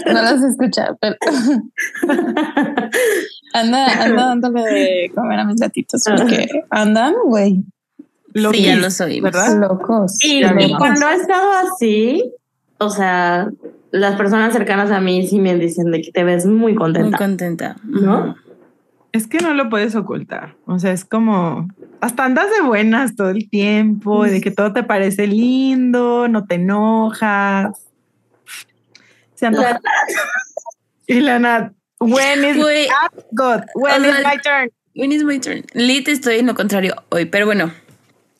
no 0.06 0.14
las 0.14 0.42
escucha, 0.44 0.96
pero. 1.00 1.16
anda, 3.54 4.04
anda 4.04 4.26
dándole 4.28 4.62
de 4.62 5.12
comer 5.14 5.40
a 5.40 5.46
mis 5.46 5.60
gatitos 5.60 6.04
porque 6.06 6.48
andan, 6.70 7.14
güey. 7.26 7.64
Sí, 8.34 8.64
ya 8.64 8.76
lo 8.76 8.92
soy, 8.92 9.22
¿verdad? 9.22 9.60
Locos. 9.60 10.18
Y, 10.22 10.42
cuando 10.78 11.08
he 11.08 11.16
estado 11.16 11.52
así, 11.54 12.34
o 12.80 12.90
sea, 12.90 13.50
las 13.92 14.16
personas 14.18 14.52
cercanas 14.52 14.92
a 14.92 15.00
mí 15.00 15.26
sí 15.26 15.40
me 15.40 15.56
dicen 15.56 15.90
de 15.92 16.02
que 16.02 16.12
te 16.12 16.24
ves 16.26 16.46
muy 16.46 16.76
contenta. 16.76 17.10
Muy 17.10 17.18
contenta, 17.18 17.76
¿no? 17.84 18.36
Es 19.14 19.28
que 19.28 19.38
no 19.38 19.54
lo 19.54 19.70
puedes 19.70 19.96
ocultar. 19.96 20.58
O 20.66 20.78
sea, 20.80 20.92
es 20.92 21.06
como 21.06 21.70
hasta 22.02 22.26
andas 22.26 22.48
de 22.52 22.68
buenas 22.68 23.16
todo 23.16 23.30
el 23.30 23.50
tiempo, 23.50 24.26
de 24.26 24.42
que 24.42 24.52
todo 24.52 24.74
te 24.74 24.84
parece 24.84 25.28
lindo, 25.28 26.28
no 26.28 26.46
te 26.46 26.56
enojas. 26.56 27.88
Se 29.36 29.48
y 31.08 31.20
la 31.20 31.40
Nat, 31.40 31.72
when 32.00 32.44
is 32.44 32.90
God? 33.34 33.66
When 33.76 34.06
is 34.06 34.24
my 34.24 34.38
turn? 34.38 34.70
When 34.96 35.12
is 35.12 35.24
my 35.24 35.40
turn? 35.40 35.64
Lit 35.74 36.08
estoy 36.08 36.40
en 36.40 36.48
lo 36.48 36.56
contrario 36.56 36.96
hoy, 37.10 37.26
pero 37.26 37.46
bueno, 37.46 37.74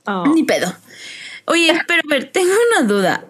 oh. 0.08 0.26
ni 0.34 0.44
pedo. 0.44 0.74
Oye, 1.48 1.80
pero 1.88 2.02
a 2.04 2.10
ver, 2.10 2.32
tengo 2.32 2.54
una 2.72 2.88
duda. 2.88 3.26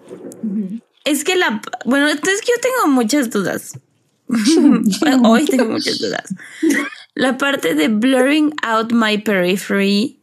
Es 1.04 1.22
que 1.22 1.36
la, 1.36 1.60
bueno, 1.84 2.08
es 2.08 2.20
que 2.20 2.30
yo 2.30 2.60
tengo 2.60 2.88
muchas 2.88 3.30
dudas. 3.30 3.78
Hoy 5.24 5.44
tengo 5.44 5.66
muchas 5.66 5.98
dudas. 5.98 6.34
La 7.14 7.38
parte 7.38 7.74
de 7.74 7.88
blurring 7.88 8.54
out 8.62 8.92
my 8.92 9.18
periphery. 9.18 10.18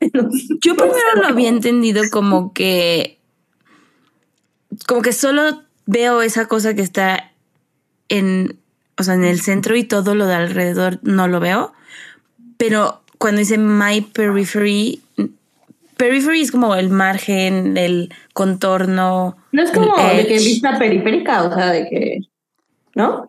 Yo 0.00 0.76
primero 0.76 1.14
lo 1.16 1.26
había 1.26 1.48
entendido 1.48 2.04
como 2.10 2.52
que. 2.52 3.18
Como 4.86 5.02
que 5.02 5.12
solo 5.12 5.64
veo 5.88 6.20
esa 6.20 6.46
cosa 6.46 6.74
que 6.74 6.82
está 6.82 7.32
en. 8.08 8.58
O 8.98 9.02
sea, 9.02 9.14
en 9.14 9.24
el 9.24 9.40
centro 9.40 9.76
y 9.76 9.84
todo 9.84 10.14
lo 10.14 10.26
de 10.26 10.34
alrededor 10.34 10.98
no 11.02 11.28
lo 11.28 11.40
veo. 11.40 11.72
Pero 12.56 13.00
cuando 13.16 13.38
dice 13.38 13.56
my 13.56 14.02
periphery, 14.02 15.00
periphery 15.96 16.42
es 16.42 16.52
como 16.52 16.74
el 16.74 16.90
margen, 16.90 17.76
el 17.76 18.12
contorno. 18.34 19.36
No 19.52 19.62
es 19.62 19.70
como 19.70 19.96
de 19.96 20.26
que 20.26 20.34
vista 20.34 20.78
periférica, 20.78 21.44
o 21.44 21.54
sea, 21.54 21.72
de 21.72 21.88
que. 21.88 22.18
¿No? 22.94 23.26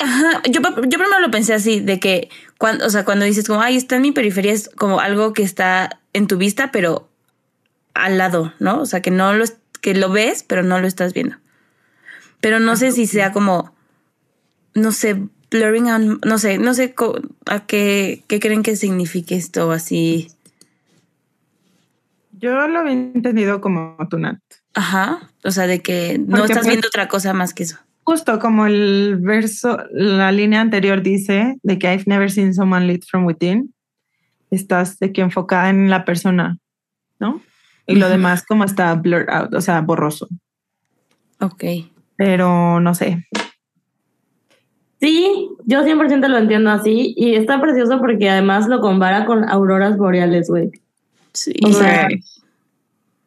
Ajá, 0.00 0.42
yo, 0.44 0.60
yo 0.60 0.98
primero 0.98 1.20
lo 1.20 1.30
pensé 1.30 1.54
así, 1.54 1.80
de 1.80 1.98
que 1.98 2.28
cuando, 2.58 2.86
o 2.86 2.90
sea, 2.90 3.04
cuando 3.04 3.24
dices 3.24 3.46
como, 3.46 3.62
ay, 3.62 3.76
está 3.76 3.96
en 3.96 4.02
mi 4.02 4.12
periferia, 4.12 4.52
es 4.52 4.68
como 4.68 5.00
algo 5.00 5.32
que 5.32 5.42
está 5.42 6.00
en 6.12 6.26
tu 6.26 6.36
vista, 6.36 6.70
pero 6.72 7.08
al 7.94 8.18
lado, 8.18 8.52
¿no? 8.58 8.80
O 8.80 8.86
sea, 8.86 9.00
que 9.02 9.10
no 9.10 9.32
lo, 9.32 9.44
que 9.80 9.94
lo 9.94 10.10
ves, 10.10 10.42
pero 10.42 10.62
no 10.62 10.80
lo 10.80 10.86
estás 10.86 11.12
viendo. 11.12 11.36
Pero 12.40 12.60
no 12.60 12.76
sé 12.76 12.92
si 12.92 13.06
sea 13.06 13.32
como, 13.32 13.74
no 14.74 14.92
sé, 14.92 15.16
blurring 15.50 15.88
out, 15.88 16.24
no 16.24 16.38
sé, 16.38 16.58
no 16.58 16.74
sé 16.74 16.94
a 17.46 17.66
qué, 17.66 18.22
qué 18.28 18.40
creen 18.40 18.62
que 18.62 18.76
signifique 18.76 19.34
esto 19.34 19.70
así. 19.72 20.28
Yo 22.32 22.68
lo 22.68 22.80
había 22.80 22.92
entendido 22.92 23.60
como 23.60 23.96
Tunat. 24.08 24.38
Ajá, 24.74 25.30
o 25.42 25.50
sea, 25.50 25.66
de 25.66 25.80
que 25.80 26.18
no 26.24 26.44
estás 26.44 26.58
pues 26.58 26.68
viendo 26.68 26.86
otra 26.86 27.08
cosa 27.08 27.32
más 27.32 27.52
que 27.52 27.64
eso. 27.64 27.78
Justo 28.04 28.38
como 28.38 28.66
el 28.66 29.18
verso, 29.20 29.78
la 29.90 30.30
línea 30.30 30.60
anterior 30.60 31.02
dice 31.02 31.56
de 31.62 31.78
que 31.78 31.92
I've 31.92 32.04
never 32.06 32.30
seen 32.30 32.54
someone 32.54 32.86
lit 32.86 33.04
from 33.04 33.26
within. 33.26 33.74
Estás 34.50 34.98
de 34.98 35.12
que 35.12 35.20
enfocada 35.20 35.68
en 35.68 35.90
la 35.90 36.04
persona, 36.04 36.58
¿no? 37.18 37.42
Y 37.88 37.96
lo 37.96 38.08
demás 38.08 38.44
como 38.46 38.64
está 38.64 38.94
blurred 38.94 39.30
out, 39.30 39.54
o 39.54 39.60
sea, 39.60 39.80
borroso. 39.80 40.28
Ok. 41.40 41.64
Pero 42.16 42.80
no 42.80 42.94
sé. 42.94 43.26
Sí, 45.00 45.48
yo 45.64 45.82
100% 45.82 46.28
lo 46.28 46.38
entiendo 46.38 46.70
así 46.70 47.14
y 47.16 47.34
está 47.34 47.60
precioso 47.60 47.98
porque 47.98 48.28
además 48.28 48.68
lo 48.68 48.80
compara 48.80 49.24
con 49.24 49.48
auroras 49.48 49.96
boreales, 49.96 50.48
güey. 50.50 50.70
Sí. 51.32 51.54
O 51.64 51.72
sea, 51.72 52.08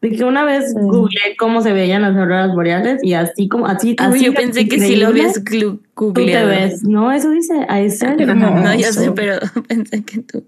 de 0.01 0.09
que 0.11 0.23
una 0.23 0.43
vez 0.43 0.73
googleé 0.73 1.35
cómo 1.37 1.61
se 1.61 1.73
veían 1.73 2.01
las 2.01 2.15
auroras 2.15 2.53
boreales 2.53 2.99
y 3.03 3.13
así 3.13 3.47
como 3.47 3.67
así. 3.67 3.95
así 3.97 4.25
yo 4.25 4.33
pensé 4.33 4.67
que 4.67 4.79
sí 4.79 4.95
lo 4.95 5.07
habías 5.07 5.43
googleado. 5.43 5.79
Tú 5.95 6.13
te 6.13 6.45
ves. 6.45 6.83
No, 6.83 7.11
eso 7.11 7.29
dice 7.29 7.53
I 7.69 8.25
No, 8.25 8.35
no, 8.35 8.75
ya 8.75 8.91
sé, 8.91 9.11
pero 9.11 9.39
pensé 9.67 10.03
que 10.03 10.19
tú. 10.19 10.43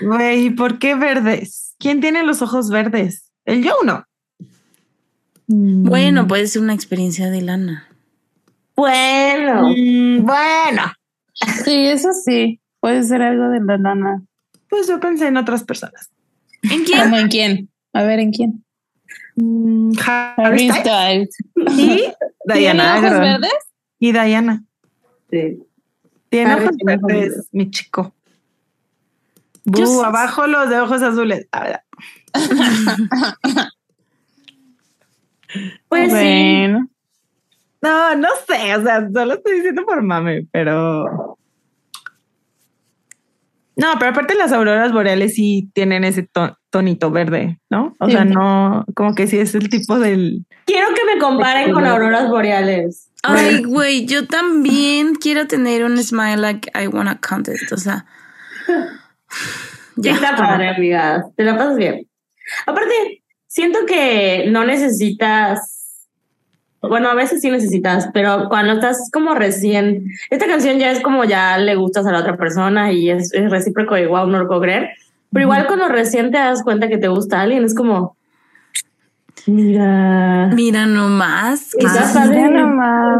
Güey, 0.00 0.50
¿por 0.50 0.78
qué 0.78 0.94
verdes? 0.94 1.74
¿Quién 1.78 2.00
tiene 2.00 2.22
los 2.24 2.42
ojos 2.42 2.70
verdes? 2.70 3.25
¿El 3.46 3.62
yo 3.62 3.72
o 3.80 3.84
no? 3.84 4.04
Bueno, 5.46 6.24
mm. 6.24 6.28
puede 6.28 6.46
ser 6.48 6.62
una 6.62 6.74
experiencia 6.74 7.30
de 7.30 7.40
lana. 7.40 7.88
Bueno, 8.74 9.70
mm. 9.70 10.26
bueno. 10.26 10.92
Sí, 11.64 11.86
eso 11.86 12.12
sí. 12.12 12.60
Puede 12.80 13.04
ser 13.04 13.22
algo 13.22 13.48
de 13.48 13.60
la 13.60 13.78
lana. 13.78 14.22
Pues 14.68 14.88
yo 14.88 14.98
pensé 14.98 15.28
en 15.28 15.36
otras 15.36 15.62
personas. 15.62 16.10
¿En 16.62 16.84
quién? 16.84 17.14
en 17.14 17.28
quién? 17.28 17.70
A 17.92 18.02
ver, 18.02 18.18
¿en 18.18 18.32
quién? 18.32 18.64
Mm, 19.36 19.92
Harry 20.04 20.68
Styles. 20.70 21.36
Y 21.78 22.02
Diana. 22.52 22.98
ojos 22.98 23.20
verdes? 23.20 23.52
Y 24.00 24.12
Diana. 24.12 24.64
Sí. 25.30 25.62
Tiene 26.28 26.54
ojos 26.54 26.76
verdes, 26.84 27.48
mi 27.52 27.70
chico. 27.70 28.12
Abajo 30.04 30.46
los 30.46 30.70
de 30.70 30.80
ojos 30.80 31.02
azules. 31.02 31.48
pues 35.88 36.10
bueno. 36.10 36.88
No, 37.82 38.14
no 38.16 38.28
sé, 38.46 38.74
o 38.76 38.82
sea, 38.82 39.06
solo 39.12 39.34
estoy 39.34 39.56
diciendo 39.56 39.84
por 39.84 40.00
mame, 40.02 40.46
pero 40.50 41.36
no, 43.76 43.88
pero 43.98 44.12
aparte 44.12 44.34
las 44.34 44.52
auroras 44.52 44.90
boreales 44.90 45.34
sí 45.34 45.70
tienen 45.74 46.02
ese 46.02 46.26
tonito 46.70 47.10
verde, 47.10 47.60
¿no? 47.68 47.94
O 48.00 48.08
sea, 48.08 48.24
no, 48.24 48.86
como 48.94 49.14
que 49.14 49.26
sí 49.26 49.38
es 49.38 49.54
el 49.54 49.68
tipo 49.68 49.98
del... 49.98 50.46
Quiero 50.64 50.88
que 50.94 51.14
me 51.14 51.20
comparen 51.20 51.74
con 51.74 51.84
auroras 51.84 52.30
boreales. 52.30 53.10
Ay, 53.22 53.64
güey, 53.64 54.06
yo 54.06 54.26
también 54.26 55.14
quiero 55.14 55.46
tener 55.46 55.84
un 55.84 56.02
smile 56.02 56.38
like 56.38 56.70
I 56.74 56.86
wanna 56.86 57.20
contest, 57.20 57.70
o 57.70 57.76
sea... 57.76 58.06
ya. 59.96 60.12
Está 60.12 60.36
padre, 60.36 60.68
amiga. 60.68 61.26
Te 61.36 61.44
la 61.44 61.56
pasas 61.56 61.76
bien. 61.76 62.06
Aparte, 62.66 63.22
siento 63.46 63.86
que 63.86 64.46
no 64.48 64.64
necesitas 64.64 65.76
bueno, 66.88 67.08
a 67.08 67.14
veces 67.14 67.40
sí 67.40 67.50
necesitas, 67.50 68.08
pero 68.12 68.48
cuando 68.48 68.74
estás 68.74 69.10
como 69.12 69.34
recién, 69.34 70.08
esta 70.30 70.46
canción 70.46 70.78
ya 70.78 70.90
es 70.90 71.00
como 71.00 71.24
ya 71.24 71.58
le 71.58 71.74
gustas 71.74 72.06
a 72.06 72.12
la 72.12 72.20
otra 72.20 72.36
persona 72.36 72.92
y 72.92 73.10
es, 73.10 73.30
recíproco 73.50 73.96
y 73.96 74.06
wow, 74.06 74.26
no 74.26 74.38
lo 74.38 74.46
puedo 74.46 74.60
creer. 74.60 74.90
Pero 75.32 75.44
igual 75.44 75.66
cuando 75.66 75.88
recién 75.88 76.30
te 76.30 76.38
das 76.38 76.62
cuenta 76.62 76.88
que 76.88 76.98
te 76.98 77.08
gusta 77.08 77.40
alguien, 77.40 77.64
es 77.64 77.74
como, 77.74 78.16
mira. 79.46 80.48
Mira 80.54 80.86
nomás. 80.86 81.72
mira 81.78 82.48
nomás. 82.48 83.18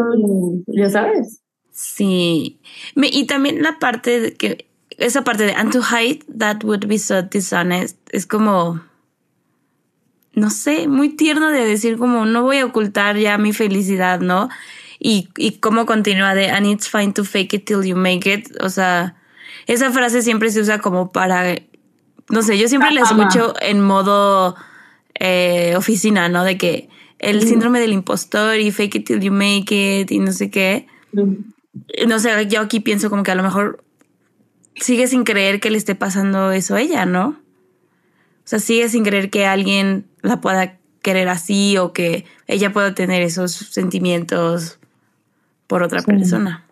Ya 0.69 0.89
sabes. 0.89 1.43
Sí. 1.73 2.61
y 2.95 3.27
también 3.27 3.63
la 3.63 3.79
parte 3.79 4.21
de 4.21 4.35
que, 4.35 4.71
esa 4.99 5.25
parte 5.25 5.45
de, 5.45 5.53
and 5.53 5.73
to 5.73 5.81
hide 5.81 6.25
that 6.29 6.65
would 6.65 6.87
be 6.87 6.99
so 6.99 7.23
dishonest, 7.23 7.99
es 8.13 8.27
como 8.27 8.81
no 10.37 10.51
sé, 10.51 10.87
muy 10.87 11.09
tierno 11.09 11.49
de 11.51 11.65
decir 11.65 11.97
como 11.97 12.27
no 12.27 12.43
voy 12.43 12.59
a 12.59 12.67
ocultar 12.67 13.17
ya 13.17 13.39
mi 13.39 13.55
felicidad, 13.55 14.21
¿no? 14.21 14.51
Y, 14.99 15.31
y 15.37 15.53
cómo 15.53 15.87
continúa 15.87 16.35
de 16.35 16.51
and 16.51 16.67
it's 16.67 16.89
fine 16.89 17.13
to 17.15 17.25
fake 17.25 17.55
it 17.55 17.65
till 17.65 17.83
you 17.83 17.97
make 17.97 18.31
it. 18.31 18.49
O 18.61 18.69
sea, 18.69 19.17
esa 19.67 19.91
frase 19.91 20.21
siempre 20.21 20.51
se 20.51 20.61
usa 20.61 20.79
como 20.79 21.11
para, 21.11 21.55
no 22.29 22.43
sé, 22.43 22.59
yo 22.59 22.69
siempre 22.69 22.91
la 22.93 23.01
escucho 23.01 23.55
en 23.61 23.83
modo 23.83 24.57
eh, 25.15 25.75
oficina, 25.75 26.29
¿no? 26.29 26.45
De 26.45 26.59
que 26.59 26.91
el 27.19 27.43
síndrome 27.43 27.81
del 27.81 27.93
impostor 27.93 28.59
y 28.59 28.71
fake 28.71 28.97
it 28.97 29.07
till 29.07 29.21
you 29.21 29.33
make 29.33 30.01
it 30.01 30.11
y 30.11 30.19
no 30.19 30.33
sé 30.33 30.51
qué. 30.51 30.87
No 32.07 32.19
sé, 32.19 32.47
yo 32.47 32.61
aquí 32.61 32.81
pienso 32.81 33.09
como 33.09 33.23
que 33.23 33.31
a 33.31 33.37
lo 33.37 33.43
mejor 33.43 33.83
sigue 34.77 35.07
sin 35.07 35.25
creer 35.25 35.61
que 35.61 35.71
le 35.71 35.79
esté 35.79 35.95
pasando 35.95 36.53
eso 36.53 36.75
a 36.75 36.81
ella, 36.81 37.07
¿no? 37.07 37.29
O 37.29 38.49
sea, 38.49 38.59
sigue 38.59 38.89
sin 38.89 39.05
creer 39.05 39.31
que 39.31 39.47
alguien 39.47 40.07
la 40.23 40.41
pueda 40.41 40.79
querer 41.03 41.29
así 41.29 41.79
o 41.79 41.93
que 41.93 42.25
ella 42.47 42.73
pueda 42.73 42.95
tener 42.95 43.23
esos 43.23 43.53
sentimientos 43.53 44.79
por 45.67 45.83
otra 45.83 46.03
persona. 46.03 46.65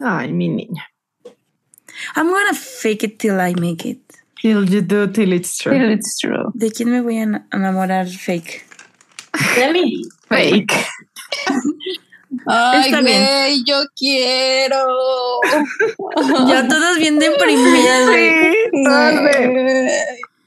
Ay, 0.00 0.32
mi 0.32 0.48
niña. 0.48 0.90
I'm 2.16 2.28
gonna 2.28 2.54
fake 2.54 3.04
it 3.04 3.18
till 3.18 3.40
I 3.40 3.54
make 3.58 3.88
it. 3.88 4.00
Till 4.40 4.68
you 4.68 4.82
do 4.82 5.06
till 5.10 5.32
it's 5.32 5.56
true. 5.56 5.72
Till 5.72 5.90
it's 5.90 6.18
true. 6.18 6.50
¿De 6.52 6.70
quién 6.70 6.90
me 6.90 7.00
voy 7.00 7.18
a 7.18 7.46
enamorar 7.52 8.08
fake? 8.08 8.66
De 9.56 9.72
mí. 9.72 10.02
Fake. 10.28 10.72
Ay, 12.46 12.90
güey, 12.90 13.64
yo 13.64 13.82
quiero. 13.96 14.86
ya 16.48 16.68
todas 16.68 16.98
bien 16.98 17.18
deprimidas, 17.18 18.06
güey. 18.06 18.54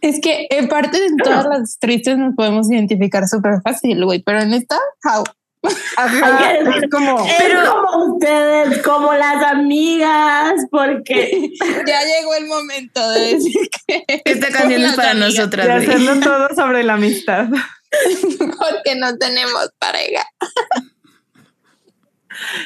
Es 0.02 0.20
que 0.22 0.48
en 0.52 0.68
parte 0.68 1.00
de 1.00 1.10
todas 1.24 1.46
las 1.46 1.80
tristes 1.80 2.18
nos 2.18 2.36
podemos 2.36 2.72
identificar 2.72 3.28
súper 3.28 3.62
fácil, 3.64 4.06
güey, 4.06 4.22
pero 4.22 4.42
en 4.42 4.54
esta, 4.54 4.78
how? 5.04 5.24
es 5.64 6.90
como, 6.92 7.26
pero 7.40 7.76
como 7.76 8.14
ustedes, 8.14 8.82
como 8.84 9.14
las 9.14 9.44
amigas, 9.44 10.54
porque 10.70 11.52
ya 11.88 12.00
llegó 12.04 12.36
el 12.36 12.46
momento 12.46 13.10
de 13.12 13.36
decir 13.36 13.70
que 13.88 14.06
esta 14.26 14.50
canción 14.50 14.84
es 14.84 14.94
para 14.94 15.14
nosotras. 15.14 15.68
De 15.68 15.74
hacerlo 15.74 16.20
todo 16.20 16.50
sobre 16.56 16.84
la 16.84 16.94
amistad. 16.94 17.48
porque 18.38 18.96
no 18.96 19.18
tenemos 19.18 19.70
pareja. 19.80 20.24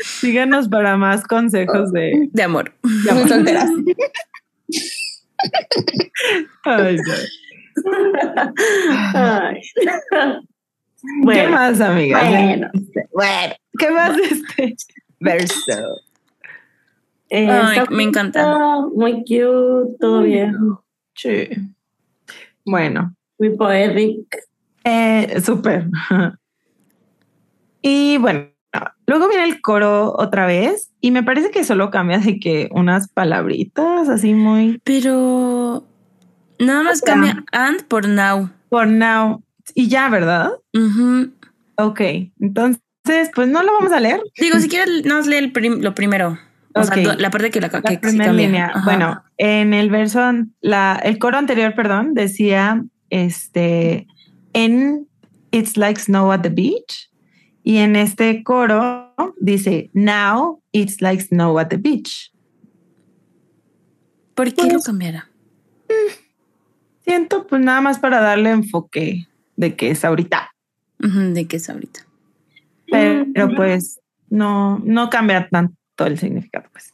Síganos 0.02 0.68
para 0.68 0.98
más 0.98 1.26
consejos 1.26 1.92
de, 1.92 2.30
de 2.32 2.44
amor. 2.44 2.74
De 2.84 3.14
Muy 3.14 3.30
solteras. 3.30 3.70
Ay, 6.64 6.98
Ay. 9.14 9.62
¿Qué 11.32 11.48
más, 11.48 11.82
amiga? 11.82 12.20
Bueno, 12.30 12.70
bueno, 13.12 13.56
¿qué 13.78 13.92
más 13.92 14.18
este 14.20 14.76
verso? 15.20 16.02
Eh, 17.30 17.50
Ay, 17.50 17.80
me 17.90 18.04
encanta. 18.04 18.82
Muy 18.94 19.24
cute, 19.24 19.98
todo 20.00 20.22
bien. 20.24 20.56
Sí. 21.16 21.50
Bueno. 22.66 23.16
Muy 23.40 23.56
poético. 23.56 24.38
Eh, 24.84 25.42
súper. 25.42 25.88
Y 27.82 28.18
bueno, 28.18 28.51
luego 29.06 29.28
viene 29.28 29.44
el 29.44 29.62
coro 29.62 30.16
otra 30.18 30.46
vez 30.46 30.92
y 31.02 31.12
me 31.12 31.24
parece 31.24 31.52
que 31.52 31.64
solo 31.64 31.92
cambia 31.92 32.20
de 32.20 32.40
que 32.40 32.70
unas 32.72 33.10
palabritas 33.10 34.10
así 34.10 34.34
muy. 34.34 34.80
Pero 34.84 35.86
nada 36.60 36.84
más 36.84 37.02
cambia 37.02 37.44
and 37.52 37.86
por 37.86 38.08
now. 38.08 38.50
Por 38.70 38.88
now. 38.88 39.44
Y 39.74 39.88
ya, 39.88 40.10
¿verdad? 40.10 40.52
Ok, 41.76 42.02
entonces, 42.40 42.82
pues 43.34 43.48
no 43.48 43.64
lo 43.64 43.74
vamos 43.74 43.92
a 43.92 44.00
leer. 44.00 44.22
Digo, 44.40 44.60
si 44.60 44.70
quieres, 44.70 45.06
nos 45.06 45.28
lee 45.28 45.38
el 45.38 45.82
lo 45.82 45.94
primero. 45.94 46.38
O 46.74 46.84
sea, 46.84 46.96
la 46.96 47.30
parte 47.30 47.52
que 47.52 47.60
la, 47.60 47.70
que 47.70 47.98
primera 47.98 48.32
línea. 48.32 48.72
Bueno, 48.86 49.24
en 49.38 49.74
el 49.74 49.90
verso, 49.90 50.22
la, 50.62 51.00
el 51.04 51.20
coro 51.20 51.38
anterior, 51.38 51.76
perdón, 51.76 52.14
decía, 52.14 52.84
este, 53.10 54.08
en 54.54 55.08
It's 55.52 55.76
Like 55.78 56.00
Snow 56.00 56.32
at 56.32 56.42
the 56.42 56.50
Beach. 56.50 57.11
Y 57.64 57.78
en 57.78 57.96
este 57.96 58.44
coro 58.44 59.14
dice, 59.40 59.90
Now 59.94 60.62
It's 60.72 61.02
Like 61.02 61.24
Snow 61.24 61.60
at 61.60 61.68
the 61.68 61.78
Beach. 61.78 62.32
¿Por 64.36 64.54
qué 64.54 64.64
lo 64.64 64.70
pues, 64.70 64.86
cambiara? 64.86 65.30
Mm, 65.88 66.12
siento, 67.04 67.46
pues 67.46 67.62
nada 67.62 67.82
más 67.82 68.00
para 68.00 68.22
darle 68.22 68.52
enfoque 68.52 69.28
de 69.56 69.76
que 69.76 69.92
es 69.92 70.04
ahorita. 70.04 70.52
de 70.98 71.48
que 71.48 71.58
es 71.58 71.70
ahorita. 71.70 72.06
Pero, 72.90 73.56
pues 73.56 74.00
no, 74.30 74.80
no 74.84 75.10
cambia 75.10 75.48
tanto 75.50 75.76
el 76.00 76.18
significado, 76.18 76.68
pues. 76.72 76.94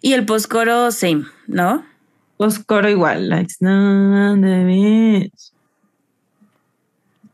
Y 0.00 0.12
el 0.12 0.24
postcoro 0.24 0.90
same, 0.90 1.24
¿no? 1.46 1.84
Postcoro 2.36 2.88
igual, 2.88 3.28
like 3.28 3.52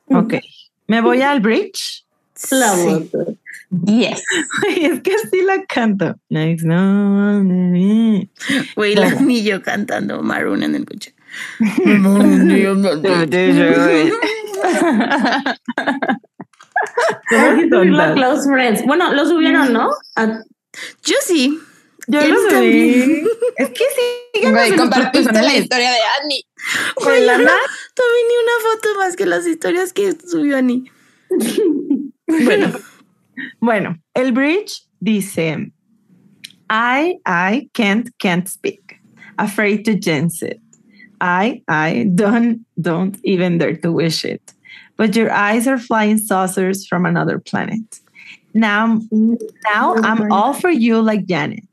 Ok. 0.06 0.34
Me 0.86 1.00
voy 1.00 1.22
al 1.22 1.40
bridge. 1.40 2.04
La 2.50 2.74
Yes. 3.86 4.22
es 4.76 5.00
que 5.00 5.14
así 5.14 5.42
la 5.42 5.64
canto. 5.66 6.14
Like 6.28 6.62
Güey, 8.76 8.94
la 8.94 9.10
ni 9.20 9.42
yo 9.42 9.62
cantando 9.62 10.22
Maroon 10.22 10.62
en 10.62 10.74
el 10.74 10.84
coche. 10.84 11.14
Close 18.14 18.48
Friends. 18.48 18.84
Bueno, 18.86 19.12
lo 19.12 19.26
subieron, 19.26 19.72
¿no? 19.72 19.90
Yo 21.02 21.16
sí. 21.22 21.58
Yo 22.08 22.20
lo 22.26 22.50
subí. 22.50 23.24
Es 23.56 23.68
que 23.70 23.84
sí. 23.94 24.50
Güey, 24.50 24.76
compartiste 24.76 25.32
la 25.32 25.54
historia 25.54 25.90
de 25.90 25.98
Annie. 26.20 26.46
Güey, 26.96 27.24
la 27.24 27.34
También 27.34 27.58
ni 28.28 28.36
una 28.42 28.72
foto 28.72 28.98
más 28.98 29.16
que 29.16 29.26
las 29.26 29.46
historias 29.46 29.92
que 29.92 30.12
subió 30.12 30.56
Annie. 30.56 30.90
bueno. 32.26 32.72
Bueno, 33.60 33.98
el 34.14 34.32
bridge 34.32 34.86
dice 35.00 35.72
I, 36.70 37.18
I 37.26 37.70
can't, 37.74 38.10
can't 38.18 38.48
speak. 38.48 39.00
Afraid 39.38 39.84
to 39.84 39.94
jinx 39.94 40.42
it. 40.42 40.60
I, 41.20 41.62
I 41.68 42.10
don't, 42.14 42.64
don't 42.80 43.18
even 43.24 43.58
dare 43.58 43.76
to 43.76 43.92
wish 43.92 44.24
it. 44.24 44.52
But 44.96 45.16
your 45.16 45.32
eyes 45.32 45.66
are 45.66 45.78
flying 45.78 46.18
saucers 46.18 46.86
from 46.86 47.06
another 47.06 47.38
planet. 47.38 48.00
Now, 48.52 49.00
now 49.10 49.96
I'm 49.96 50.30
all 50.30 50.52
for 50.52 50.70
you 50.70 51.00
like 51.00 51.26
Janet. 51.26 51.64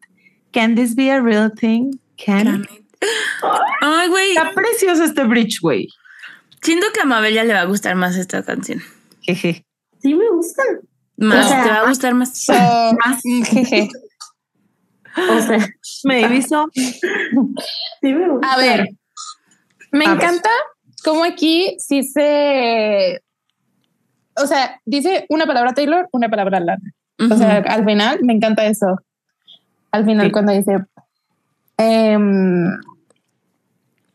Can 0.51 0.75
this 0.75 0.95
be 0.95 1.09
a 1.09 1.21
real 1.21 1.49
thing? 1.49 1.99
Can 2.17 2.47
it? 2.47 2.69
Ay, 3.81 4.07
güey. 4.09 4.31
Está 4.31 4.51
precioso 4.53 5.03
este 5.03 5.23
bridge, 5.23 5.59
güey. 5.61 5.87
Siento 6.61 6.87
que 6.93 7.01
a 7.01 7.05
Mabel 7.05 7.33
ya 7.33 7.43
le 7.43 7.53
va 7.53 7.61
a 7.61 7.65
gustar 7.65 7.95
más 7.95 8.15
esta 8.15 8.43
canción. 8.43 8.81
Jeje. 9.21 9.65
Sí 10.01 10.13
me 10.13 10.29
gusta. 10.29 10.63
Más, 11.17 11.49
te 11.49 11.69
va 11.69 11.79
a 11.79 11.87
gustar 11.87 12.13
más. 12.13 12.47
más. 12.49 13.21
Jeje. 13.23 13.89
O 15.17 15.41
sea, 15.41 15.67
me 16.03 16.35
hizo. 16.35 16.69
Sí 16.73 18.13
me 18.13 18.29
gusta. 18.29 18.53
A 18.53 18.57
ver, 18.57 18.89
me 19.91 20.05
encanta 20.05 20.49
cómo 21.03 21.23
aquí 21.23 21.75
sí 21.79 22.03
se. 22.03 23.21
O 24.35 24.47
sea, 24.47 24.79
dice 24.85 25.25
una 25.29 25.45
palabra 25.45 25.73
Taylor, 25.73 26.07
una 26.11 26.29
palabra 26.29 26.59
Lana. 26.59 26.93
O 27.19 27.37
sea, 27.37 27.57
al 27.57 27.85
final 27.85 28.19
me 28.23 28.33
encanta 28.33 28.65
eso. 28.65 28.97
Al 29.91 30.05
final, 30.05 30.31
cuando 30.31 30.53
dice. 30.53 30.77
Um, 31.77 32.79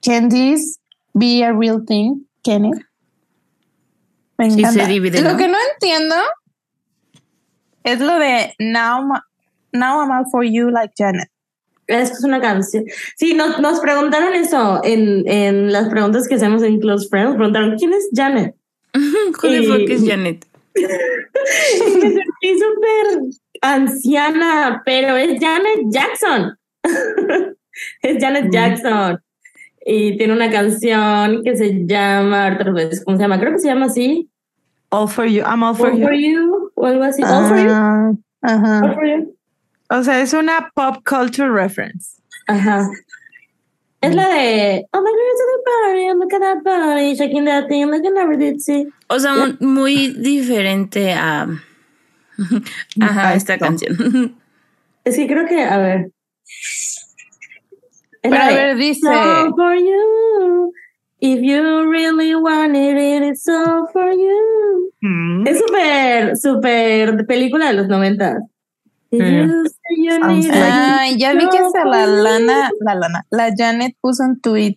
Can 0.06 0.28
this 0.28 0.78
be 1.18 1.42
a 1.42 1.52
real 1.52 1.80
thing? 1.84 2.26
Can 2.44 2.66
it? 2.66 2.78
Me 4.38 4.46
encanta. 4.46 4.86
lo 4.86 5.36
que 5.36 5.48
no 5.48 5.58
entiendo 5.72 6.14
es 7.82 8.00
lo 8.00 8.18
de 8.20 8.54
now, 8.60 9.08
now 9.72 10.00
I'm 10.00 10.12
out 10.12 10.26
for 10.30 10.44
you 10.44 10.70
like 10.70 10.92
Janet. 10.96 11.28
Esto 11.88 12.18
es 12.18 12.24
una 12.24 12.40
canción. 12.40 12.84
Sí, 13.16 13.34
nos, 13.34 13.58
nos 13.60 13.80
preguntaron 13.80 14.34
eso 14.34 14.80
en, 14.84 15.26
en, 15.28 15.72
las 15.72 15.88
preguntas 15.88 16.28
que 16.28 16.34
hacemos 16.36 16.62
en 16.62 16.80
Close 16.80 17.08
Friends. 17.08 17.30
Nos 17.30 17.36
preguntaron, 17.36 17.76
¿quién 17.76 17.92
es 17.92 18.08
Janet? 18.12 18.54
¿Quién 19.40 19.90
es 19.90 20.04
Janet? 20.04 20.46
es 20.74 22.58
súper 22.60 23.22
anciana, 23.62 24.82
pero 24.84 25.16
es 25.16 25.40
Janet 25.40 25.86
Jackson. 25.88 26.58
es 28.02 28.16
Janet 28.20 28.50
Jackson. 28.50 29.20
Y 29.84 30.16
tiene 30.16 30.32
una 30.32 30.50
canción 30.50 31.42
que 31.44 31.56
se 31.56 31.86
llama, 31.86 32.58
¿cómo 32.58 33.16
se 33.16 33.22
llama? 33.22 33.38
Creo 33.38 33.52
que 33.52 33.58
se 33.58 33.68
llama 33.68 33.86
así. 33.86 34.28
All 34.90 35.08
for 35.08 35.26
you, 35.26 35.42
I'm 35.42 35.62
all 35.62 35.74
for 35.74 35.90
all 35.90 35.98
you. 35.98 36.04
For 36.04 36.14
you 36.14 36.72
o 36.74 36.86
algo 36.86 37.04
así. 37.04 37.22
all 37.22 37.48
for 37.48 37.58
you. 37.58 37.70
Ah, 37.70 38.12
ajá. 38.42 38.84
All 38.84 38.94
for 38.94 39.06
you. 39.06 39.36
O 39.90 40.02
sea, 40.02 40.20
es 40.20 40.32
una 40.32 40.70
pop 40.74 41.04
culture 41.04 41.50
reference. 41.50 42.20
Ajá. 42.48 42.88
Es 44.00 44.14
la 44.14 44.28
de 44.28 44.86
Oh 44.92 45.00
my 45.00 45.10
God, 45.10 45.36
to 45.36 45.44
the 45.52 45.62
party, 45.64 46.18
look 46.18 46.32
at 46.34 46.40
that 46.40 46.62
body, 46.62 47.14
shaking 47.14 47.44
that 47.46 47.68
thing 47.68 47.90
like 47.90 48.04
I 48.04 48.10
never 48.10 48.36
did 48.36 48.60
see. 48.60 48.86
O 49.08 49.18
sea, 49.18 49.56
muy 49.60 50.08
diferente 50.08 51.12
a, 51.12 51.48
Ajá, 53.00 53.34
esta 53.34 53.58
canción. 53.58 54.36
Es 55.04 55.14
que 55.14 55.28
creo 55.28 55.46
que, 55.46 55.62
a 55.62 55.78
ver. 55.78 56.10
Pero 58.22 58.36
a 58.36 58.48
ver, 58.48 58.76
dice. 58.76 59.08
All 59.08 59.54
for 59.54 59.76
you. 59.76 60.72
If 61.20 61.42
you 61.42 61.88
really 61.88 62.34
wanted 62.34 62.96
it, 62.96 63.22
it's 63.22 63.48
all 63.48 63.86
for 63.92 64.12
you. 64.12 64.90
Mm. 65.00 65.46
Es 65.46 65.60
súper, 65.60 66.36
súper 66.36 67.26
película 67.26 67.68
de 67.68 67.74
los 67.74 67.86
90. 67.86 68.36
Ay, 69.12 71.16
ya 71.16 71.32
vi 71.34 71.48
que 71.48 71.58
se 71.72 71.84
la 71.84 72.06
lana, 72.06 72.70
la 72.80 72.94
lana, 72.94 73.26
la 73.30 73.52
Janet 73.56 73.96
puso 74.00 74.24
un 74.24 74.40
tweet. 74.40 74.76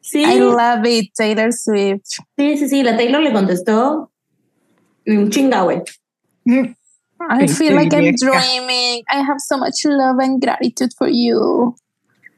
Sí. 0.00 0.22
I 0.22 0.38
love 0.38 0.86
it, 0.86 1.12
Taylor 1.16 1.52
Swift. 1.52 2.20
Sí, 2.36 2.56
sí, 2.56 2.68
sí, 2.68 2.82
la 2.82 2.96
Taylor 2.96 3.22
le 3.22 3.32
contestó 3.32 4.12
un 5.06 5.30
chinga, 5.30 5.62
güey. 5.62 5.82
I 7.20 7.46
feel 7.46 7.74
like 7.74 7.94
I'm 7.94 8.14
dreaming. 8.14 9.02
I 9.08 9.22
have 9.22 9.38
so 9.38 9.56
much 9.58 9.84
love 9.84 10.18
and 10.20 10.40
gratitude 10.40 10.92
for 10.96 11.08
you. 11.08 11.74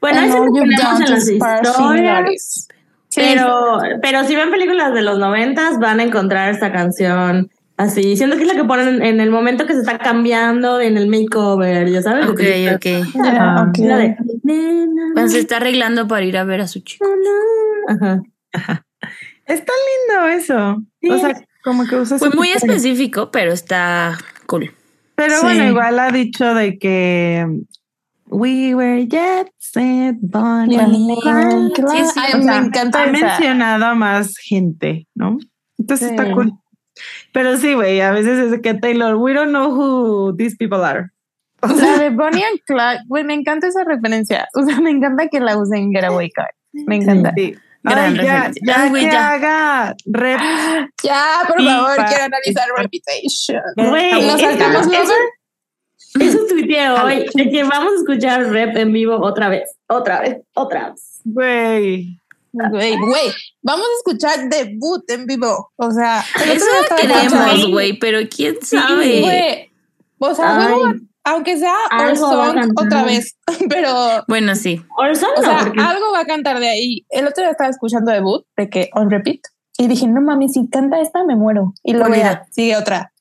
Bueno, 0.01 0.21
eso 0.21 0.45
lo 0.45 0.51
ponemos 0.51 0.99
en 1.01 1.11
las 1.11 1.29
historias. 1.29 2.67
Pero, 3.15 3.79
pero 4.01 4.23
si 4.25 4.35
ven 4.35 4.51
películas 4.51 4.93
de 4.93 5.01
los 5.01 5.17
noventas 5.19 5.79
van 5.79 5.99
a 5.99 6.03
encontrar 6.03 6.49
esta 6.49 6.71
canción 6.71 7.49
así. 7.79 8.15
Siento 8.17 8.35
que 8.35 8.43
es 8.43 8.47
la 8.47 8.55
que 8.55 8.65
ponen 8.65 9.01
en 9.01 9.19
el 9.19 9.31
momento 9.31 9.65
que 9.65 9.73
se 9.73 9.79
está 9.79 9.97
cambiando 9.97 10.79
en 10.79 10.97
el 10.97 11.07
makeover, 11.07 11.89
ya 11.89 12.01
sabes. 12.01 12.27
Ok, 12.27 12.41
ok. 12.75 12.85
Ah, 13.25 13.65
okay. 13.67 13.85
La 13.85 13.97
de, 13.97 14.17
Cuando 15.13 15.27
se 15.31 15.39
está 15.39 15.57
arreglando 15.57 16.07
para 16.07 16.25
ir 16.25 16.37
a 16.37 16.43
ver 16.43 16.61
a 16.61 16.67
su 16.67 16.81
chico. 16.81 17.05
Ajá. 17.87 18.21
Está 19.45 19.73
lindo 19.89 20.27
eso. 20.27 20.83
O 21.09 21.17
sea, 21.17 21.41
como 21.63 21.85
que 21.85 21.95
usa 21.95 22.19
Fue 22.19 22.29
muy 22.29 22.49
específico, 22.49 23.31
pero 23.31 23.51
está 23.51 24.17
cool. 24.49 24.73
Pero 25.15 25.41
bueno, 25.41 25.65
igual 25.65 25.99
ha 25.99 26.11
dicho 26.11 26.53
de 26.53 26.79
que 26.79 27.45
We 28.29 28.75
were 28.75 29.07
jet 29.07 29.51
set, 29.57 30.17
Bonnie. 30.21 30.77
Sí, 30.77 32.03
sí, 32.13 32.37
me 32.37 32.57
encanta. 32.57 33.03
Ha 33.03 33.07
mencionado 33.07 33.85
a 33.85 33.95
más 33.95 34.37
gente, 34.37 35.07
¿no? 35.15 35.37
Entonces 35.77 36.11
está 36.11 36.31
cool. 36.31 36.53
Pero 37.33 37.57
sí, 37.57 37.73
güey, 37.73 38.01
a 38.01 38.11
veces 38.11 38.51
es 38.51 38.61
que 38.61 38.73
Taylor, 38.75 39.15
we 39.15 39.33
don't 39.33 39.49
know 39.49 39.71
who 39.71 40.35
these 40.35 40.55
people 40.57 40.83
are. 40.83 41.09
O 41.61 41.69
sea, 41.69 41.97
de 41.97 42.09
Bonnie 42.09 42.43
and 42.43 42.59
Clyde, 42.65 43.03
güey, 43.07 43.23
me 43.23 43.33
encanta 43.33 43.67
esa 43.67 43.83
referencia. 43.83 44.47
O 44.53 44.63
sea, 44.63 44.79
me 44.79 44.91
encanta 44.91 45.27
que 45.27 45.39
la 45.39 45.57
usen 45.57 45.91
Getaway 45.91 46.29
Car. 46.29 46.51
Me 46.71 46.97
encanta. 46.97 47.33
Sí. 47.35 47.55
Ay, 47.83 48.15
ya, 48.15 48.51
ya, 48.61 48.91
que 48.93 49.01
ya. 49.03 49.29
haga 49.29 49.95
rep. 50.05 50.39
Ya, 51.03 51.41
por 51.47 51.63
favor, 51.63 51.95
quiero 52.07 52.23
analizar 52.25 52.67
Reputation. 52.77 53.61
Güey, 53.77 54.27
¿nos 54.27 54.41
saltamos 54.41 54.85
Lover? 54.85 55.29
Eso 56.19 56.39
tuiteé 56.47 56.89
hoy, 56.89 57.25
de 57.33 57.49
que 57.49 57.63
vamos 57.63 57.93
a 57.93 57.95
escuchar 57.97 58.49
rep 58.49 58.75
en 58.75 58.91
vivo 58.91 59.17
otra 59.21 59.47
vez, 59.47 59.69
otra 59.87 60.21
vez, 60.21 60.37
otra 60.53 60.89
vez. 60.89 61.21
Güey. 61.23 62.19
Güey, 62.51 62.97
güey, 62.97 63.31
vamos 63.61 63.85
a 63.85 63.97
escuchar 63.97 64.49
debut 64.49 65.07
en 65.11 65.27
vivo. 65.27 65.71
O 65.75 65.91
sea, 65.91 66.25
eso 66.45 66.65
queremos, 66.99 67.69
güey, 67.69 67.99
pero 67.99 68.19
quién 68.27 68.57
sabe. 68.61 69.21
güey. 69.21 69.71
O 70.17 70.33
sea, 70.33 70.67
aunque 71.29 71.57
sea 71.57 71.75
Orson 71.99 72.73
otra 72.75 73.03
vez, 73.03 73.37
pero. 73.69 74.23
Bueno, 74.27 74.55
sí. 74.55 74.81
Orson, 74.97 75.29
o 75.37 75.41
sea, 75.41 75.59
algo 75.59 76.11
va 76.13 76.21
a 76.21 76.25
cantar 76.25 76.59
de 76.59 76.69
ahí. 76.69 77.05
El 77.09 77.27
otro 77.27 77.43
día 77.43 77.51
estaba 77.51 77.69
escuchando 77.69 78.11
debut 78.11 78.45
de 78.57 78.69
que 78.69 78.89
on 78.93 79.09
repeat 79.09 79.39
y 79.77 79.87
dije, 79.87 80.07
no 80.07 80.21
mami, 80.21 80.49
si 80.49 80.67
canta 80.69 80.99
esta 80.99 81.23
me 81.23 81.35
muero. 81.35 81.73
Y 81.83 81.93
luego 81.93 82.13
ya 82.13 82.45
sigue 82.51 82.75
otra. 82.75 83.13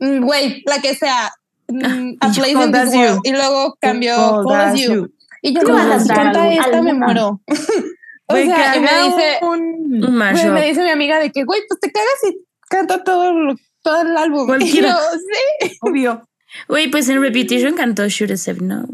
Mm, 0.00 0.24
güey, 0.24 0.62
la 0.66 0.80
que 0.80 0.94
sea, 0.94 1.32
Mm, 1.72 2.16
a 2.20 2.28
Place 2.32 2.52
in 2.52 2.72
This 2.72 2.94
World. 2.94 3.20
Y 3.24 3.32
luego 3.32 3.76
cambió 3.80 4.14
Cold 4.44 4.52
as 4.52 4.80
You. 4.80 5.12
Y 5.40 5.54
yo 5.54 5.62
no, 5.62 6.00
si 6.00 6.08
canta 6.08 6.52
esta 6.52 6.82
me 6.82 6.92
muero. 6.92 7.40
o 8.26 8.34
sea, 8.34 8.76
y 8.76 8.80
me 8.80 9.02
dice, 9.02 9.38
un, 9.42 10.16
me 10.54 10.66
dice 10.68 10.82
mi 10.82 10.90
amiga 10.90 11.18
de 11.18 11.30
que, 11.30 11.44
güey, 11.44 11.60
pues 11.68 11.80
te 11.80 11.90
cagas 11.90 12.18
y 12.28 12.44
canta 12.68 13.02
todo, 13.02 13.32
todo 13.82 14.02
el 14.02 14.16
álbum. 14.16 14.46
Cualquiera. 14.46 14.88
Y 14.88 14.90
yo, 14.90 14.96
sí. 15.18 15.78
Obvio. 15.80 16.28
Güey, 16.68 16.90
pues 16.90 17.08
en 17.08 17.20
Repetition 17.20 17.74
cantó 17.74 18.08
Should 18.08 18.30
Have 18.30 18.38
Said 18.38 18.60
No. 18.60 18.86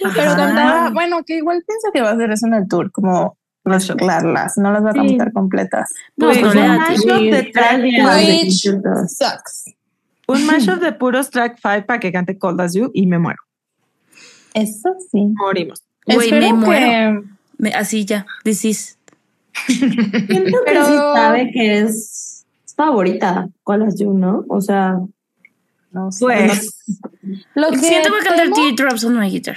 Pero 0.00 0.36
cantaba, 0.36 0.90
bueno, 0.90 1.24
que 1.24 1.36
igual 1.36 1.62
pienso 1.66 1.90
que 1.92 2.00
va 2.00 2.10
a 2.10 2.12
hacer 2.12 2.30
eso 2.30 2.46
en 2.46 2.54
el 2.54 2.68
tour, 2.68 2.92
como 2.92 3.36
mezclarlas, 3.64 4.56
no 4.58 4.72
las 4.72 4.84
va 4.84 4.90
a 4.90 4.94
cantar 4.94 5.32
completas. 5.32 5.92
Pues, 6.16 6.40
no, 6.40 6.54
no, 6.54 6.76
no, 6.76 8.16
Which 8.16 8.66
sucks. 9.08 9.64
Un 10.28 10.46
mashup 10.46 10.80
de 10.80 10.92
puros 10.92 11.30
track 11.30 11.58
5 11.60 11.86
para 11.86 12.00
que 12.00 12.12
cante 12.12 12.38
Cold 12.38 12.60
As 12.60 12.74
You 12.74 12.90
y 12.94 13.06
me 13.06 13.18
muero. 13.18 13.40
Eso 14.54 14.94
sí. 15.10 15.32
Morimos. 15.34 15.82
Güey, 16.06 16.30
me 16.30 16.52
muero. 16.52 17.24
así 17.74 18.04
ya, 18.04 18.24
decís. 18.44 18.98
Siento 19.66 20.58
que 20.64 20.84
sí 20.84 20.96
sabe 21.14 21.50
que 21.52 21.80
es, 21.80 22.46
favorita 22.76 23.48
Cold 23.64 23.82
As 23.82 23.98
You, 23.98 24.14
¿no? 24.14 24.44
O 24.48 24.60
sea, 24.60 24.98
no 25.92 26.10
sé. 26.10 26.24
Pues, 26.24 26.84
lo 27.54 27.70
que 27.70 27.78
siento 27.78 28.10
que 28.12 28.26
cantar 28.26 28.50
Teardrops 28.50 29.04
on 29.04 29.18
my 29.18 29.30
guitar. 29.30 29.56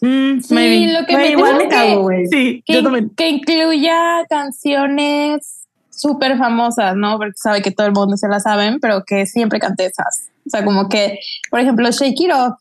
Mm, 0.00 0.40
sí, 0.40 0.86
lo 0.92 1.06
que 1.06 1.16
me 1.16 1.30
igual 1.30 1.56
me 1.56 1.68
cago, 1.68 2.02
güey. 2.02 2.26
Sí, 2.28 2.62
que, 2.64 2.82
que 3.16 3.28
incluya 3.28 4.24
canciones 4.28 5.66
súper 5.90 6.38
famosas, 6.38 6.94
¿no? 6.96 7.18
Porque 7.18 7.34
sabe 7.36 7.62
que 7.62 7.72
todo 7.72 7.86
el 7.86 7.92
mundo 7.92 8.16
se 8.16 8.28
la 8.28 8.40
saben, 8.40 8.78
pero 8.80 9.04
que 9.04 9.26
siempre 9.26 9.58
cante 9.58 9.86
esas. 9.86 10.28
O 10.46 10.50
sea, 10.50 10.64
como 10.64 10.88
que, 10.88 11.18
por 11.50 11.60
ejemplo, 11.60 11.90
Shake 11.90 12.20
It 12.20 12.32
Off 12.32 12.60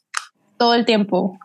todo 0.58 0.74
el 0.74 0.86
tiempo. 0.86 1.38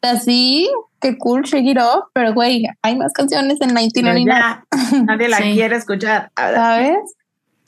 Así, 0.00 0.70
qué 1.00 1.18
cool, 1.18 1.42
Shake 1.42 1.72
It 1.72 1.78
Off, 1.78 2.06
pero 2.14 2.32
güey, 2.32 2.64
hay 2.82 2.96
más 2.96 3.12
canciones 3.12 3.60
en 3.60 3.74
1999. 3.74 4.64
nadie 5.04 5.28
la 5.28 5.38
quiere 5.38 5.76
escuchar. 5.76 6.30
¿Sabes? 6.34 6.98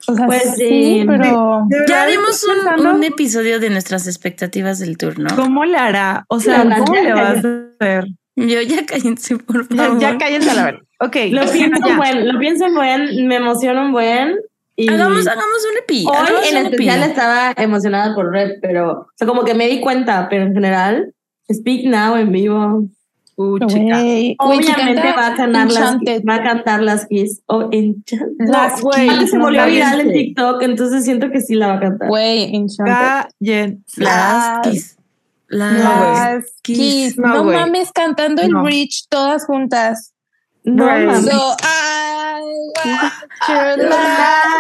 O 0.07 0.15
sea, 0.15 0.27
pues 0.27 0.55
sí, 0.57 1.05
pero 1.07 1.67
ya 1.89 2.03
haremos 2.03 2.45
un, 2.45 2.87
un, 2.87 3.05
episodio 3.05 3.61
de 3.61 3.71
nuestras 3.71 4.07
expectativas 4.07 4.79
del 4.79 4.97
tour, 4.97 5.19
¿no? 5.19 5.35
¿Cómo 5.37 5.65
le 5.65 5.77
hará? 5.77 6.25
O 6.29 6.41
sea, 6.41 6.63
¿cómo 6.63 6.95
le 6.95 7.13
vas 7.13 7.45
a 7.45 7.63
hacer? 7.79 8.07
Yo 8.37 8.63
ya 8.63 8.87
cállense, 8.87 9.37
por 9.37 9.67
favor. 9.67 9.99
Ya, 10.01 10.17
cállense 10.17 10.51
a 10.51 10.55
la 10.55 10.65
verdad. 10.65 10.81
Ok. 11.01 11.17
Lo 11.31 11.51
pienso 11.51 11.97
buen, 11.97 12.29
lo 12.29 12.39
pienso 12.39 12.73
buen, 12.73 13.27
me 13.27 13.37
emociona 13.37 13.83
un 13.83 13.93
buen. 13.93 14.37
Y 14.77 14.89
hagamos, 14.89 15.27
hagamos 15.27 15.67
un 15.71 15.79
epi. 15.79 16.07
Hoy 16.07 16.49
en 16.51 16.67
especial 16.67 17.03
estaba 17.03 17.53
emocionada 17.57 18.15
por 18.15 18.31
Red, 18.31 18.61
pero, 18.63 18.93
o 18.93 19.13
sea, 19.15 19.27
como 19.27 19.45
que 19.45 19.55
me 19.55 19.69
di 19.69 19.81
cuenta, 19.81 20.29
pero 20.31 20.45
en 20.45 20.55
general, 20.55 21.13
Speak 21.53 21.85
Now 21.85 22.17
en 22.17 22.33
vivo. 22.33 22.85
Chica. 23.67 23.99
Obviamente 24.39 25.13
va 25.17 25.27
a 25.29 25.35
cantar 25.35 25.71
las 25.71 25.97
va 26.29 26.35
a 26.35 26.43
cantar 26.43 26.83
las 26.83 27.07
Kiss 27.07 27.43
o 27.47 27.57
oh, 27.57 27.69
Enchanted. 27.73 28.49
Las 28.49 28.81
güey. 28.81 29.27
Se 29.27 29.39
volvió 29.39 29.67
viral 29.67 30.01
en 30.01 30.13
TikTok, 30.13 30.63
entonces 30.63 31.05
siento 31.05 31.31
que 31.31 31.41
sí 31.41 31.55
la 31.55 31.69
va 31.69 31.75
a 31.75 31.81
cantar. 31.81 32.09
Güey, 32.09 32.55
Enchanted. 32.55 33.79
Las 33.97 34.61
Kiss. 34.63 34.97
Las 35.49 36.45
Kiss. 36.63 37.19
No, 37.19 37.45
mames, 37.45 37.93
cantando 37.93 38.43
el 38.43 38.55
Bridge 38.55 39.07
todas 39.09 39.47
juntas. 39.47 40.15
No 40.65 40.85
mames. 40.85 41.25
So 41.25 41.57
I 41.63 42.10
watch 42.10 42.10
your 43.49 43.77
life 43.77 44.51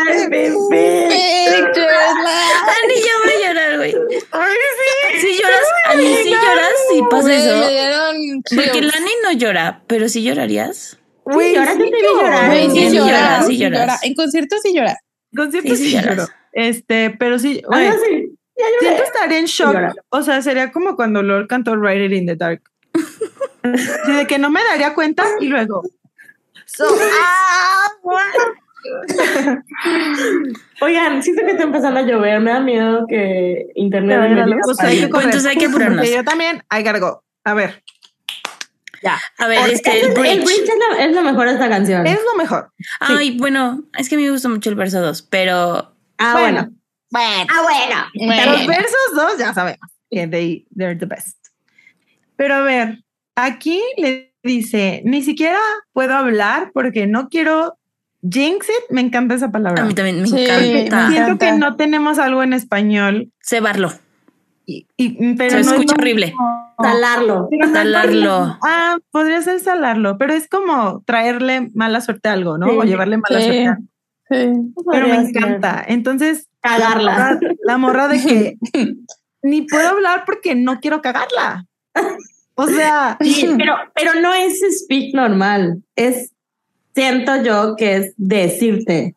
Ani, 2.82 2.95
ya 2.95 3.15
voy 3.23 3.32
a 3.32 3.49
llorar, 3.49 3.77
güey. 3.77 3.95
Ay, 4.32 4.57
sí. 4.78 5.20
Si 5.20 5.43
lloras, 5.43 5.66
Ani, 5.87 6.15
si 6.16 6.31
lloras, 6.31 6.77
si 6.91 7.03
pasa 7.11 7.35
eso. 7.35 7.55
Porque 8.55 8.82
Lani 8.82 9.11
no 9.23 9.32
llora, 9.32 9.82
pero 9.87 10.09
si 10.09 10.23
llorarías. 10.23 10.99
Güey, 11.24 11.55
llora, 11.55 11.74
vi 11.74 11.91
llorar. 11.91 12.70
Sí 12.70 12.91
llora, 12.91 13.43
sí 13.43 13.59
llora. 13.59 13.99
En 14.03 14.15
conciertos 14.15 14.61
sí 14.62 14.74
llora. 14.74 14.97
En 15.32 15.37
conciertos 15.37 15.78
sí, 15.78 15.93
llora. 15.93 16.28
Este, 16.53 17.11
pero 17.19 17.39
sí, 17.39 17.62
güey. 17.66 17.91
sí. 17.93 18.37
Siento 18.81 19.03
estaría 19.03 19.39
en 19.39 19.47
shock. 19.47 19.95
O 20.11 20.23
sea, 20.23 20.43
sería 20.43 20.70
como 20.70 20.97
cuando 20.97 21.23
Lord 21.23 21.47
cantó 21.49 21.74
It 21.91 22.12
in 22.12 22.27
the 22.27 22.37
Dark. 22.37 22.62
de 23.62 24.27
que 24.27 24.39
no 24.39 24.51
me 24.51 24.62
daría 24.62 24.95
cuenta 24.95 25.24
y 25.41 25.47
luego. 25.47 25.82
Ah, 28.82 29.12
Oigan, 30.80 31.22
siento 31.22 31.42
que 31.44 31.51
está 31.51 31.64
empezando 31.64 32.01
a 32.01 32.02
llover. 32.02 32.40
Me 32.40 32.51
da 32.51 32.60
miedo 32.60 33.05
que 33.06 33.66
internet. 33.74 34.18
me 34.30 34.56
pues 34.64 34.80
hay 34.80 35.01
que 35.01 35.05
Entonces 35.05 35.44
hay 35.44 35.56
que 35.56 35.66
apurarnos. 35.66 36.10
yo 36.10 36.24
también, 36.24 36.64
hay 36.70 36.82
cargo. 36.82 37.22
A 37.44 37.52
ver. 37.52 37.84
Ya. 39.02 39.20
A 39.38 39.48
ver, 39.48 39.70
este, 39.70 40.01
el 40.01 40.12
bridge. 40.14 40.32
El 40.32 40.40
bridge 40.40 40.70
es, 40.98 41.14
lo, 41.14 41.22
mejor 41.22 41.48
de 41.48 41.52
esta 41.52 41.68
canción. 41.68 42.06
Es 42.06 42.20
lo 42.24 42.36
mejor. 42.36 42.72
Ay, 43.01 43.36
bueno, 43.36 43.84
es 43.98 44.09
que 44.09 44.16
me 44.16 44.30
gusta 44.30 44.48
mucho 44.48 44.70
el 44.70 44.76
verso 44.76 45.01
2, 45.01 45.22
pero. 45.22 45.94
Ah, 46.16 46.32
bueno. 46.32 46.70
Bueno. 47.10 47.47
Ah, 47.51 47.62
bueno. 47.62 48.52
Los 48.52 48.66
versos 48.66 49.14
dos 49.14 49.38
ya 49.38 49.52
sabemos 49.52 49.90
que 50.10 50.26
they, 50.26 50.66
they're 50.76 50.97
the 50.97 51.06
best. 51.06 51.36
Pero 52.36 52.55
a 52.55 52.60
ver, 52.62 53.05
aquí 53.34 53.80
le 53.97 54.30
dice, 54.42 55.02
ni 55.04 55.22
siquiera 55.22 55.58
puedo 55.92 56.14
hablar 56.14 56.70
porque 56.72 57.06
no 57.06 57.28
quiero 57.28 57.78
jinx 58.28 58.68
it. 58.68 58.90
Me 58.90 59.00
encanta 59.00 59.34
esa 59.34 59.50
palabra. 59.50 59.82
A 59.82 59.86
mí 59.86 59.94
también 59.94 60.22
me 60.22 60.28
encanta. 60.28 61.08
Siento 61.10 61.38
que 61.38 61.52
no 61.52 61.76
tenemos 61.76 62.18
algo 62.18 62.42
en 62.42 62.52
español. 62.52 63.30
Cebarlo. 63.42 63.92
Y, 64.66 64.86
y, 64.96 65.34
pero 65.34 65.50
Se 65.50 65.60
escucha 65.60 65.94
horrible. 65.94 66.34
salarlo. 66.80 67.48
salarlo. 67.72 68.58
ah, 68.62 68.98
podría 69.10 69.42
ser 69.42 69.58
salarlo, 69.58 70.16
pero 70.16 70.32
es 70.32 70.48
como 70.48 71.02
traerle 71.04 71.70
mala 71.74 72.00
suerte 72.00 72.28
a 72.28 72.34
algo, 72.34 72.56
¿no? 72.56 72.66
o 72.66 72.84
llevarle 72.84 73.18
mala 73.18 73.42
suerte. 73.42 73.76
Pero 74.28 75.08
me 75.08 75.16
encanta. 75.16 75.84
Entonces, 75.86 76.48
cagarla. 76.60 77.40
La 77.64 77.78
morra, 77.78 78.06
de 78.06 78.20
que 78.20 78.58
ni 79.42 79.62
puedo 79.62 79.88
hablar 79.88 80.24
porque 80.24 80.54
no 80.54 80.78
quiero 80.80 81.02
cagarla. 81.02 81.66
O 82.61 82.66
sea, 82.66 83.16
pero, 83.59 83.74
pero 83.95 84.20
no 84.20 84.32
es 84.35 84.61
speak 84.82 85.15
normal. 85.15 85.82
Es, 85.97 86.32
siento 86.95 87.43
yo 87.43 87.74
que 87.77 87.97
es 87.97 88.15
decirte. 88.16 89.15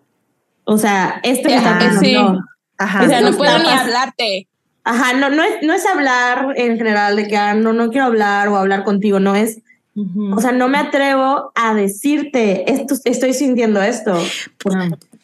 O 0.66 0.78
sea, 0.78 1.20
esto 1.24 1.50
ya 1.50 1.58
está 1.58 2.00
sí. 2.00 2.16
O 2.16 3.08
sea, 3.08 3.22
no 3.22 3.36
puedo 3.36 3.58
ni 3.60 3.70
hablarte. 3.70 4.48
Ajá, 4.86 5.14
no, 5.14 5.30
no, 5.30 5.44
es, 5.44 5.62
no 5.62 5.74
es 5.74 5.86
hablar 5.86 6.54
en 6.56 6.78
general 6.78 7.16
de 7.16 7.28
que 7.28 7.38
ah, 7.38 7.54
no, 7.54 7.74
no 7.74 7.90
quiero 7.90 8.06
hablar 8.06 8.50
o 8.50 8.58
hablar 8.58 8.84
contigo, 8.84 9.20
no 9.20 9.36
es. 9.36 9.62
O 9.96 10.42
sea, 10.42 10.52
no 10.52 10.68
me 10.70 10.80
atrevo 10.80 11.52
a 11.54 11.76
decirte 11.76 12.72
esto, 12.72 12.96
estoy 13.06 13.34
sintiendo 13.34 13.80
esto. 13.82 14.18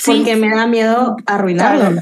Porque 0.05 0.35
me 0.35 0.55
da 0.55 0.67
miedo 0.67 1.15
arruinarlo. 1.25 1.99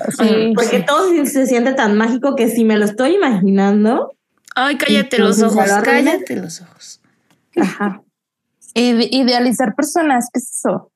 porque 0.53 0.81
todo 0.81 1.10
se 1.26 1.48
siente 1.48 1.73
tan 1.73 1.95
mágico 1.95 2.35
que 2.35 2.49
si 2.49 2.65
me 2.65 2.77
lo 2.77 2.84
estoy 2.85 3.15
imaginando. 3.15 4.16
Ay, 4.59 4.75
cállate 4.75 5.19
los 5.19 5.39
ojos, 5.43 5.69
cállate 5.84 6.35
los 6.35 6.61
ojos. 6.61 6.99
Ajá. 7.55 8.01
Idealizar 8.73 9.75
personas, 9.75 10.29
¿qué 10.34 10.39
es 10.39 10.51
eso? 10.51 10.91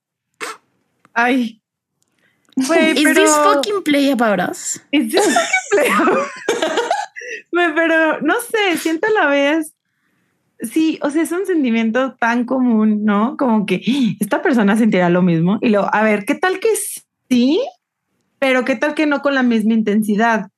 Ay. 1.13 1.61
Wey, 2.55 2.93
Is 2.97 3.13
this 3.13 3.29
fucking 3.29 3.83
play 3.83 4.09
about 4.09 4.39
us? 4.49 4.81
Is 4.91 5.11
this 5.11 5.25
fucking 5.25 5.67
play 5.71 5.89
pero 7.75 8.19
no 8.21 8.33
sé, 8.41 8.77
siento 8.79 9.07
a 9.07 9.11
la 9.11 9.27
vez. 9.27 9.75
Sí, 10.61 10.97
o 11.03 11.11
sea, 11.11 11.21
es 11.21 11.31
un 11.31 11.45
sentimiento 11.45 12.15
tan 12.15 12.45
común, 12.45 13.05
¿no? 13.05 13.37
Como 13.37 13.67
que 13.67 13.81
esta 14.19 14.41
persona 14.41 14.75
sentirá 14.75 15.09
lo 15.11 15.21
mismo. 15.21 15.59
Y 15.61 15.69
luego, 15.69 15.87
a 15.93 16.01
ver, 16.01 16.25
¿qué 16.25 16.33
tal 16.33 16.59
que 16.59 16.69
sí? 17.29 17.61
Pero 18.39 18.65
¿qué 18.65 18.75
tal 18.75 18.95
que 18.95 19.05
no 19.05 19.21
con 19.21 19.35
la 19.35 19.43
misma 19.43 19.73
intensidad? 19.73 20.50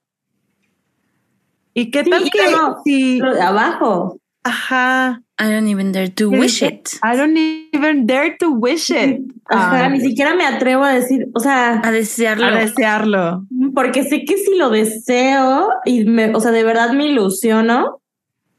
¿Y 1.73 1.91
qué 1.91 2.03
tal 2.03 2.29
que 2.29 2.51
no, 2.51 2.77
sí? 2.83 3.19
Lo 3.19 3.33
de 3.33 3.41
abajo. 3.41 4.17
Ajá. 4.43 5.21
I 5.39 5.49
don't 5.49 5.67
even 5.67 5.91
dare 5.91 6.09
to 6.09 6.29
wish 6.29 6.61
it. 6.61 6.99
I 7.01 7.17
don't 7.17 7.35
even 7.73 8.05
dare 8.05 8.37
to 8.39 8.51
wish 8.51 8.91
it. 8.91 9.19
Ajá, 9.45 9.89
ni 9.89 9.99
siquiera 9.99 10.35
me 10.35 10.45
atrevo 10.45 10.83
a 10.83 10.93
decir, 10.93 11.27
o 11.33 11.39
sea, 11.39 11.81
a 11.83 11.91
desearlo. 11.91 12.45
A 12.45 12.51
desearlo. 12.51 13.45
Porque 13.73 14.03
sé 14.03 14.25
que 14.25 14.37
si 14.37 14.55
lo 14.55 14.69
deseo 14.69 15.69
y 15.85 16.05
me, 16.05 16.35
o 16.35 16.39
sea, 16.39 16.51
de 16.51 16.63
verdad 16.63 16.91
me 16.93 17.07
ilusiono, 17.07 18.01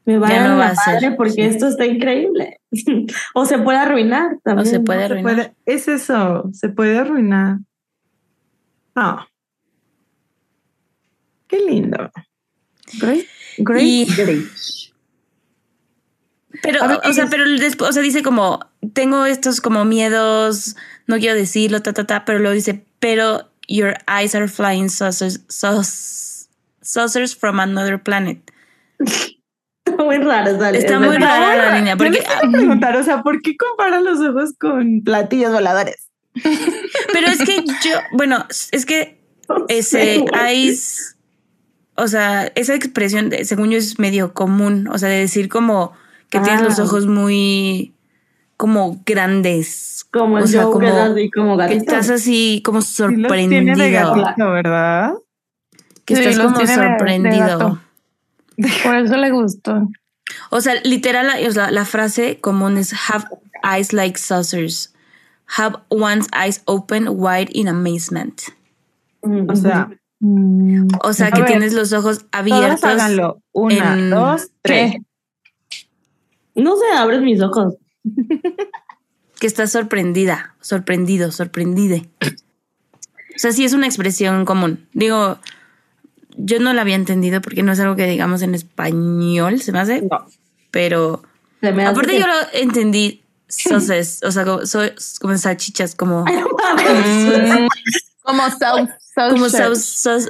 me 0.05 0.17
va 0.19 0.27
a 0.27 0.31
dar 0.31 0.49
la 0.49 0.73
madre 0.85 1.11
porque 1.11 1.45
esto 1.45 1.67
está 1.67 1.85
increíble. 1.85 2.59
o 3.33 3.45
se 3.45 3.57
puede 3.59 3.77
arruinar 3.77 4.37
también. 4.43 4.67
O 4.67 4.69
se 4.69 4.79
puede 4.79 5.05
arruinar. 5.05 5.53
es 5.65 5.87
eso, 5.87 6.49
se 6.51 6.69
puede 6.69 6.97
arruinar. 6.97 7.59
Ah. 8.95 9.27
Qué 11.47 11.59
lindo. 11.59 12.11
Great, 12.93 13.25
great, 13.57 14.09
great. 14.15 14.47
Pero, 16.61 16.79
o 17.03 17.13
sea, 17.13 17.27
pero 17.29 17.47
después, 17.49 17.89
o 17.89 17.93
sea, 17.93 18.01
dice 18.01 18.23
como, 18.23 18.59
tengo 18.93 19.25
estos 19.25 19.61
como 19.61 19.85
miedos, 19.85 20.75
no 21.07 21.17
quiero 21.17 21.35
decirlo, 21.35 21.81
ta, 21.81 21.93
ta, 21.93 22.05
ta, 22.05 22.25
pero 22.25 22.39
luego 22.39 22.55
dice, 22.55 22.85
pero 22.99 23.49
your 23.67 23.93
eyes 24.07 24.35
are 24.35 24.47
flying 24.47 24.89
saucers, 24.89 25.41
saucers 26.81 27.35
from 27.35 27.59
another 27.59 28.01
planet. 28.01 28.39
muy 29.97 30.17
raro 30.17 30.51
Está 30.73 30.99
muy 30.99 31.17
rara 31.17 31.55
la 31.55 31.77
línea. 31.77 31.97
Porque, 31.97 32.23
preguntar, 32.51 32.95
o 32.97 33.03
sea, 33.03 33.21
¿por 33.21 33.41
qué 33.41 33.55
compara 33.57 33.99
los 34.01 34.19
ojos 34.19 34.53
con 34.59 35.01
platillos 35.03 35.51
voladores? 35.51 36.09
Pero 37.13 37.27
es 37.27 37.43
que 37.43 37.63
yo, 37.83 37.97
bueno, 38.13 38.45
es 38.49 38.85
que 38.85 39.19
ese 39.69 40.25
eyes, 40.33 41.14
o 41.95 42.07
sea, 42.07 42.51
esa 42.55 42.75
expresión, 42.75 43.31
según 43.43 43.71
yo, 43.71 43.77
es 43.77 43.99
medio 43.99 44.33
común, 44.33 44.87
o 44.87 44.97
sea, 44.97 45.09
de 45.09 45.19
decir 45.19 45.49
como 45.49 45.93
que 46.29 46.39
tienes 46.39 46.61
los 46.61 46.79
ah. 46.79 46.83
ojos 46.83 47.07
muy 47.07 47.93
como 48.57 49.01
grandes. 49.05 50.05
Como 50.11 50.35
o 50.35 50.47
sea, 50.47 50.63
como, 50.63 50.87
como 51.33 51.57
Que 51.57 51.75
estás 51.75 52.09
así 52.09 52.61
como 52.63 52.81
sorprendido. 52.81 53.75
de 53.75 54.43
¿verdad? 54.45 55.13
Que 56.05 56.13
estás 56.13 56.37
como 56.37 56.65
sorprendido. 56.65 57.79
Por 58.83 58.95
eso 58.95 59.17
le 59.17 59.31
gustó. 59.31 59.89
O 60.49 60.61
sea, 60.61 60.75
literal, 60.83 61.27
la, 61.55 61.71
la, 61.71 61.85
frase 61.85 62.39
común 62.39 62.77
es 62.77 62.93
have 63.09 63.25
eyes 63.63 63.93
like 63.93 64.17
saucers. 64.17 64.93
Have 65.57 65.77
one's 65.89 66.27
eyes 66.33 66.61
open 66.65 67.07
wide 67.09 67.49
in 67.51 67.67
amazement. 67.67 68.41
O 69.21 69.55
sea, 69.55 69.89
o 70.21 71.13
sea 71.13 71.31
que 71.31 71.43
tienes 71.43 71.73
los 71.73 71.93
ojos 71.93 72.25
abiertos. 72.31 72.83
Háganlo. 72.83 73.41
Una, 73.51 73.95
dos, 73.95 74.51
tres. 74.61 74.95
No 76.55 76.75
se 76.77 76.97
abres 76.97 77.21
mis 77.21 77.41
ojos. 77.41 77.75
que 79.39 79.47
estás 79.47 79.71
sorprendida, 79.71 80.55
sorprendido, 80.61 81.31
sorprendide. 81.31 82.09
O 82.21 83.37
sea, 83.37 83.51
sí 83.51 83.65
es 83.65 83.73
una 83.73 83.87
expresión 83.87 84.45
común. 84.45 84.87
Digo, 84.93 85.39
yo 86.37 86.59
no 86.59 86.73
la 86.73 86.81
había 86.81 86.95
entendido 86.95 87.41
porque 87.41 87.63
no 87.63 87.73
es 87.73 87.79
algo 87.79 87.95
que 87.95 88.07
digamos 88.07 88.41
en 88.41 88.55
español, 88.55 89.61
se 89.61 89.71
me 89.71 89.79
hace. 89.79 90.01
No. 90.01 90.25
Pero 90.71 91.23
aparte 91.61 92.19
yo 92.19 92.27
lo 92.27 92.33
entendí 92.53 93.23
sauces, 93.47 94.21
o 94.23 94.31
sea, 94.31 94.45
como, 94.45 94.59
como 95.21 95.37
salchichas, 95.37 95.95
como 95.95 96.25
como 98.23 98.49
sauce. 98.49 98.93
Como 98.93 98.93
ajá, 98.93 99.04
¿cómo 99.31 99.45
se 99.49 99.57
dice? 99.69 100.29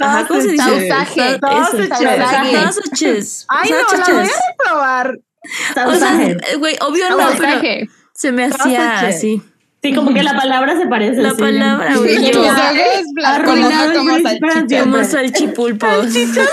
Sausaje. 0.57 1.39
Sausajes. 1.89 3.45
Ay, 3.49 3.69
no, 3.71 3.97
la 3.97 4.05
voy 4.13 4.27
a 4.27 4.63
probar. 4.63 5.19
O 5.87 5.95
sea, 5.95 6.57
güey, 6.57 6.75
obvio 6.81 7.09
no, 7.09 7.17
pero 7.37 7.59
se 8.13 8.31
me 8.31 8.45
hacía 8.45 8.99
así. 9.09 9.41
Sí, 9.85 9.93
como 9.93 10.11
que 10.15 10.23
la 10.23 10.33
palabra 10.41 10.75
se 10.75 10.87
parece. 10.87 11.21
La 11.21 11.35
palabra, 11.35 11.95
güey. 11.97 12.31
como, 14.83 15.03
salchipulpos. 15.03 15.89
Salchichas 15.89 16.49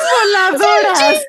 voladoras. 0.53 1.23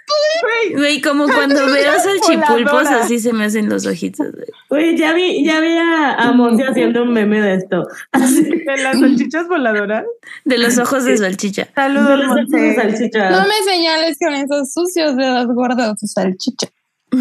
Güey, 0.76 1.00
como 1.00 1.28
cuando 1.28 1.66
veo 1.68 1.94
salchipulpos, 1.98 2.88
así 2.88 3.20
se 3.20 3.32
me 3.32 3.46
hacen 3.46 3.70
los 3.70 3.86
ojitos. 3.86 4.28
Güey, 4.70 4.98
ya 4.98 5.14
vi, 5.14 5.46
ya 5.46 5.62
vi 5.62 5.78
a, 5.78 6.34
Monty 6.34 6.64
haciendo 6.64 7.04
un 7.04 7.14
meme 7.14 7.40
de 7.42 7.56
esto. 7.56 7.88
¿De 8.12 8.84
las 8.84 9.00
salchichas 9.00 9.48
voladoras? 9.48 10.04
De 10.44 10.58
los 10.58 10.78
ojos 10.80 11.06
de 11.06 11.16
salchicha. 11.16 11.70
Saludos, 11.74 12.28
Monty. 12.28 12.52
No 12.52 13.46
me 13.48 13.64
señales 13.66 14.18
con 14.20 14.34
esos 14.34 14.74
sucios 14.74 15.16
dedos 15.16 15.48
gordos 15.48 16.02
de 16.02 16.08
salchicha. 16.08 16.68
¿De 17.12 17.20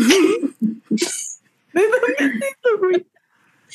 dónde 1.73 2.27
es 2.41 2.81
güey? 2.81 3.07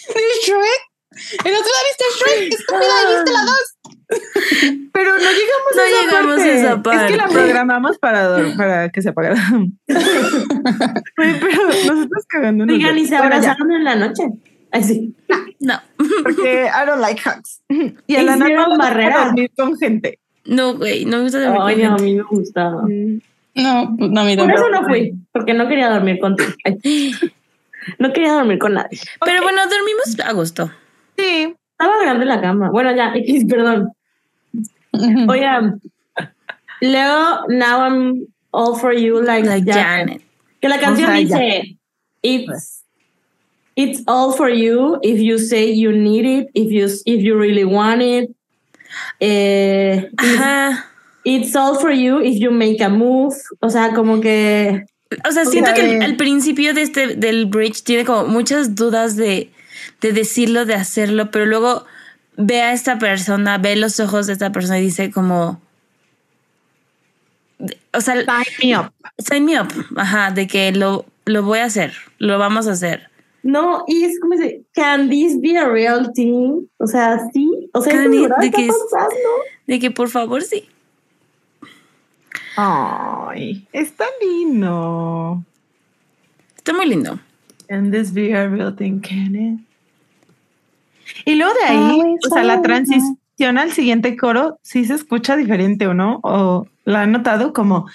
¿De 0.08 0.22
Shrek? 0.46 0.97
¿El 1.46 1.54
otro 1.54 1.66
día 1.66 1.82
viste 1.88 2.06
Shrek? 2.18 2.54
Estúpida, 2.54 2.96
viste 3.10 3.32
la 3.32 3.42
dos. 3.42 3.78
Pero 4.94 5.12
no 5.12 5.18
llegamos 5.18 5.72
no 5.76 5.82
a 5.82 5.86
esa 5.86 6.02
llegamos 6.02 6.36
parte. 6.36 6.50
A 6.50 6.56
esa 6.56 6.82
parte. 6.82 7.06
Es 7.06 7.12
que 7.12 7.18
la 7.18 7.28
programamos 7.28 7.98
para, 7.98 8.54
para 8.56 8.90
que 8.90 9.02
se 9.02 9.10
apagara. 9.10 9.36
pero 9.88 11.68
nosotros 11.88 12.26
cagando. 12.28 12.66
Oigan, 12.72 12.98
y 12.98 13.06
se 13.06 13.16
abrazaron 13.16 13.72
en 13.72 13.84
la 13.84 13.96
noche. 13.96 14.24
Así. 14.72 15.16
No. 15.60 15.80
Porque 16.24 16.66
I 16.66 16.86
don't 16.86 17.02
like 17.02 17.22
hugs. 17.28 17.62
Y 18.08 18.16
a 18.16 18.24
la 18.24 18.36
no 18.36 18.78
barrera. 18.78 19.26
dormir 19.26 19.52
con 19.56 19.78
gente. 19.78 20.20
No, 20.46 20.76
güey, 20.76 21.06
no 21.06 21.18
me 21.18 21.24
gusta 21.24 21.40
dormir 21.40 21.62
Ay, 21.66 21.84
a 21.84 21.96
mí 21.96 22.16
me 22.16 22.24
gustaba. 22.24 22.84
Mm. 22.84 23.20
No, 23.56 23.96
pues, 23.98 24.12
no, 24.12 24.46
Por 24.46 24.54
eso 24.54 24.70
no 24.70 24.84
fui, 24.86 25.14
porque 25.32 25.54
no 25.54 25.68
quería 25.68 25.90
dormir 25.90 26.20
contigo. 26.20 26.52
No 28.00 28.12
quería 28.12 28.34
dormir 28.34 28.60
con 28.60 28.74
nadie. 28.74 29.00
Pero 29.24 29.42
bueno, 29.42 29.62
dormimos 29.62 30.20
a 30.20 30.34
gusto. 30.34 30.70
Sí. 31.18 31.56
Estaba 31.72 32.02
grande 32.02 32.26
la 32.26 32.42
cama. 32.42 32.70
Bueno, 32.72 32.96
ya, 32.96 33.14
perdón. 33.50 33.92
Oigan, 35.30 35.82
Leo, 36.82 37.46
now 37.50 37.82
I'm 37.82 38.28
all 38.52 38.76
for 38.76 38.94
you 38.94 39.22
like, 39.22 39.46
Janet. 39.66 40.22
Que 40.62 40.70
la 40.70 40.80
canción 40.80 41.14
dice, 41.14 41.78
it's, 42.24 42.84
it's 43.76 44.02
all 44.08 44.34
for 44.34 44.50
you 44.50 45.00
if 45.04 45.20
you 45.20 45.38
say 45.38 45.72
you 45.72 45.92
need 45.92 46.26
it, 46.26 46.48
if 46.56 46.72
you, 46.72 46.86
if 47.06 47.22
you 47.22 47.38
really 47.38 47.66
want 47.66 48.02
it. 48.02 48.30
Eh, 49.20 50.10
Ajá. 50.18 50.84
It's 51.24 51.56
all 51.56 51.76
for 51.76 51.92
you 51.92 52.22
if 52.22 52.40
you 52.40 52.52
make 52.52 52.82
a 52.82 52.90
move. 52.90 53.36
O 53.62 53.70
sea, 53.70 53.94
como 53.94 54.22
que. 54.22 54.86
O 55.28 55.32
sea, 55.32 55.46
siento 55.46 55.74
que 55.74 56.00
al 56.02 56.16
principio 56.16 56.74
de 56.74 56.84
este, 56.84 57.16
del 57.16 57.46
bridge 57.46 57.84
tiene 57.84 58.06
como 58.06 58.28
muchas 58.28 58.76
dudas 58.76 59.16
de, 59.16 59.52
de 60.02 60.14
decirlo, 60.14 60.66
de 60.66 60.76
hacerlo, 60.76 61.32
pero 61.32 61.46
luego 61.46 61.86
ve 62.36 62.62
a 62.62 62.74
esta 62.74 63.00
persona, 63.00 63.58
ve 63.58 63.76
los 63.76 64.00
ojos 64.00 64.28
de 64.28 64.34
esta 64.34 64.52
persona 64.52 64.80
y 64.80 64.84
dice 64.84 65.12
como. 65.12 65.62
O 67.94 68.02
sea, 68.02 68.16
sign 68.16 68.46
me 68.62 68.78
up. 68.78 68.92
Sign 69.18 69.46
me 69.46 69.60
up. 69.60 69.68
Ajá, 69.96 70.32
de 70.32 70.48
que 70.48 70.72
lo, 70.72 71.06
lo 71.26 71.44
voy 71.44 71.60
a 71.60 71.66
hacer, 71.66 71.94
lo 72.20 72.38
vamos 72.38 72.68
a 72.68 72.74
hacer. 72.74 73.10
No, 73.44 73.86
y 73.88 74.04
es 74.04 74.20
como 74.20 74.34
dice, 74.34 74.64
can 74.74 75.10
this 75.10 75.40
be 75.40 75.58
a 75.58 75.68
real 75.68 76.12
thing? 76.14 76.68
O 76.78 76.86
sea, 76.86 77.20
sí. 77.34 77.70
O 77.74 77.82
sea, 77.82 77.98
de, 78.02 78.52
que, 78.52 78.70
de 79.68 79.80
que 79.80 79.92
por 79.92 80.10
favor 80.10 80.44
sí. 80.44 80.68
Ay, 82.58 83.68
está 83.72 84.06
lindo. 84.22 85.44
Está 86.58 86.74
muy 86.74 86.88
lindo. 86.88 87.20
And 87.70 87.94
this 87.94 88.12
be 88.14 88.34
a 88.34 88.48
real 88.48 88.76
thing, 88.76 89.00
can 89.00 89.36
it? 89.36 89.67
Y 91.26 91.36
luego 91.36 91.54
de 91.54 91.68
ahí, 91.68 92.00
o 92.26 92.34
sea, 92.34 92.44
la, 92.44 92.62
transis 92.62 93.04
menciona 93.38 93.64
el 93.64 93.72
siguiente 93.72 94.18
coro, 94.18 94.60
sí 94.64 94.86
se 94.86 94.96
escucha 94.96 95.36
diferente 95.38 95.88
o 95.88 95.94
no, 95.94 96.20
o 96.24 96.68
la 96.86 97.02
han 97.02 97.12
notado 97.12 97.54
como. 97.54 97.88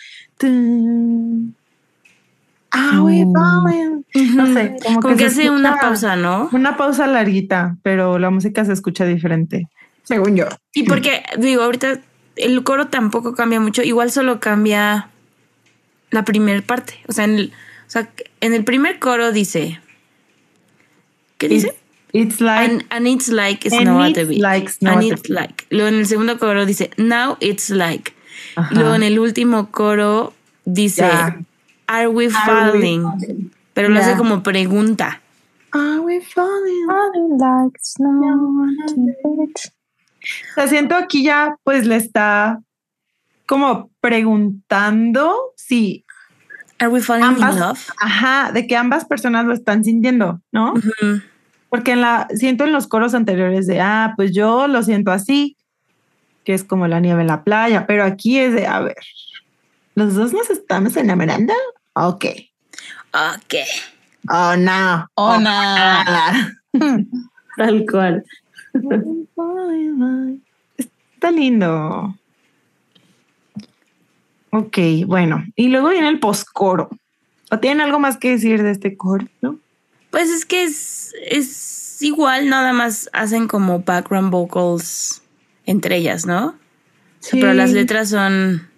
Ah, 2.70 2.93
No 2.94 4.47
sé, 4.55 4.76
como, 4.84 5.16
que, 5.16 5.24
hace 5.24 5.51
una 5.51 5.78
pausa, 5.78 6.16
¿no? 6.16 6.48
Una 6.52 6.76
pausa 6.76 7.06
larguita, 7.06 7.76
pero 7.82 8.18
la 8.18 8.30
música 8.30 8.64
se 8.64 8.72
escucha 8.72 9.05
diferente, 9.05 9.68
según 10.05 10.36
yo. 10.36 10.47
Y 10.72 10.84
porque, 10.84 11.22
digo, 11.39 11.62
ahorita 11.62 12.01
el 12.36 12.62
coro 12.62 12.89
tampoco 12.89 13.34
cambia 13.34 13.60
mucho, 13.60 13.82
igual 13.82 14.10
solo 14.10 14.40
cambia 14.40 15.10
la 16.10 16.24
primera 16.24 16.62
parte. 16.62 16.94
O 17.09 17.12
sea, 17.12 17.24
en 17.24 17.34
el, 17.39 17.52
o 17.86 17.90
sea, 17.90 18.09
en 18.40 18.55
el 18.55 18.64
primer 18.64 18.98
coro 18.98 19.32
dice. 19.32 19.80
¿Qué 21.39 21.48
dice? 21.48 21.74
It's 22.12 22.40
like. 22.40 22.84
And, 22.90 23.09
it's 23.09 23.28
like 23.28 23.64
snow 23.68 24.01
at 24.01 24.14
the 24.14 24.26
beach. 24.26 24.43
and 24.82 25.02
it's 25.02 25.28
like. 25.28 25.66
Luego 25.70 25.89
en 25.89 25.94
el 25.94 26.06
segundo 26.06 26.39
coro 26.39 26.66
dice, 26.66 26.90
now 26.98 27.36
it's 27.40 27.70
like. 27.70 28.14
Luego 28.70 28.94
en 28.94 29.02
el 29.02 29.18
último 29.18 29.70
coro 29.70 30.32
dice, 30.64 31.05
are, 31.89 32.09
we 32.09 32.28
falling? 32.30 33.51
Pero 33.74 33.89
lo 33.89 34.01
hace 34.01 34.16
como 34.16 34.43
pregunta. 34.43 35.20
Are 35.72 36.01
we 36.01 36.20
falling? 36.20 36.86
falling 36.86 37.39
like 37.39 37.78
snow 37.80 38.66
at 38.66 38.94
the 38.94 39.14
beach. 39.24 39.70
O 40.52 40.55
sea, 40.55 40.68
siento 40.68 40.94
aquí 40.94 41.24
ya 41.24 41.56
pues 41.64 41.86
le 41.86 41.97
está 41.97 42.60
como 43.47 43.90
preguntando 44.01 45.52
si 45.56 46.05
Are 46.78 46.90
we 46.90 47.01
falling 47.01 47.36
in 47.39 47.59
love? 47.60 47.90
Ajá, 48.01 48.51
de 48.52 48.66
que 48.66 48.76
ambas 48.76 49.05
personas 49.05 49.44
lo 49.44 49.55
están 49.55 49.84
sintiendo, 49.84 50.40
¿no? 50.51 50.74
Porque 51.73 51.93
en 51.93 52.03
la 52.03 52.28
siento 52.35 52.65
en 52.65 52.73
los 52.73 52.86
coros 52.86 53.15
anteriores 53.15 53.66
de 53.66 53.81
ah, 53.81 54.12
pues 54.15 54.35
yo 54.35 54.69
lo 54.69 54.82
siento 54.82 55.11
así, 55.11 55.57
que 56.44 56.53
es 56.53 56.65
como 56.65 56.86
la 56.86 57.01
nieve 57.01 57.23
en 57.23 57.28
la 57.28 57.44
playa, 57.44 57.86
pero 57.86 58.05
aquí 58.05 58.39
es 58.39 58.53
de 58.53 58.66
a 58.66 58.81
ver, 58.81 58.99
los 59.94 60.15
dos 60.15 60.35
nos 60.35 60.51
estamos 60.51 60.99
enamorando. 60.99 61.55
Ok. 61.94 62.27
Ok. 63.15 63.55
Oh 64.28 64.55
no. 64.55 65.07
Oh, 65.15 65.40
no. 65.40 65.51
Tal 67.57 67.86
cual. 67.90 68.23
Está 70.77 71.31
lindo. 71.31 72.15
Ok, 74.51 74.77
bueno. 75.07 75.43
Y 75.57 75.69
luego 75.69 75.89
viene 75.89 76.11
el 76.11 76.20
postcoro. 76.20 76.90
¿O 77.51 77.59
tienen 77.61 77.81
algo 77.81 77.99
más 77.99 78.19
que 78.19 78.32
decir 78.32 78.62
de 78.62 78.73
este 78.73 78.94
coro? 78.94 79.27
¿no? 79.40 79.59
Pues 80.12 80.30
es 80.30 80.44
que 80.44 80.62
es, 80.62 81.12
es 81.28 82.01
igual, 82.02 82.48
nada 82.48 82.72
más 82.72 83.10
hacen 83.12 83.48
como 83.48 83.80
background 83.80 84.30
vocals 84.30 85.22
entre 85.66 85.97
ellas, 85.97 86.26
¿no? 86.26 86.55
Sí. 87.18 87.40
Pero 87.40 87.55
las 87.55 87.72
letras 87.72 88.10
son 88.10 88.68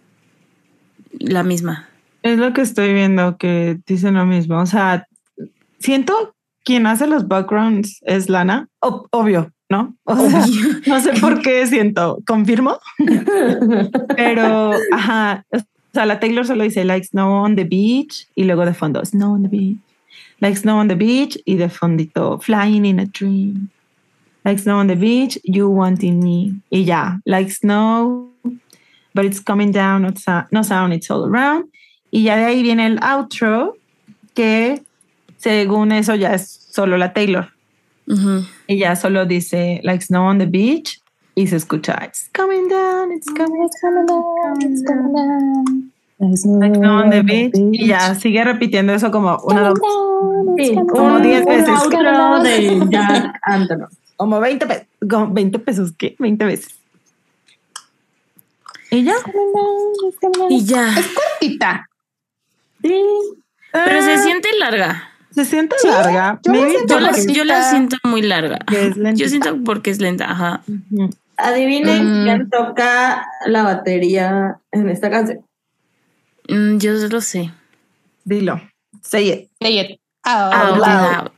la 1.18 1.42
misma. 1.42 1.88
Es 2.22 2.38
lo 2.38 2.54
que 2.54 2.62
estoy 2.62 2.94
viendo, 2.94 3.36
que 3.36 3.78
dicen 3.86 4.14
lo 4.14 4.24
mismo. 4.24 4.58
O 4.58 4.66
sea, 4.66 5.06
siento 5.78 6.34
quien 6.64 6.86
hace 6.86 7.06
los 7.06 7.28
backgrounds 7.28 8.00
es 8.02 8.28
Lana, 8.28 8.68
obvio, 8.80 9.52
¿no? 9.68 9.94
no 10.86 11.00
sé 11.00 11.12
por 11.20 11.42
qué 11.42 11.66
siento, 11.66 12.18
confirmo, 12.26 12.78
pero 14.16 14.72
ajá, 14.92 15.44
o 15.52 15.58
sea, 15.92 16.06
la 16.06 16.18
Taylor 16.20 16.46
solo 16.46 16.64
dice 16.64 16.84
like 16.84 17.06
snow 17.06 17.44
on 17.44 17.56
the 17.56 17.64
beach 17.64 18.26
y 18.34 18.44
luego 18.44 18.64
de 18.64 18.74
fondo 18.74 19.04
snow 19.04 19.34
on 19.34 19.42
the 19.42 19.48
beach, 19.48 19.78
like 20.40 20.56
snow 20.56 20.78
on 20.78 20.88
the 20.88 20.96
beach 20.96 21.36
y 21.46 21.56
de 21.56 21.68
fondito 21.68 22.42
flying 22.42 22.84
in 22.84 22.98
a 22.98 23.06
dream, 23.06 23.70
like 24.44 24.58
snow 24.58 24.78
on 24.78 24.86
the 24.86 24.96
beach, 24.96 25.38
you 25.44 25.68
wanting 25.68 26.20
me 26.20 26.54
y 26.70 26.78
ya, 26.78 27.16
like 27.26 27.50
snow, 27.50 28.28
but 29.14 29.24
it's 29.24 29.40
coming 29.40 29.72
down, 29.72 30.02
no, 30.02 30.12
no 30.50 30.62
sound, 30.62 30.92
it's 30.92 31.10
all 31.10 31.24
around 31.24 31.64
y 32.10 32.22
ya 32.22 32.36
de 32.36 32.44
ahí 32.44 32.62
viene 32.62 32.86
el 32.86 32.98
outro 33.00 33.76
que 34.34 34.82
según 35.38 35.92
eso 35.92 36.14
ya 36.14 36.34
es 36.34 36.68
solo 36.70 36.96
la 36.96 37.12
Taylor. 37.12 37.48
Y 38.66 38.78
ya 38.78 38.96
solo 38.96 39.24
dice, 39.24 39.80
like 39.82 40.02
snow 40.04 40.24
on 40.24 40.38
the 40.38 40.46
beach, 40.46 41.00
y 41.34 41.46
se 41.46 41.56
escucha, 41.56 42.04
it's 42.04 42.28
coming 42.32 42.68
down, 42.68 43.10
it's 43.12 43.28
coming, 43.32 43.66
down, 44.06 44.62
it's 44.62 44.82
coming 44.82 45.12
down. 45.14 45.93
Like 46.18 46.36
snow 46.36 47.02
on 47.02 47.10
the 47.10 47.22
beach. 47.22 47.52
Y 47.54 47.88
ya 47.88 48.14
sigue 48.14 48.44
repitiendo 48.44 48.92
eso 48.92 49.10
como 49.10 49.36
una, 49.44 49.68
dos, 49.68 49.80
como 50.92 51.18
diez 51.20 51.44
veces. 51.44 51.74
de 52.42 52.86
Jack 52.88 53.38
Antonoff. 53.42 53.92
Como 54.16 54.40
20 54.40 54.66
pesos. 54.66 54.86
Como 55.10 55.28
20 55.28 55.58
pesos, 55.58 55.92
¿qué? 55.98 56.14
20 56.18 56.44
veces. 56.44 56.74
¿Y 58.90 59.02
ya? 59.02 59.14
Y 60.50 60.64
ya. 60.64 60.88
Es 60.96 61.08
cortita. 61.08 61.88
Sí. 62.80 63.02
Pero 63.72 64.02
se 64.02 64.12
ah. 64.12 64.18
siente 64.18 64.48
larga. 64.58 65.10
Se 65.32 65.44
siente 65.44 65.74
larga. 65.84 66.40
Yo, 66.44 67.44
la, 67.44 67.62
siento 67.64 67.96
muy 68.04 68.22
larga. 68.22 68.60
Yo 69.14 69.28
siento 69.28 69.58
porque 69.64 69.90
es 69.90 70.00
lenta, 70.00 70.30
ajá. 70.30 70.62
Adivinen 71.36 72.22
mm. 72.22 72.24
quién 72.24 72.50
toca 72.50 73.26
la 73.46 73.64
batería 73.64 74.60
en 74.70 74.88
esta 74.88 75.10
canción. 75.10 75.44
Mm, 76.48 76.78
yo 76.78 76.92
lo 76.92 77.20
sé. 77.20 77.50
Dilo. 78.24 78.60
Say 79.02 79.30
it. 79.30 79.50
Say 79.60 79.80
it. 79.80 80.00
Out, 80.24 80.78
loud. 80.78 81.32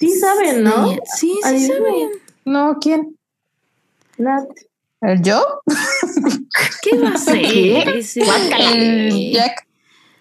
Sí 0.00 0.10
saben, 0.18 0.64
¿no? 0.64 0.88
Sí, 1.16 1.34
sí 1.42 1.66
saben. 1.66 2.10
No, 2.44 2.78
¿quién? 2.80 3.16
Nat. 4.18 4.48
¿El 5.00 5.22
yo? 5.22 5.60
¿Qué 6.82 6.98
va 6.98 7.10
a 7.10 7.18
ser? 7.18 7.36
¿El 7.44 9.32
Jack? 9.32 9.66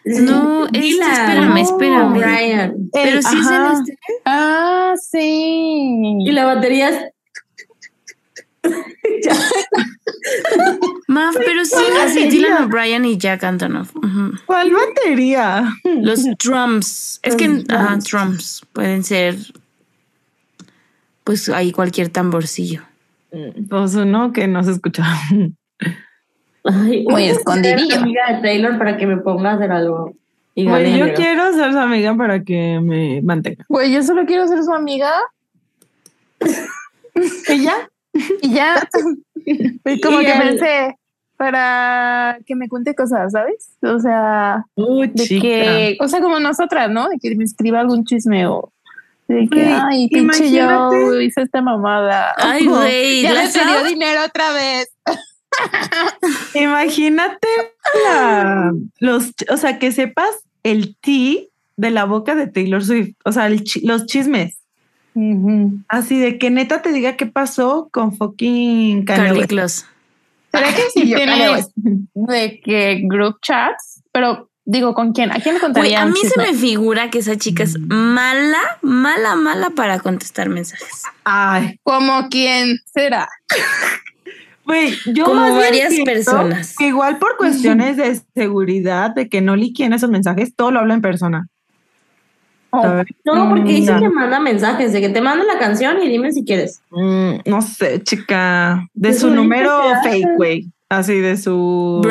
No, 0.05 0.65
es, 0.67 0.99
espérame, 0.99 1.57
espérame. 1.57 2.13
Brian. 2.13 2.89
Pero 2.91 3.21
sí 3.21 3.37
es 3.39 3.47
en 3.47 3.65
este. 3.65 3.97
Ah, 4.25 4.93
sí. 4.99 6.01
Y 6.19 6.31
la 6.31 6.45
batería 6.45 6.89
es. 6.89 7.13
Maf, 11.07 11.35
pero 11.45 11.65
sí, 11.65 11.83
así 12.01 12.29
Dylan 12.29 12.63
O'Brien 12.63 13.05
y 13.05 13.17
Jack 13.17 13.43
Antonoff. 13.43 13.91
¿Cuál 14.45 14.71
batería? 14.71 15.73
Los 15.83 16.23
drums. 16.43 17.19
Es 17.23 17.35
que 17.35 17.47
drums 17.47 18.65
pueden 18.71 19.03
ser. 19.03 19.35
Pues 21.23 21.49
hay 21.49 21.71
cualquier 21.71 22.09
tamborcillo. 22.09 22.81
Pues 23.69 23.95
uno 23.95 24.31
que 24.31 24.47
no 24.47 24.63
se 24.63 24.71
escucha. 24.71 25.03
Ay, 26.63 27.05
Muy 27.09 27.25
escondidillo. 27.25 27.99
amiga 27.99 28.21
de 28.33 28.41
Taylor 28.41 28.77
para 28.77 28.97
que 28.97 29.05
me 29.05 29.17
ponga 29.17 29.51
a 29.51 29.55
hacer 29.55 29.71
algo. 29.71 30.13
Güey, 30.55 30.97
yo 30.97 31.13
quiero 31.15 31.51
ser 31.53 31.71
su 31.71 31.79
amiga 31.79 32.15
para 32.15 32.43
que 32.43 32.79
me 32.79 33.21
mantenga. 33.21 33.65
Güey, 33.67 33.91
yo 33.91 34.03
solo 34.03 34.25
quiero 34.25 34.47
ser 34.47 34.63
su 34.63 34.71
amiga. 34.71 35.11
¿Y 38.41 38.53
ya? 38.53 38.87
Y. 39.45 39.79
Y 39.85 40.01
como 40.01 40.19
que 40.19 40.33
pensé 40.33 40.95
para 41.37 42.37
que 42.45 42.55
me 42.55 42.69
cuente 42.69 42.95
cosas, 42.95 43.33
¿sabes? 43.33 43.75
O 43.81 43.99
sea, 43.99 44.65
de 44.77 45.39
que, 45.41 45.97
o 45.99 46.07
sea, 46.07 46.21
como 46.21 46.39
nosotras, 46.39 46.89
¿no? 46.89 47.09
De 47.09 47.17
que 47.19 47.35
me 47.35 47.43
escriba 47.43 47.81
algún 47.81 48.05
chisme 48.05 48.47
o 48.47 48.71
de 49.27 49.47
que, 49.49 49.65
ay, 49.65 50.07
pinche 50.09 50.51
yo 50.51 51.19
hice 51.19 51.41
esta 51.41 51.61
mamada. 51.61 52.33
Ay, 52.37 52.65
güey. 52.67 53.21
Ya 53.23 53.33
le 53.33 53.49
dio 53.49 53.83
dinero 53.83 54.21
otra 54.25 54.53
vez. 54.53 54.89
Imagínate 56.55 57.47
los, 58.99 59.33
o 59.49 59.57
sea, 59.57 59.79
que 59.79 59.91
sepas 59.91 60.29
el 60.63 60.95
ti 60.97 61.49
de 61.75 61.91
la 61.91 62.05
boca 62.05 62.35
de 62.35 62.47
Taylor 62.47 62.83
Swift, 62.83 63.15
o 63.25 63.31
sea, 63.31 63.49
los 63.49 64.05
chismes. 64.05 64.62
Así 65.87 66.19
de 66.19 66.37
que 66.37 66.49
neta 66.49 66.81
te 66.81 66.91
diga 66.91 67.15
qué 67.15 67.25
pasó 67.25 67.89
con 67.91 68.15
fucking 68.15 69.05
Carly 69.05 69.47
Close. 69.47 69.85
¿Será 70.51 70.73
que 70.73 70.83
sí 70.93 71.01
tiene 71.15 71.65
de 72.13 72.61
que 72.63 73.01
group 73.05 73.37
chats? 73.41 74.03
Pero 74.11 74.49
digo, 74.65 74.93
¿con 74.93 75.13
quién? 75.13 75.31
¿A 75.31 75.39
quién 75.39 75.55
le 75.55 75.61
contaría? 75.61 76.01
a 76.01 76.05
mí 76.05 76.19
se 76.23 76.39
me 76.39 76.53
figura 76.53 77.09
que 77.09 77.19
esa 77.19 77.37
chica 77.37 77.63
es 77.63 77.79
mala, 77.79 78.61
mala, 78.81 79.35
mala 79.35 79.71
para 79.71 79.99
contestar 79.99 80.49
mensajes. 80.49 81.03
Ay, 81.23 81.79
¿como 81.83 82.29
quién 82.29 82.77
será? 82.93 83.29
Güey, 84.65 84.93
yo 85.13 85.25
como 85.25 85.41
varias 85.57 85.93
personas. 86.05 86.79
igual 86.79 87.17
por 87.17 87.35
cuestiones 87.35 87.97
de 87.97 88.17
seguridad, 88.33 89.13
de 89.13 89.27
que 89.27 89.41
no 89.41 89.57
liquien 89.57 89.91
esos 89.91 90.09
mensajes, 90.09 90.55
todo 90.55 90.71
lo 90.71 90.79
habla 90.79 90.93
en 90.93 91.01
persona. 91.01 91.47
Oh, 92.75 93.03
no, 93.25 93.49
porque 93.49 93.71
dice 93.71 93.93
que 93.99 94.09
manda 94.09 94.39
mensajes, 94.39 94.91
de 94.93 94.99
que 94.99 95.09
te 95.09 95.21
manda 95.21 95.45
la 95.45 95.59
canción 95.59 96.01
y 96.01 96.09
dime 96.09 96.31
si 96.31 96.43
quieres. 96.43 96.81
Mm, 96.89 97.35
no 97.45 97.61
sé, 97.61 98.01
chica. 98.01 98.89
De 98.95 99.13
su 99.13 99.29
número 99.29 99.79
fake, 100.03 100.35
güey. 100.37 100.71
Así 100.89 101.19
de 101.19 101.37
su 101.37 102.01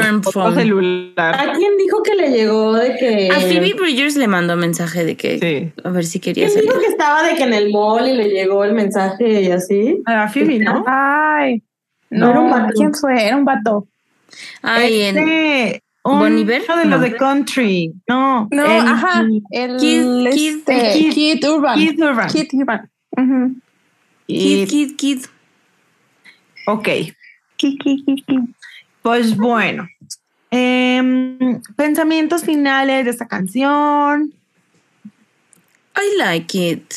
celular. 0.55 1.35
¿A 1.35 1.53
quién 1.53 1.77
dijo 1.77 2.03
que 2.05 2.15
le 2.15 2.31
llegó 2.31 2.75
de 2.75 2.97
que. 2.97 3.29
A 3.33 3.41
Phoebe 3.41 3.75
Bridgers 3.75 4.17
le 4.17 4.29
mandó 4.29 4.57
mensaje 4.57 5.05
de 5.05 5.17
que. 5.17 5.73
A 5.83 5.91
ver 5.91 6.05
si 6.05 6.21
quería 6.21 6.47
¿Quién 6.47 6.61
dijo 6.61 6.79
que 6.79 6.87
estaba 6.87 7.25
de 7.25 7.35
que 7.35 7.43
en 7.43 7.55
el 7.55 7.71
mall 7.73 8.09
y 8.09 8.13
le 8.13 8.29
llegó 8.29 8.65
el 8.65 8.73
mensaje 8.73 9.43
y 9.43 9.51
así? 9.51 10.01
A 10.05 10.29
Phoebe, 10.29 10.61
¿no? 10.61 10.85
Ay. 10.87 11.63
No, 12.11 12.31
era 12.31 12.41
un 12.41 12.51
vato. 12.51 12.73
¿Quién 12.77 12.95
fue? 12.95 13.27
Era 13.27 13.37
un 13.37 13.45
vato. 13.45 13.87
Ay, 14.63 15.03
este, 15.03 15.82
un, 16.05 16.19
Boniver. 16.19 16.63
Uno 16.69 16.77
de 16.77 16.85
los 16.87 17.01
de 17.01 17.17
country. 17.17 17.93
No. 18.09 18.49
No, 18.51 18.65
ajá. 18.65 19.25
El 19.51 19.77
Kid, 19.77 20.27
este, 20.27 20.93
Kid, 20.93 21.13
Kid, 21.13 21.49
Urban. 21.49 21.79
Kid 21.79 22.03
Urban. 22.03 22.29
Kid 22.29 22.49
Urban. 22.53 22.91
Kid, 24.27 24.69
Kid, 24.69 24.97
Kid. 24.97 25.25
Ok. 26.67 26.89
Pues 29.03 29.37
bueno. 29.37 29.89
Eh, 30.51 31.61
pensamientos 31.77 32.45
finales 32.45 33.05
de 33.05 33.11
esta 33.11 33.27
canción. 33.27 34.35
I 35.97 36.19
like 36.19 36.59
it. 36.59 36.95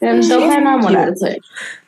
Se 0.00 0.08
antoja 0.08 0.58
enamorarse. 0.58 1.38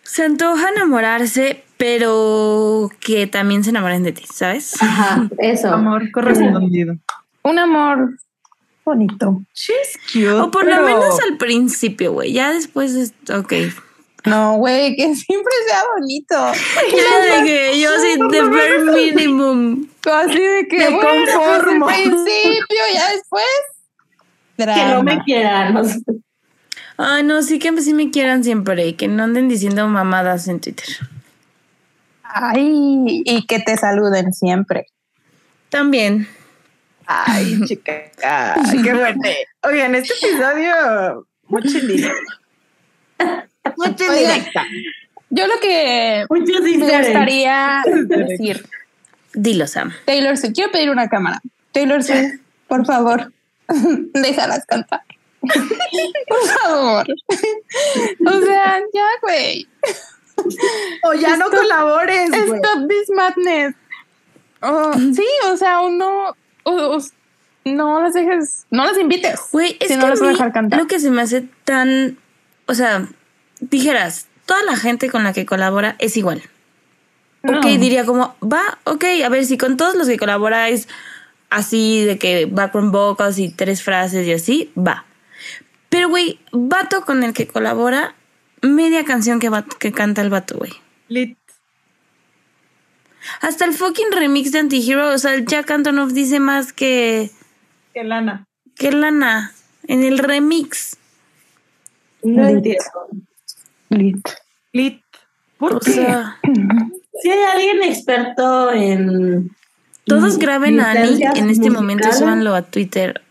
Se 0.02 0.24
antoja 0.24 0.70
enamorarse, 0.70 1.64
pero 1.80 2.90
que 3.00 3.26
también 3.26 3.64
se 3.64 3.70
enamoren 3.70 4.02
de 4.02 4.12
ti, 4.12 4.24
¿sabes? 4.30 4.74
Ajá, 4.82 5.30
eso. 5.38 5.72
Amor 5.72 6.10
correspondido. 6.12 6.96
Un 7.42 7.58
amor 7.58 8.18
bonito. 8.84 9.40
She's 9.54 9.98
cute. 10.12 10.30
O 10.30 10.50
por 10.50 10.66
lo 10.66 10.82
menos 10.82 11.18
al 11.26 11.38
principio, 11.38 12.12
güey. 12.12 12.34
Ya 12.34 12.52
después 12.52 12.92
es. 12.92 13.14
Ok. 13.34 13.54
No, 14.26 14.56
güey, 14.56 14.94
que 14.94 15.04
siempre 15.16 15.52
sea 15.66 15.82
bonito. 15.98 16.36
Ya 16.96 17.38
de 17.38 17.44
que 17.46 17.80
yo 17.80 17.88
sí, 17.98 18.18
the 18.30 18.42
bare 18.42 18.84
minimum. 18.84 19.86
Así 20.04 20.38
de 20.38 20.68
que 20.68 20.76
me 20.76 20.90
bueno, 20.90 21.08
conformo. 21.08 21.86
Pues, 21.86 21.96
al 21.96 22.02
principio, 22.02 22.82
ya 22.92 23.10
después. 23.12 23.44
Drama. 24.58 24.74
Que 24.74 24.94
no 24.94 25.02
me 25.02 25.24
quieran. 25.24 25.82
Ay, 26.98 27.22
no, 27.22 27.42
sí 27.42 27.58
que 27.58 27.80
sí 27.80 27.94
me 27.94 28.10
quieran 28.10 28.44
siempre 28.44 28.86
y 28.86 28.92
que 28.92 29.08
no 29.08 29.22
anden 29.22 29.48
diciendo 29.48 29.88
mamadas 29.88 30.46
en 30.46 30.60
Twitter. 30.60 30.84
Ay, 32.32 33.22
y 33.24 33.46
que 33.46 33.60
te 33.60 33.76
saluden 33.76 34.32
siempre. 34.32 34.86
También. 35.68 36.28
Ay, 37.06 37.60
chica, 37.66 38.10
qué 38.14 38.94
fuerte. 38.94 39.36
Oigan, 39.62 39.94
este 39.94 40.14
episodio, 40.14 41.26
mucho 41.48 41.78
indirecta. 41.78 42.38
Mucho 43.76 44.04
indirecta. 44.04 44.66
Yo 45.30 45.46
lo 45.46 45.60
que 45.60 46.26
me 46.28 47.00
gustaría 47.00 47.82
decir. 48.06 48.66
Dilo, 49.32 49.66
Sam. 49.66 49.92
Taylor 50.06 50.36
Swift, 50.36 50.54
quiero 50.54 50.72
pedir 50.72 50.90
una 50.90 51.08
cámara. 51.08 51.40
Taylor 51.72 52.02
Swift, 52.02 52.40
por 52.66 52.84
favor, 52.84 53.32
déjalas 54.14 54.66
cantar. 54.66 55.02
Por 55.40 56.48
favor. 56.60 57.06
O 58.26 58.40
sea, 58.44 58.80
ya, 58.92 59.06
güey. 59.22 59.66
O 61.04 61.14
ya 61.14 61.36
no 61.36 61.46
colabores. 61.46 62.30
Stop 62.30 62.88
this 62.88 63.10
madness. 63.14 63.74
sí, 65.16 65.26
o 65.50 65.56
sea, 65.56 65.80
uno. 65.80 66.36
no 67.64 68.02
las 68.02 68.14
dejes. 68.14 68.66
No 68.70 68.84
las 68.84 68.98
invites. 68.98 69.40
Güey, 69.52 69.76
es 69.80 69.88
que 69.88 69.96
no 69.96 70.08
las 70.08 70.22
a 70.22 70.26
dejar 70.26 70.52
cantar. 70.52 70.78
Lo 70.78 70.86
que 70.86 71.00
se 71.00 71.10
me 71.10 71.22
hace 71.22 71.48
tan. 71.64 72.18
O 72.66 72.74
sea, 72.74 73.08
dijeras, 73.60 74.26
toda 74.46 74.62
la 74.64 74.76
gente 74.76 75.10
con 75.10 75.24
la 75.24 75.32
que 75.32 75.46
colabora 75.46 75.96
es 75.98 76.16
igual. 76.16 76.42
Ok, 77.42 77.64
diría 77.78 78.04
como, 78.04 78.34
va, 78.42 78.78
ok, 78.84 79.04
a 79.24 79.28
ver, 79.30 79.46
si 79.46 79.56
con 79.56 79.78
todos 79.78 79.94
los 79.94 80.06
que 80.06 80.18
colaboráis 80.18 80.88
así 81.48 82.04
de 82.04 82.18
que 82.18 82.46
background 82.46 82.92
vocals 82.92 83.38
y 83.38 83.48
tres 83.48 83.82
frases 83.82 84.26
y 84.26 84.32
así, 84.32 84.72
va. 84.76 85.04
Pero, 85.88 86.08
güey, 86.08 86.38
vato 86.52 87.04
con 87.04 87.24
el 87.24 87.32
que 87.32 87.46
colabora, 87.46 88.14
media 88.62 89.04
canción 89.04 89.40
que, 89.40 89.50
que 89.78 89.92
canta 89.92 90.22
el 90.22 90.30
vato, 90.30 90.58
güey. 90.58 90.72
Lit. 91.08 91.36
Hasta 93.40 93.64
el 93.64 93.74
fucking 93.74 94.12
remix 94.12 94.52
de 94.52 94.60
Antihero, 94.60 95.12
o 95.12 95.18
sea, 95.18 95.34
el 95.34 95.46
Jack 95.46 95.70
Antonoff 95.70 96.12
dice 96.12 96.40
más 96.40 96.72
que... 96.72 97.30
Que 97.92 98.04
Lana. 98.04 98.46
Que 98.76 98.92
Lana, 98.92 99.52
en 99.86 100.04
el 100.04 100.18
remix. 100.18 100.96
No 102.22 102.48
entiendo. 102.48 102.84
Lit. 103.90 104.28
Lit. 104.72 105.02
¿Por 105.58 105.80
qué? 105.80 105.92
si 107.22 107.30
hay 107.30 107.42
alguien 107.52 107.82
experto 107.82 108.72
en... 108.72 109.50
Todos 110.04 110.38
graben 110.38 110.80
a 110.80 110.92
Annie 110.92 111.24
en 111.34 111.50
este 111.50 111.70
momento 111.70 112.08
y 112.08 112.12
súbanlo 112.12 112.54
a 112.54 112.62
Twitter. 112.62 113.22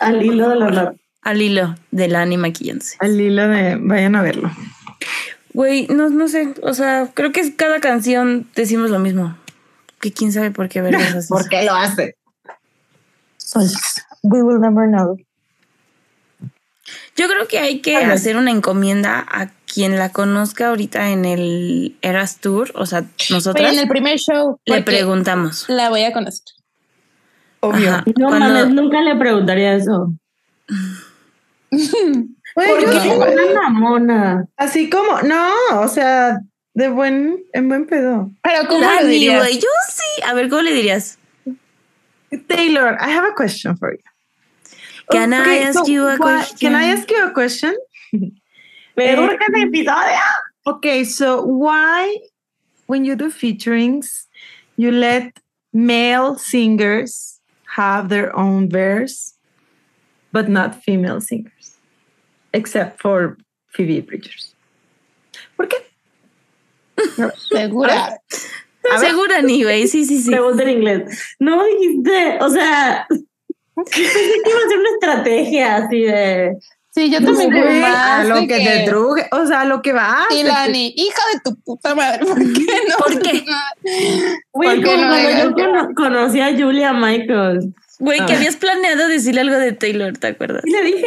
Al 0.00 0.24
hilo 0.24 0.48
de 0.48 0.56
la 0.56 0.94
al 1.22 1.42
hilo 1.42 1.74
del 1.90 2.16
anime 2.16 2.48
maquillándose. 2.48 2.96
Al 3.00 3.20
hilo 3.20 3.48
de. 3.48 3.76
Vayan 3.76 4.16
a 4.16 4.22
verlo. 4.22 4.50
Güey, 5.52 5.86
no, 5.88 6.08
no 6.10 6.28
sé. 6.28 6.54
O 6.62 6.74
sea, 6.74 7.10
creo 7.12 7.32
que 7.32 7.54
cada 7.56 7.80
canción 7.80 8.48
decimos 8.54 8.90
lo 8.90 8.98
mismo. 8.98 9.36
Que 10.00 10.12
quién 10.12 10.32
sabe 10.32 10.50
por 10.50 10.68
qué 10.68 10.80
vergas 10.80 11.14
así. 11.14 11.28
¿Por 11.28 11.48
qué 11.48 11.64
lo 11.64 11.74
hace? 11.74 12.16
We 14.22 14.42
will 14.42 14.60
never 14.60 14.88
know. 14.88 15.16
Yo 17.16 17.28
creo 17.28 17.48
que 17.48 17.58
hay 17.58 17.80
que 17.80 17.96
hacer 17.96 18.36
una 18.36 18.50
encomienda 18.50 19.26
a 19.28 19.50
quien 19.66 19.98
la 19.98 20.10
conozca 20.10 20.68
ahorita 20.68 21.10
en 21.10 21.24
el 21.24 21.96
Eras 22.00 22.38
Tour. 22.38 22.70
O 22.74 22.86
sea, 22.86 23.04
nosotros. 23.28 23.72
en 23.72 23.78
el 23.78 23.88
primer 23.88 24.18
show. 24.18 24.58
Le 24.64 24.82
preguntamos. 24.82 25.68
La 25.68 25.90
voy 25.90 26.04
a 26.04 26.12
conocer. 26.12 26.46
Obvio. 27.60 28.02
No 28.16 28.30
mames, 28.30 28.70
nunca 28.70 29.02
le 29.02 29.16
preguntaría 29.16 29.74
eso. 29.74 30.14
Oye, 32.56 32.82
yo 32.82 33.00
soy 33.00 33.50
una 33.50 33.70
mona. 33.70 34.46
Así 34.56 34.90
como, 34.90 35.22
no, 35.22 35.52
o 35.80 35.88
sea, 35.88 36.40
de 36.74 36.88
buen, 36.88 37.44
en 37.52 37.68
buen 37.68 37.86
pedo. 37.86 38.30
Pero 38.42 38.68
¿cómo 38.68 38.80
lo 38.80 39.06
dirías? 39.06 39.50
Yo 39.54 39.68
sí. 39.88 40.22
A 40.26 40.34
ver, 40.34 40.48
¿cómo 40.48 40.62
le 40.62 40.72
dirías? 40.72 41.18
Taylor, 42.48 42.96
I 43.00 43.10
have 43.10 43.24
a 43.24 43.34
question 43.34 43.76
for 43.76 43.92
you. 43.92 44.02
Can 45.10 45.32
I 45.32 45.58
ask 45.58 45.88
you 45.88 46.06
a 46.06 46.16
question? 46.16 46.58
Can 46.58 46.74
I 46.76 46.92
ask 46.92 47.10
you 47.10 47.26
a 47.26 47.32
question? 47.32 47.74
Pero 48.94 49.28
qué 49.28 49.62
episodio. 49.62 50.20
Okay, 50.66 51.04
so 51.04 51.42
why, 51.42 52.16
when 52.86 53.04
you 53.04 53.16
do 53.16 53.30
featurings, 53.30 54.28
you 54.76 54.92
let 54.92 55.40
male 55.72 56.36
singers 56.38 57.40
have 57.76 58.08
their 58.08 58.34
own 58.36 58.68
verse, 58.68 59.34
but 60.32 60.48
not 60.48 60.82
female 60.82 61.20
singers? 61.20 61.59
Except 62.52 63.00
for 63.00 63.36
Phoebe 63.68 64.00
Bridgers. 64.02 64.54
¿Por 65.56 65.68
qué? 65.68 65.76
segura. 67.50 68.20
segura, 69.00 69.42
ni 69.42 69.62
güey. 69.62 69.88
Sí, 69.88 70.04
sí, 70.04 70.20
sí. 70.20 70.30
Pregunta 70.30 70.62
en 70.62 70.70
inglés. 70.70 71.36
No 71.38 71.62
dijiste, 71.64 72.38
o 72.40 72.48
sea, 72.48 73.06
pensé 73.74 74.02
que 74.02 74.50
iba 74.50 74.58
a 74.58 74.68
ser 74.68 74.78
una 74.78 74.90
estrategia 74.90 75.76
así 75.76 76.02
de. 76.02 76.56
Sí, 76.92 77.08
yo 77.08 77.22
también 77.22 77.50
creo 77.50 77.70
más. 77.80 77.94
A 77.94 78.24
lo 78.24 78.40
que, 78.48 78.58
te 78.58 78.84
truje, 78.84 79.28
o 79.30 79.46
sea, 79.46 79.64
lo 79.64 79.80
que 79.80 79.92
va. 79.92 80.26
Y 80.30 80.42
Lani, 80.42 80.92
hija 80.96 81.22
de 81.32 81.40
tu 81.44 81.60
puta 81.60 81.94
madre, 81.94 82.26
¿por 82.26 82.38
qué 82.38 82.66
no? 82.88 82.96
¿Por 82.98 83.22
qué? 83.22 83.44
Güey, 84.52 84.82
como 84.82 84.96
no 84.96 85.08
cuando 85.08 85.88
yo 85.88 85.94
conocí 85.94 86.40
a 86.40 86.56
Julia 86.56 86.92
Michaels. 86.92 87.66
Güey, 88.00 88.26
que 88.26 88.32
ah. 88.32 88.36
habías 88.36 88.56
planeado 88.56 89.06
decirle 89.06 89.42
algo 89.42 89.56
de 89.56 89.72
Taylor, 89.72 90.16
¿te 90.18 90.28
acuerdas? 90.28 90.62
Y 90.64 90.70
le 90.70 90.82
dije. 90.82 91.06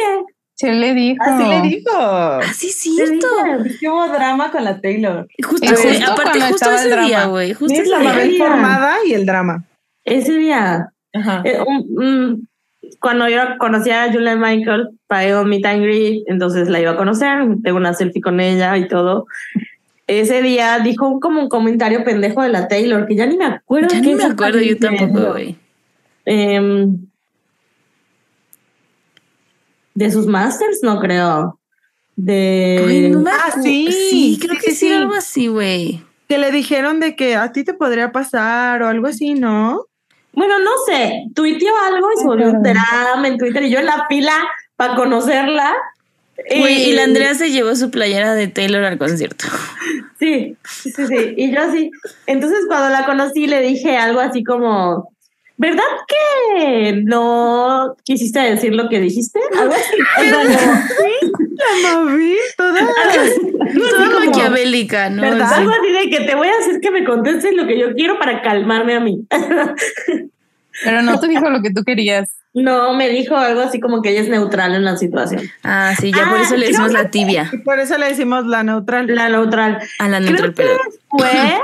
Sí 0.56 0.70
le 0.70 0.94
dijo. 0.94 1.22
Así 1.22 1.48
le 1.48 1.62
dijo. 1.62 1.98
Así 1.98 2.68
es 2.68 2.76
cierto. 2.76 3.26
hubo 3.26 4.08
drama 4.08 4.52
con 4.52 4.64
la 4.64 4.80
Taylor. 4.80 5.26
Justo, 5.42 5.66
aparte 6.06 6.40
justo 6.40 6.70
ese 6.70 7.00
día, 7.00 7.26
güey. 7.26 7.54
Justo 7.54 7.80
ese 7.80 7.90
la 7.90 7.98
Mabel 7.98 8.36
formada 8.38 8.96
y 9.04 9.14
el 9.14 9.26
drama. 9.26 9.64
Ese 10.04 10.36
día. 10.36 10.90
Ajá. 11.12 11.42
Eh, 11.44 11.58
cuando 13.00 13.28
yo 13.28 13.40
conocí 13.58 13.90
a 13.90 14.12
Julia 14.12 14.36
Michael, 14.36 14.90
pagué 15.06 15.36
un 15.36 15.48
meet 15.48 15.66
and 15.66 15.82
greet, 15.82 16.22
entonces 16.26 16.68
la 16.68 16.80
iba 16.80 16.92
a 16.92 16.96
conocer, 16.96 17.44
tengo 17.62 17.76
una 17.76 17.94
selfie 17.94 18.22
con 18.22 18.40
ella 18.40 18.76
y 18.76 18.88
todo. 18.88 19.26
Ese 20.06 20.42
día 20.42 20.78
dijo 20.80 21.18
como 21.18 21.40
un 21.40 21.48
comentario 21.48 22.04
pendejo 22.04 22.42
de 22.42 22.50
la 22.50 22.68
Taylor, 22.68 23.06
que 23.06 23.16
ya 23.16 23.26
ni 23.26 23.36
me 23.36 23.46
acuerdo. 23.46 23.88
Ya 23.90 24.00
ni 24.00 24.14
me 24.14 24.24
acuerdo, 24.24 24.60
yo 24.60 24.78
tampoco, 24.78 25.32
güey. 25.32 25.56
Eh, 26.26 26.86
de 29.94 30.10
sus 30.10 30.26
masters, 30.26 30.80
no 30.82 31.00
creo. 31.00 31.58
De. 32.16 33.16
ah, 33.26 33.54
sí. 33.62 33.90
Sí, 33.90 34.38
creo 34.40 34.60
que 34.60 34.72
sí, 34.72 34.92
algo 34.92 35.14
así, 35.14 35.48
güey. 35.48 36.02
Que 36.28 36.38
le 36.38 36.50
dijeron 36.50 37.00
de 37.00 37.16
que 37.16 37.36
a 37.36 37.52
ti 37.52 37.64
te 37.64 37.74
podría 37.74 38.12
pasar 38.12 38.82
o 38.82 38.88
algo 38.88 39.06
así, 39.06 39.34
¿no? 39.34 39.86
Bueno, 40.32 40.58
no 40.58 40.70
sé. 40.86 41.24
Tuiteó 41.34 41.72
algo 41.86 42.08
y 42.12 42.20
se 42.20 42.26
volvió 42.26 42.50
un 42.50 42.62
drama 42.62 43.26
en 43.28 43.38
Twitter 43.38 43.62
y 43.62 43.70
yo 43.70 43.78
en 43.78 43.86
la 43.86 44.06
pila 44.08 44.32
para 44.76 44.96
conocerla. 44.96 45.74
Güey, 46.36 46.90
y 46.90 46.92
la 46.92 47.04
Andrea 47.04 47.34
se 47.34 47.50
llevó 47.50 47.76
su 47.76 47.90
playera 47.90 48.34
de 48.34 48.48
Taylor 48.48 48.84
al 48.84 48.98
concierto. 48.98 49.46
Sí, 50.18 50.56
sí, 50.64 50.90
sí. 51.06 51.34
Y 51.36 51.52
yo 51.52 51.60
así. 51.60 51.90
Entonces, 52.26 52.60
cuando 52.66 52.88
la 52.88 53.04
conocí, 53.04 53.46
le 53.46 53.60
dije 53.60 53.96
algo 53.96 54.20
así 54.20 54.42
como 54.42 55.13
¿Verdad 55.64 55.82
que 56.06 57.00
no 57.06 57.96
quisiste 58.04 58.38
decir 58.38 58.74
lo 58.74 58.90
que 58.90 59.00
dijiste? 59.00 59.40
Algo 59.58 59.72
así. 59.72 59.96
La 61.82 62.00
moví 62.00 62.36
toda, 62.54 62.80
toda 63.72 64.48
pública, 64.50 65.08
¿no? 65.08 65.22
¿Verdad? 65.22 65.54
Algo 65.54 65.70
así 65.70 65.90
de 65.90 66.10
que 66.10 66.24
te 66.26 66.34
voy 66.34 66.48
a 66.48 66.58
hacer 66.60 66.80
que 66.82 66.90
me 66.90 67.02
contestes 67.02 67.54
lo 67.54 67.66
que 67.66 67.78
yo 67.78 67.94
quiero 67.94 68.18
para 68.18 68.42
calmarme 68.42 68.94
a 68.94 69.00
mí. 69.00 69.26
Pero 70.84 71.00
no 71.00 71.18
te 71.18 71.28
dijo 71.28 71.48
lo 71.48 71.62
que 71.62 71.72
tú 71.72 71.82
querías. 71.82 72.28
No, 72.52 72.92
me 72.92 73.08
dijo 73.08 73.34
algo 73.34 73.62
así 73.62 73.80
como 73.80 74.02
que 74.02 74.10
ella 74.10 74.20
es 74.20 74.28
neutral 74.28 74.74
en 74.74 74.84
la 74.84 74.98
situación. 74.98 75.50
Ah, 75.62 75.94
sí, 75.98 76.12
ya 76.12 76.28
por 76.28 76.40
eso 76.40 76.56
le 76.56 76.66
decimos 76.66 76.92
la 76.92 77.10
tibia. 77.10 77.50
Por 77.64 77.80
eso 77.80 77.96
le 77.96 78.08
decimos 78.08 78.44
la 78.44 78.64
neutral. 78.64 79.06
La 79.06 79.30
neutral. 79.30 79.78
A 79.98 80.08
la 80.10 80.20
neutral, 80.20 80.52
pero. 80.52 80.76
Fue. 81.08 81.30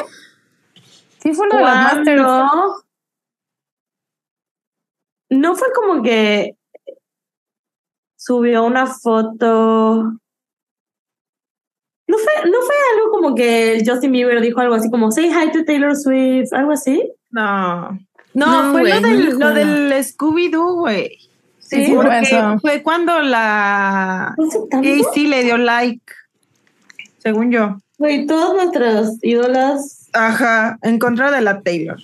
sí, 1.23 1.35
fue 1.35 1.49
lo 1.49 1.59
de 2.03 2.17
los 2.17 2.83
No 5.31 5.57
fue 5.57 5.69
como 5.73 6.03
que 6.03 6.57
subió 8.17 8.65
una 8.65 8.87
foto. 8.87 10.03
No 12.07 12.19
fue, 12.19 12.51
no 12.51 12.61
fue 12.63 12.75
algo 12.95 13.11
como 13.13 13.35
que 13.35 13.83
Justin 13.87 14.13
Bieber 14.13 14.41
dijo 14.41 14.61
algo 14.61 14.75
así 14.75 14.91
como 14.91 15.13
say 15.13 15.31
hi 15.31 15.53
to 15.53 15.65
Taylor 15.65 15.97
Swift, 15.97 16.53
algo 16.53 16.73
así. 16.73 17.11
No. 17.31 17.99
No, 18.35 18.73
fue 18.73 18.89
lo 18.89 19.01
del, 19.01 19.39
lo 19.39 19.55
del 19.55 19.93
Scooby-Doo, 19.93 20.75
güey. 20.75 21.19
Sí, 21.59 21.87
sí 21.87 21.95
fue 22.61 22.83
cuando 22.83 23.21
la 23.21 24.35
sí 25.15 25.29
le 25.29 25.45
dio 25.45 25.57
like, 25.57 26.03
según 27.19 27.53
yo. 27.53 27.79
Güey, 27.97 28.27
todas 28.27 28.55
nuestras 28.55 29.19
ídolas. 29.23 30.09
Ajá, 30.13 30.79
en 30.83 30.99
contra 30.99 31.31
de 31.31 31.43
la 31.43 31.61
Taylor. 31.61 31.99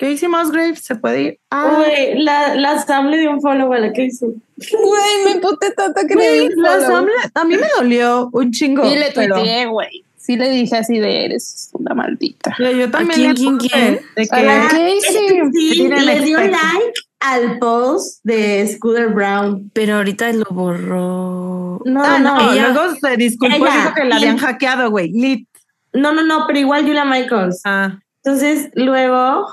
¿Qué 0.00 0.10
hicimos, 0.10 0.50
Graves? 0.50 0.82
¿Se 0.82 0.96
puede 0.96 1.22
ir? 1.22 1.38
Ah. 1.50 1.74
Güey, 1.76 2.22
la, 2.22 2.56
la 2.56 2.82
Sam 2.82 3.08
le 3.08 3.18
dio 3.18 3.30
un 3.30 3.40
follow 3.40 3.72
a 3.72 3.78
la 3.78 3.92
que 3.92 4.06
hizo. 4.06 4.26
Güey, 4.26 5.24
me 5.34 5.40
puté 5.40 5.70
tanta 5.70 6.06
que 6.06 6.50
la 6.56 6.80
Sam 6.80 7.06
a 7.34 7.44
mí 7.44 7.54
me 7.56 7.66
dolió 7.76 8.28
un 8.32 8.50
chingo. 8.50 8.84
Y 8.84 8.96
le 8.96 9.12
tuiteé, 9.12 9.66
güey 9.66 10.04
sí 10.30 10.36
le 10.36 10.50
dije 10.50 10.76
así 10.76 10.98
de 10.98 11.24
eres 11.24 11.70
una 11.72 11.94
maldita. 11.94 12.54
yo 12.58 12.90
también. 12.90 13.30
¿A 13.30 13.34
quién, 13.34 13.58
quién, 13.58 13.58
quién? 13.58 14.00
De 14.14 14.28
que, 14.28 15.00
sí, 15.00 15.88
le 15.88 16.20
dio 16.20 16.38
like 16.38 16.92
al 17.20 17.58
post 17.58 18.20
de 18.22 18.66
Scooter 18.68 19.08
Brown. 19.08 19.70
Pero 19.72 19.96
ahorita 19.96 20.32
lo 20.32 20.46
borró. 20.50 21.80
No, 21.84 22.02
ah, 22.04 22.18
no, 22.18 22.52
ella, 22.52 22.68
luego 22.68 22.94
se 22.94 23.16
disculpó 23.16 23.56
dijo 23.56 23.94
que 23.94 24.04
la 24.04 24.16
habían 24.16 24.38
hackeado, 24.38 24.90
güey. 24.90 25.10
Lit. 25.10 25.48
No, 25.92 26.12
no, 26.12 26.22
no, 26.22 26.44
pero 26.46 26.58
igual 26.58 26.82
Julia 26.82 27.04
Michaels. 27.04 27.62
Ah. 27.64 27.98
Entonces, 28.22 28.70
luego. 28.74 29.46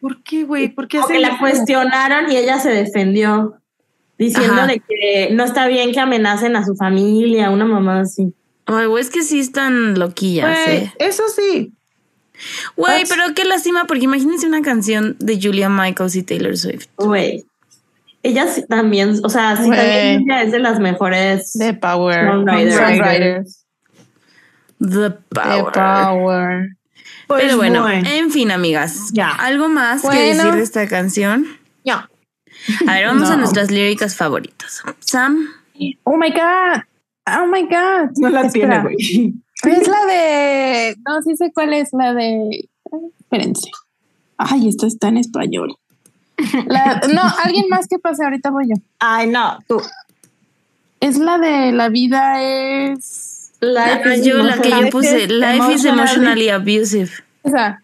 ¿Por 0.00 0.22
qué, 0.22 0.44
güey? 0.44 0.68
¿Por 0.68 0.88
qué 0.88 1.00
Porque 1.00 1.18
la 1.18 1.38
cuestionaron 1.38 2.30
y 2.30 2.36
ella 2.36 2.58
se 2.58 2.70
defendió. 2.70 3.54
Diciéndole 4.18 4.80
que 4.80 5.30
no 5.32 5.44
está 5.44 5.68
bien 5.68 5.92
que 5.92 6.00
amenacen 6.00 6.56
a 6.56 6.64
su 6.64 6.74
familia, 6.74 7.50
una 7.50 7.64
mamá 7.64 8.00
así. 8.00 8.34
Ay, 8.66 8.86
güey, 8.86 9.00
es 9.00 9.10
que 9.10 9.22
sí 9.22 9.38
están 9.38 9.98
loquillas, 9.98 10.58
¿eh? 10.68 10.92
Eso 10.98 11.22
sí. 11.28 11.72
Güey, 12.76 13.04
pero 13.08 13.34
qué 13.34 13.44
lástima, 13.44 13.84
porque 13.86 14.04
imagínense 14.04 14.46
una 14.46 14.60
canción 14.62 15.16
de 15.20 15.40
Julia 15.40 15.68
Michaels 15.68 16.16
y 16.16 16.22
Taylor 16.22 16.56
Swift. 16.56 16.88
Güey. 16.96 17.44
Ella 18.22 18.46
también, 18.68 19.20
o 19.22 19.28
sea, 19.28 19.56
sí 19.56 19.70
también 19.70 20.22
ella 20.22 20.42
es 20.42 20.52
de 20.52 20.58
las 20.58 20.80
mejores. 20.80 21.52
De 21.54 21.72
Power. 21.74 22.26
Songwriters. 22.72 23.64
The 24.80 25.10
Power. 25.30 25.72
The 25.72 25.80
Power. 25.80 26.77
Pues 27.28 27.42
pero 27.44 27.56
bueno, 27.58 27.88
en 27.88 28.30
fin, 28.32 28.50
amigas. 28.50 29.10
Ya. 29.12 29.30
¿Algo 29.30 29.68
más 29.68 30.02
que 30.02 30.34
decir 30.34 30.50
de 30.52 30.62
esta 30.62 30.88
canción? 30.88 31.46
Ya. 31.84 32.08
A 32.86 32.94
ver, 32.94 33.06
vamos 33.06 33.30
a 33.30 33.36
nuestras 33.36 33.70
líricas 33.70 34.16
favoritas. 34.16 34.82
Sam. 34.98 35.48
Oh 36.04 36.16
my 36.16 36.30
God. 36.30 36.82
Oh 37.26 37.46
my 37.46 37.62
God. 37.62 38.10
No 38.16 38.30
la 38.30 38.48
tiene, 38.48 38.80
güey. 38.80 38.96
Es 39.62 39.86
la 39.88 40.04
de. 40.06 40.96
No, 41.06 41.20
sí 41.22 41.36
sé 41.36 41.52
cuál 41.52 41.74
es 41.74 41.90
la 41.92 42.14
de. 42.14 42.68
Espérense. 43.20 43.70
Ay, 44.38 44.68
esto 44.68 44.86
está 44.86 45.08
en 45.08 45.18
español. 45.18 45.76
No, 46.38 47.22
alguien 47.44 47.68
más 47.68 47.88
que 47.88 47.98
pase, 47.98 48.24
ahorita 48.24 48.50
voy 48.50 48.68
yo. 48.70 48.76
Ay, 49.00 49.26
no, 49.28 49.58
tú. 49.68 49.82
Es 51.00 51.18
la 51.18 51.38
de 51.38 51.72
la 51.72 51.90
vida 51.90 52.42
es. 52.42 53.27
Life 53.60 54.02
ah, 54.04 54.16
yo, 54.16 54.42
la 54.42 54.60
que 54.60 54.70
yo 54.70 54.90
puse, 54.90 55.26
Life 55.26 55.74
is 55.74 55.84
emotionally 55.84 56.48
abusive. 56.48 57.10
Esa. 57.42 57.82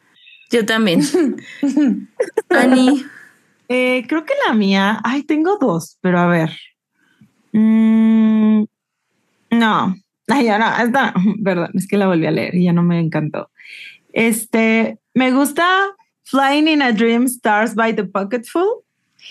Yo 0.51 0.65
también. 0.65 1.01
Ani. 2.51 3.05
Eh, 3.69 4.05
creo 4.07 4.25
que 4.25 4.35
la 4.47 4.55
mía, 4.55 5.01
ay, 5.03 5.23
tengo 5.23 5.59
dos, 5.59 5.99
pero 6.01 6.21
a 6.21 6.27
ver. 6.27 6.51
Mm, 7.53 8.65
no, 9.51 9.97
ay, 10.29 10.45
ya 10.45 10.59
no, 10.59 10.85
esta, 10.85 11.15
perdón, 11.45 11.71
es 11.75 11.89
que 11.89 11.97
la 11.97 12.07
volví 12.07 12.27
a 12.27 12.31
leer 12.31 12.55
y 12.55 12.65
ya 12.65 12.73
no 12.73 12.83
me 12.83 13.01
encantó. 13.01 13.51
Este, 14.13 14.99
me 15.13 15.33
gusta 15.33 15.67
Flying 16.25 16.69
in 16.69 16.83
a 16.83 16.93
Dream 16.93 17.25
Stars 17.25 17.75
by 17.75 17.95
the 17.95 18.05
Pocketful. 18.05 18.85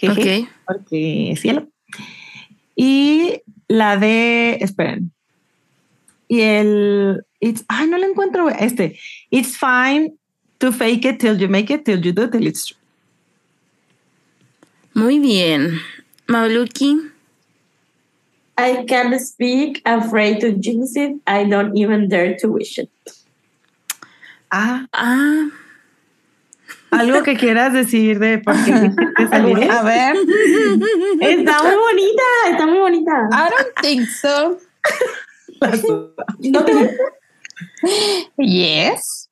Ok. 0.03 0.49
Porque 0.67 1.35
cielo. 1.37 1.67
Y 2.75 3.41
la 3.67 3.97
de, 3.97 4.57
esperen. 4.61 5.12
Y 6.33 6.41
el, 6.41 7.27
it's, 7.39 7.63
ay, 7.67 7.85
no 7.85 7.99
lo 7.99 8.07
encuentro, 8.07 8.49
este, 8.49 8.97
it's 9.29 9.55
fine 9.55 10.17
to 10.57 10.71
fake 10.71 11.05
it 11.05 11.19
till 11.19 11.39
you 11.39 11.47
make 11.47 11.69
it, 11.71 11.85
till 11.85 12.03
you 12.03 12.11
do, 12.11 12.27
till 12.27 12.47
it's 12.47 12.65
true. 12.65 12.77
Muy 14.95 15.19
bien. 15.19 15.79
Mauluki. 16.27 17.11
I 18.57 18.83
can't 18.87 19.21
speak, 19.21 19.83
afraid 19.85 20.39
to 20.41 20.53
jinx 20.53 20.95
it. 20.95 21.21
I 21.27 21.43
don't 21.43 21.77
even 21.77 22.09
dare 22.09 22.35
to 22.37 22.47
wish 22.47 22.79
it. 22.79 22.89
Ah, 24.51 24.87
ah. 24.91 25.51
Algo 26.93 27.21
que 27.23 27.37
quieras 27.37 27.73
decir 27.73 28.17
de 28.17 28.39
por 28.39 28.55
qué 28.55 29.27
salir. 29.29 29.69
A 29.69 29.83
ver. 29.83 30.15
Está 31.21 31.61
muy 31.61 31.75
bonita, 31.75 32.23
está 32.49 32.65
muy 32.65 32.79
bonita. 32.79 33.29
I 33.31 33.49
don't 33.51 33.75
think 33.83 34.07
so. 34.07 34.57
¿No 36.39 36.65
te 36.65 36.97
Yes. 38.37 39.29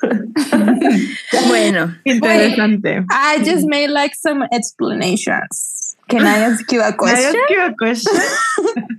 bueno, 1.48 1.94
interesante. 2.04 3.04
I 3.10 3.38
just 3.44 3.66
made 3.66 3.90
like 3.90 4.14
some 4.14 4.44
explanations. 4.52 5.96
Can 6.08 6.26
I 6.26 6.38
ask 6.38 6.70
you 6.72 6.80
a 6.82 6.92
question? 6.92 7.32
Can 7.32 7.36
I 7.36 7.38
ask 7.38 7.50
you 7.50 7.62
a 7.62 7.74
question? 7.76 8.14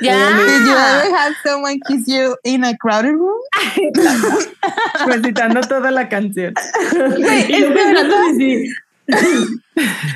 yeah. 0.00 0.36
Did 0.36 0.66
you 0.66 0.74
ever 0.74 1.16
have 1.16 1.34
someone 1.44 1.78
kiss 1.86 2.08
you 2.08 2.36
in 2.44 2.64
a 2.64 2.76
crowded 2.76 3.14
room? 3.14 3.40
Recitando 5.06 5.60
toda 5.62 5.90
la 5.90 6.08
canción. 6.08 6.54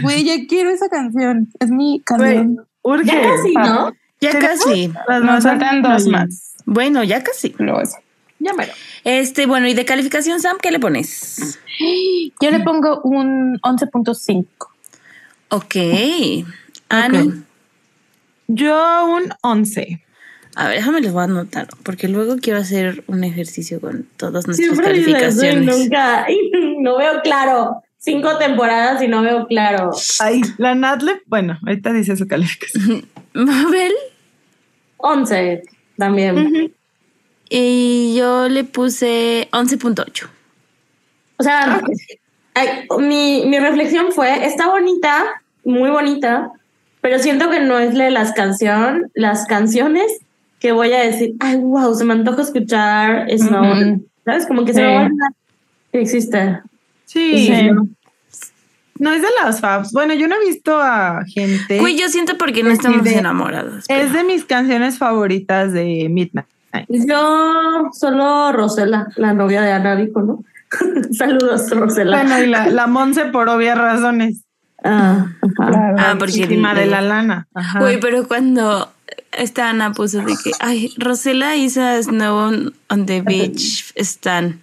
Güey, 0.02 0.24
ya 0.24 0.46
quiero 0.48 0.70
esa 0.70 0.88
canción. 0.88 1.48
Es 1.60 1.70
mi 1.70 2.00
canción. 2.04 2.66
Urge. 2.82 3.06
Ya 3.06 3.22
casi, 3.22 3.52
¿no? 3.54 3.92
Ya 4.32 4.38
casi. 4.38 4.92
Nos 5.22 5.44
faltan 5.44 5.82
dos 5.82 6.06
más. 6.06 6.54
Bueno, 6.64 7.04
ya 7.04 7.22
casi. 7.22 7.54
Luego 7.58 7.80
eso. 7.80 7.96
Ya 8.38 8.52
mero. 8.52 8.72
Este, 9.04 9.46
bueno, 9.46 9.68
y 9.68 9.74
de 9.74 9.84
calificación, 9.84 10.40
Sam, 10.40 10.58
¿qué 10.60 10.70
le 10.70 10.78
pones? 10.78 11.58
Yo 12.40 12.50
le 12.50 12.60
pongo 12.60 13.00
un 13.02 13.58
11.5. 13.60 14.46
Ok. 15.48 15.76
Ani. 16.88 17.44
Yo 18.48 19.06
un 19.06 19.32
11. 19.42 20.02
A 20.54 20.68
ver, 20.68 20.78
déjame 20.78 21.02
les 21.02 21.12
voy 21.12 21.20
a 21.20 21.24
anotar, 21.24 21.68
porque 21.82 22.08
luego 22.08 22.36
quiero 22.38 22.58
hacer 22.58 23.04
un 23.08 23.24
ejercicio 23.24 23.80
con 23.80 24.06
todas 24.16 24.46
nuestras 24.46 24.80
calificaciones. 24.80 25.78
nunca, 25.78 26.26
no 26.80 26.96
veo 26.96 27.20
claro. 27.22 27.82
Cinco 27.98 28.38
temporadas 28.38 29.02
y 29.02 29.08
no 29.08 29.20
veo 29.22 29.46
claro. 29.46 29.90
Ay, 30.20 30.40
la 30.58 30.74
Natle, 30.74 31.20
bueno, 31.26 31.58
ahorita 31.66 31.92
dice 31.92 32.16
su 32.16 32.26
calificación. 32.26 33.06
Mabel. 33.34 33.92
11 34.98 35.62
también. 35.97 36.73
Y 37.48 38.14
yo 38.16 38.48
le 38.48 38.64
puse 38.64 39.48
11.8. 39.52 40.28
O 41.39 41.43
sea, 41.43 41.82
mi, 42.98 43.44
mi 43.47 43.59
reflexión 43.59 44.12
fue, 44.12 44.47
está 44.47 44.68
bonita, 44.68 45.43
muy 45.64 45.90
bonita, 45.90 46.52
pero 47.01 47.18
siento 47.18 47.51
que 47.51 47.60
no 47.60 47.78
es 47.78 47.94
de 47.94 48.10
las 48.10 48.32
canción, 48.32 49.10
las 49.14 49.47
canciones 49.47 50.20
que 50.59 50.73
voy 50.73 50.93
a 50.93 51.01
decir, 51.01 51.35
ay, 51.40 51.56
wow, 51.56 51.94
se 51.94 52.05
me 52.05 52.14
antoja 52.14 52.43
escuchar 52.43 53.28
Snow. 53.31 54.01
¿Sabes? 54.24 54.47
Como 54.47 54.64
que 54.64 54.74
se 54.74 54.82
me 54.82 54.94
va 54.94 55.02
a 55.02 55.10
que 55.93 56.01
existe. 56.01 56.60
Sí. 57.05 57.70
No 58.98 59.12
es 59.12 59.23
de 59.23 59.28
las 59.43 59.60
Fabs. 59.60 59.93
Bueno, 59.93 60.14
yo 60.14 60.28
no 60.28 60.36
he 60.36 60.47
visto 60.47 60.81
a 60.81 61.24
gente. 61.27 61.81
Uy, 61.81 61.98
yo 61.98 62.09
siento 62.09 62.36
porque 62.39 62.62
no 62.62 62.70
estamos 62.70 63.06
enamorados. 63.06 63.85
Es 63.89 64.12
de 64.12 64.24
mis 64.24 64.44
canciones 64.44 64.98
favoritas 64.98 65.73
de 65.73 66.09
Midnight. 66.10 66.47
Yo 66.89 67.90
solo 67.93 68.52
Rosela, 68.52 69.09
la 69.16 69.32
novia 69.32 69.62
de 69.62 69.73
Ana, 69.73 69.97
dijo, 69.97 70.20
¿no? 70.23 70.44
Saludos, 71.12 71.70
Rosela. 71.70 72.23
Bueno, 72.23 72.43
y 72.43 72.47
la, 72.47 72.68
la 72.68 72.86
Monse 72.86 73.27
por 73.27 73.48
obvias 73.48 73.78
razones. 73.78 74.43
Ah, 74.85 75.27
ah 75.98 76.16
porque 76.18 76.43
encima 76.43 76.74
de 76.74 76.86
la 76.86 77.01
lana. 77.01 77.48
Uy, 77.81 77.98
pero 78.01 78.28
cuando 78.28 78.93
esta 79.32 79.70
Ana 79.70 79.93
puso 79.93 80.18
de 80.18 80.35
que, 80.43 80.52
ay, 80.60 80.93
Rosela 80.98 81.56
Isa 81.56 82.01
Snow 82.02 82.73
on 82.89 83.06
the 83.06 83.23
beach 83.23 83.93
están. 83.94 84.60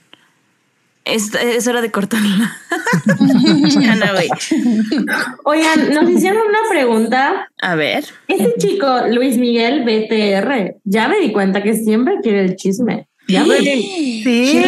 Es, 1.06 1.34
es, 1.36 1.68
hora 1.68 1.82
de 1.82 1.92
cortarla. 1.92 2.56
Oigan, 5.44 5.94
nos 5.94 6.10
hicieron 6.10 6.44
una 6.48 6.60
pregunta. 6.70 7.50
A 7.62 7.76
ver. 7.76 8.06
Ese 8.30 8.54
chico, 8.58 8.88
Luis 9.10 9.38
Miguel 9.38 9.84
BTR, 9.84 10.76
ya 10.86 11.10
me 11.10 11.20
di 11.20 11.34
cuenta 11.34 11.62
que 11.62 11.74
siempre 11.74 12.20
quiere 12.22 12.46
el 12.46 12.56
chisme. 12.56 13.10
Ya 13.28 13.44
me 13.44 13.58
Sí. 13.60 14.64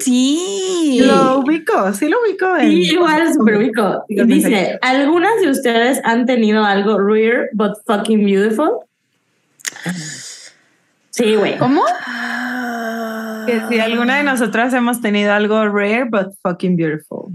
Sí. 0.00 1.00
Lo 1.02 1.40
ubico, 1.40 1.92
sí 1.92 2.08
lo 2.08 2.18
ubico. 2.22 2.46
Sí, 2.60 2.92
igual 2.92 3.32
súper 3.32 3.56
ubico. 3.56 4.04
Dice, 4.08 4.78
¿algunas 4.80 5.40
de 5.40 5.50
ustedes 5.50 6.00
han 6.04 6.26
tenido 6.26 6.64
algo 6.64 6.98
rare 6.98 7.48
but 7.52 7.72
fucking 7.86 8.24
beautiful? 8.24 8.70
Sí, 11.16 11.34
güey. 11.34 11.56
¿Cómo? 11.56 11.82
Que 13.46 13.62
si 13.68 13.80
alguna 13.80 14.18
de 14.18 14.22
nosotras 14.22 14.74
hemos 14.74 15.00
tenido 15.00 15.32
algo 15.32 15.66
rare 15.66 16.04
but 16.04 16.34
fucking 16.42 16.76
beautiful. 16.76 17.32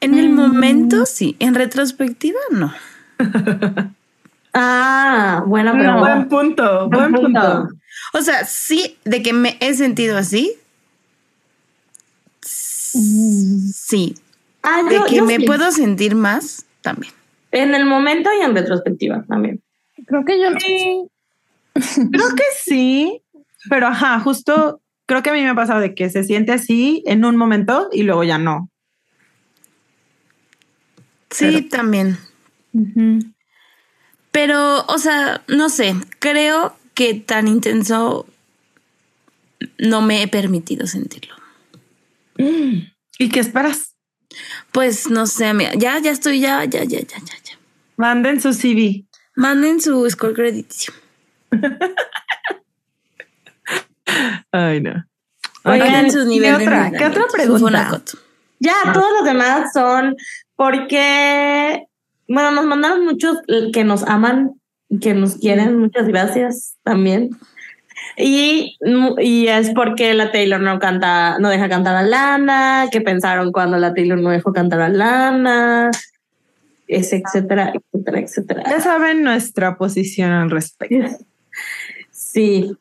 En 0.00 0.16
el 0.16 0.30
momento 0.30 1.04
sí, 1.04 1.34
en 1.40 1.56
retrospectiva 1.56 2.38
no. 2.52 2.72
ah, 4.54 5.42
buena 5.46 5.72
pregunta. 5.72 5.98
Buen 5.98 6.28
punto, 6.28 6.88
buen, 6.88 7.12
punto. 7.12 7.68
O 8.12 8.22
sea, 8.22 8.44
sí, 8.44 8.96
de 9.04 9.20
que 9.20 9.32
me 9.32 9.56
he 9.58 9.74
sentido 9.74 10.16
así. 10.16 10.54
Sí. 12.40 14.14
Ah, 14.62 14.82
de 14.88 15.00
que 15.08 15.22
me 15.22 15.40
puedo 15.40 15.72
sentir 15.72 16.14
más 16.14 16.66
también. 16.82 17.12
En 17.50 17.74
el 17.74 17.84
momento 17.84 18.30
y 18.32 18.44
en 18.44 18.54
retrospectiva 18.54 19.24
también. 19.28 19.60
Creo 20.06 20.24
que 20.24 20.40
yo 20.40 20.50
sí. 20.60 21.10
Creo 22.12 22.34
que 22.34 22.44
sí, 22.62 23.22
pero 23.68 23.88
ajá, 23.88 24.20
justo 24.20 24.80
creo 25.06 25.22
que 25.22 25.30
a 25.30 25.32
mí 25.32 25.40
me 25.42 25.48
ha 25.48 25.54
pasado 25.54 25.80
de 25.80 25.94
que 25.94 26.08
se 26.08 26.24
siente 26.24 26.52
así 26.52 27.02
en 27.06 27.24
un 27.24 27.36
momento 27.36 27.88
y 27.92 28.04
luego 28.04 28.24
ya 28.24 28.38
no. 28.38 28.70
Sí, 31.30 31.62
también. 31.62 32.18
Pero, 34.30 34.84
o 34.86 34.98
sea, 34.98 35.42
no 35.48 35.68
sé, 35.68 35.94
creo 36.18 36.76
que 36.94 37.14
tan 37.14 37.48
intenso 37.48 38.26
no 39.78 40.02
me 40.02 40.22
he 40.22 40.28
permitido 40.28 40.86
sentirlo. 40.86 41.34
¿Y 42.36 43.28
qué 43.30 43.40
esperas? 43.40 43.96
Pues 44.72 45.10
no 45.10 45.26
sé, 45.26 45.52
ya, 45.76 45.98
ya 45.98 46.10
estoy, 46.10 46.40
ya, 46.40 46.64
ya, 46.64 46.84
ya, 46.84 47.00
ya, 47.00 47.18
ya, 47.18 47.34
ya. 47.44 47.58
Manden 47.96 48.40
su 48.40 48.52
CV. 48.52 49.04
Manden 49.34 49.80
su 49.80 50.08
score 50.08 50.34
crediticio. 50.34 50.92
Ay, 54.52 54.80
no. 54.80 55.04
Oigan, 55.64 56.10
sus 56.10 56.26
niveles 56.26 56.58
¿qué 56.58 56.64
otra, 56.64 56.90
¿qué 56.90 57.06
otra 57.06 57.24
pregunta? 57.32 58.02
Ya, 58.58 58.74
todos 58.92 59.08
los 59.18 59.24
demás 59.24 59.72
son 59.72 60.16
porque, 60.56 61.84
bueno, 62.28 62.50
nos 62.50 62.64
mandaron 62.64 63.04
muchos 63.04 63.38
que 63.72 63.84
nos 63.84 64.02
aman, 64.04 64.60
que 65.00 65.14
nos 65.14 65.36
quieren, 65.36 65.78
muchas 65.78 66.08
gracias 66.08 66.76
también. 66.82 67.30
Y, 68.16 68.76
y 69.18 69.46
es 69.46 69.70
porque 69.70 70.14
la 70.14 70.32
Taylor 70.32 70.60
no 70.60 70.78
canta, 70.78 71.38
no 71.38 71.48
deja 71.48 71.68
cantar 71.68 71.96
a 71.96 72.02
Lana, 72.02 72.88
que 72.90 73.00
pensaron 73.00 73.52
cuando 73.52 73.78
la 73.78 73.94
Taylor 73.94 74.18
no 74.18 74.30
dejó 74.30 74.52
cantar 74.52 74.80
a 74.80 74.88
Lana, 74.88 75.90
es 76.86 77.12
etcétera, 77.12 77.72
etcétera, 77.72 78.20
etcétera. 78.20 78.62
Ya 78.68 78.80
saben 78.80 79.22
nuestra 79.22 79.76
posición 79.76 80.32
al 80.32 80.50
respecto. 80.50 80.96
Sí. 82.32 82.76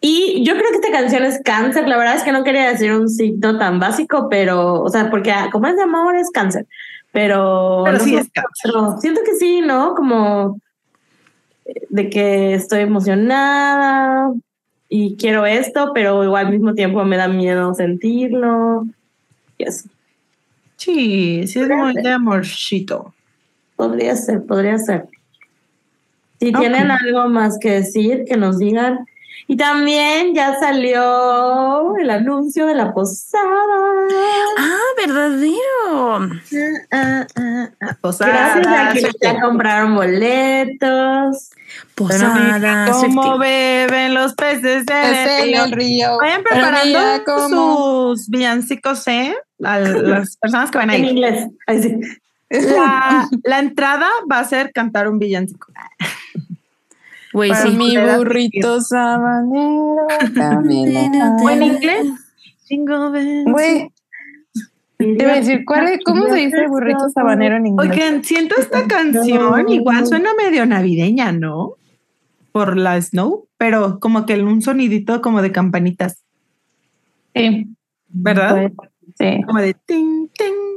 Y 0.00 0.44
yo 0.44 0.54
creo 0.54 0.70
que 0.70 0.76
esta 0.76 0.92
canción 0.92 1.24
es 1.24 1.40
cáncer. 1.42 1.88
La 1.88 1.96
verdad 1.96 2.16
es 2.16 2.22
que 2.22 2.32
no 2.32 2.44
quería 2.44 2.68
decir 2.68 2.92
un 2.92 3.08
signo 3.08 3.58
tan 3.58 3.78
básico, 3.80 4.28
pero, 4.28 4.82
o 4.82 4.88
sea, 4.88 5.10
porque 5.10 5.32
ah, 5.32 5.48
como 5.50 5.66
es 5.66 5.76
de 5.76 5.82
amor, 5.82 6.16
es 6.16 6.30
cáncer. 6.30 6.66
Pero, 7.12 7.84
sí 8.00 8.16
es 8.16 8.28
cáncer. 8.30 8.72
siento 9.00 9.22
que 9.24 9.34
sí, 9.34 9.62
¿no? 9.62 9.94
Como 9.94 10.60
de 11.88 12.10
que 12.10 12.54
estoy 12.54 12.80
emocionada 12.80 14.32
y 14.88 15.16
quiero 15.16 15.46
esto, 15.46 15.92
pero 15.94 16.22
igual 16.22 16.46
al 16.46 16.52
mismo 16.52 16.74
tiempo 16.74 17.04
me 17.04 17.16
da 17.16 17.28
miedo 17.28 17.74
sentirlo. 17.74 18.86
Y 19.58 19.64
así. 19.64 19.88
Sí, 20.76 21.46
sí 21.46 21.60
es 21.60 21.68
muy 21.68 21.94
de 21.94 22.10
amorcito. 22.10 23.14
Podría 23.76 24.14
ser, 24.14 24.44
podría 24.44 24.78
ser. 24.78 25.06
Si 26.46 26.52
tienen 26.52 26.92
algo 26.92 27.28
más 27.28 27.58
que 27.58 27.72
decir, 27.72 28.24
que 28.24 28.36
nos 28.36 28.60
digan. 28.60 29.04
Y 29.48 29.56
también 29.56 30.32
ya 30.32 30.60
salió 30.60 31.96
el 31.96 32.08
anuncio 32.08 32.66
de 32.66 32.74
la 32.76 32.94
posada. 32.94 33.44
Ah, 34.56 34.78
verdadero. 34.96 36.20
Ah, 36.92 37.26
ah, 37.36 37.68
ah, 37.80 37.96
posada. 38.00 38.60
Gracias 38.60 39.04
a 39.04 39.08
que 39.08 39.16
ya 39.20 39.40
compraron 39.40 39.96
boletos. 39.96 41.50
Posada. 41.96 42.92
Como 42.92 43.38
beben 43.38 44.14
los 44.14 44.34
peces 44.34 44.84
en 44.88 45.54
el 45.54 45.72
río. 45.72 46.16
Vayan 46.18 46.44
preparando 46.44 47.48
sus 47.48 48.28
villancicos, 48.28 49.06
¿eh? 49.08 49.34
A 49.64 49.78
las 49.80 50.36
personas 50.36 50.70
que 50.70 50.78
van 50.78 50.90
a 50.90 50.96
ir. 50.96 51.04
En 51.04 51.10
inglés. 51.10 51.48
La, 52.50 53.28
la 53.44 53.58
entrada 53.58 54.08
va 54.30 54.40
a 54.40 54.44
ser 54.44 54.72
cantar 54.72 55.08
un 55.08 55.18
villancico. 55.18 55.72
Güey, 57.32 57.52
sí. 57.54 57.70
Mi 57.70 57.96
burrito 57.98 58.80
sabanero 58.80 60.06
¿O 61.42 61.50
en 61.50 61.62
inglés? 61.62 62.06
Güey. 63.44 63.92
Debe 64.98 65.34
decir, 65.36 65.64
¿cuál 65.66 65.88
es, 65.88 66.00
¿cómo 66.02 66.26
se 66.28 66.36
dice 66.36 66.66
burrito 66.68 67.10
sabanero 67.10 67.56
en 67.56 67.66
inglés? 67.66 67.90
Oigan, 67.90 68.24
siento 68.24 68.54
esta 68.58 68.86
canción, 68.88 69.68
igual 69.68 70.06
suena 70.06 70.30
medio 70.34 70.64
navideña, 70.64 71.32
¿no? 71.32 71.74
Por 72.52 72.78
la 72.78 72.98
snow, 73.02 73.46
pero 73.58 74.00
como 74.00 74.24
que 74.24 74.42
un 74.42 74.62
sonidito 74.62 75.20
como 75.20 75.42
de 75.42 75.52
campanitas. 75.52 76.24
Sí. 77.34 77.68
¿Verdad? 78.08 78.72
Sí. 79.18 79.42
Como 79.46 79.60
de 79.60 79.74
ting, 79.74 80.28
ting. 80.28 80.75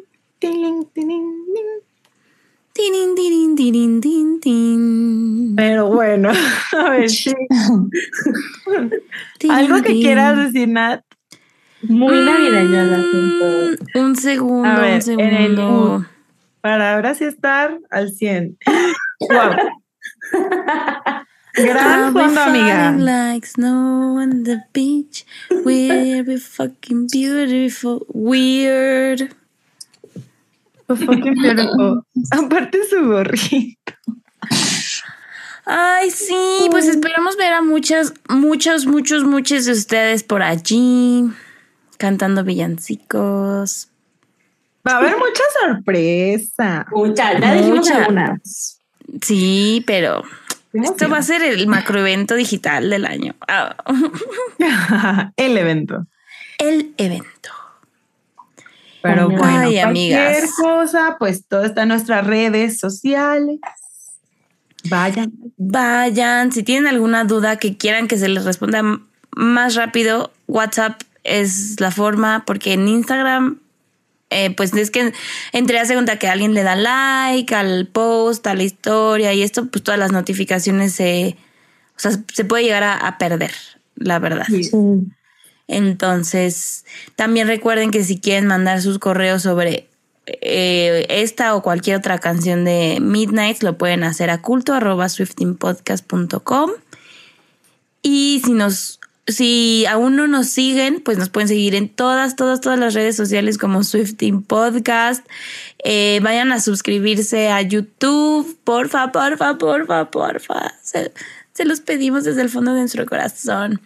Pero 5.56 5.88
bueno, 5.90 6.32
a 6.78 6.90
ver, 6.92 7.10
sí. 7.10 7.34
Algo 9.50 9.82
que 9.82 9.94
quieras 9.94 10.38
decir, 10.38 10.70
Nat. 10.70 11.04
Muy 11.82 12.16
navideña 12.18 12.84
la 12.84 12.98
Un 13.96 14.16
segundo, 14.16 14.70
un 14.70 15.02
segundo. 15.02 16.06
para 16.62 16.94
ahora 16.94 17.16
sí 17.16 17.24
estar 17.24 17.80
al 17.90 18.12
100. 18.12 18.58
Wow. 19.30 19.56
Gran 21.56 22.14
fondo, 22.14 22.42
amiga. 22.42 22.92
Like 22.92 23.48
snow 23.48 24.18
on 24.18 24.44
the 24.44 24.64
beach. 24.74 25.26
We're 25.50 26.38
fucking 26.38 27.08
beautiful. 27.12 28.06
Weird. 28.14 29.36
Fucking 30.96 31.36
beautiful. 31.42 32.04
Aparte 32.32 32.80
su 32.90 33.06
gorrito. 33.06 33.94
Ay, 35.66 36.10
sí, 36.10 36.68
pues 36.72 36.88
esperamos 36.88 37.38
ver 37.38 37.54
a 37.54 37.62
muchas, 37.62 38.14
muchos, 38.28 38.88
muchos, 38.88 39.24
muchos 39.24 39.66
de 39.66 39.74
ustedes 39.74 40.24
por 40.24 40.42
allí 40.42 41.26
cantando 41.98 42.44
villancicos. 42.44 43.90
Va 44.88 44.94
a 44.94 44.98
haber 44.98 45.16
mucha 45.18 45.44
sorpresa. 45.62 46.88
Muchas, 46.92 47.40
ya 47.40 47.54
dijimos 47.54 47.92
algunas. 47.92 48.80
Sí, 49.22 49.84
pero 49.86 50.24
esto 50.74 51.10
va 51.10 51.18
a 51.18 51.24
ser 51.24 51.44
el 51.44 51.68
macroevento 51.68 52.36
digital 52.36 52.90
del 52.90 53.06
año. 53.06 53.36
el 55.38 55.58
evento. 55.58 56.08
El 56.58 56.94
evento. 56.98 57.50
Pero 59.02 59.30
bueno, 59.30 59.42
cualquier 59.42 59.86
amigas. 59.86 60.44
cosa, 60.62 61.16
pues 61.20 61.46
todo 61.48 61.64
está 61.64 61.84
en 61.84 61.90
nuestras 61.90 62.26
redes 62.26 62.80
sociales. 62.80 63.60
Vayan. 64.90 65.32
Vayan. 65.58 66.52
Si 66.52 66.64
tienen 66.64 66.88
alguna 66.88 67.24
duda 67.24 67.58
que 67.58 67.78
quieran 67.78 68.08
que 68.08 68.18
se 68.18 68.30
les 68.30 68.46
responda 68.46 68.82
más 69.36 69.76
rápido, 69.76 70.32
WhatsApp 70.48 71.02
es 71.24 71.80
la 71.80 71.92
forma, 71.92 72.44
porque 72.46 72.74
en 72.74 72.88
Instagram, 72.88 73.60
eh, 74.30 74.54
pues 74.56 74.74
es 74.74 74.92
que 74.92 75.14
entre 75.52 75.76
la 75.76 75.86
segunda 75.86 76.18
que 76.18 76.28
alguien 76.28 76.54
le 76.54 76.64
da 76.64 76.76
like 76.76 77.54
al 77.54 77.88
post, 77.88 78.46
a 78.48 78.56
la 78.56 78.64
historia 78.64 79.34
y 79.34 79.44
esto, 79.44 79.68
pues 79.68 79.84
todas 79.84 80.00
las 80.00 80.12
notificaciones 80.12 80.94
se, 80.94 81.38
o 81.96 82.00
sea, 82.00 82.12
se 82.34 82.46
puede 82.46 82.64
llegar 82.64 82.84
a, 82.84 83.18
perder, 83.18 83.52
la 83.96 84.20
verdad. 84.20 84.46
Sí. 84.48 84.72
Entonces, 85.70 86.84
también 87.16 87.48
recuerden 87.48 87.92
que 87.92 88.04
si 88.04 88.20
quieren 88.20 88.48
mandar 88.48 88.82
sus 88.82 88.98
correos 88.98 89.44
sobre 89.44 89.88
eh, 90.26 91.06
esta 91.10 91.56
o 91.56 91.62
cualquier 91.62 91.98
otra 91.98 92.18
canción 92.18 92.66
de 92.66 92.98
Midnight, 93.00 93.62
lo 93.62 93.78
pueden 93.78 94.04
hacer 94.04 94.32
a 94.32 94.42
culto. 94.42 94.74
Y 98.02 98.42
si 98.44 98.54
nos 98.54 99.00
si 99.28 99.86
aún 99.86 100.16
no 100.16 100.28
nos 100.28 100.48
siguen, 100.48 101.02
pues 101.02 101.20
nos 101.20 101.30
pueden 101.30 101.48
seguir 101.48 101.76
en 101.76 101.88
todas, 101.88 102.36
todas, 102.36 102.62
todas 102.62 102.80
las 102.80 102.96
redes 102.96 103.16
sociales 103.16 103.60
como 103.60 103.84
Swifting 103.84 104.42
Podcast. 104.42 105.24
Eh, 105.84 106.20
vayan 106.24 106.52
a 106.52 106.60
suscribirse 106.60 107.50
a 107.50 107.62
YouTube. 107.62 108.58
Porfa, 108.64 109.12
porfa, 109.12 109.60
porfa, 109.60 110.10
porfa. 110.10 110.74
Se, 110.82 111.14
se 111.54 111.66
los 111.66 111.80
pedimos 111.80 112.24
desde 112.24 112.42
el 112.42 112.50
fondo 112.50 112.74
de 112.74 112.80
nuestro 112.80 113.06
corazón. 113.06 113.80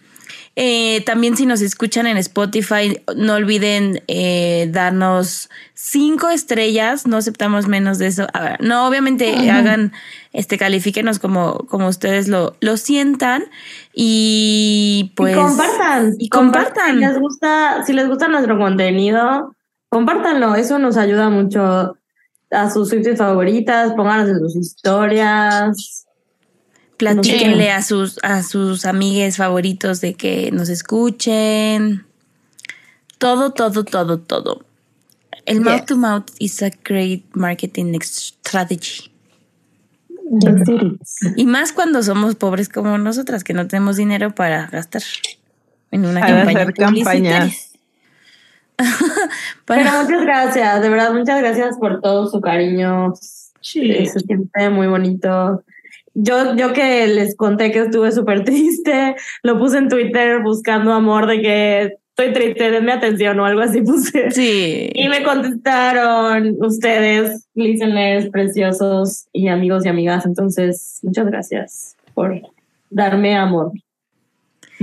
Eh, 0.56 1.02
también 1.04 1.36
si 1.36 1.46
nos 1.46 1.60
escuchan 1.60 2.06
en 2.06 2.16
Spotify, 2.16 3.00
no 3.16 3.34
olviden 3.34 4.02
eh, 4.06 4.68
darnos 4.70 5.50
cinco 5.74 6.30
estrellas, 6.30 7.06
no 7.06 7.16
aceptamos 7.16 7.66
menos 7.66 7.98
de 7.98 8.06
eso. 8.06 8.26
no, 8.60 8.86
obviamente 8.86 9.50
hagan, 9.50 9.92
este, 10.32 10.56
califíquenos 10.56 11.18
como, 11.18 11.58
como 11.68 11.88
ustedes 11.88 12.28
lo, 12.28 12.56
lo 12.60 12.76
sientan 12.76 13.44
y 13.92 15.12
pues... 15.16 15.36
compartan. 15.36 16.14
Y 16.18 16.28
compartan. 16.28 16.94
Si 16.94 17.00
les 17.00 17.18
gusta, 17.18 17.84
si 17.84 17.92
les 17.92 18.08
gusta 18.08 18.28
nuestro 18.28 18.56
contenido, 18.56 19.56
compártanlo, 19.88 20.54
eso 20.54 20.78
nos 20.78 20.96
ayuda 20.96 21.30
mucho 21.30 21.96
a 22.50 22.70
sus 22.70 22.88
Swifties 22.90 23.18
favoritas, 23.18 23.92
pónganlas 23.94 24.28
en 24.28 24.38
sus 24.38 24.56
historias. 24.56 26.06
Platíquenle 27.12 27.70
a 27.70 27.82
sus, 27.82 28.18
a 28.22 28.42
sus 28.42 28.84
amigues 28.84 29.36
favoritos 29.36 30.00
de 30.00 30.14
que 30.14 30.50
nos 30.52 30.68
escuchen. 30.68 32.06
Todo, 33.18 33.52
todo, 33.52 33.84
todo, 33.84 34.18
todo. 34.18 34.64
El 35.46 35.60
mouth 35.60 35.84
to 35.86 35.96
mouth 35.96 36.30
is 36.38 36.62
a 36.62 36.70
great 36.84 37.24
marketing 37.34 37.98
strategy. 38.02 39.10
Y 41.36 41.46
más 41.46 41.72
cuando 41.72 42.02
somos 42.02 42.34
pobres 42.34 42.68
como 42.68 42.96
nosotras, 42.98 43.44
que 43.44 43.52
no 43.52 43.66
tenemos 43.66 43.96
dinero 43.96 44.34
para 44.34 44.66
gastar 44.66 45.02
en 45.90 46.06
una 46.06 46.20
campaña. 46.72 47.50
Pero 49.66 50.02
muchas 50.02 50.22
gracias, 50.22 50.82
de 50.82 50.88
verdad, 50.88 51.12
muchas 51.12 51.40
gracias 51.40 51.76
por 51.78 52.00
todo 52.00 52.28
su 52.28 52.40
cariño. 52.40 53.12
Sí. 53.60 54.06
Se 54.06 54.20
siente 54.20 54.70
muy 54.70 54.86
bonito 54.86 55.62
yo, 56.14 56.56
yo 56.56 56.72
que 56.72 57.06
les 57.06 57.36
conté 57.36 57.70
que 57.72 57.80
estuve 57.80 58.12
súper 58.12 58.44
triste, 58.44 59.16
lo 59.42 59.58
puse 59.58 59.78
en 59.78 59.88
Twitter 59.88 60.42
buscando 60.42 60.92
amor 60.92 61.26
de 61.26 61.40
que 61.40 61.98
estoy 62.16 62.32
triste, 62.32 62.70
denme 62.70 62.92
atención 62.92 63.38
o 63.40 63.44
algo 63.44 63.60
así 63.60 63.82
puse. 63.82 64.30
Sí. 64.30 64.88
Y 64.94 65.08
me 65.08 65.24
contestaron 65.24 66.56
ustedes, 66.60 67.48
listeners 67.54 68.30
preciosos 68.30 69.26
y 69.32 69.48
amigos 69.48 69.84
y 69.84 69.88
amigas. 69.88 70.24
Entonces, 70.24 71.00
muchas 71.02 71.26
gracias 71.26 71.96
por 72.14 72.40
darme 72.88 73.36
amor. 73.36 73.72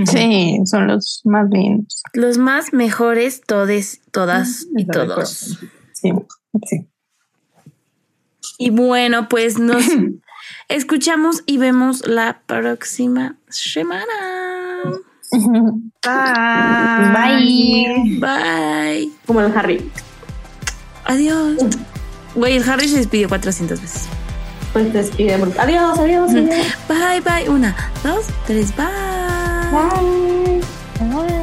Sí, 0.04 0.58
son 0.64 0.86
los 0.88 1.22
más 1.24 1.48
lindos. 1.50 2.02
Los 2.12 2.38
más 2.38 2.72
mejores, 2.72 3.40
todes, 3.40 4.00
todas 4.10 4.66
y 4.76 4.86
todos. 4.86 5.58
Sí, 5.92 6.12
sí. 6.66 6.86
Y 8.58 8.70
bueno, 8.70 9.28
pues 9.28 9.58
nos 9.58 9.84
escuchamos 10.68 11.42
y 11.46 11.58
vemos 11.58 12.06
la 12.06 12.40
próxima 12.46 13.36
semana. 13.48 14.04
Bye. 16.02 17.12
Bye. 17.12 18.18
Bye. 18.20 19.10
Como 19.26 19.40
el 19.40 19.56
Harry. 19.56 19.90
Adiós. 21.04 21.58
Güey, 22.34 22.56
el 22.56 22.68
Harry 22.68 22.88
se 22.88 22.98
despidió 22.98 23.28
400 23.28 23.80
veces. 23.80 24.08
Pues 24.72 24.92
despide. 24.92 25.34
Adiós, 25.34 25.98
adiós, 25.98 26.30
adiós. 26.30 26.66
Bye, 26.88 27.20
bye. 27.20 27.48
Una, 27.48 27.76
dos, 28.02 28.26
tres, 28.46 28.74
bye. 28.76 28.86
Bye. 29.70 31.41